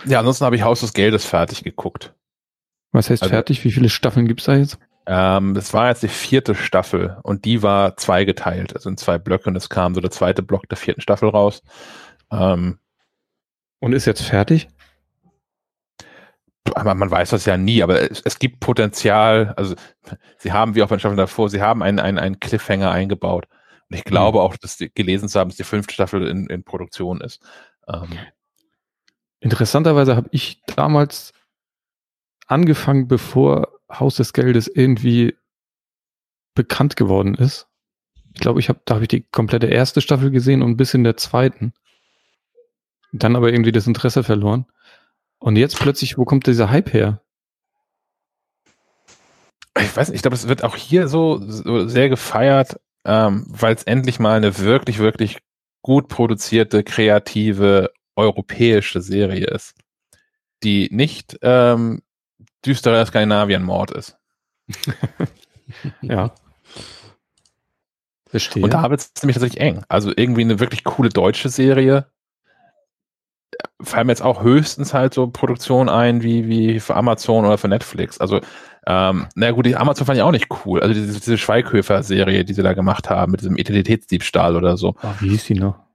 Ja, 0.07 0.21
ansonsten 0.21 0.45
habe 0.45 0.57
ich 0.57 0.63
Haus 0.63 0.81
des 0.81 0.93
Geldes 0.93 1.25
fertig 1.25 1.65
geguckt. 1.65 2.15
Was 2.93 3.11
heißt 3.11 3.23
also, 3.23 3.33
fertig? 3.33 3.65
Wie 3.65 3.73
viele 3.73 3.91
Staffeln 3.91 4.27
gibt 4.27 4.41
es 4.41 4.47
da 4.47 4.57
jetzt? 4.57 4.79
Ähm, 5.11 5.55
das 5.55 5.73
war 5.73 5.89
jetzt 5.89 6.03
die 6.03 6.09
vierte 6.09 6.55
Staffel 6.55 7.17
und 7.23 7.47
die 7.47 7.63
war 7.63 7.97
zweigeteilt, 7.97 8.77
also 8.77 8.91
in 8.91 8.99
zwei 8.99 9.17
Blöcke 9.17 9.49
und 9.49 9.57
es 9.57 9.71
kam 9.71 9.95
so 9.95 10.03
der 10.03 10.11
zweite 10.11 10.43
Block 10.43 10.69
der 10.69 10.77
vierten 10.77 11.01
Staffel 11.01 11.31
raus. 11.31 11.63
Ähm, 12.31 12.79
und 13.81 13.95
ist 13.95 14.05
jetzt 14.05 14.23
fertig? 14.23 14.69
Aber 16.75 16.95
man 16.95 17.11
weiß 17.11 17.31
das 17.31 17.47
ja 17.47 17.57
nie, 17.57 17.83
aber 17.83 18.11
es, 18.11 18.21
es, 18.21 18.39
gibt 18.39 18.61
Potenzial, 18.61 19.55
also 19.57 19.75
sie 20.37 20.53
haben, 20.53 20.75
wie 20.75 20.83
auch 20.83 20.89
bei 20.89 20.97
den 20.97 21.01
Staffeln 21.01 21.17
davor, 21.17 21.49
sie 21.49 21.63
haben 21.63 21.83
einen, 21.83 22.01
einen, 22.01 22.19
einen 22.19 22.39
Cliffhanger 22.39 22.91
eingebaut. 22.91 23.49
Und 23.89 23.97
ich 23.97 24.05
glaube 24.05 24.41
mhm. 24.41 24.45
auch, 24.45 24.57
dass 24.59 24.77
die 24.77 24.93
gelesen 24.93 25.31
zu 25.31 25.41
haben, 25.41 25.49
dass 25.49 25.57
die 25.57 25.65
fünfte 25.65 25.95
Staffel 25.95 26.29
in, 26.29 26.49
in 26.49 26.65
Produktion 26.65 27.23
ist. 27.23 27.43
Ähm, 27.89 28.11
Interessanterweise 29.41 30.17
habe 30.17 30.29
ich 30.33 30.61
damals 30.67 31.33
angefangen, 32.47 33.09
bevor 33.09 33.78
Haus 33.91 34.17
des 34.17 34.33
Geldes 34.33 34.69
irgendwie 34.69 35.37
bekannt 36.55 36.97
geworden 36.97 37.35
ist. 37.35 37.69
Ich 38.35 38.41
glaube, 38.41 38.61
ich 38.61 38.69
habe, 38.69 38.81
da 38.85 38.95
habe 38.95 39.05
ich 39.05 39.09
die 39.09 39.23
komplette 39.23 39.67
erste 39.67 40.01
Staffel 40.01 40.31
gesehen 40.31 40.63
und 40.63 40.77
bis 40.77 40.95
in 40.95 41.05
der 41.05 41.17
zweiten. 41.17 41.73
Dann 43.13 43.37
aber 43.37 43.51
irgendwie 43.51 43.73
das 43.73 43.87
Interesse 43.87 44.23
verloren. 44.23 44.67
Und 45.39 45.57
jetzt 45.57 45.79
plötzlich, 45.79 46.19
wo 46.19 46.25
kommt 46.25 46.47
dieser 46.47 46.71
Hype 46.71 46.93
her? 46.93 47.23
Ich 49.81 49.97
weiß 49.97 50.09
nicht, 50.09 50.17
ich 50.17 50.23
glaube, 50.23 50.35
es 50.35 50.49
wird 50.49 50.65
auch 50.65 50.77
hier 50.77 51.09
so, 51.09 51.41
so 51.41 51.87
sehr 51.87 52.09
gefeiert, 52.09 52.81
ähm, 53.05 53.47
weil 53.49 53.75
es 53.75 53.85
endlich 53.85 54.19
mal 54.19 54.37
eine 54.37 54.59
wirklich, 54.59 54.99
wirklich 54.99 55.39
gut 55.83 56.09
produzierte, 56.09 56.83
kreative, 56.83 57.93
europäische 58.17 59.01
Serie 59.01 59.47
ist, 59.47 59.75
die 60.65 60.89
nicht 60.91 61.39
ähm, 61.43 62.03
düsterer 62.65 63.05
Skandinavien-Mord 63.07 63.91
ist. 63.93 64.19
ja. 66.03 66.33
Verstehe. 68.29 68.63
Und 68.63 68.75
da 68.75 68.91
wird 68.91 69.01
es 69.01 69.23
nämlich 69.23 69.35
tatsächlich 69.35 69.61
eng. 69.61 69.83
Also 69.89 70.13
irgendwie 70.15 70.43
eine 70.43 70.61
wirklich 70.61 70.85
coole 70.85 71.09
deutsche 71.09 71.49
Serie. 71.49 72.07
Fallen 73.81 74.07
mir 74.07 74.13
jetzt 74.13 74.23
auch 74.23 74.43
höchstens 74.43 74.93
halt 74.93 75.15
so 75.15 75.29
Produktionen 75.29 75.89
ein, 75.89 76.23
wie, 76.23 76.47
wie 76.49 76.81
für 76.81 76.95
Amazon 76.95 77.47
oder 77.47 77.59
für 77.59 77.69
Netflix. 77.69 78.21
Also, 78.21 78.41
ähm, 78.87 79.27
na 79.35 79.51
gut, 79.53 79.67
die 79.67 79.77
Amazon 79.77 80.07
fand 80.07 80.19
ich 80.19 80.23
auch 80.23 80.31
nicht 80.31 80.49
cool. 80.65 80.81
Also 80.81 80.95
diese, 80.95 81.19
diese 81.19 81.39
Schweighöfer-Serie, 81.39 82.45
die 82.45 82.53
sie 82.53 82.63
da 82.63 82.75
gemacht 82.75 83.09
haben, 83.09 83.33
mit 83.33 83.41
diesem 83.41 83.57
Identitätsdiebstahl 83.57 84.57
oder 84.57 84.77
so. 84.77 84.95
Ach, 85.03 85.23
wie 85.23 85.31
hieß 85.31 85.47
die 85.47 85.55
noch? 85.55 85.88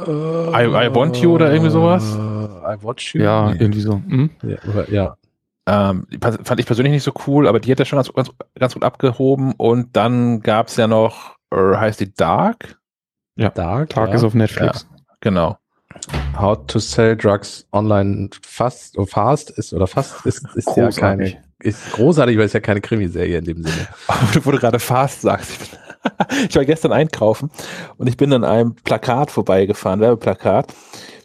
I, 0.00 0.64
I 0.64 0.94
Want 0.94 1.16
You 1.18 1.34
oder 1.34 1.52
irgendwie 1.52 1.70
sowas? 1.70 2.02
I 2.14 2.82
Watch 2.82 3.14
You? 3.14 3.22
Ja, 3.22 3.50
nee. 3.50 3.58
irgendwie 3.60 3.80
so. 3.80 3.94
Hm? 3.94 4.30
Ja. 4.42 4.84
ja. 4.90 5.16
Ähm, 5.66 6.06
fand 6.20 6.60
ich 6.60 6.66
persönlich 6.66 6.92
nicht 6.92 7.04
so 7.04 7.12
cool, 7.26 7.48
aber 7.48 7.60
die 7.60 7.70
hat 7.70 7.78
ja 7.78 7.84
schon 7.84 7.96
ganz, 7.96 8.12
ganz, 8.12 8.30
ganz 8.58 8.74
gut 8.74 8.82
abgehoben. 8.82 9.52
Und 9.52 9.96
dann 9.96 10.40
gab 10.40 10.68
es 10.68 10.76
ja 10.76 10.86
noch, 10.86 11.36
äh, 11.50 11.76
heißt 11.76 12.00
die 12.00 12.12
Dark? 12.12 12.78
Ja, 13.36 13.50
Dark. 13.50 13.90
Dark 13.90 14.10
ja. 14.10 14.16
ist 14.16 14.24
auf 14.24 14.34
Netflix. 14.34 14.86
Ja, 14.90 14.96
genau. 15.20 15.58
How 16.38 16.58
to 16.66 16.80
Sell 16.80 17.16
Drugs 17.16 17.66
Online 17.72 18.28
Fast 18.42 18.98
oder 18.98 19.06
Fast 19.06 19.50
ist 19.50 19.72
oder 19.72 19.86
Fast 19.86 20.26
ist, 20.26 20.44
ist 20.54 20.76
ja 20.76 20.90
keine 20.90 21.36
ist 21.60 21.92
großartig, 21.92 22.36
weil 22.36 22.44
es 22.44 22.52
ja 22.52 22.60
keine 22.60 22.80
Krimiserie 22.80 23.38
in 23.38 23.44
dem 23.44 23.62
Sinne. 23.62 23.88
wo 24.42 24.50
du 24.50 24.58
gerade 24.58 24.78
Fast 24.78 25.22
sagst. 25.22 25.52
Ich, 25.52 25.58
bin, 25.58 25.78
ich 26.48 26.56
war 26.56 26.64
gestern 26.64 26.92
einkaufen 26.92 27.50
und 27.96 28.06
ich 28.08 28.16
bin 28.16 28.32
an 28.32 28.44
einem 28.44 28.74
Plakat 28.74 29.30
vorbeigefahren, 29.30 30.00
Werbeplakat, 30.00 30.72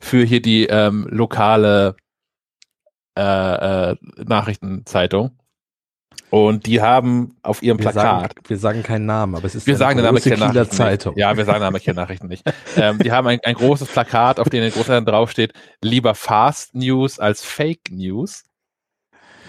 für 0.02 0.24
hier 0.24 0.42
die 0.42 0.66
ähm, 0.66 1.08
lokale 1.10 1.96
äh, 3.18 3.92
äh, 3.92 3.96
Nachrichtenzeitung. 4.18 5.32
Und 6.32 6.68
die 6.68 6.80
haben 6.80 7.36
auf 7.42 7.64
ihrem 7.64 7.80
Wir 7.80 7.90
Plakat. 7.90 8.04
sagen, 8.04 8.34
wir 8.48 8.58
sagen 8.58 8.84
keinen 8.84 9.06
Namen, 9.08 9.36
aber 9.36 9.46
es 9.46 9.56
ist 9.56 9.66
Wir 9.66 9.74
eine 9.74 9.80
sagen 9.80 9.98
den 9.98 10.06
Namen 10.06 10.18
große 10.18 10.30
Kieler 10.30 10.48
Nachrichten 10.48 10.76
Zeitung. 10.76 11.16
Nicht. 11.16 11.22
Ja, 11.22 11.36
wir 11.36 11.46
sagen 11.46 11.60
den 11.60 11.64
Namen 11.64 11.82
Kieler 11.82 11.96
Nachrichten 11.96 12.28
nicht. 12.28 12.44
ähm, 12.78 13.00
die 13.00 13.12
haben 13.12 13.28
ein, 13.28 13.40
ein 13.44 13.56
großes 13.56 13.88
Plakat, 13.88 14.40
auf 14.40 14.50
dem 14.50 14.64
in 14.64 14.72
Großteil 14.72 15.04
draufsteht, 15.04 15.54
lieber 15.82 16.14
Fast 16.14 16.76
News 16.76 17.20
als 17.20 17.44
Fake 17.44 17.90
News. 17.90 18.44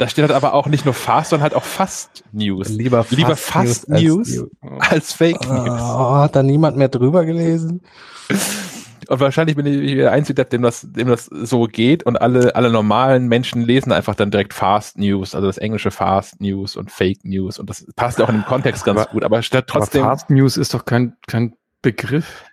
Da 0.01 0.09
steht 0.09 0.23
halt 0.23 0.33
aber 0.33 0.55
auch 0.55 0.67
nicht 0.67 0.87
nur 0.87 0.95
Fast, 0.95 1.29
sondern 1.29 1.43
halt 1.43 1.55
auch 1.55 1.63
Fast 1.63 2.25
News. 2.33 2.71
Lieber 2.71 3.05
fast, 3.05 3.11
Lieber 3.19 3.37
Fast 3.37 3.91
als 3.91 4.03
News 4.03 4.45
als 4.79 5.13
Fake 5.13 5.37
Oh, 5.47 5.53
News. 5.53 5.79
hat 6.23 6.35
da 6.37 6.43
niemand 6.43 6.79
mehr 6.79 6.89
drüber 6.89 7.27
gelesen? 7.27 7.83
Und 9.09 9.21
wahrscheinlich 9.21 9.57
bin 9.57 9.67
ich 9.67 9.97
der 9.97 10.13
Einzige, 10.13 10.43
dem 10.47 10.63
das, 10.63 10.87
dem 10.91 11.09
das 11.09 11.27
so 11.27 11.65
geht 11.65 12.05
und 12.05 12.17
alle, 12.19 12.55
alle 12.55 12.71
normalen 12.71 13.29
Menschen 13.29 13.61
lesen 13.61 13.93
einfach 13.93 14.15
dann 14.15 14.31
direkt 14.31 14.55
Fast 14.55 14.97
News, 14.99 15.35
also 15.35 15.47
das 15.49 15.59
englische 15.59 15.91
Fast 15.91 16.41
News 16.41 16.77
und 16.77 16.91
Fake 16.91 17.25
News 17.25 17.59
und 17.59 17.69
das 17.69 17.85
passt 17.95 18.23
auch 18.23 18.31
in 18.31 18.37
dem 18.37 18.45
Kontext 18.47 18.85
ganz 18.87 19.01
Aber- 19.03 19.11
gut, 19.11 19.23
aber 19.25 19.43
statt 19.43 19.65
trotzdem, 19.67 20.03
Aber 20.05 20.13
Fast 20.13 20.31
News 20.31 20.57
ist 20.57 20.73
doch 20.73 20.87
kein, 20.87 21.15
kein 21.27 21.55
Begriff. 21.83 22.45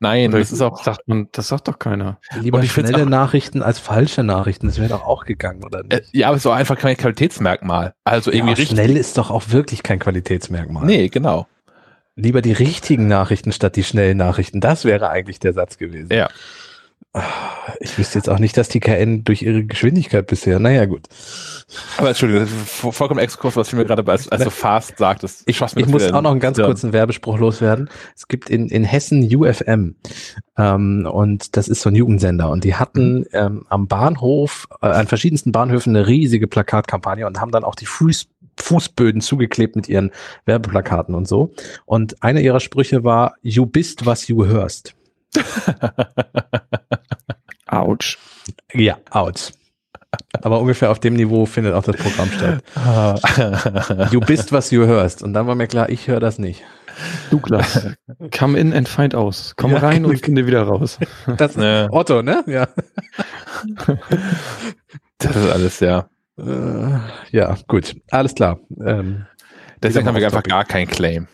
Nein, 0.00 0.30
Oder 0.30 0.40
das 0.40 0.50
ist 0.52 0.60
auch, 0.60 0.82
sagt 0.82 1.06
man, 1.06 1.28
das 1.32 1.48
sagt 1.48 1.68
doch 1.68 1.78
keiner. 1.78 2.18
Lieber 2.40 2.58
Und 2.58 2.64
ich 2.64 2.72
schnelle 2.72 3.04
auch- 3.04 3.08
Nachrichten 3.08 3.62
als 3.62 3.78
falsche 3.78 4.22
Nachrichten. 4.24 4.66
Das 4.66 4.78
wäre 4.78 4.88
doch 4.88 5.06
auch 5.06 5.24
gegangen, 5.24 5.62
oder 5.64 5.82
nicht? 5.82 5.92
äh, 5.92 6.02
ja, 6.12 6.26
aber 6.28 6.36
es 6.36 6.42
ist 6.44 6.46
auch 6.50 6.54
einfach 6.54 6.76
kein 6.76 6.96
Qualitätsmerkmal. 6.96 7.94
Also 8.04 8.30
irgendwie 8.32 8.52
ja, 8.52 8.56
richtig. 8.58 8.76
schnell 8.78 8.96
ist 8.96 9.16
doch 9.18 9.30
auch 9.30 9.44
wirklich 9.50 9.82
kein 9.82 9.98
Qualitätsmerkmal. 9.98 10.84
Nee, 10.84 11.08
genau. 11.08 11.46
Lieber 12.16 12.42
die 12.42 12.52
richtigen 12.52 13.06
Nachrichten 13.06 13.52
statt 13.52 13.76
die 13.76 13.84
schnellen 13.84 14.18
Nachrichten. 14.18 14.60
Das 14.60 14.84
wäre 14.84 15.08
eigentlich 15.10 15.38
der 15.38 15.52
Satz 15.52 15.78
gewesen. 15.78 16.12
Ja. 16.12 16.28
Ich 17.80 17.98
wüsste 17.98 18.18
jetzt 18.18 18.28
auch 18.28 18.38
nicht, 18.38 18.56
dass 18.56 18.68
die 18.68 18.78
KN 18.78 19.24
durch 19.24 19.42
ihre 19.42 19.64
Geschwindigkeit 19.64 20.28
bisher, 20.28 20.60
naja 20.60 20.84
gut. 20.84 21.08
Aber 21.96 22.08
Entschuldigung, 22.08 22.46
vollkommen 22.46 23.18
Exkurs, 23.18 23.56
was 23.56 23.70
du 23.70 23.76
mir 23.76 23.84
gerade 23.84 24.08
als, 24.10 24.28
als 24.28 24.44
so 24.44 24.50
fast 24.50 24.98
sagtest. 24.98 25.42
Ich, 25.46 25.60
ich 25.60 25.86
muss 25.86 26.12
auch 26.12 26.22
noch 26.22 26.30
einen 26.30 26.38
ganz 26.38 26.56
kurzen 26.58 26.92
Werbespruch 26.92 27.38
loswerden. 27.38 27.90
Es 28.14 28.28
gibt 28.28 28.48
in, 28.48 28.68
in 28.68 28.84
Hessen 28.84 29.24
UFM 29.34 29.96
ähm, 30.56 31.08
und 31.10 31.56
das 31.56 31.66
ist 31.66 31.82
so 31.82 31.90
ein 31.90 31.96
Jugendsender 31.96 32.48
und 32.48 32.62
die 32.62 32.76
hatten 32.76 33.24
ähm, 33.32 33.66
am 33.68 33.88
Bahnhof, 33.88 34.68
äh, 34.80 34.86
an 34.86 35.08
verschiedensten 35.08 35.50
Bahnhöfen 35.50 35.96
eine 35.96 36.06
riesige 36.06 36.46
Plakatkampagne 36.46 37.26
und 37.26 37.40
haben 37.40 37.50
dann 37.50 37.64
auch 37.64 37.74
die 37.74 37.86
Fuß, 37.86 38.28
Fußböden 38.56 39.20
zugeklebt 39.20 39.74
mit 39.74 39.88
ihren 39.88 40.12
Werbeplakaten 40.44 41.16
und 41.16 41.26
so. 41.26 41.52
Und 41.86 42.22
einer 42.22 42.40
ihrer 42.40 42.60
Sprüche 42.60 43.02
war, 43.02 43.34
you 43.42 43.66
bist, 43.66 44.06
was 44.06 44.28
you 44.28 44.46
hörst. 44.46 44.94
Autsch. 47.70 48.18
Ja, 48.72 48.98
out. 49.10 49.52
Aber 50.42 50.60
ungefähr 50.60 50.90
auf 50.90 50.98
dem 50.98 51.14
Niveau 51.14 51.46
findet 51.46 51.72
auch 51.74 51.84
das 51.84 51.96
Programm 51.96 52.30
statt. 52.30 52.64
Du 54.10 54.20
bist, 54.20 54.52
was 54.52 54.70
du 54.70 54.86
hörst. 54.86 55.22
Und 55.22 55.34
dann 55.34 55.46
war 55.46 55.54
mir 55.54 55.68
klar, 55.68 55.88
ich 55.88 56.08
höre 56.08 56.18
das 56.20 56.38
nicht. 56.38 56.62
Douglas. 57.30 57.88
Come 58.36 58.58
in 58.58 58.72
and 58.72 58.88
find 58.88 59.14
aus. 59.14 59.54
Komm 59.56 59.72
Ja, 59.72 59.78
rein 59.78 60.04
und 60.04 60.20
finde 60.24 60.46
wieder 60.46 60.62
raus. 60.62 60.98
Das 61.36 61.54
Ja. 61.54 61.88
Otto, 61.92 62.22
ne? 62.22 62.42
Ja. 62.46 62.68
das 65.18 65.36
ist 65.36 65.50
alles, 65.50 65.80
ja. 65.80 66.08
Äh, 66.38 66.98
ja, 67.30 67.56
gut. 67.68 67.94
Alles 68.10 68.34
klar. 68.34 68.58
Ähm, 68.84 69.26
Deswegen 69.82 70.06
haben 70.06 70.16
wir 70.16 70.24
einfach 70.24 70.42
gar 70.42 70.64
keinen 70.64 70.88
Claim 70.88 71.28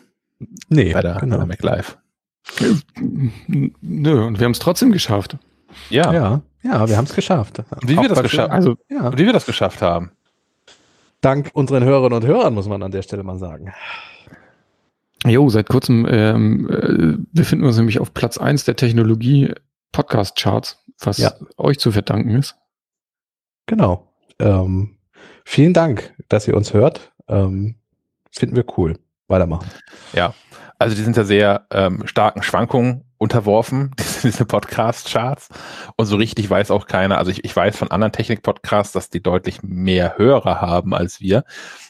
nee, 0.68 0.92
bei 0.92 1.00
der, 1.00 1.14
genau. 1.16 1.38
der 1.38 1.46
MacLive. 1.46 1.96
Nö, 3.80 4.24
und 4.24 4.38
wir 4.38 4.44
haben 4.44 4.52
es 4.52 4.58
trotzdem 4.58 4.92
geschafft. 4.92 5.36
Ja. 5.90 6.12
Ja, 6.12 6.43
ja, 6.62 6.89
wir 6.89 6.97
haben 6.97 7.05
es 7.05 7.15
geschafft. 7.15 7.62
Wie 7.82 7.97
Auch 7.97 8.03
wir 8.03 8.09
das 8.09 8.23
geschafft 8.23 8.51
Also, 8.53 8.77
Ja, 8.89 9.12
wie 9.16 9.24
wir 9.27 9.32
das 9.32 9.47
geschafft 9.47 9.82
haben. 9.82 10.11
dank 11.20 11.51
unseren 11.55 11.85
Hörerinnen 11.85 12.20
und 12.23 12.27
Hörern, 12.27 12.55
muss 12.55 12.69
man 12.69 12.82
an 12.82 12.90
der 12.90 13.03
Stelle 13.03 13.23
mal 13.23 13.39
sagen. 13.39 13.73
jo, 15.24 15.48
seit 15.48 15.69
kurzem 15.69 16.07
ähm, 16.09 16.69
äh, 16.70 17.24
befinden 17.32 17.65
wir 17.65 17.69
uns 17.69 17.77
nämlich 17.78 17.98
auf 18.01 18.15
Platz 18.15 18.39
1 18.39 18.65
der 18.65 18.77
Technologie 18.77 19.53
Podcast 19.93 20.36
Charts, 20.36 20.85
was 21.01 21.19
Ja. 21.19 21.32
euch 21.57 21.78
zu 21.78 21.90
verdanken 21.93 22.31
ist. 22.31 22.57
Genau. 23.66 24.12
Ähm, 24.39 24.97
vielen 25.44 25.73
Dank, 25.73 26.15
dass 26.28 26.47
ihr 26.47 26.57
uns 26.57 26.74
hört. 26.74 27.12
Ähm, 27.28 27.77
finden 28.31 28.55
wir 28.57 28.65
cool. 28.77 28.98
Weitermachen. 29.28 29.69
Also 30.78 30.94
die 30.94 31.03
sind 31.03 31.16
ja 31.16 31.24
sehr 31.24 31.66
ähm, 31.73 32.07
starken 32.07 32.43
Schwankungen 32.43 33.03
unterworfen, 33.18 33.93
diese, 34.22 34.44
Podcast-Charts. 34.44 35.48
Und 35.97 36.06
so 36.06 36.16
richtig 36.16 36.48
weiß 36.48 36.70
auch 36.70 36.86
keiner, 36.86 37.18
also 37.18 37.30
ich, 37.30 37.44
ich 37.44 37.55
weiß 37.55 37.76
von 37.76 37.90
anderen 37.90 38.12
Technik-Podcasts, 38.12 38.93
dass 38.93 39.10
die 39.10 39.22
deutlich 39.22 39.62
mehr 39.62 40.18
Hörer 40.18 40.60
haben 40.60 40.94
als 40.94 41.20
wir. 41.20 41.44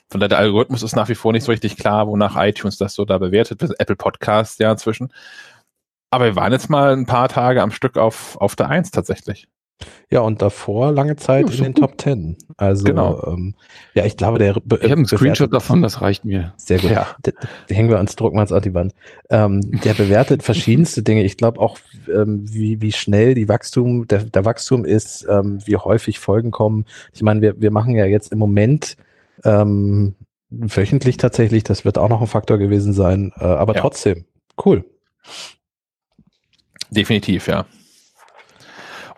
Von 0.09 0.21
daher, 0.21 0.29
der 0.29 0.39
Algorithmus 0.39 0.83
ist 0.83 0.97
nach 0.97 1.09
wie 1.09 1.15
vor 1.15 1.33
nicht 1.33 1.45
so 1.45 1.53
richtig 1.53 1.77
klar, 1.77 2.07
wonach 2.07 2.37
iTunes 2.37 2.79
das 2.79 2.95
so 2.95 3.05
da 3.05 3.19
bewertet, 3.19 3.59
bis 3.59 3.71
Apple 3.71 3.97
Podcasts 3.97 4.59
ja 4.59 4.71
inzwischen. 4.71 5.13
Aber 6.11 6.27
wir 6.27 6.37
waren 6.37 6.53
jetzt 6.53 6.71
mal 6.71 6.93
ein 6.93 7.07
paar 7.07 7.29
Tage 7.29 7.63
am 7.63 7.73
Stück 7.73 7.99
auf, 7.99 8.37
auf 8.37 8.55
der 8.57 8.69
Eins 8.69 8.91
tatsächlich. 8.91 9.49
Ja, 10.11 10.21
und 10.21 10.41
davor 10.41 10.93
lange 10.93 11.17
Zeit 11.17 11.51
Ja, 11.51 11.57
in 11.57 11.63
den 11.65 11.73
gut. 11.75 11.83
Top 11.83 11.99
Ten. 11.99 12.37
Also, 12.57 12.85
Genau. 12.85 13.23
ähm, 13.27 13.55
ja, 13.95 14.05
ich 14.07 14.17
glaube, 14.17 14.39
der. 14.39 14.55
be- 14.55 14.77
Ich 14.77 14.85
habe 14.85 14.95
einen 14.95 15.07
Screenshot 15.07 15.53
davon, 15.53 15.83
das 15.83 16.01
reicht 16.01 16.25
mir. 16.25 16.55
Sehr 16.57 16.79
gut. 16.79 16.91
Ja. 16.91 17.09
D- 17.25 17.33
d- 17.69 17.75
hängen 17.75 17.91
wir 17.91 17.99
uns, 17.99 18.17
drucken 18.17 18.37
wir 18.39 18.43
uns 18.43 18.53
auf 18.53 18.63
die 18.63 18.73
Wand. 18.73 18.95
Ähm, 19.31 19.61
der 19.85 19.95
bewertet 19.95 20.43
verschiedenste 20.43 21.03
Dinge. 21.03 21.25
Ich 21.25 21.37
glaube 21.37 21.61
auch, 21.61 21.79
ähm, 22.09 22.45
wie, 22.51 22.81
wie 22.81 22.93
schnell 22.93 23.35
die 23.35 23.49
Wachstum, 23.49 24.07
der, 24.09 24.23
der 24.25 24.45
Wachstum 24.45 24.85
ist, 24.85 25.27
ähm, 25.29 25.59
wie 25.67 25.77
häufig 25.77 26.19
Folgen 26.21 26.53
kommen. 26.53 26.87
Ich 27.13 27.23
meine, 27.23 27.43
wir, 27.43 27.61
wir 27.61 27.71
machen 27.71 27.95
ja 27.97 28.07
jetzt 28.07 28.33
im 28.33 28.39
Moment 28.39 28.97
ähm, 29.45 30.15
wöchentlich 30.49 31.17
tatsächlich, 31.19 31.65
das 31.65 31.85
wird 31.85 31.99
auch 31.99 32.09
noch 32.09 32.21
ein 32.23 32.27
Faktor 32.29 32.57
gewesen 32.59 32.93
sein, 32.93 33.33
äh, 33.37 33.45
aber 33.45 33.75
Ja. 33.75 33.81
trotzdem, 33.83 34.25
cool. 34.65 34.85
Definitiv, 36.91 37.49
ja. 37.49 37.67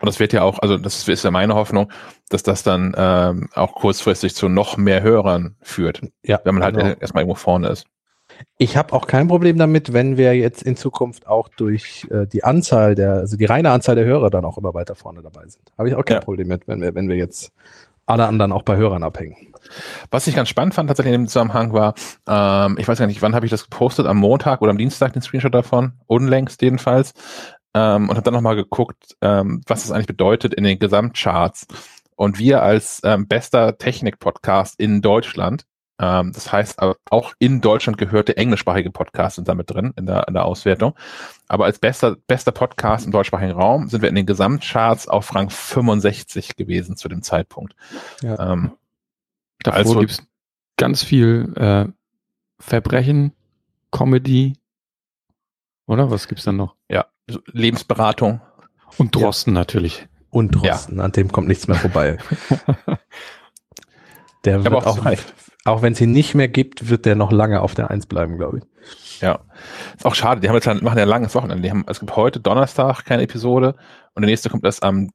Und 0.01 0.07
das 0.07 0.19
wird 0.19 0.33
ja 0.33 0.43
auch, 0.43 0.59
also 0.59 0.77
das 0.77 1.07
ist 1.07 1.23
ja 1.23 1.31
meine 1.31 1.55
Hoffnung, 1.55 1.91
dass 2.29 2.43
das 2.43 2.63
dann 2.63 2.93
ähm, 2.97 3.49
auch 3.53 3.73
kurzfristig 3.75 4.35
zu 4.35 4.47
noch 4.49 4.77
mehr 4.77 5.01
Hörern 5.01 5.55
führt, 5.61 6.01
Ja, 6.23 6.39
wenn 6.43 6.55
man 6.55 6.63
halt 6.63 6.75
genau. 6.77 6.93
erstmal 6.99 7.23
irgendwo 7.23 7.35
vorne 7.35 7.67
ist. 7.69 7.85
Ich 8.57 8.77
habe 8.77 8.93
auch 8.93 9.07
kein 9.07 9.27
Problem 9.27 9.57
damit, 9.57 9.91
wenn 9.91 10.15
wir 10.15 10.35
jetzt 10.35 10.63
in 10.63 10.77
Zukunft 10.77 11.27
auch 11.27 11.49
durch 11.49 12.07
äh, 12.09 12.25
die 12.27 12.43
Anzahl 12.43 12.95
der, 12.95 13.13
also 13.13 13.35
die 13.35 13.45
reine 13.45 13.71
Anzahl 13.71 13.95
der 13.95 14.05
Hörer 14.05 14.29
dann 14.29 14.45
auch 14.45 14.57
immer 14.57 14.73
weiter 14.73 14.95
vorne 14.95 15.21
dabei 15.21 15.47
sind. 15.47 15.63
Habe 15.77 15.89
ich 15.89 15.95
auch 15.95 16.05
kein 16.05 16.17
Ja. 16.17 16.21
Problem 16.21 16.47
mit, 16.47 16.67
wenn 16.67 16.81
wir, 16.81 16.95
wenn 16.95 17.09
wir 17.09 17.17
jetzt 17.17 17.51
alle 18.05 18.25
anderen 18.27 18.51
auch 18.51 18.63
bei 18.63 18.75
Hörern 18.77 19.03
abhängen. 19.03 19.35
Was 20.09 20.25
ich 20.25 20.35
ganz 20.35 20.49
spannend 20.49 20.73
fand 20.73 20.87
tatsächlich 20.87 21.13
in 21.13 21.21
dem 21.23 21.27
Zusammenhang 21.27 21.73
war, 21.73 21.93
ähm, 22.27 22.77
ich 22.79 22.87
weiß 22.87 22.97
gar 22.97 23.05
nicht, 23.07 23.21
wann 23.21 23.35
habe 23.35 23.45
ich 23.45 23.51
das 23.51 23.69
gepostet, 23.69 24.07
am 24.07 24.17
Montag 24.17 24.61
oder 24.61 24.71
am 24.71 24.77
Dienstag 24.77 25.13
den 25.13 25.21
Screenshot 25.21 25.53
davon, 25.53 25.93
unlängst 26.07 26.61
jedenfalls, 26.61 27.13
ähm, 27.73 28.09
und 28.09 28.15
habe 28.15 28.23
dann 28.23 28.33
nochmal 28.33 28.55
geguckt, 28.55 29.15
ähm, 29.21 29.61
was 29.67 29.81
das 29.83 29.91
eigentlich 29.91 30.07
bedeutet 30.07 30.53
in 30.53 30.63
den 30.63 30.79
Gesamtcharts. 30.79 31.67
Und 32.15 32.37
wir 32.39 32.61
als 32.63 33.01
ähm, 33.03 33.27
bester 33.27 33.77
Technik-Podcast 33.77 34.79
in 34.79 35.01
Deutschland, 35.01 35.65
ähm, 36.01 36.31
das 36.33 36.51
heißt 36.51 36.79
auch 37.09 37.33
in 37.39 37.61
Deutschland 37.61 37.97
gehörte 37.97 38.35
englischsprachige 38.37 38.91
Podcasts 38.91 39.35
sind 39.35 39.47
damit 39.47 39.69
drin 39.69 39.93
in 39.97 40.05
der, 40.05 40.27
in 40.27 40.33
der 40.33 40.45
Auswertung. 40.45 40.95
Aber 41.47 41.65
als 41.65 41.79
bester, 41.79 42.17
bester 42.27 42.51
Podcast 42.51 43.05
im 43.05 43.11
deutschsprachigen 43.11 43.51
Raum 43.53 43.87
sind 43.87 44.01
wir 44.01 44.09
in 44.09 44.15
den 44.15 44.25
Gesamtcharts 44.25 45.07
auf 45.07 45.33
Rang 45.35 45.49
65 45.49 46.55
gewesen 46.55 46.95
zu 46.97 47.07
dem 47.07 47.21
Zeitpunkt. 47.21 47.75
Ja. 48.21 48.51
Ähm, 48.53 48.71
Davor 49.63 49.77
Also- 49.77 49.99
gibt's 49.99 50.23
ganz 50.77 51.03
viel 51.03 51.53
äh, 51.57 51.85
Verbrechen, 52.59 53.33
Comedy, 53.91 54.53
oder? 55.85 56.11
Was 56.11 56.27
gibt's 56.27 56.45
dann 56.45 56.55
noch? 56.57 56.75
ja, 56.89 57.05
Lebensberatung. 57.45 58.41
Und 58.97 59.15
Drosten 59.15 59.53
natürlich. 59.53 60.07
Und 60.29 60.55
Drosten, 60.55 60.99
an 60.99 61.11
dem 61.11 61.31
kommt 61.31 61.47
nichts 61.47 61.67
mehr 61.67 61.77
vorbei. 61.77 62.17
Der 64.45 64.63
wird 64.63 64.73
auch 64.73 64.85
auch, 64.85 65.17
auch 65.65 65.81
wenn 65.81 65.93
es 65.93 66.01
ihn 66.01 66.11
nicht 66.11 66.33
mehr 66.33 66.47
gibt, 66.47 66.89
wird 66.89 67.05
der 67.05 67.15
noch 67.15 67.31
lange 67.31 67.61
auf 67.61 67.75
der 67.75 67.89
Eins 67.89 68.05
bleiben, 68.05 68.37
glaube 68.37 68.59
ich. 68.59 69.21
Ja. 69.21 69.39
Ist 69.97 70.05
auch 70.05 70.15
schade, 70.15 70.39
die 70.39 70.47
haben 70.47 70.55
jetzt 70.55 70.67
halt, 70.67 70.81
machen 70.81 70.97
ja 70.97 71.03
ein 71.03 71.09
langes 71.09 71.35
Wochenende. 71.35 71.61
Die 71.61 71.69
haben, 71.69 71.83
es 71.87 71.99
gibt 71.99 72.15
heute 72.15 72.39
Donnerstag 72.39 73.03
keine 73.03 73.23
Episode 73.23 73.75
und 74.15 74.21
der 74.21 74.29
nächste 74.29 74.49
kommt 74.49 74.63
erst 74.63 74.83
am 74.83 75.09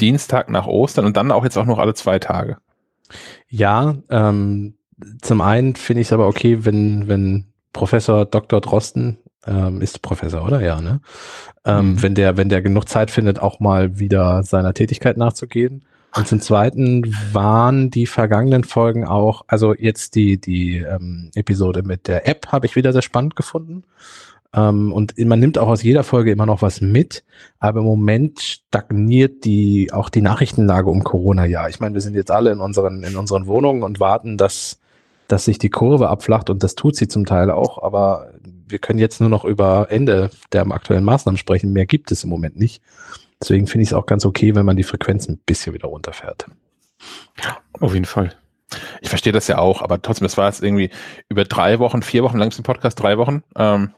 Dienstag 0.00 0.48
nach 0.48 0.66
Ostern 0.66 1.04
und 1.04 1.16
dann 1.16 1.30
auch 1.30 1.44
jetzt 1.44 1.58
auch 1.58 1.66
noch 1.66 1.78
alle 1.78 1.94
zwei 1.94 2.18
Tage. 2.18 2.56
Ja, 3.48 3.96
ähm, 4.08 4.74
zum 5.20 5.40
einen 5.42 5.76
finde 5.76 6.00
ich 6.00 6.08
es 6.08 6.12
aber 6.12 6.26
okay, 6.26 6.64
wenn, 6.64 7.08
wenn 7.08 7.52
Professor 7.72 8.24
Dr. 8.24 8.60
Drosten, 8.60 9.18
ähm, 9.46 9.80
ist 9.80 10.02
Professor, 10.02 10.44
oder? 10.44 10.60
Ja, 10.60 10.80
ne? 10.80 11.00
Ähm, 11.64 11.92
Mhm. 11.92 12.02
Wenn 12.02 12.14
der, 12.14 12.36
wenn 12.36 12.48
der 12.48 12.62
genug 12.62 12.88
Zeit 12.88 13.10
findet, 13.10 13.40
auch 13.40 13.60
mal 13.60 13.98
wieder 13.98 14.42
seiner 14.42 14.74
Tätigkeit 14.74 15.16
nachzugehen. 15.16 15.82
Und 16.14 16.28
zum 16.28 16.40
Zweiten 16.40 17.14
waren 17.32 17.90
die 17.90 18.06
vergangenen 18.06 18.64
Folgen 18.64 19.06
auch, 19.06 19.44
also 19.46 19.74
jetzt 19.74 20.14
die, 20.14 20.38
die 20.38 20.76
ähm, 20.76 21.30
Episode 21.34 21.82
mit 21.82 22.06
der 22.06 22.28
App 22.28 22.48
habe 22.48 22.66
ich 22.66 22.76
wieder 22.76 22.92
sehr 22.92 23.00
spannend 23.00 23.34
gefunden. 23.34 23.84
Ähm, 24.54 24.92
und 24.92 25.18
man 25.18 25.40
nimmt 25.40 25.56
auch 25.56 25.68
aus 25.68 25.82
jeder 25.82 26.04
Folge 26.04 26.30
immer 26.30 26.44
noch 26.44 26.60
was 26.60 26.82
mit, 26.82 27.24
aber 27.58 27.80
im 27.80 27.86
Moment 27.86 28.40
stagniert 28.40 29.46
die 29.46 29.90
auch 29.92 30.10
die 30.10 30.20
Nachrichtenlage 30.20 30.90
um 30.90 31.02
Corona 31.02 31.46
ja. 31.46 31.68
Ich 31.68 31.80
meine, 31.80 31.94
wir 31.94 32.02
sind 32.02 32.14
jetzt 32.14 32.30
alle 32.30 32.52
in 32.52 32.60
unseren, 32.60 33.02
in 33.04 33.16
unseren 33.16 33.46
Wohnungen 33.46 33.82
und 33.82 33.98
warten, 33.98 34.36
dass, 34.36 34.78
dass 35.28 35.46
sich 35.46 35.58
die 35.58 35.70
Kurve 35.70 36.10
abflacht 36.10 36.50
und 36.50 36.62
das 36.62 36.74
tut 36.74 36.96
sie 36.96 37.08
zum 37.08 37.24
Teil 37.24 37.50
auch, 37.50 37.82
aber 37.82 38.32
wir 38.68 38.78
können 38.78 38.98
jetzt 38.98 39.20
nur 39.20 39.30
noch 39.30 39.44
über 39.44 39.88
Ende 39.90 40.30
der 40.52 40.66
aktuellen 40.70 41.04
Maßnahmen 41.04 41.38
sprechen. 41.38 41.72
Mehr 41.72 41.86
gibt 41.86 42.10
es 42.12 42.24
im 42.24 42.30
Moment 42.30 42.58
nicht. 42.58 42.82
Deswegen 43.40 43.66
finde 43.66 43.82
ich 43.82 43.88
es 43.90 43.94
auch 43.94 44.06
ganz 44.06 44.24
okay, 44.24 44.54
wenn 44.54 44.66
man 44.66 44.76
die 44.76 44.82
Frequenz 44.84 45.28
ein 45.28 45.38
bisschen 45.38 45.74
wieder 45.74 45.88
runterfährt. 45.88 46.46
Auf 47.80 47.92
jeden 47.92 48.04
Fall. 48.04 48.34
Ich 49.00 49.08
verstehe 49.08 49.32
das 49.32 49.48
ja 49.48 49.58
auch, 49.58 49.82
aber 49.82 50.00
trotzdem, 50.00 50.24
das 50.24 50.36
war 50.36 50.46
jetzt 50.46 50.62
irgendwie 50.62 50.90
über 51.28 51.44
drei 51.44 51.78
Wochen, 51.78 52.02
vier 52.02 52.22
Wochen 52.22 52.38
lang 52.38 52.48
ist 52.48 52.62
Podcast, 52.62 53.00
drei 53.00 53.18
Wochen. 53.18 53.42
Ähm, 53.56 53.94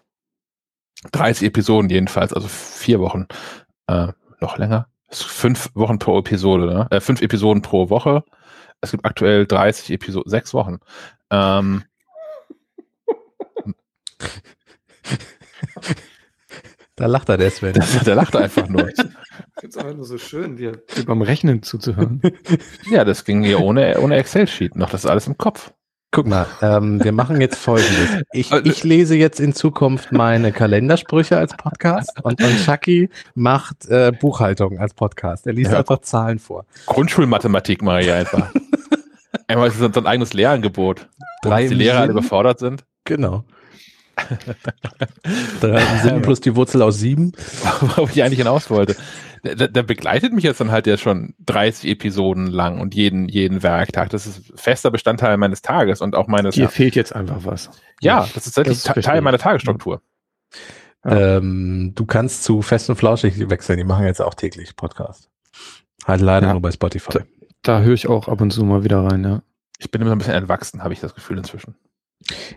30 1.12 1.49
Episoden 1.49 1.91
jedenfalls, 1.91 2.32
also 2.32 2.49
vier 2.49 3.01
Wochen. 3.01 3.27
Äh, 3.86 4.09
noch 4.41 4.59
länger. 4.59 4.89
Fünf 5.11 5.70
Wochen 5.74 5.99
pro 5.99 6.19
Episode, 6.19 6.66
ne? 6.66 6.89
äh, 6.91 7.01
fünf 7.01 7.23
Episoden 7.23 7.62
pro 7.62 7.91
Woche. 7.91 8.24
Es 8.81 8.91
gibt 8.91 9.05
aktuell 9.05 9.47
30 9.47 9.91
Episoden, 9.91 10.31
sechs 10.31 10.55
Wochen. 10.55 10.78
Ähm, 11.31 11.85
Da 16.97 17.07
lacht 17.07 17.29
er, 17.29 17.37
der 17.39 17.51
Sven. 17.51 17.75
der 18.07 18.15
lacht 18.15 18.37
einfach 18.37 18.69
nur. 18.69 18.89
Ich 18.89 18.95
finde 18.95 19.15
es 19.69 19.77
einfach 19.77 19.97
nur 19.97 20.05
so 20.05 20.17
schön, 20.17 20.57
dir, 20.57 20.81
beim 21.07 21.23
Rechnen 21.23 21.63
zuzuhören. 21.63 22.23
Ja, 22.91 23.05
das 23.05 23.25
ging 23.25 23.43
hier 23.43 23.61
ohne, 23.61 23.99
ohne 24.01 24.15
Excel-Sheet 24.17 24.77
noch. 24.77 24.91
Das 24.91 25.03
ist 25.05 25.11
alles 25.11 25.27
im 25.27 25.37
Kopf. 25.37 25.73
Guck 26.13 26.29
mal, 26.29 26.47
ähm, 26.63 27.03
wir 27.03 27.11
machen 27.11 27.41
jetzt 27.41 27.57
folgendes. 27.57 28.23
Ich, 28.33 28.53
ich 28.53 28.85
lese 28.85 29.17
jetzt 29.17 29.41
in 29.41 29.53
Zukunft 29.53 30.13
meine 30.13 30.53
Kalendersprüche 30.53 31.37
als 31.37 31.57
Podcast 31.57 32.13
und, 32.23 32.41
und 32.41 32.65
Chucky 32.65 33.11
macht 33.35 33.87
äh, 33.89 34.13
Buchhaltung 34.13 34.79
als 34.79 34.95
Podcast. 34.95 35.49
Er 35.49 35.55
liest 35.55 35.73
Ja. 35.73 35.79
einfach 35.79 36.03
Zahlen 36.03 36.39
vor. 36.39 36.65
Grundschulmathematik 36.87 37.83
mache 37.83 38.03
ich 38.03 38.13
einfach. 38.13 38.53
Einmal 39.49 39.67
ist 39.67 39.81
es 39.81 39.93
so 39.93 40.01
ein 40.01 40.07
eigenes 40.07 40.33
Lehrangebot. 40.33 41.09
Drei 41.43 41.63
Dass 41.63 41.71
die 41.71 41.75
Lehrer 41.75 42.03
alle 42.03 42.13
überfordert 42.13 42.61
sind. 42.61 42.85
Genau. 43.03 43.43
Drei 45.61 45.81
im 45.82 45.99
Sinn 46.03 46.23
plus 46.23 46.41
die 46.41 46.55
Wurzel 46.57 46.82
aus 46.82 46.99
sieben. 46.99 47.32
worauf 47.81 48.15
ich 48.15 48.23
eigentlich 48.23 48.39
hinaus 48.39 48.70
wollte. 48.70 48.97
Der, 49.45 49.55
der- 49.57 49.69
der 49.69 49.82
begleitet 49.82 50.32
mich 50.32 50.45
jetzt 50.45 50.61
dann 50.61 50.70
halt 50.70 50.86
ja 50.86 50.97
schon 50.97 51.35
30 51.47 51.91
Episoden 51.91 52.47
lang 52.47 52.81
und 52.81 52.95
jeden, 52.95 53.28
jeden 53.28 53.62
Werktag. 53.62 54.11
Das 54.11 54.27
ist 54.27 54.53
fester 54.55 54.91
Bestandteil 54.91 55.36
meines 55.36 55.62
Tages 55.62 56.01
und 56.01 56.15
auch 56.15 56.28
meines. 56.28 56.55
Dir 56.55 56.69
fehlt 56.69 56.95
jetzt 56.95 57.15
einfach 57.15 57.45
was. 57.45 57.70
ja, 58.01 58.27
das 58.35 58.47
ist 58.47 58.55
tatsächlich 58.55 59.05
Teil 59.05 59.20
meiner 59.20 59.39
Tagesstruktur. 59.39 60.01
Ja. 61.05 61.36
Ähm, 61.36 61.93
du 61.95 62.07
kannst 62.07 62.45
zu 62.45 62.62
Fest 62.62 62.89
und 62.89 62.97
Flauschig 62.97 63.51
wechseln. 63.51 63.77
Die 63.77 63.85
machen 63.85 64.07
jetzt 64.07 64.23
auch 64.23 64.35
täglich 64.35 64.74
Podcast. 64.77 65.28
Halt 66.07 66.20
leider 66.23 66.47
Ja. 66.47 66.53
nur 66.55 66.62
bei 66.62 66.70
Spotify. 66.70 67.20
Da 67.62 67.81
höre 67.81 67.95
ich 67.95 68.09
auch 68.09 68.28
ab 68.28 68.41
und 68.41 68.51
zu 68.53 68.65
mal 68.65 68.85
wieder 68.85 69.01
rein, 69.05 69.23
ja. 69.24 69.43
Ich 69.78 69.91
bin 69.91 70.01
immer 70.01 70.12
ein 70.12 70.19
bisschen 70.19 70.35
entwachsen, 70.35 70.82
habe 70.82 70.95
ich 70.95 71.01
das 71.01 71.15
Gefühl 71.15 71.36
inzwischen. 71.36 71.74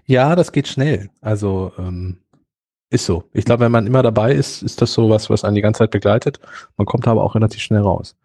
Ja, 0.06 0.36
das 0.36 0.52
geht 0.52 0.68
schnell. 0.68 1.10
Also 1.22 1.72
ähm, 1.78 2.18
ist 2.90 3.06
so. 3.06 3.26
Ich 3.34 3.46
glaube, 3.46 3.66
wenn 3.66 3.72
man 3.72 3.86
immer 3.88 4.02
dabei 4.04 4.34
ist, 4.34 4.62
ist 4.64 4.82
das 4.82 4.94
so 4.94 5.10
was, 5.10 5.30
was 5.30 5.44
einen 5.44 5.56
die 5.56 5.62
ganze 5.62 5.80
Zeit 5.80 5.92
begleitet. 5.92 6.40
Man 6.78 6.86
kommt 6.86 7.08
aber 7.08 7.24
auch 7.24 7.36
relativ 7.36 7.62
schnell 7.62 7.82
raus. 7.82 8.16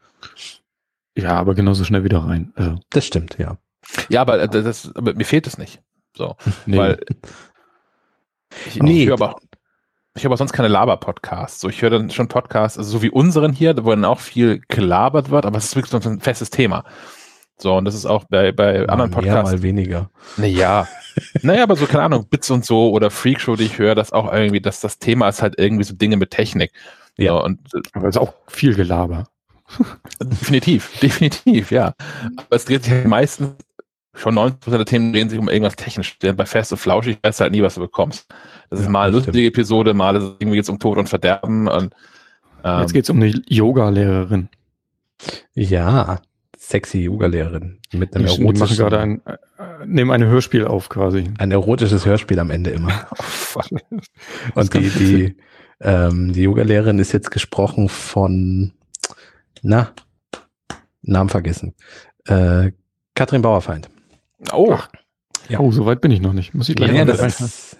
Ja, 1.16 1.32
aber 1.32 1.54
genauso 1.54 1.84
schnell 1.84 2.04
wieder 2.04 2.20
rein. 2.20 2.52
Also, 2.54 2.78
Das 2.90 3.04
stimmt, 3.06 3.38
ja. 3.38 3.58
Ja, 4.08 4.20
aber, 4.20 4.40
äh, 4.40 4.48
das, 4.48 4.94
aber 4.94 5.14
mir 5.14 5.24
fehlt 5.24 5.46
es 5.46 5.58
nicht. 5.58 5.82
So, 6.16 6.36
nee. 6.66 6.78
weil 6.78 7.00
ich, 8.66 8.80
Nee. 8.80 9.02
ich 9.02 9.08
höre 9.08 9.14
aber, 9.14 9.36
ich 10.14 10.22
höre 10.22 10.30
aber 10.30 10.36
sonst 10.36 10.52
keine 10.52 10.68
Laber-Podcasts. 10.68 11.60
So, 11.60 11.68
ich 11.68 11.82
höre 11.82 11.90
dann 11.90 12.10
schon 12.10 12.28
Podcasts, 12.28 12.78
also 12.78 12.90
so 12.90 13.02
wie 13.02 13.10
unseren 13.10 13.52
hier, 13.52 13.76
wo 13.84 13.90
dann 13.90 14.04
auch 14.04 14.20
viel 14.20 14.60
gelabert 14.68 15.30
wird, 15.30 15.46
aber 15.46 15.58
es 15.58 15.64
ist 15.64 15.76
wirklich 15.76 15.90
so 16.02 16.08
ein 16.08 16.20
festes 16.20 16.50
Thema. 16.50 16.84
So, 17.58 17.76
und 17.76 17.84
das 17.84 17.94
ist 17.94 18.06
auch 18.06 18.24
bei, 18.24 18.52
bei 18.52 18.80
anderen 18.88 19.10
mal 19.10 19.22
mehr, 19.22 19.34
Podcasts. 19.34 19.52
mal 19.52 19.62
weniger. 19.62 20.10
Naja. 20.36 20.88
naja, 21.42 21.62
aber 21.62 21.76
so, 21.76 21.86
keine 21.86 22.02
Ahnung, 22.04 22.26
Bits 22.28 22.50
und 22.50 22.64
so 22.64 22.90
oder 22.90 23.10
Freakshow, 23.10 23.56
die 23.56 23.64
ich 23.64 23.78
höre, 23.78 23.94
dass 23.94 24.12
auch 24.12 24.32
irgendwie, 24.32 24.60
dass 24.60 24.80
das 24.80 24.98
Thema 24.98 25.28
ist 25.28 25.42
halt 25.42 25.54
irgendwie 25.58 25.84
so 25.84 25.94
Dinge 25.94 26.16
mit 26.16 26.30
Technik. 26.30 26.72
Ja. 27.16 27.32
So, 27.32 27.44
und 27.44 27.60
äh, 27.74 27.80
aber 27.92 28.08
es 28.08 28.16
ist 28.16 28.20
auch 28.22 28.34
viel 28.48 28.74
Gelaber. 28.74 29.28
definitiv, 30.20 30.98
definitiv, 31.02 31.70
ja. 31.70 31.94
Aber 32.36 32.56
es 32.56 32.64
dreht 32.64 32.84
sich 32.84 32.92
halt 32.92 33.06
meistens, 33.06 33.54
schon 34.14 34.38
90% 34.38 34.70
der 34.70 34.84
Themen 34.84 35.12
drehen 35.12 35.30
sich 35.30 35.38
um 35.38 35.48
irgendwas 35.48 35.76
technisch. 35.76 36.18
Denn 36.18 36.36
bei 36.36 36.46
Fest 36.46 36.72
und 36.72 36.78
Flauschig 36.78 37.18
weißt 37.22 37.40
du 37.40 37.42
halt 37.42 37.52
nie, 37.52 37.62
was 37.62 37.74
du 37.74 37.80
bekommst. 37.80 38.26
Das 38.70 38.80
ist 38.80 38.86
Ja, 38.86 38.90
mal 38.90 39.02
eine 39.08 39.16
das 39.16 39.26
lustige 39.26 39.48
Episode, 39.48 39.94
mal 39.94 40.16
ist 40.16 40.22
es 40.24 40.30
irgendwie 40.38 40.56
jetzt 40.56 40.68
um 40.68 40.78
Tod 40.78 40.98
und 40.98 41.08
Verderben 41.08 41.68
und 41.68 41.94
ähm, 42.64 42.80
Jetzt 42.80 42.92
geht 42.92 43.04
es 43.04 43.10
um 43.10 43.16
eine 43.16 43.28
Yoga-Lehrerin. 43.48 44.48
Ja, 45.54 46.20
sexy 46.72 47.00
Yoga-Lehrerin 47.02 47.78
mit 47.92 48.14
einem 48.16 48.26
Die, 48.26 48.36
die 48.36 48.42
machen 48.42 48.54
erotischen, 48.56 48.76
gerade 48.76 48.98
ein, 49.00 49.22
äh, 49.26 49.36
nehmen 49.86 50.10
ein 50.10 50.24
Hörspiel 50.24 50.64
auf 50.66 50.88
quasi. 50.88 51.30
ein 51.38 51.50
erotisches 51.52 52.06
Hörspiel 52.06 52.38
am 52.38 52.50
Ende 52.50 52.70
immer. 52.70 53.06
oh. 53.56 53.60
Und 54.54 54.74
die, 54.74 54.90
die, 54.90 55.36
ähm, 55.80 56.32
die 56.32 56.42
Yoga-Lehrerin 56.42 56.98
ist 56.98 57.12
jetzt 57.12 57.30
gesprochen 57.30 57.88
von, 57.88 58.72
na, 59.62 59.92
Namen 61.02 61.28
vergessen. 61.30 61.74
Äh, 62.26 62.72
Katrin 63.14 63.42
Bauerfeind. 63.42 63.90
oh, 64.52 64.78
Ja. 65.48 65.58
Oh, 65.60 65.70
so 65.72 65.84
weit 65.84 66.00
bin 66.00 66.10
ich 66.10 66.20
noch 66.20 66.32
nicht. 66.32 66.54
Muss 66.54 66.68
ich 66.68 66.76
gleich 66.76 66.92
Ja, 66.92 67.04
das 67.04 67.40
ist, 67.40 67.78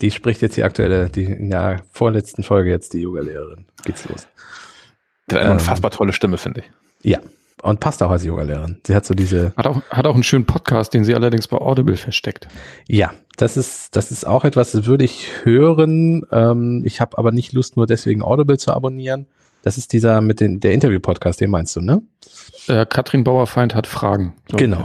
die 0.00 0.10
spricht 0.10 0.42
jetzt 0.42 0.56
die 0.56 0.62
aktuelle, 0.62 1.10
die 1.10 1.24
in 1.24 1.50
der 1.50 1.82
vorletzten 1.90 2.42
Folge 2.44 2.70
jetzt 2.70 2.92
die 2.92 3.00
Yoga-Lehrerin. 3.00 3.66
Geht's 3.84 4.08
los. 4.08 4.28
hat 5.30 5.38
eine 5.38 5.46
Ähm. 5.48 5.52
unfassbar 5.54 5.90
tolle 5.90 6.12
Stimme, 6.12 6.38
finde 6.38 6.60
ich. 6.60 6.70
Und 7.62 7.80
passt 7.80 8.02
auch 8.02 8.10
als 8.10 8.24
Yoga-Lehrerin. 8.24 8.78
Sie 8.86 8.94
hat 8.94 9.04
so 9.04 9.14
diese, 9.14 9.52
Hat 9.56 9.66
auch, 9.66 9.82
hat 9.90 10.06
auch 10.06 10.14
einen 10.14 10.22
schönen 10.22 10.46
Podcast, 10.46 10.94
den 10.94 11.04
sie 11.04 11.14
allerdings 11.14 11.48
bei 11.48 11.58
Audible 11.58 11.96
versteckt. 11.96 12.48
ja, 12.86 13.12
das 13.36 13.56
ist, 13.56 13.94
das 13.94 14.10
ist 14.10 14.26
auch 14.26 14.44
etwas, 14.44 14.72
das 14.72 14.86
würde 14.86 15.04
ich 15.04 15.28
hören. 15.44 16.24
Ähm, 16.32 16.82
ich 16.84 17.00
habe 17.00 17.16
aber 17.18 17.30
nicht 17.30 17.52
Lust, 17.52 17.76
nur 17.76 17.86
deswegen 17.86 18.22
Audible 18.22 18.58
zu 18.58 18.72
abonnieren. 18.72 19.26
Das 19.62 19.78
ist 19.78 19.92
dieser 19.92 20.20
mit 20.20 20.40
den, 20.40 20.58
der 20.60 20.72
Interview-Podcast, 20.72 21.40
den 21.40 21.50
meinst 21.50 21.76
du, 21.76 21.80
ne? 21.80 22.02
Äh, 22.66 22.84
Katrin 22.86 23.22
Bauerfeind 23.24 23.74
hat 23.74 23.86
Fragen. 23.86 24.34
Genau. 24.48 24.82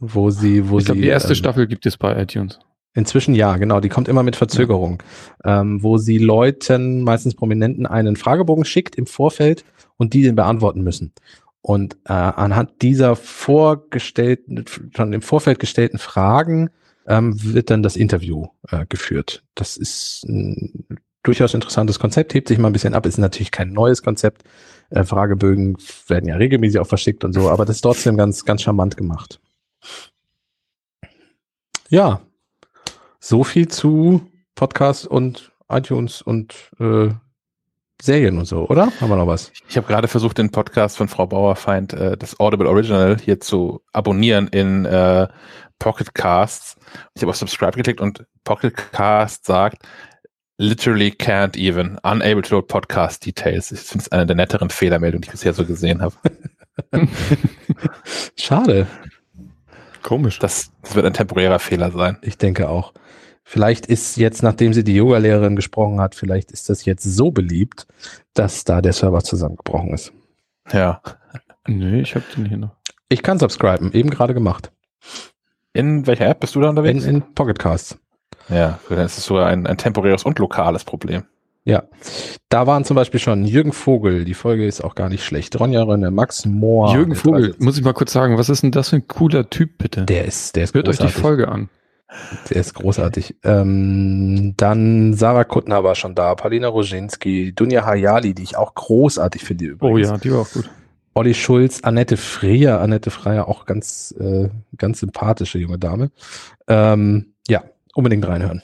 Wo 0.00 0.30
sie, 0.30 0.68
wo 0.70 0.78
Ich 0.78 0.84
glaube, 0.84 0.98
sie. 0.98 1.02
die 1.02 1.08
erste 1.08 1.30
ähm, 1.30 1.34
Staffel 1.36 1.66
gibt 1.66 1.86
es 1.86 1.96
bei 1.96 2.20
iTunes. 2.20 2.60
Inzwischen 2.94 3.34
ja, 3.34 3.56
genau. 3.56 3.80
Die 3.80 3.88
kommt 3.88 4.08
immer 4.08 4.22
mit 4.22 4.36
Verzögerung, 4.36 5.02
ähm, 5.44 5.82
wo 5.82 5.98
sie 5.98 6.18
Leuten, 6.18 7.02
meistens 7.02 7.34
Prominenten, 7.34 7.86
einen 7.86 8.16
Fragebogen 8.16 8.64
schickt 8.64 8.96
im 8.96 9.06
Vorfeld 9.06 9.64
und 9.96 10.14
die 10.14 10.22
den 10.22 10.36
beantworten 10.36 10.82
müssen. 10.82 11.12
Und 11.60 11.96
äh, 12.04 12.12
anhand 12.12 12.82
dieser 12.82 13.16
vorgestellten, 13.16 14.64
schon 14.96 15.12
im 15.12 15.22
Vorfeld 15.22 15.58
gestellten 15.58 15.98
Fragen 15.98 16.70
ähm, 17.06 17.42
wird 17.42 17.70
dann 17.70 17.82
das 17.82 17.96
Interview 17.96 18.48
äh, 18.70 18.86
geführt. 18.86 19.42
Das 19.54 19.76
ist 19.76 20.24
ein 20.24 20.86
durchaus 21.22 21.54
interessantes 21.54 21.98
Konzept, 21.98 22.32
hebt 22.34 22.48
sich 22.48 22.58
mal 22.58 22.68
ein 22.68 22.72
bisschen 22.72 22.94
ab, 22.94 23.06
ist 23.06 23.18
natürlich 23.18 23.50
kein 23.50 23.72
neues 23.72 24.02
Konzept. 24.02 24.44
Äh, 24.90 25.04
Fragebögen 25.04 25.76
werden 26.06 26.28
ja 26.28 26.36
regelmäßig 26.36 26.80
auch 26.80 26.86
verschickt 26.86 27.24
und 27.24 27.32
so, 27.32 27.50
aber 27.50 27.64
das 27.64 27.76
ist 27.76 27.82
trotzdem 27.82 28.16
ganz, 28.16 28.44
ganz 28.44 28.62
charmant 28.62 28.96
gemacht. 28.96 29.40
Ja, 31.90 32.20
so 33.20 33.44
viel 33.44 33.68
zu 33.68 34.30
Podcasts 34.54 35.06
und 35.06 35.52
iTunes 35.68 36.22
und 36.22 36.54
äh, 36.78 37.08
Serien 38.00 38.38
und 38.38 38.44
so, 38.44 38.68
oder? 38.68 38.92
Haben 39.00 39.10
wir 39.10 39.16
noch 39.16 39.26
was? 39.26 39.52
Ich 39.68 39.76
habe 39.76 39.86
gerade 39.86 40.08
versucht, 40.08 40.38
den 40.38 40.50
Podcast 40.50 40.96
von 40.96 41.08
Frau 41.08 41.26
Bauerfeind, 41.26 41.92
äh, 41.92 42.16
das 42.16 42.38
Audible 42.38 42.68
Original, 42.68 43.18
hier 43.18 43.40
zu 43.40 43.82
abonnieren 43.92 44.48
in 44.48 44.84
äh, 44.84 45.26
Pocket 45.78 46.14
Casts. 46.14 46.76
Ich 47.14 47.22
habe 47.22 47.30
auf 47.30 47.36
Subscribe 47.36 47.72
geklickt 47.72 48.00
und 48.00 48.24
Pocket 48.44 48.74
Cast 48.92 49.44
sagt, 49.44 49.82
literally 50.58 51.10
can't 51.10 51.56
even, 51.56 51.98
unable 52.02 52.42
to 52.42 52.56
load 52.56 52.68
podcast 52.68 53.24
details. 53.24 53.72
Ich 53.72 53.80
finde 53.80 54.04
es 54.04 54.12
eine 54.12 54.26
der 54.26 54.36
netteren 54.36 54.70
Fehlermeldungen, 54.70 55.22
die 55.22 55.26
ich 55.26 55.32
bisher 55.32 55.52
so 55.52 55.64
gesehen 55.64 56.02
habe. 56.02 56.14
Schade. 58.36 58.86
Komisch. 60.02 60.38
Das, 60.38 60.70
das 60.82 60.94
wird 60.94 61.06
ein 61.06 61.12
temporärer 61.12 61.58
Fehler 61.58 61.90
sein. 61.90 62.18
Ich 62.22 62.38
denke 62.38 62.68
auch. 62.68 62.92
Vielleicht 63.50 63.86
ist 63.86 64.18
jetzt, 64.18 64.42
nachdem 64.42 64.74
sie 64.74 64.84
die 64.84 64.94
Yoga-Lehrerin 64.94 65.56
gesprochen 65.56 66.02
hat, 66.02 66.14
vielleicht 66.14 66.52
ist 66.52 66.68
das 66.68 66.84
jetzt 66.84 67.02
so 67.02 67.30
beliebt, 67.30 67.86
dass 68.34 68.64
da 68.64 68.82
der 68.82 68.92
Server 68.92 69.22
zusammengebrochen 69.24 69.94
ist. 69.94 70.12
Ja. 70.70 71.00
Nee, 71.66 72.02
ich 72.02 72.14
habe 72.14 72.26
den 72.36 72.44
hier 72.44 72.58
noch. 72.58 72.72
Ich 73.08 73.22
kann 73.22 73.38
subscriben, 73.38 73.90
eben 73.94 74.10
gerade 74.10 74.34
gemacht. 74.34 74.70
In 75.72 76.06
welcher 76.06 76.26
App 76.26 76.40
bist 76.40 76.56
du 76.56 76.60
da 76.60 76.66
In, 76.66 76.70
unterwegs? 76.76 77.06
in 77.06 77.22
Pocket 77.34 77.58
Casts. 77.58 77.96
ja, 78.50 78.78
dann 78.90 78.98
ist 78.98 79.16
es 79.16 79.24
sogar 79.24 79.46
ein, 79.46 79.66
ein 79.66 79.78
temporäres 79.78 80.24
und 80.24 80.38
lokales 80.38 80.84
Problem. 80.84 81.22
Ja, 81.64 81.84
da 82.50 82.66
waren 82.66 82.84
zum 82.84 82.96
Beispiel 82.96 83.18
schon 83.20 83.46
Jürgen 83.46 83.72
Vogel, 83.72 84.26
die 84.26 84.34
Folge 84.34 84.66
ist 84.66 84.82
auch 84.84 84.94
gar 84.94 85.08
nicht 85.08 85.24
schlecht. 85.24 85.58
Ronja 85.58 85.82
Rönne, 85.84 86.10
Max 86.10 86.44
Mohr. 86.44 86.92
Jürgen 86.92 87.14
Vogel, 87.14 87.54
muss 87.60 87.78
ich 87.78 87.84
mal 87.84 87.94
kurz 87.94 88.12
sagen, 88.12 88.36
was 88.36 88.50
ist 88.50 88.62
denn 88.62 88.72
das 88.72 88.90
für 88.90 88.96
ein 88.96 89.08
cooler 89.08 89.48
Typ, 89.48 89.78
bitte? 89.78 90.04
Der 90.04 90.26
ist, 90.26 90.54
der 90.54 90.64
ist 90.64 90.74
Hört 90.74 90.86
euch 90.88 90.96
die 90.96 91.04
großartig. 91.04 91.22
Folge 91.22 91.48
an. 91.48 91.70
Der 92.48 92.56
ist 92.56 92.74
großartig. 92.74 93.36
Ähm, 93.44 94.54
dann 94.56 95.14
Sarah 95.14 95.44
Kuttner 95.44 95.84
war 95.84 95.94
schon 95.94 96.14
da, 96.14 96.34
Paulina 96.34 96.68
Roginski, 96.68 97.52
Dunja 97.54 97.84
Hayali, 97.84 98.34
die 98.34 98.42
ich 98.42 98.56
auch 98.56 98.74
großartig 98.74 99.44
finde 99.44 99.66
übrigens. 99.66 100.08
Oh 100.08 100.12
ja, 100.12 100.18
die 100.18 100.32
war 100.32 100.40
auch 100.40 100.50
gut. 100.50 100.70
Olli 101.14 101.34
Schulz, 101.34 101.80
Annette 101.82 102.16
Freer, 102.16 102.80
Annette 102.80 103.10
Freyer, 103.10 103.48
auch 103.48 103.66
ganz, 103.66 104.14
äh, 104.18 104.48
ganz 104.76 105.00
sympathische 105.00 105.58
junge 105.58 105.78
Dame. 105.78 106.10
Ähm, 106.68 107.34
ja, 107.48 107.64
unbedingt 107.94 108.26
reinhören. 108.26 108.62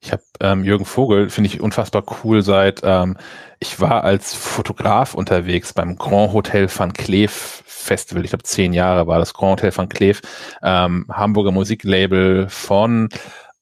Ich 0.00 0.12
habe 0.12 0.22
ähm, 0.40 0.64
Jürgen 0.64 0.84
Vogel, 0.84 1.28
finde 1.30 1.48
ich 1.48 1.60
unfassbar 1.60 2.04
cool 2.24 2.42
seit, 2.42 2.80
ähm, 2.84 3.16
ich 3.58 3.80
war 3.80 4.04
als 4.04 4.34
Fotograf 4.34 5.14
unterwegs 5.14 5.72
beim 5.72 5.96
Grand 5.96 6.32
Hotel 6.32 6.68
Van 6.74 6.92
Cleef 6.92 7.62
Festival, 7.66 8.24
ich 8.24 8.30
glaube 8.30 8.42
zehn 8.44 8.72
Jahre 8.72 9.06
war 9.06 9.18
das 9.18 9.32
Grand 9.34 9.60
Hotel 9.60 9.76
Van 9.76 9.88
Cleef, 9.88 10.20
ähm, 10.62 11.06
Hamburger 11.10 11.52
Musiklabel 11.52 12.48
von 12.48 13.08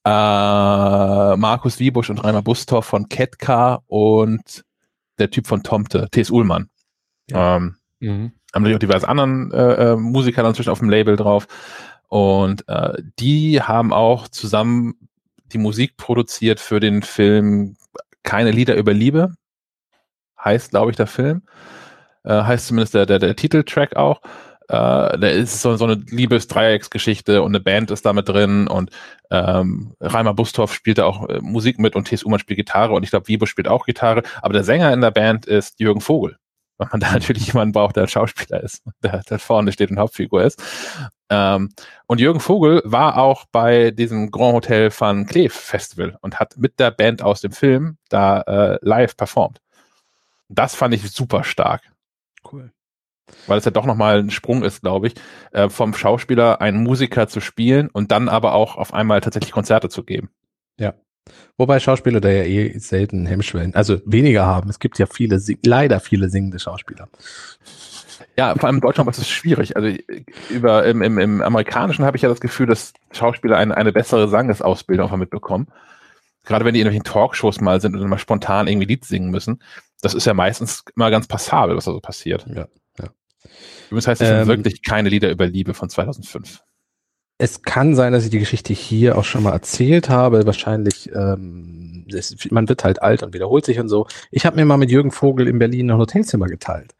äh, 0.04 1.36
Markus 1.36 1.78
Wiebusch 1.78 2.10
und 2.10 2.22
Rainer 2.24 2.42
Bustorff 2.42 2.86
von 2.86 3.08
Ketka 3.08 3.80
und 3.86 4.64
der 5.18 5.30
Typ 5.30 5.46
von 5.46 5.62
Tomte, 5.62 6.08
T.S. 6.10 6.30
Ullmann. 6.30 6.68
Ähm, 7.32 7.76
Mhm. 8.00 8.32
haben 8.52 8.62
natürlich 8.62 8.76
auch 8.76 8.80
diverse 8.80 9.08
anderen 9.08 9.50
äh, 9.52 9.92
äh, 9.92 9.96
Musiker 9.96 10.42
dann 10.42 10.50
inzwischen 10.50 10.70
auf 10.70 10.80
dem 10.80 10.90
Label 10.90 11.16
drauf. 11.16 11.46
Und 12.08 12.68
äh, 12.68 12.92
die 13.18 13.62
haben 13.62 13.92
auch 13.92 14.28
zusammen 14.28 14.94
die 15.46 15.58
Musik 15.58 15.96
produziert 15.96 16.60
für 16.60 16.80
den 16.80 17.02
Film 17.02 17.76
Keine 18.22 18.50
Lieder 18.50 18.76
über 18.76 18.92
Liebe. 18.92 19.34
Heißt, 20.44 20.70
glaube 20.70 20.90
ich, 20.90 20.96
der 20.96 21.06
Film. 21.06 21.42
Äh, 22.24 22.42
heißt 22.42 22.68
zumindest 22.68 22.94
der, 22.94 23.06
der, 23.06 23.18
der 23.18 23.36
Titeltrack 23.36 23.96
auch. 23.96 24.20
Äh, 24.68 25.18
da 25.18 25.28
ist 25.28 25.60
so, 25.60 25.76
so 25.76 25.84
eine 25.84 25.94
Liebes-Dreiecksgeschichte 25.94 27.42
und 27.42 27.50
eine 27.50 27.60
Band 27.60 27.90
ist 27.90 28.06
da 28.06 28.12
mit 28.12 28.28
drin 28.28 28.66
und 28.66 28.90
ähm, 29.30 29.92
Reimer 30.00 30.32
Bustorff 30.32 30.72
spielt 30.72 30.98
da 30.98 31.04
auch 31.04 31.28
äh, 31.28 31.40
Musik 31.40 31.78
mit 31.78 31.94
und 31.96 32.06
T.S. 32.06 32.24
Ullmann 32.24 32.40
spielt 32.40 32.56
Gitarre 32.56 32.94
und 32.94 33.02
ich 33.02 33.10
glaube, 33.10 33.28
Wiebo 33.28 33.44
spielt 33.44 33.68
auch 33.68 33.84
Gitarre, 33.84 34.22
aber 34.40 34.54
der 34.54 34.64
Sänger 34.64 34.90
in 34.92 35.02
der 35.02 35.10
Band 35.10 35.44
ist 35.44 35.80
Jürgen 35.80 36.00
Vogel 36.00 36.38
weil 36.78 36.88
man 36.90 37.00
da 37.00 37.12
natürlich 37.12 37.48
jemanden 37.48 37.72
braucht, 37.72 37.96
der 37.96 38.06
Schauspieler 38.06 38.62
ist, 38.62 38.82
der, 39.02 39.22
der 39.22 39.38
vorne 39.38 39.72
steht 39.72 39.90
und 39.90 39.98
Hauptfigur 39.98 40.42
ist. 40.42 40.62
Ähm, 41.30 41.70
und 42.06 42.20
Jürgen 42.20 42.40
Vogel 42.40 42.82
war 42.84 43.16
auch 43.18 43.44
bei 43.50 43.90
diesem 43.90 44.30
Grand 44.30 44.54
Hotel 44.54 44.90
Van 44.96 45.26
Cleef 45.26 45.54
Festival 45.54 46.16
und 46.20 46.38
hat 46.38 46.56
mit 46.56 46.78
der 46.78 46.90
Band 46.90 47.22
aus 47.22 47.40
dem 47.40 47.52
Film 47.52 47.98
da 48.08 48.40
äh, 48.42 48.78
live 48.82 49.16
performt. 49.16 49.60
Das 50.54 50.74
fand 50.74 50.94
ich 50.94 51.10
super 51.10 51.44
stark, 51.44 51.82
Cool. 52.50 52.72
weil 53.46 53.58
es 53.58 53.64
ja 53.64 53.70
doch 53.70 53.86
nochmal 53.86 54.20
ein 54.20 54.30
Sprung 54.30 54.62
ist, 54.62 54.82
glaube 54.82 55.08
ich, 55.08 55.14
äh, 55.52 55.68
vom 55.68 55.94
Schauspieler 55.94 56.60
einen 56.60 56.82
Musiker 56.82 57.28
zu 57.28 57.40
spielen 57.40 57.88
und 57.88 58.10
dann 58.12 58.28
aber 58.28 58.54
auch 58.54 58.76
auf 58.76 58.94
einmal 58.94 59.20
tatsächlich 59.20 59.52
Konzerte 59.52 59.88
zu 59.88 60.04
geben. 60.04 60.30
Wobei 61.56 61.80
Schauspieler 61.80 62.20
da 62.20 62.28
ja 62.28 62.42
eh 62.44 62.78
selten 62.78 63.26
Hemmschwellen, 63.26 63.74
also 63.74 64.00
weniger 64.04 64.44
haben. 64.44 64.68
Es 64.68 64.78
gibt 64.78 64.98
ja 64.98 65.06
viele, 65.06 65.40
leider 65.64 66.00
viele 66.00 66.28
singende 66.28 66.58
Schauspieler. 66.58 67.08
Ja, 68.36 68.54
vor 68.54 68.64
allem 68.66 68.76
in 68.76 68.80
Deutschland 68.80 69.08
ist 69.10 69.18
es 69.18 69.28
schwierig. 69.28 69.76
Also 69.76 69.96
über 70.50 70.84
im, 70.84 71.02
im, 71.02 71.18
im 71.18 71.42
Amerikanischen 71.42 72.04
habe 72.04 72.16
ich 72.16 72.22
ja 72.22 72.28
das 72.28 72.40
Gefühl, 72.40 72.66
dass 72.66 72.92
Schauspieler 73.12 73.56
eine, 73.56 73.76
eine 73.76 73.92
bessere 73.92 74.28
Sangesausbildung 74.28 75.04
einfach 75.06 75.16
mitbekommen. 75.16 75.68
Gerade 76.44 76.64
wenn 76.64 76.74
die 76.74 76.80
in 76.80 76.86
irgendwelchen 76.86 77.12
Talkshows 77.12 77.60
mal 77.60 77.80
sind 77.80 77.94
und 77.94 78.00
dann 78.00 78.10
mal 78.10 78.18
spontan 78.18 78.66
irgendwie 78.66 78.86
Lied 78.86 79.04
singen 79.04 79.30
müssen. 79.30 79.62
Das 80.04 80.12
ist 80.14 80.26
ja 80.26 80.34
meistens 80.34 80.84
immer 80.96 81.10
ganz 81.10 81.26
passabel, 81.26 81.76
was 81.76 81.86
da 81.86 81.92
so 81.92 82.00
passiert. 82.00 82.46
Ja, 82.46 82.68
ja. 82.98 83.08
Übrigens 83.88 84.06
heißt 84.06 84.20
es 84.20 84.28
Ähm, 84.28 84.46
wirklich 84.46 84.82
keine 84.82 85.08
Lieder 85.08 85.30
über 85.30 85.46
Liebe 85.46 85.72
von 85.72 85.88
2005. 85.88 86.62
Es 87.38 87.62
kann 87.62 87.94
sein, 87.94 88.12
dass 88.12 88.24
ich 88.24 88.30
die 88.30 88.38
Geschichte 88.38 88.74
hier 88.74 89.16
auch 89.16 89.24
schon 89.24 89.42
mal 89.42 89.52
erzählt 89.52 90.10
habe. 90.10 90.44
Wahrscheinlich, 90.44 91.10
ähm, 91.14 92.06
es, 92.12 92.36
man 92.50 92.68
wird 92.68 92.84
halt 92.84 93.00
alt 93.00 93.22
und 93.22 93.32
wiederholt 93.32 93.64
sich 93.64 93.80
und 93.80 93.88
so. 93.88 94.06
Ich 94.30 94.44
habe 94.44 94.56
mir 94.56 94.66
mal 94.66 94.76
mit 94.76 94.90
Jürgen 94.90 95.10
Vogel 95.10 95.48
in 95.48 95.58
Berlin 95.58 95.90
ein 95.90 95.98
Hotelzimmer 95.98 96.46
geteilt. 96.46 96.94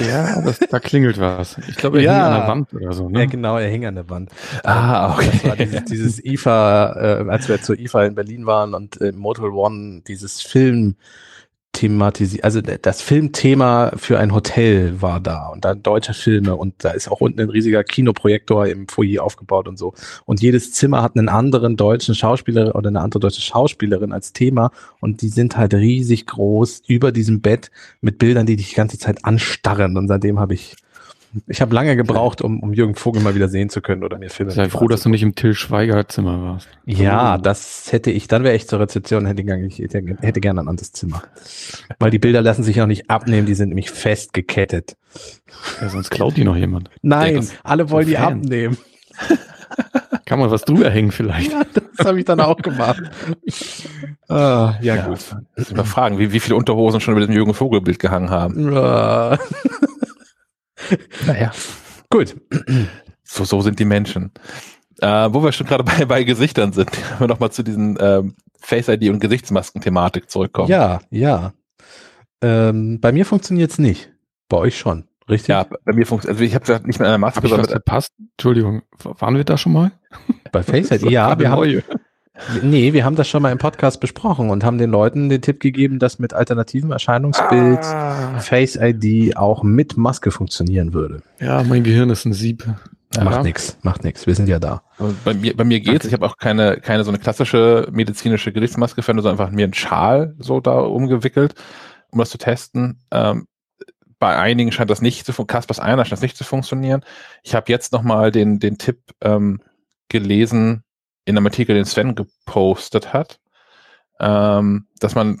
Ja, 0.00 0.40
das, 0.42 0.58
da 0.58 0.78
klingelt 0.80 1.18
was. 1.20 1.58
Ich 1.68 1.76
glaube, 1.76 1.98
er 1.98 2.04
Ja. 2.04 2.12
hing 2.14 2.22
an 2.22 2.40
der 2.40 2.48
Wand 2.48 2.74
oder 2.74 2.92
so. 2.92 3.04
Ja, 3.04 3.18
Ne? 3.18 3.26
genau, 3.28 3.58
er 3.58 3.68
hing 3.68 3.84
an 3.86 3.94
der 3.96 4.08
Wand. 4.08 4.30
Ah, 4.64 5.12
okay. 5.14 5.30
Das 5.32 5.44
war 5.44 5.56
dieses, 5.56 5.84
dieses 5.84 6.24
IFA, 6.24 6.92
äh, 7.22 7.28
als 7.28 7.48
wir 7.48 7.60
zur 7.60 7.78
IFA 7.78 8.04
in 8.06 8.14
Berlin 8.14 8.46
waren 8.46 8.74
und 8.74 9.00
äh, 9.00 9.12
Motel 9.12 9.50
One 9.50 10.02
dieses 10.06 10.40
Film 10.40 10.96
thematisiert, 11.72 12.44
also 12.44 12.60
das 12.60 13.02
Filmthema 13.02 13.92
für 13.96 14.18
ein 14.18 14.34
Hotel 14.34 15.00
war 15.00 15.20
da 15.20 15.48
und 15.48 15.64
da 15.64 15.74
deutsche 15.74 16.14
Filme 16.14 16.56
und 16.56 16.74
da 16.78 16.90
ist 16.90 17.08
auch 17.08 17.20
unten 17.20 17.40
ein 17.40 17.50
riesiger 17.50 17.84
Kinoprojektor 17.84 18.66
im 18.66 18.88
Foyer 18.88 19.22
aufgebaut 19.22 19.68
und 19.68 19.78
so. 19.78 19.94
Und 20.24 20.42
jedes 20.42 20.72
Zimmer 20.72 21.02
hat 21.02 21.16
einen 21.16 21.28
anderen 21.28 21.76
deutschen 21.76 22.14
Schauspieler 22.14 22.74
oder 22.74 22.88
eine 22.88 23.00
andere 23.00 23.20
deutsche 23.20 23.42
Schauspielerin 23.42 24.12
als 24.12 24.32
Thema 24.32 24.72
und 25.00 25.22
die 25.22 25.28
sind 25.28 25.56
halt 25.56 25.74
riesig 25.74 26.26
groß 26.26 26.82
über 26.88 27.12
diesem 27.12 27.40
Bett 27.40 27.70
mit 28.00 28.18
Bildern, 28.18 28.46
die 28.46 28.56
dich 28.56 28.70
die 28.70 28.74
ganze 28.74 28.98
Zeit 28.98 29.24
anstarren 29.24 29.96
und 29.96 30.08
seitdem 30.08 30.40
habe 30.40 30.54
ich 30.54 30.76
ich 31.46 31.60
habe 31.60 31.74
lange 31.74 31.94
gebraucht, 31.96 32.40
um, 32.42 32.60
um 32.60 32.72
Jürgen 32.72 32.94
Vogel 32.94 33.22
mal 33.22 33.34
wieder 33.34 33.48
sehen 33.48 33.68
zu 33.68 33.80
können 33.80 34.02
oder 34.04 34.18
mir 34.18 34.30
Filme 34.30 34.50
Sei 34.52 34.68
froh, 34.68 34.88
dass 34.88 35.02
du 35.02 35.08
nicht 35.08 35.22
im 35.22 35.34
Till 35.34 35.54
Schweiger 35.54 36.08
Zimmer 36.08 36.42
warst. 36.42 36.68
ja, 36.86 37.36
Oh. 37.36 37.40
das 37.40 37.92
hätte 37.92 38.10
ich, 38.10 38.28
dann 38.28 38.44
wäre 38.44 38.54
ich 38.56 38.66
zur 38.68 38.80
Rezeption, 38.80 39.26
hätte, 39.26 39.44
gerne- 39.44 39.66
ich 39.66 39.78
hätte, 39.78 40.02
hätte 40.20 40.40
gerne 40.40 40.60
ein 40.62 40.68
anderes 40.68 40.92
Zimmer. 40.92 41.22
Weil 41.98 42.10
die 42.10 42.18
Bilder 42.18 42.40
lassen 42.42 42.62
sich 42.62 42.80
auch 42.80 42.86
nicht 42.86 43.10
abnehmen, 43.10 43.46
die 43.46 43.54
sind 43.54 43.68
nämlich 43.68 43.90
festgekettet. 43.90 44.96
Ja, 45.80 45.88
sonst 45.88 46.10
klaut 46.10 46.36
die 46.36 46.44
noch 46.44 46.56
jemand. 46.56 46.90
Nein, 47.02 47.46
alle 47.62 47.90
wollen 47.90 48.06
die 48.06 48.14
Fan. 48.14 48.40
abnehmen. 48.40 48.76
Kann 50.24 50.38
man 50.38 50.50
was 50.50 50.62
drüber 50.62 50.90
hängen 50.90 51.10
vielleicht? 51.12 51.52
Ja, 51.52 51.62
das 51.96 52.06
habe 52.06 52.18
ich 52.18 52.24
dann 52.26 52.40
auch 52.40 52.56
gemacht. 52.58 53.02
ah, 54.28 54.74
ja, 54.80 54.94
Ja, 54.96 55.06
gut. 55.06 55.18
Mal 55.74 55.84
fragen, 55.84 56.18
wie, 56.18 56.32
wie 56.32 56.40
viele 56.40 56.56
Unterhosen 56.56 57.00
schon 57.00 57.16
über 57.16 57.24
dem 57.26 57.34
Jürgen 57.34 57.54
Vogel-Bild 57.54 57.98
gehangen 57.98 58.30
haben. 58.30 58.74
Ah, 58.76 59.38
Naja. 61.26 61.52
gut. 62.10 62.36
So, 63.24 63.44
so 63.44 63.60
sind 63.60 63.78
die 63.78 63.84
Menschen. 63.84 64.32
Äh, 65.00 65.32
wo 65.32 65.42
wir 65.44 65.52
schon 65.52 65.66
gerade 65.66 65.84
bei, 65.84 66.04
bei 66.06 66.24
Gesichtern 66.24 66.72
sind, 66.72 66.90
können 66.92 67.20
wir 67.20 67.26
nochmal 67.28 67.52
zu 67.52 67.62
diesen 67.62 67.96
ähm, 68.00 68.34
Face-ID 68.60 69.10
und 69.10 69.20
Gesichtsmasken-Thematik 69.20 70.28
zurückkommen. 70.30 70.68
Ja, 70.68 71.00
ja. 71.10 71.52
Ähm, 72.42 73.00
bei 73.00 73.12
mir 73.12 73.24
funktioniert 73.24 73.70
es 73.70 73.78
nicht. 73.78 74.10
Bei 74.48 74.56
euch 74.56 74.78
schon, 74.78 75.04
richtig? 75.28 75.48
Ja, 75.48 75.64
bei 75.64 75.92
mir 75.92 76.06
funktioniert, 76.06 76.40
also 76.40 76.44
ich 76.44 76.54
habe 76.54 76.86
nicht 76.86 76.98
mit 76.98 77.06
einer 77.06 77.18
Maske, 77.18 77.42
sondern 77.42 77.60
mit, 77.62 77.70
verpasst? 77.70 78.12
Entschuldigung, 78.18 78.82
waren 79.02 79.36
wir 79.36 79.44
da 79.44 79.58
schon 79.58 79.72
mal? 79.72 79.92
Bei 80.50 80.62
Face 80.62 80.90
ID, 80.90 81.02
ja, 81.10 81.38
wir 81.38 81.50
haben. 81.50 81.82
Nee, 82.62 82.92
wir 82.92 83.04
haben 83.04 83.16
das 83.16 83.28
schon 83.28 83.42
mal 83.42 83.52
im 83.52 83.58
Podcast 83.58 84.00
besprochen 84.00 84.50
und 84.50 84.64
haben 84.64 84.78
den 84.78 84.90
Leuten 84.90 85.28
den 85.28 85.42
Tipp 85.42 85.60
gegeben, 85.60 85.98
dass 85.98 86.18
mit 86.18 86.32
alternativem 86.34 86.90
Erscheinungsbild 86.92 87.80
Ah, 87.84 88.38
Face 88.40 88.76
ID 88.80 89.36
auch 89.36 89.62
mit 89.62 89.96
Maske 89.96 90.30
funktionieren 90.30 90.92
würde. 90.92 91.22
ja, 91.40 91.62
mein 91.62 91.82
Gehirn 91.84 92.10
ist 92.10 92.24
ein 92.24 92.32
Sieb. 92.32 92.66
Ja. 93.16 93.24
Macht 93.24 93.42
nix, 93.42 93.78
macht 93.82 94.04
nix. 94.04 94.26
Wir 94.26 94.34
sind 94.34 94.48
ja 94.50 94.58
da. 94.58 94.82
Bei 95.24 95.32
mir, 95.32 95.56
bei 95.56 95.64
mir 95.64 95.80
geht's. 95.80 96.04
Ich 96.04 96.12
habe 96.12 96.26
auch 96.26 96.36
keine, 96.36 96.76
keine 96.78 97.04
so 97.04 97.10
eine 97.10 97.18
klassische 97.18 97.88
medizinische 97.90 98.52
Gesichtsmaske 98.52 99.00
verwendet, 99.02 99.22
sondern 99.24 99.40
einfach 99.40 99.54
mir 99.54 99.64
einen 99.64 99.72
Schal 99.74 100.34
so 100.38 100.60
da 100.60 100.78
umgewickelt, 100.80 101.54
um 102.10 102.18
das 102.18 102.28
zu 102.28 102.36
testen. 102.36 103.00
Ähm, 103.10 103.46
bei 104.18 104.36
einigen 104.36 104.72
scheint 104.72 104.90
das 104.90 105.00
nicht 105.00 105.24
zu 105.24 105.32
funktionieren. 105.32 105.46
Kaspers 105.60 105.80
einer 105.80 106.04
scheint 106.04 106.12
das 106.12 106.20
nicht 106.22 106.36
zu 106.36 106.44
funktionieren. 106.44 107.02
Ich 107.42 107.54
habe 107.54 107.72
jetzt 107.72 107.92
nochmal 107.94 108.30
den, 108.30 108.58
den 108.58 108.76
Tipp 108.76 108.98
ähm, 109.22 109.62
gelesen 110.10 110.82
in 111.28 111.36
einem 111.36 111.46
Artikel, 111.46 111.74
den 111.74 111.84
Sven 111.84 112.14
gepostet 112.14 113.12
hat, 113.12 113.38
ähm, 114.18 114.86
dass 114.98 115.14
man 115.14 115.38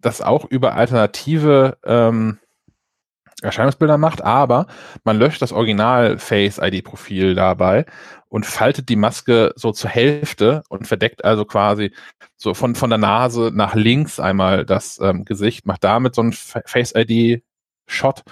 das 0.00 0.20
auch 0.20 0.44
über 0.44 0.74
alternative 0.74 1.78
ähm, 1.84 2.38
Erscheinungsbilder 3.40 3.98
macht, 3.98 4.22
aber 4.22 4.66
man 5.04 5.16
löscht 5.16 5.40
das 5.40 5.52
Original 5.52 6.18
Face 6.18 6.58
ID 6.58 6.82
Profil 6.82 7.36
dabei 7.36 7.86
und 8.28 8.44
faltet 8.44 8.88
die 8.88 8.96
Maske 8.96 9.52
so 9.54 9.70
zur 9.70 9.90
Hälfte 9.90 10.64
und 10.68 10.88
verdeckt 10.88 11.24
also 11.24 11.44
quasi 11.44 11.92
so 12.36 12.52
von, 12.54 12.74
von 12.74 12.90
der 12.90 12.98
Nase 12.98 13.52
nach 13.54 13.76
links 13.76 14.18
einmal 14.18 14.66
das 14.66 14.98
ähm, 15.00 15.24
Gesicht, 15.24 15.66
macht 15.66 15.84
damit 15.84 16.16
so 16.16 16.22
ein 16.22 16.32
Fa- 16.32 16.62
Face 16.66 16.92
ID 16.96 17.44
Shot 17.86 18.24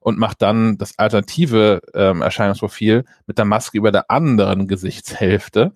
und 0.00 0.18
macht 0.18 0.40
dann 0.40 0.78
das 0.78 0.98
alternative 0.98 1.82
ähm, 1.94 2.22
Erscheinungsprofil 2.22 3.04
mit 3.26 3.36
der 3.36 3.44
Maske 3.44 3.76
über 3.76 3.92
der 3.92 4.10
anderen 4.10 4.66
Gesichtshälfte. 4.66 5.72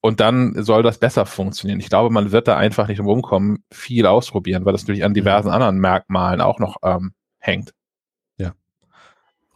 Und 0.00 0.20
dann 0.20 0.62
soll 0.64 0.82
das 0.82 0.98
besser 0.98 1.26
funktionieren. 1.26 1.78
Ich 1.80 1.88
glaube, 1.88 2.10
man 2.10 2.32
wird 2.32 2.48
da 2.48 2.56
einfach 2.56 2.88
nicht 2.88 3.00
rumkommen, 3.00 3.64
viel 3.70 4.06
ausprobieren, 4.06 4.64
weil 4.64 4.72
das 4.72 4.82
natürlich 4.82 5.04
an 5.04 5.14
diversen 5.14 5.48
anderen 5.48 5.78
Merkmalen 5.78 6.40
auch 6.40 6.58
noch 6.58 6.76
ähm, 6.82 7.12
hängt. 7.38 7.72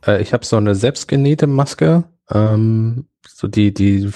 Äh, 0.07 0.23
ich 0.23 0.33
habe 0.33 0.45
so 0.45 0.57
eine 0.57 0.75
selbstgenähte 0.75 1.47
Maske. 1.47 2.05
ähm, 2.31 3.09
so 3.29 3.49
die, 3.49 3.75
die 3.75 4.11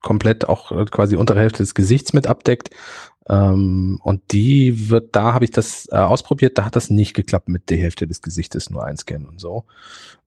komplett 0.00 0.48
auch 0.48 0.70
quasi 0.90 1.16
untere 1.16 1.40
Hälfte 1.40 1.62
des 1.62 1.74
Gesichts 1.74 2.12
mit 2.12 2.26
abdeckt. 2.26 2.70
Ähm, 3.28 3.98
und 4.02 4.32
die 4.32 4.90
wird, 4.90 5.16
da 5.16 5.32
habe 5.32 5.46
ich 5.46 5.50
das 5.50 5.88
äh, 5.90 5.96
ausprobiert, 5.96 6.58
da 6.58 6.66
hat 6.66 6.76
das 6.76 6.90
nicht 6.90 7.14
geklappt 7.14 7.48
mit 7.48 7.70
der 7.70 7.78
Hälfte 7.78 8.06
des 8.06 8.20
Gesichtes 8.20 8.70
nur 8.70 8.84
einscannen 8.84 9.26
und 9.26 9.40
so. 9.40 9.64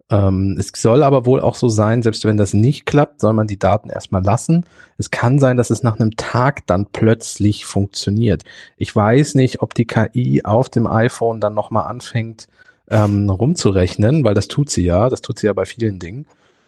Ähm, 0.09 0.55
es 0.57 0.71
soll 0.75 1.03
aber 1.03 1.25
wohl 1.25 1.41
auch 1.41 1.55
so 1.55 1.67
sein, 1.67 2.01
selbst 2.01 2.23
wenn 2.23 2.37
das 2.37 2.53
nicht 2.53 2.85
klappt, 2.85 3.19
soll 3.19 3.33
man 3.33 3.47
die 3.47 3.59
Daten 3.59 3.89
erstmal 3.89 4.23
lassen. 4.23 4.65
Es 4.97 5.11
kann 5.11 5.39
sein, 5.39 5.57
dass 5.57 5.69
es 5.69 5.83
nach 5.83 5.99
einem 5.99 6.15
Tag 6.15 6.65
dann 6.67 6.85
plötzlich 6.85 7.65
funktioniert. 7.65 8.43
Ich 8.77 8.95
weiß 8.95 9.35
nicht, 9.35 9.61
ob 9.61 9.73
die 9.73 9.85
KI 9.85 10.43
auf 10.45 10.69
dem 10.69 10.87
iPhone 10.87 11.41
dann 11.41 11.53
nochmal 11.53 11.87
anfängt 11.87 12.47
ähm, 12.89 13.29
rumzurechnen, 13.29 14.23
weil 14.23 14.33
das 14.33 14.47
tut 14.47 14.69
sie 14.69 14.85
ja, 14.85 15.09
das 15.09 15.21
tut 15.21 15.39
sie 15.39 15.47
ja 15.47 15.53
bei 15.53 15.65
vielen 15.65 15.99
Dingen 15.99 16.25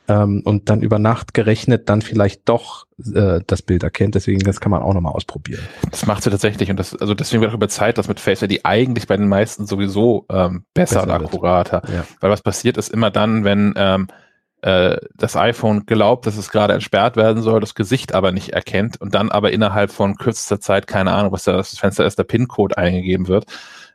ähm, 0.10 0.42
und 0.44 0.70
dann 0.70 0.82
über 0.82 0.98
Nacht 0.98 1.34
gerechnet 1.34 1.88
dann 1.88 2.02
vielleicht 2.02 2.50
doch 2.50 2.88
äh, 3.14 3.42
das 3.46 3.62
Bild 3.62 3.84
erkennt. 3.84 4.16
Deswegen, 4.16 4.40
das 4.40 4.60
kann 4.60 4.72
man 4.72 4.82
auch 4.82 4.94
nochmal 4.94 5.14
ausprobieren. 5.14 5.62
Das 5.92 6.06
macht 6.08 6.24
sie 6.24 6.32
tatsächlich 6.32 6.70
und 6.72 6.78
das, 6.78 6.96
also 6.96 7.14
deswegen 7.14 7.42
wird 7.42 7.52
auch 7.52 7.56
über 7.56 7.70
Zeit, 7.70 7.98
dass 7.98 8.08
mit 8.08 8.20
Face 8.20 8.42
ID 8.42 8.62
eigentlich 8.66 9.08
bei 9.08 9.16
den 9.16 9.28
meisten 9.28 9.68
sowieso 9.68 10.26
ähm, 10.30 10.66
besser, 10.74 11.02
besser 11.02 11.04
und 11.04 11.26
akkurater. 11.26 11.84
Ja. 11.94 12.06
Weil 12.20 12.32
was 12.32 12.42
passiert 12.42 12.78
ist 12.78 12.90
immer 12.90 13.12
dann, 13.12 13.44
wenn 13.44 13.74
ähm, 13.78 14.08
äh, 14.62 14.98
das 15.16 15.36
iPhone 15.36 15.86
glaubt, 15.86 16.26
dass 16.26 16.38
es 16.38 16.50
gerade 16.50 16.74
entsperrt 16.74 17.16
werden 17.16 17.44
soll, 17.44 17.60
das 17.60 17.76
Gesicht 17.76 18.16
aber 18.16 18.32
nicht 18.32 18.50
erkennt 18.50 19.00
und 19.00 19.14
dann 19.14 19.30
aber 19.30 19.52
innerhalb 19.52 19.92
von 19.92 20.16
kürzester 20.16 20.60
Zeit, 20.60 20.88
keine 20.88 21.14
Ahnung, 21.14 21.32
was 21.32 21.44
da 21.44 21.54
das 21.54 21.78
Fenster 21.78 22.06
ist, 22.06 22.18
der 22.18 22.24
PIN-Code 22.24 22.78
eingegeben 22.78 23.28
wird, 23.28 23.46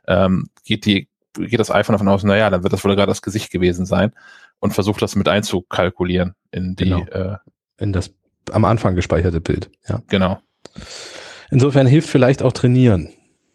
ähm, 0.07 0.47
geht 0.63 0.85
die 0.85 1.09
geht 1.37 1.59
das 1.59 1.69
iPhone 1.69 1.95
davon 1.95 2.07
aus, 2.07 2.23
naja, 2.23 2.49
dann 2.49 2.63
wird 2.63 2.71
das 2.71 2.85
wohl 2.85 2.95
gerade 2.95 3.11
das 3.11 3.21
Gesicht 3.21 3.51
gewesen 3.51 3.85
sein 3.85 4.13
und 4.65 4.73
versucht 4.73 5.01
das 5.01 5.15
mit 5.15 5.29
einzukalkulieren 5.29 6.35
in 6.51 6.75
die 6.75 6.85
genau. 6.85 7.05
äh, 7.05 7.37
in 7.77 7.93
das 7.93 8.13
am 8.51 8.65
Anfang 8.65 8.95
gespeicherte 8.95 9.41
Bild. 9.41 9.71
Ja. 9.87 10.01
Genau. 10.07 10.39
Insofern 11.49 11.87
hilft 11.87 12.09
vielleicht 12.09 12.43
auch 12.43 12.51
Trainieren 12.51 13.09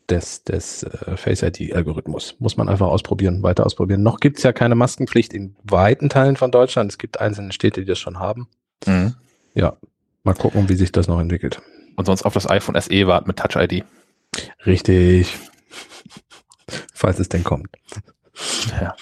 des, 0.09 0.45
des 0.45 0.83
äh, 0.83 1.17
Face 1.17 1.43
ID-Algorithmus. 1.43 2.37
Muss 2.39 2.57
man 2.57 2.69
einfach 2.69 2.87
ausprobieren, 2.87 3.43
weiter 3.43 3.67
ausprobieren. 3.67 4.03
Noch 4.03 4.21
gibt's 4.21 4.43
ja 4.43 4.53
keine 4.53 4.75
Maskenpflicht 4.75 5.33
in 5.33 5.57
weiten 5.63 6.09
Teilen 6.09 6.37
von 6.37 6.51
Deutschland. 6.51 6.91
Es 6.91 6.99
gibt 6.99 7.21
einzelne 7.21 7.53
Städte, 7.53 7.81
die 7.81 7.87
das 7.87 7.99
schon 7.99 8.19
haben. 8.19 8.49
Mhm. 8.87 9.15
Ja, 9.55 9.77
mal 10.25 10.35
gucken, 10.35 10.69
wie 10.69 10.75
sich 10.75 10.93
das 10.93 11.09
noch 11.09 11.21
entwickelt. 11.21 11.61
Und 11.97 12.07
sonst 12.07 12.23
auf 12.23 12.35
das 12.35 12.49
iPhone 12.49 12.81
SE 12.81 13.07
warten 13.07 13.29
mit 13.29 13.39
Touch 13.39 13.57
ID. 13.57 13.85
Richtig. 14.67 15.37
Falls 16.95 17.19
es 17.19 17.29
denn 17.29 17.45
kommt. 17.45 17.69
Ja. 18.81 18.95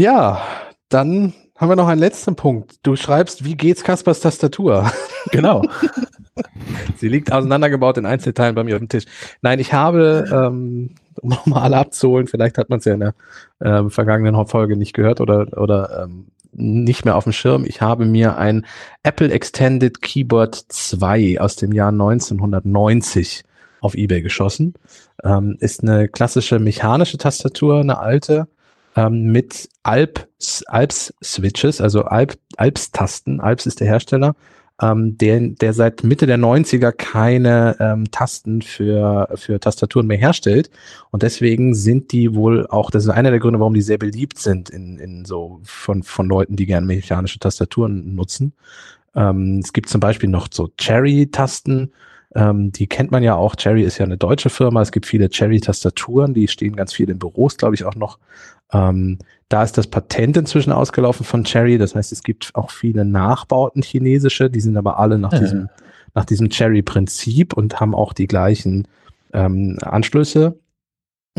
Ja, 0.00 0.40
dann 0.88 1.34
haben 1.58 1.68
wir 1.68 1.76
noch 1.76 1.86
einen 1.86 2.00
letzten 2.00 2.34
Punkt. 2.34 2.76
Du 2.82 2.96
schreibst, 2.96 3.44
wie 3.44 3.54
geht's 3.54 3.84
Kaspers 3.84 4.20
Tastatur? 4.20 4.90
Genau. 5.32 5.62
Sie 6.96 7.08
liegt 7.08 7.30
auseinandergebaut 7.30 7.98
in 7.98 8.06
Einzelteilen 8.06 8.54
bei 8.54 8.64
mir 8.64 8.76
auf 8.76 8.78
dem 8.78 8.88
Tisch. 8.88 9.04
Nein, 9.42 9.58
ich 9.58 9.74
habe, 9.74 10.24
ähm, 10.32 10.94
um 11.20 11.28
nochmal 11.28 11.64
alle 11.64 11.76
abzuholen, 11.76 12.26
vielleicht 12.26 12.56
hat 12.56 12.70
man 12.70 12.78
es 12.78 12.86
ja 12.86 12.94
in 12.94 13.00
der 13.00 13.14
ähm, 13.62 13.90
vergangenen 13.90 14.46
Folge 14.46 14.78
nicht 14.78 14.94
gehört 14.94 15.20
oder, 15.20 15.46
oder 15.58 16.04
ähm, 16.04 16.28
nicht 16.52 17.04
mehr 17.04 17.16
auf 17.16 17.24
dem 17.24 17.34
Schirm. 17.34 17.66
Ich 17.66 17.82
habe 17.82 18.06
mir 18.06 18.38
ein 18.38 18.64
Apple 19.02 19.30
Extended 19.30 20.00
Keyboard 20.00 20.54
2 20.54 21.38
aus 21.38 21.56
dem 21.56 21.72
Jahr 21.72 21.90
1990 21.90 23.42
auf 23.82 23.94
Ebay 23.94 24.22
geschossen. 24.22 24.72
Ähm, 25.22 25.58
ist 25.60 25.82
eine 25.82 26.08
klassische 26.08 26.58
mechanische 26.58 27.18
Tastatur, 27.18 27.80
eine 27.80 27.98
alte, 27.98 28.48
ähm, 29.00 29.32
mit 29.32 29.68
Alps, 29.82 30.62
Alps 30.66 31.14
Switches, 31.22 31.80
also 31.80 32.02
Alp, 32.02 32.36
Alps 32.56 32.90
Tasten. 32.90 33.40
Alps 33.40 33.66
ist 33.66 33.80
der 33.80 33.86
Hersteller, 33.86 34.34
ähm, 34.80 35.16
der, 35.18 35.40
der 35.40 35.72
seit 35.72 36.04
Mitte 36.04 36.26
der 36.26 36.38
90er 36.38 36.92
keine 36.92 37.76
ähm, 37.80 38.10
Tasten 38.10 38.62
für, 38.62 39.28
für 39.34 39.60
Tastaturen 39.60 40.06
mehr 40.06 40.18
herstellt. 40.18 40.70
Und 41.10 41.22
deswegen 41.22 41.74
sind 41.74 42.12
die 42.12 42.34
wohl 42.34 42.66
auch, 42.66 42.90
das 42.90 43.04
ist 43.04 43.10
einer 43.10 43.30
der 43.30 43.40
Gründe, 43.40 43.60
warum 43.60 43.74
die 43.74 43.82
sehr 43.82 43.98
beliebt 43.98 44.38
sind 44.38 44.70
in, 44.70 44.98
in 44.98 45.24
so 45.24 45.60
von, 45.64 46.02
von 46.02 46.26
Leuten, 46.28 46.56
die 46.56 46.66
gerne 46.66 46.86
mechanische 46.86 47.38
Tastaturen 47.38 48.14
nutzen. 48.14 48.52
Ähm, 49.14 49.60
es 49.62 49.72
gibt 49.72 49.88
zum 49.88 50.00
Beispiel 50.00 50.28
noch 50.28 50.48
so 50.50 50.68
Cherry-Tasten, 50.76 51.92
ähm, 52.34 52.70
die 52.72 52.86
kennt 52.86 53.10
man 53.10 53.22
ja 53.22 53.34
auch. 53.34 53.56
Cherry 53.56 53.82
ist 53.82 53.98
ja 53.98 54.04
eine 54.04 54.16
deutsche 54.16 54.50
Firma. 54.50 54.82
Es 54.82 54.92
gibt 54.92 55.06
viele 55.06 55.28
Cherry-Tastaturen, 55.28 56.34
die 56.34 56.48
stehen 56.48 56.76
ganz 56.76 56.92
viel 56.92 57.10
in 57.10 57.18
Büros, 57.18 57.56
glaube 57.56 57.74
ich, 57.74 57.84
auch 57.84 57.96
noch. 57.96 58.18
Ähm, 58.72 59.18
da 59.48 59.64
ist 59.64 59.76
das 59.76 59.88
Patent 59.88 60.36
inzwischen 60.36 60.72
ausgelaufen 60.72 61.26
von 61.26 61.44
Cherry. 61.44 61.76
Das 61.76 61.94
heißt, 61.94 62.12
es 62.12 62.22
gibt 62.22 62.50
auch 62.54 62.70
viele 62.70 63.04
Nachbauten 63.04 63.82
chinesische, 63.82 64.48
die 64.48 64.60
sind 64.60 64.76
aber 64.76 64.98
alle 64.98 65.18
nach 65.18 65.32
ja. 65.32 65.40
diesem, 65.40 65.68
nach 66.14 66.24
diesem 66.24 66.50
Cherry-Prinzip 66.50 67.52
und 67.52 67.80
haben 67.80 67.94
auch 67.94 68.12
die 68.12 68.28
gleichen 68.28 68.86
ähm, 69.32 69.76
Anschlüsse. 69.82 70.58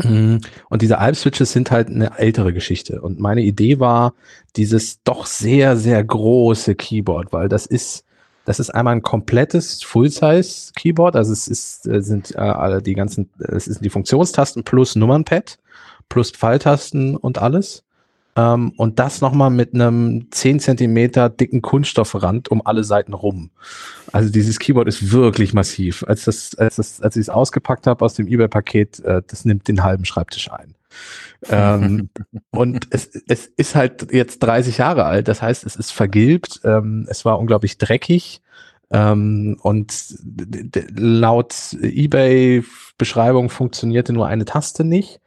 Mhm. 0.02 0.40
Und 0.68 0.82
diese 0.82 0.98
Alp-Switches 0.98 1.52
sind 1.52 1.70
halt 1.70 1.88
eine 1.88 2.18
ältere 2.18 2.52
Geschichte. 2.52 3.00
Und 3.00 3.18
meine 3.18 3.42
Idee 3.42 3.78
war, 3.80 4.14
dieses 4.56 5.02
doch 5.04 5.24
sehr, 5.24 5.76
sehr 5.76 6.02
große 6.02 6.74
Keyboard, 6.74 7.32
weil 7.32 7.48
das 7.48 7.64
ist, 7.64 8.04
das 8.44 8.60
ist 8.60 8.70
einmal 8.70 8.94
ein 8.94 9.02
komplettes 9.02 9.82
Full-Size-Keyboard, 9.82 11.16
also 11.16 11.32
es 11.32 11.48
ist, 11.48 11.86
äh, 11.86 12.02
sind 12.02 12.34
äh, 12.34 12.38
alle 12.38 12.82
die 12.82 12.94
ganzen, 12.94 13.30
es 13.38 13.66
sind 13.66 13.84
die 13.84 13.90
Funktionstasten 13.90 14.64
plus 14.64 14.96
Nummernpad, 14.96 15.58
plus 16.08 16.30
Pfeiltasten 16.30 17.16
und 17.16 17.38
alles. 17.38 17.84
Ähm, 18.34 18.72
und 18.76 18.98
das 18.98 19.20
nochmal 19.20 19.50
mit 19.50 19.74
einem 19.74 20.28
10 20.30 20.60
Zentimeter 20.60 21.28
dicken 21.28 21.60
Kunststoffrand 21.60 22.50
um 22.50 22.62
alle 22.64 22.82
Seiten 22.82 23.12
rum. 23.12 23.50
Also 24.10 24.30
dieses 24.30 24.58
Keyboard 24.58 24.88
ist 24.88 25.12
wirklich 25.12 25.52
massiv. 25.52 26.04
Als 26.08 26.24
das, 26.24 26.54
als 26.56 26.76
das, 26.76 27.02
als 27.02 27.16
ich 27.16 27.22
es 27.22 27.28
ausgepackt 27.28 27.86
habe 27.86 28.04
aus 28.04 28.14
dem 28.14 28.26
eBay-Paket, 28.26 29.00
äh, 29.00 29.22
das 29.26 29.44
nimmt 29.44 29.68
den 29.68 29.84
halben 29.84 30.04
Schreibtisch 30.04 30.50
ein. 30.50 30.74
Ähm, 31.48 32.10
und 32.50 32.86
es, 32.90 33.10
es 33.28 33.46
ist 33.46 33.74
halt 33.74 34.12
jetzt 34.12 34.38
30 34.40 34.78
Jahre 34.78 35.04
alt, 35.04 35.28
das 35.28 35.42
heißt, 35.42 35.64
es 35.64 35.76
ist 35.76 35.92
vergilbt, 35.92 36.60
ähm, 36.64 37.06
es 37.08 37.24
war 37.24 37.38
unglaublich 37.38 37.78
dreckig. 37.78 38.42
Ähm, 38.94 39.56
und 39.62 40.16
laut 40.94 41.54
eBay-Beschreibung 41.80 43.48
funktionierte 43.48 44.12
nur 44.12 44.26
eine 44.26 44.44
Taste 44.44 44.84
nicht. 44.84 45.18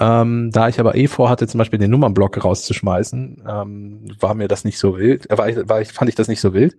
Ähm, 0.00 0.50
da 0.52 0.68
ich 0.68 0.78
aber 0.78 0.94
eh 0.94 1.08
vorhatte, 1.08 1.48
zum 1.48 1.58
Beispiel 1.58 1.80
den 1.80 1.90
Nummernblock 1.90 2.44
rauszuschmeißen, 2.44 3.42
ähm, 3.48 4.04
war 4.20 4.34
mir 4.34 4.46
das 4.46 4.64
nicht 4.64 4.78
so 4.78 4.96
wild, 4.96 5.28
äh, 5.28 5.36
war 5.36 5.48
ich, 5.48 5.56
war 5.68 5.80
ich, 5.80 5.92
fand 5.92 6.08
ich 6.08 6.14
das 6.14 6.28
nicht 6.28 6.40
so 6.40 6.54
wild. 6.54 6.76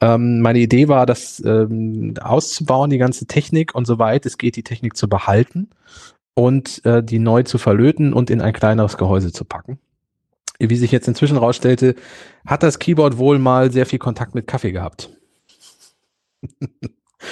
Ähm, 0.00 0.40
meine 0.40 0.58
Idee 0.58 0.88
war, 0.88 1.06
das 1.06 1.40
ähm, 1.44 2.14
auszubauen, 2.20 2.90
die 2.90 2.98
ganze 2.98 3.26
Technik 3.26 3.74
und 3.74 3.86
soweit 3.86 4.26
es 4.26 4.36
geht, 4.36 4.56
die 4.56 4.64
Technik 4.64 4.96
zu 4.96 5.08
behalten 5.08 5.68
und 6.36 6.84
äh, 6.84 7.02
die 7.02 7.18
neu 7.18 7.42
zu 7.44 7.56
verlöten 7.56 8.12
und 8.12 8.28
in 8.28 8.42
ein 8.42 8.52
kleineres 8.52 8.98
Gehäuse 8.98 9.32
zu 9.32 9.44
packen. 9.44 9.78
Wie 10.58 10.76
sich 10.76 10.92
jetzt 10.92 11.08
inzwischen 11.08 11.38
rausstellte, 11.38 11.94
hat 12.46 12.62
das 12.62 12.78
Keyboard 12.78 13.16
wohl 13.16 13.38
mal 13.38 13.72
sehr 13.72 13.86
viel 13.86 13.98
Kontakt 13.98 14.34
mit 14.34 14.46
Kaffee 14.46 14.72
gehabt. 14.72 15.10
mm. 16.60 16.66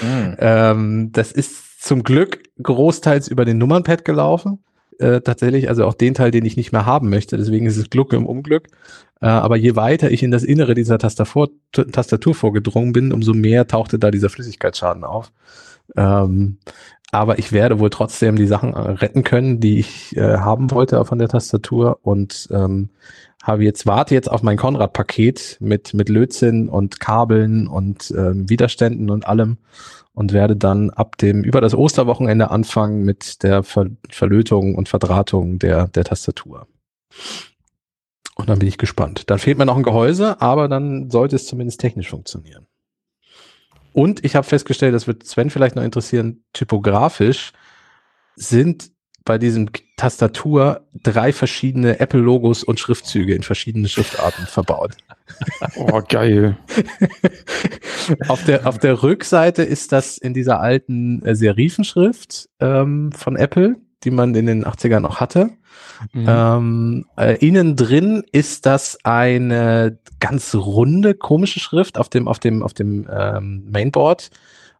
ähm, 0.39 1.13
das 1.13 1.33
ist 1.33 1.83
zum 1.83 2.03
Glück 2.03 2.43
großteils 2.63 3.29
über 3.29 3.45
den 3.45 3.59
Nummernpad 3.59 4.07
gelaufen. 4.07 4.65
Äh, 4.99 5.21
tatsächlich, 5.21 5.69
also 5.69 5.85
auch 5.85 5.95
den 5.95 6.15
Teil, 6.15 6.31
den 6.31 6.47
ich 6.47 6.57
nicht 6.57 6.73
mehr 6.73 6.87
haben 6.87 7.11
möchte. 7.11 7.37
Deswegen 7.37 7.67
ist 7.67 7.77
es 7.77 7.91
Glück 7.91 8.13
im 8.15 8.25
Unglück. 8.25 8.69
Äh, 9.21 9.27
aber 9.27 9.57
je 9.57 9.77
weiter 9.77 10.11
ich 10.11 10.23
in 10.23 10.31
das 10.31 10.45
Innere 10.45 10.75
dieser 10.75 10.99
Tastatur, 10.99 11.51
Tastatur 11.73 12.35
vorgedrungen 12.35 12.93
bin, 12.93 13.13
umso 13.13 13.35
mehr 13.35 13.67
tauchte 13.67 13.99
da 13.99 14.11
dieser 14.11 14.31
Flüssigkeitsschaden 14.31 15.05
auf. 15.05 15.31
Ähm, 15.97 16.59
aber 17.15 17.39
ich 17.39 17.53
werde 17.53 17.79
wohl 17.79 17.91
trotzdem 17.91 18.37
die 18.37 18.47
Sachen 18.47 18.75
äh, 18.75 18.79
retten 18.79 19.23
können, 19.23 19.61
die 19.61 19.79
ich 19.79 20.17
äh, 20.17 20.39
haben 20.39 20.71
wollte 20.71 21.03
von 21.05 21.19
der 21.19 21.29
Tastatur 21.29 22.01
und 22.03 22.49
ähm, 22.51 22.91
habe 23.43 23.65
jetzt 23.65 23.87
warte 23.87 24.15
jetzt 24.15 24.31
auf 24.31 24.43
mein 24.43 24.57
Konrad-Paket 24.57 25.59
mit 25.61 25.95
mit 25.95 26.09
Lötzinn 26.09 26.69
und 26.69 26.99
Kabeln 26.99 27.69
und 27.69 28.13
ähm, 28.17 28.49
Widerständen 28.51 29.11
und 29.11 29.27
allem 29.27 29.59
und 30.13 30.33
werde 30.33 30.57
dann 30.57 30.91
ab 30.91 31.17
dem 31.19 31.45
über 31.45 31.61
das 31.61 31.75
Osterwochenende 31.75 32.51
anfangen 32.51 33.05
mit 33.05 33.43
der 33.43 33.63
Ver 33.63 33.87
Verlötung 34.11 34.75
und 34.75 34.89
Verdrahtung 34.89 35.59
der 35.59 35.89
der 35.89 36.05
Tastatur. 36.05 36.67
Und 38.35 38.49
dann 38.49 38.59
bin 38.59 38.69
ich 38.69 38.79
gespannt. 38.79 39.31
Dann 39.31 39.39
fehlt 39.39 39.59
mir 39.59 39.67
noch 39.67 39.77
ein 39.77 39.85
Gehäuse, 39.85 40.41
aber 40.41 40.67
dann 40.67 41.11
sollte 41.11 41.37
es 41.37 41.47
zumindest 41.47 41.81
technisch 41.81 42.11
funktionieren. 42.11 42.67
Und 43.95 44.25
ich 44.25 44.35
habe 44.35 44.45
festgestellt, 44.45 44.93
das 44.93 45.07
wird 45.07 45.25
Sven 45.25 45.51
vielleicht 45.51 45.77
noch 45.77 45.85
interessieren, 45.85 46.43
typografisch 46.53 47.53
sind 48.35 48.91
bei 49.25 49.39
diesem 49.39 49.71
Tastatur 49.97 50.89
drei 50.93 51.33
verschiedene 51.33 52.01
Apple-Logos 52.01 52.65
und 52.65 52.81
Schriftzüge 52.81 53.37
in 53.37 53.45
verschiedenen 53.45 53.89
Schriftarten 53.89 54.47
verbaut. 54.47 54.97
Oh, 55.77 56.03
geil. 56.07 56.59
auf, 58.29 58.45
der, 58.45 58.67
auf 58.67 58.79
der 58.79 59.03
Rückseite 59.05 59.63
ist 59.63 59.93
das 59.93 60.19
in 60.19 60.35
dieser 60.35 60.61
alten 60.61 61.25
äh, 61.25 61.37
Serifenschrift 61.37 62.51
ähm, 62.59 63.13
von 63.13 63.37
Apple, 63.37 63.77
die 64.05 64.11
man 64.11 64.35
in 64.35 64.47
den 64.47 64.65
80ern 64.65 65.01
noch 65.01 65.21
hatte. 65.21 65.51
Mhm. 66.13 66.27
Ähm, 66.29 67.07
äh, 67.17 67.37
innen 67.47 67.77
drin 67.77 68.25
ist 68.33 68.67
das 68.67 68.99
eine 69.05 69.99
ganz 70.21 70.55
runde, 70.55 71.15
komische 71.15 71.61
Schrift 71.61 71.99
auf 71.99 72.09
dem, 72.09 72.29
auf 72.29 72.39
dem, 72.39 72.63
auf 72.63 72.75
dem 72.75 73.09
ähm, 73.11 73.65
Mainboard, 73.71 74.31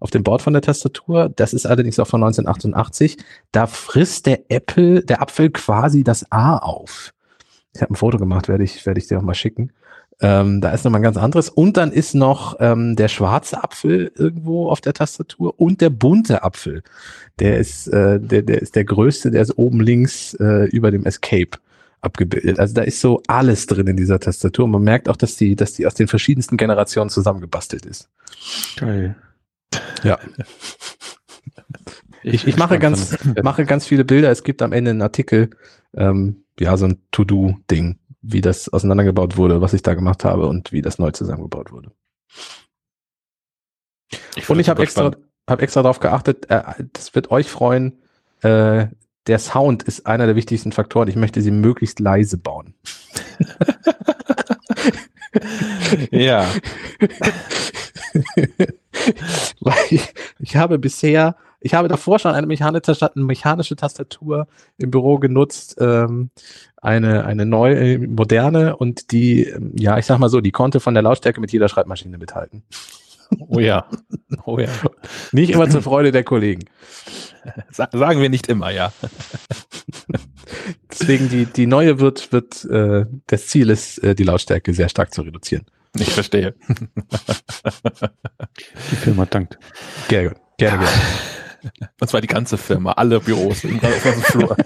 auf 0.01 0.11
dem 0.11 0.23
Board 0.23 0.43
von 0.43 0.53
der 0.53 0.63
Tastatur. 0.63 1.31
Das 1.35 1.53
ist 1.53 1.67
allerdings 1.67 1.99
auch 1.99 2.07
von 2.07 2.23
1988. 2.23 3.19
Da 3.53 3.67
frisst 3.67 4.27
der 4.27 4.51
Apple, 4.51 5.05
der 5.05 5.23
Apfel 5.23 5.51
quasi 5.51 6.05
das 6.05 6.31
A 6.31 6.59
auf. 6.59 7.13
Ich 7.75 7.83
habe 7.83 7.93
ein 7.93 7.97
Foto 7.97 8.19
gemacht, 8.19 8.49
werde 8.49 8.65
ich, 8.65 8.87
werde 8.87 9.01
ich 9.01 9.09
dir 9.09 9.19
auch 9.19 9.23
mal 9.23 9.35
schicken. 9.35 9.73
Ähm, 10.21 10.61
da 10.61 10.71
ist 10.71 10.85
nochmal 10.85 11.01
ein 11.01 11.05
ganz 11.05 11.17
anderes. 11.17 11.49
Und 11.49 11.77
dann 11.77 11.93
ist 11.93 12.15
noch 12.15 12.57
ähm, 12.61 12.97
der 12.97 13.09
schwarze 13.09 13.63
Apfel 13.63 14.13
irgendwo 14.17 14.71
auf 14.71 14.81
der 14.81 14.93
Tastatur 14.93 15.59
und 15.59 15.81
der 15.81 15.91
bunte 15.91 16.43
Apfel. 16.43 16.83
Der 17.39 17.59
ist, 17.59 17.89
äh, 17.89 18.21
der, 18.21 18.43
der 18.43 18.63
ist 18.63 18.77
der 18.77 18.85
größte, 18.85 19.31
der 19.31 19.43
ist 19.43 19.59
oben 19.59 19.81
links 19.81 20.35
äh, 20.35 20.69
über 20.69 20.91
dem 20.91 21.05
Escape 21.05 21.59
abgebildet. 22.01 22.59
Also 22.61 22.75
da 22.75 22.83
ist 22.83 23.01
so 23.01 23.23
alles 23.27 23.67
drin 23.67 23.87
in 23.87 23.97
dieser 23.97 24.21
Tastatur. 24.21 24.67
Und 24.67 24.71
man 24.71 24.83
merkt 24.83 25.09
auch, 25.09 25.17
dass 25.17 25.37
die, 25.37 25.57
dass 25.57 25.73
die 25.73 25.87
aus 25.87 25.95
den 25.95 26.07
verschiedensten 26.07 26.57
Generationen 26.57 27.11
zusammengebastelt 27.11 27.87
ist. 27.87 28.09
Geil. 28.77 29.17
Ja. 30.05 30.19
Ich, 32.23 32.47
ich 32.47 32.57
mache 32.57 32.79
ganz, 32.79 33.17
mache 33.43 33.67
ganz 33.67 33.87
viele 33.87 34.05
Bilder. 34.05 34.31
Es 34.31 34.45
gibt 34.45 34.63
am 34.63 34.73
Ende 34.73 34.93
einen 34.93 35.03
Artikel, 35.03 35.51
ähm, 35.95 36.45
ja, 36.59 36.77
so 36.77 36.87
ein 36.87 37.03
To-Do-Ding, 37.11 37.99
wie 38.27 38.41
das 38.41 38.69
auseinandergebaut 38.69 39.37
wurde, 39.37 39.61
was 39.61 39.73
ich 39.73 39.83
da 39.83 39.95
gemacht 39.95 40.25
habe 40.25 40.47
und 40.47 40.73
wie 40.73 40.83
das 40.83 40.99
neu 40.99 41.11
zusammengebaut 41.11 41.73
wurde. 41.73 41.93
Ich 44.37 44.49
Und 44.49 44.61
ich 44.61 44.69
habe 44.69 44.83
extra, 44.83 45.07
spannend. 45.07 45.29
hab 45.49 45.63
extra 45.63 45.83
darauf 45.83 46.01
geachtet, 46.01 46.51
äh, 46.51 46.63
das 46.93 47.15
wird 47.15 47.31
euch 47.31 47.49
freuen, 47.49 48.01
äh, 48.43 48.87
der 49.27 49.39
Sound 49.39 49.83
ist 49.85 50.07
einer 50.07 50.27
der 50.27 50.37
wichtigsten 50.37 50.73
Faktoren. 50.73 51.09
Ich 51.09 51.17
möchte 51.17 51.41
sie 51.41 51.51
möglichst 51.51 52.01
leise 52.01 52.39
bauen. 52.39 52.75
Ja, 56.11 56.47
Weil 59.61 59.75
ich, 59.91 60.15
ich 60.39 60.57
habe 60.57 60.79
bisher, 60.79 61.37
ich 61.61 61.75
habe 61.75 61.89
davor 61.89 62.19
schon 62.19 62.33
eine 62.35 62.47
mechanische, 62.47 63.15
eine 63.15 63.25
mechanische 63.25 63.77
Tastatur 63.77 64.47
im 64.79 64.91
Büro 64.91 65.19
genutzt, 65.19 65.77
ähm, 65.81 66.31
eine, 66.85 67.25
eine 67.25 67.47
neue, 67.47 67.77
äh, 67.77 67.99
moderne 67.99 68.77
und 68.77 69.11
die, 69.11 69.45
ähm, 69.45 69.73
ja, 69.75 69.99
ich 69.99 70.07
sag 70.07 70.19
mal 70.19 70.29
so, 70.29 70.41
die 70.41 70.53
konnte 70.53 70.81
von 70.81 70.95
der 70.95 71.03
Lautstärke 71.03 71.41
mit 71.41 71.53
jeder 71.53 71.69
Schreibmaschine 71.69 72.19
mithalten. 72.19 72.63
oh 73.49 73.59
ja, 73.59 73.89
oh 74.45 74.59
ja. 74.59 74.69
Nicht 75.33 75.51
immer 75.51 75.69
zur 75.69 75.83
Freude 75.83 76.13
der 76.13 76.25
Kollegen. 76.25 76.65
Sa 77.71 77.89
sagen 77.93 78.21
wir 78.21 78.29
nicht 78.29 78.49
immer, 78.49 78.71
ja. 78.71 78.93
Deswegen 80.91 81.29
die, 81.29 81.47
die 81.47 81.67
neue 81.67 82.01
wird, 82.01 82.33
wird, 82.33 82.65
äh, 82.67 83.07
das 83.27 83.47
Ziel 83.49 83.71
ist, 83.71 83.99
äh, 83.99 84.15
die 84.15 84.25
Lautstärke 84.25 84.73
sehr 84.75 84.89
stark 84.89 85.13
zu 85.13 85.23
reduzieren. 85.23 85.65
Ich 85.97 86.11
verstehe. 86.13 86.55
Die 88.91 88.97
Firma 88.97 89.27
dankt. 89.27 89.59
Gerne, 90.09 90.35
gerne, 90.59 90.79
gerne. 90.79 90.89
Und 92.01 92.09
zwar 92.09 92.21
die 92.21 92.27
ganze 92.27 92.57
Firma, 92.59 92.93
alle 92.93 93.21
Büros 93.21 93.65
im 93.65 93.81
ganzen 93.81 94.23
Flur. 94.23 94.57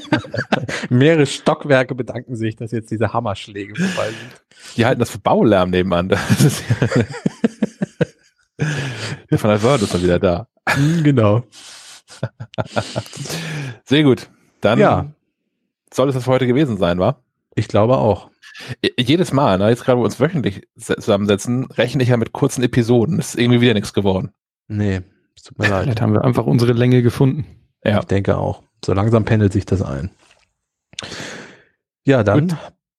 Mehrere 0.91 1.27
Stockwerke 1.27 1.95
bedanken 1.95 2.37
sich, 2.37 2.57
dass 2.57 2.73
jetzt 2.73 2.91
diese 2.91 3.13
Hammerschläge 3.13 3.75
vorbei 3.77 4.09
sind. 4.09 4.43
Die 4.77 4.85
halten 4.87 5.01
das 5.01 5.11
für 5.11 5.19
Baulärm 5.19 5.71
nebenan. 5.71 6.09
Der 9.31 9.39
von 9.39 9.51
der 9.51 9.63
Word 9.63 9.83
ist 9.83 9.95
dann 9.95 10.03
wieder 10.03 10.19
da. 10.19 10.49
Hm, 10.69 11.05
Genau. 11.05 11.45
Sehr 13.85 14.03
gut. 14.03 14.29
Dann 14.61 14.79
Ja. 14.79 15.13
soll 15.93 16.09
es 16.09 16.15
das 16.15 16.25
für 16.25 16.31
heute 16.31 16.47
gewesen 16.47 16.77
sein, 16.77 16.99
wa? 16.99 17.23
Ich 17.55 17.69
glaube 17.69 17.97
auch. 17.97 18.31
Jedes 18.99 19.33
Mal, 19.33 19.59
ne, 19.59 19.69
jetzt 19.69 19.85
gerade, 19.85 19.99
wo 19.99 20.03
wir 20.03 20.07
uns 20.07 20.19
wöchentlich 20.19 20.67
se- 20.75 20.97
zusammensetzen, 20.97 21.67
rechne 21.67 22.03
ich 22.03 22.09
ja 22.09 22.17
mit 22.17 22.33
kurzen 22.33 22.63
Episoden. 22.65 23.19
Das 23.19 23.29
ist 23.35 23.39
irgendwie 23.41 23.61
wieder 23.61 23.75
nichts 23.75 23.93
geworden. 23.93 24.33
Nee, 24.67 25.03
es 25.39 25.45
tut 25.45 25.59
mir 25.59 25.69
leid. 25.69 25.85
Vielleicht 25.85 26.01
haben 26.01 26.13
wir 26.13 26.25
einfach 26.25 26.47
unsere 26.47 26.73
Länge 26.73 27.03
gefunden. 27.03 27.47
Ja. 27.85 28.01
Ich 28.01 28.07
denke 28.07 28.37
auch. 28.37 28.63
So 28.85 28.93
langsam 28.93 29.25
pendelt 29.25 29.53
sich 29.53 29.65
das 29.67 29.83
ein. 29.83 30.11
Ja, 32.05 32.25
dann 32.25 32.49
Gut. 32.49 32.59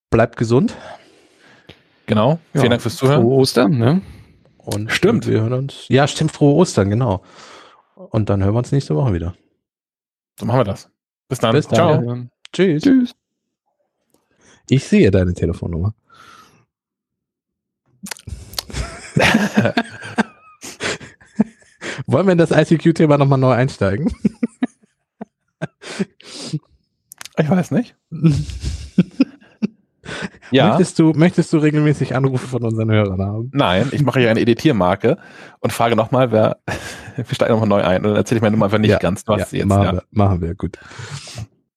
bleibt 0.10 0.38
gesund 0.38 0.76
Genau. 2.06 2.40
Ja. 2.54 2.62
Vielen 2.62 2.72
Dank 2.72 2.82
fürs 2.82 2.96
Zuhören. 2.96 3.22
Frohe 3.22 3.36
Ostern, 3.36 3.78
ne? 3.78 4.02
und 4.58 4.92
Stimmt. 4.92 5.28
wir 5.28 5.42
hören 5.42 5.54
uns. 5.54 5.86
Ja, 5.90 6.08
stimmt, 6.08 6.32
frohe 6.32 6.56
Ostern, 6.56 6.90
genau. 6.90 7.24
Und 7.96 8.30
dann 8.30 8.44
hören 8.44 8.54
wir 8.54 8.60
uns 8.60 8.72
nächste 8.72 8.96
Woche 8.96 9.14
wieder. 9.14 9.36
So 10.40 10.46
machen 10.46 10.62
wir 10.62 10.64
das. 10.64 10.90
Bis 11.28 11.40
dann. 11.40 11.54
Bis 11.54 11.68
dann. 11.68 11.76
Ciao. 11.76 12.16
Ja. 12.16 12.24
Tschüss. 12.54 12.84
Tschüss. 12.84 13.16
Ich 14.70 14.86
sehe 14.86 15.12
deine 15.12 15.34
Telefonnummer. 15.34 15.94
Wollen 22.12 22.26
wir 22.26 22.32
in 22.32 22.38
das 22.38 22.52
ICQ-Thema 22.52 23.18
nochmal 23.18 23.38
neu 23.38 23.52
einsteigen? 23.52 24.12
Ich 27.38 27.50
weiß 27.50 27.72
nicht. 27.72 27.96
Ja. 30.52 30.70
Möchtest, 30.70 30.98
du, 30.98 31.14
möchtest 31.14 31.54
du 31.54 31.60
regelmäßig 31.60 32.16
Anrufe 32.16 32.48
von 32.48 32.64
unseren 32.64 32.90
Hörern 32.90 33.22
haben? 33.22 33.52
Nein, 33.54 33.90
ich 33.92 34.02
mache 34.02 34.20
hier 34.20 34.32
eine 34.32 34.40
Editiermarke 34.40 35.20
und 35.60 35.72
frage 35.72 35.96
nochmal, 35.96 36.32
wer, 36.32 36.58
wir 37.16 37.26
steigen 37.32 37.54
nochmal 37.54 37.70
neu 37.70 37.84
ein 37.84 37.98
und 37.98 38.06
dann 38.06 38.16
erzähle 38.16 38.38
ich 38.38 38.42
meine 38.42 38.54
Nummer 38.54 38.66
einfach 38.66 38.80
nicht 38.80 38.90
Ja, 38.90 38.98
ganz. 38.98 39.24
Du 39.24 39.34
hast 39.34 39.40
ja, 39.40 39.46
sie 39.46 39.58
jetzt, 39.58 39.68
machen, 39.68 39.84
ja. 39.84 39.94
Wir, 39.94 40.04
machen 40.10 40.42
wir, 40.42 40.56
gut. 40.56 40.80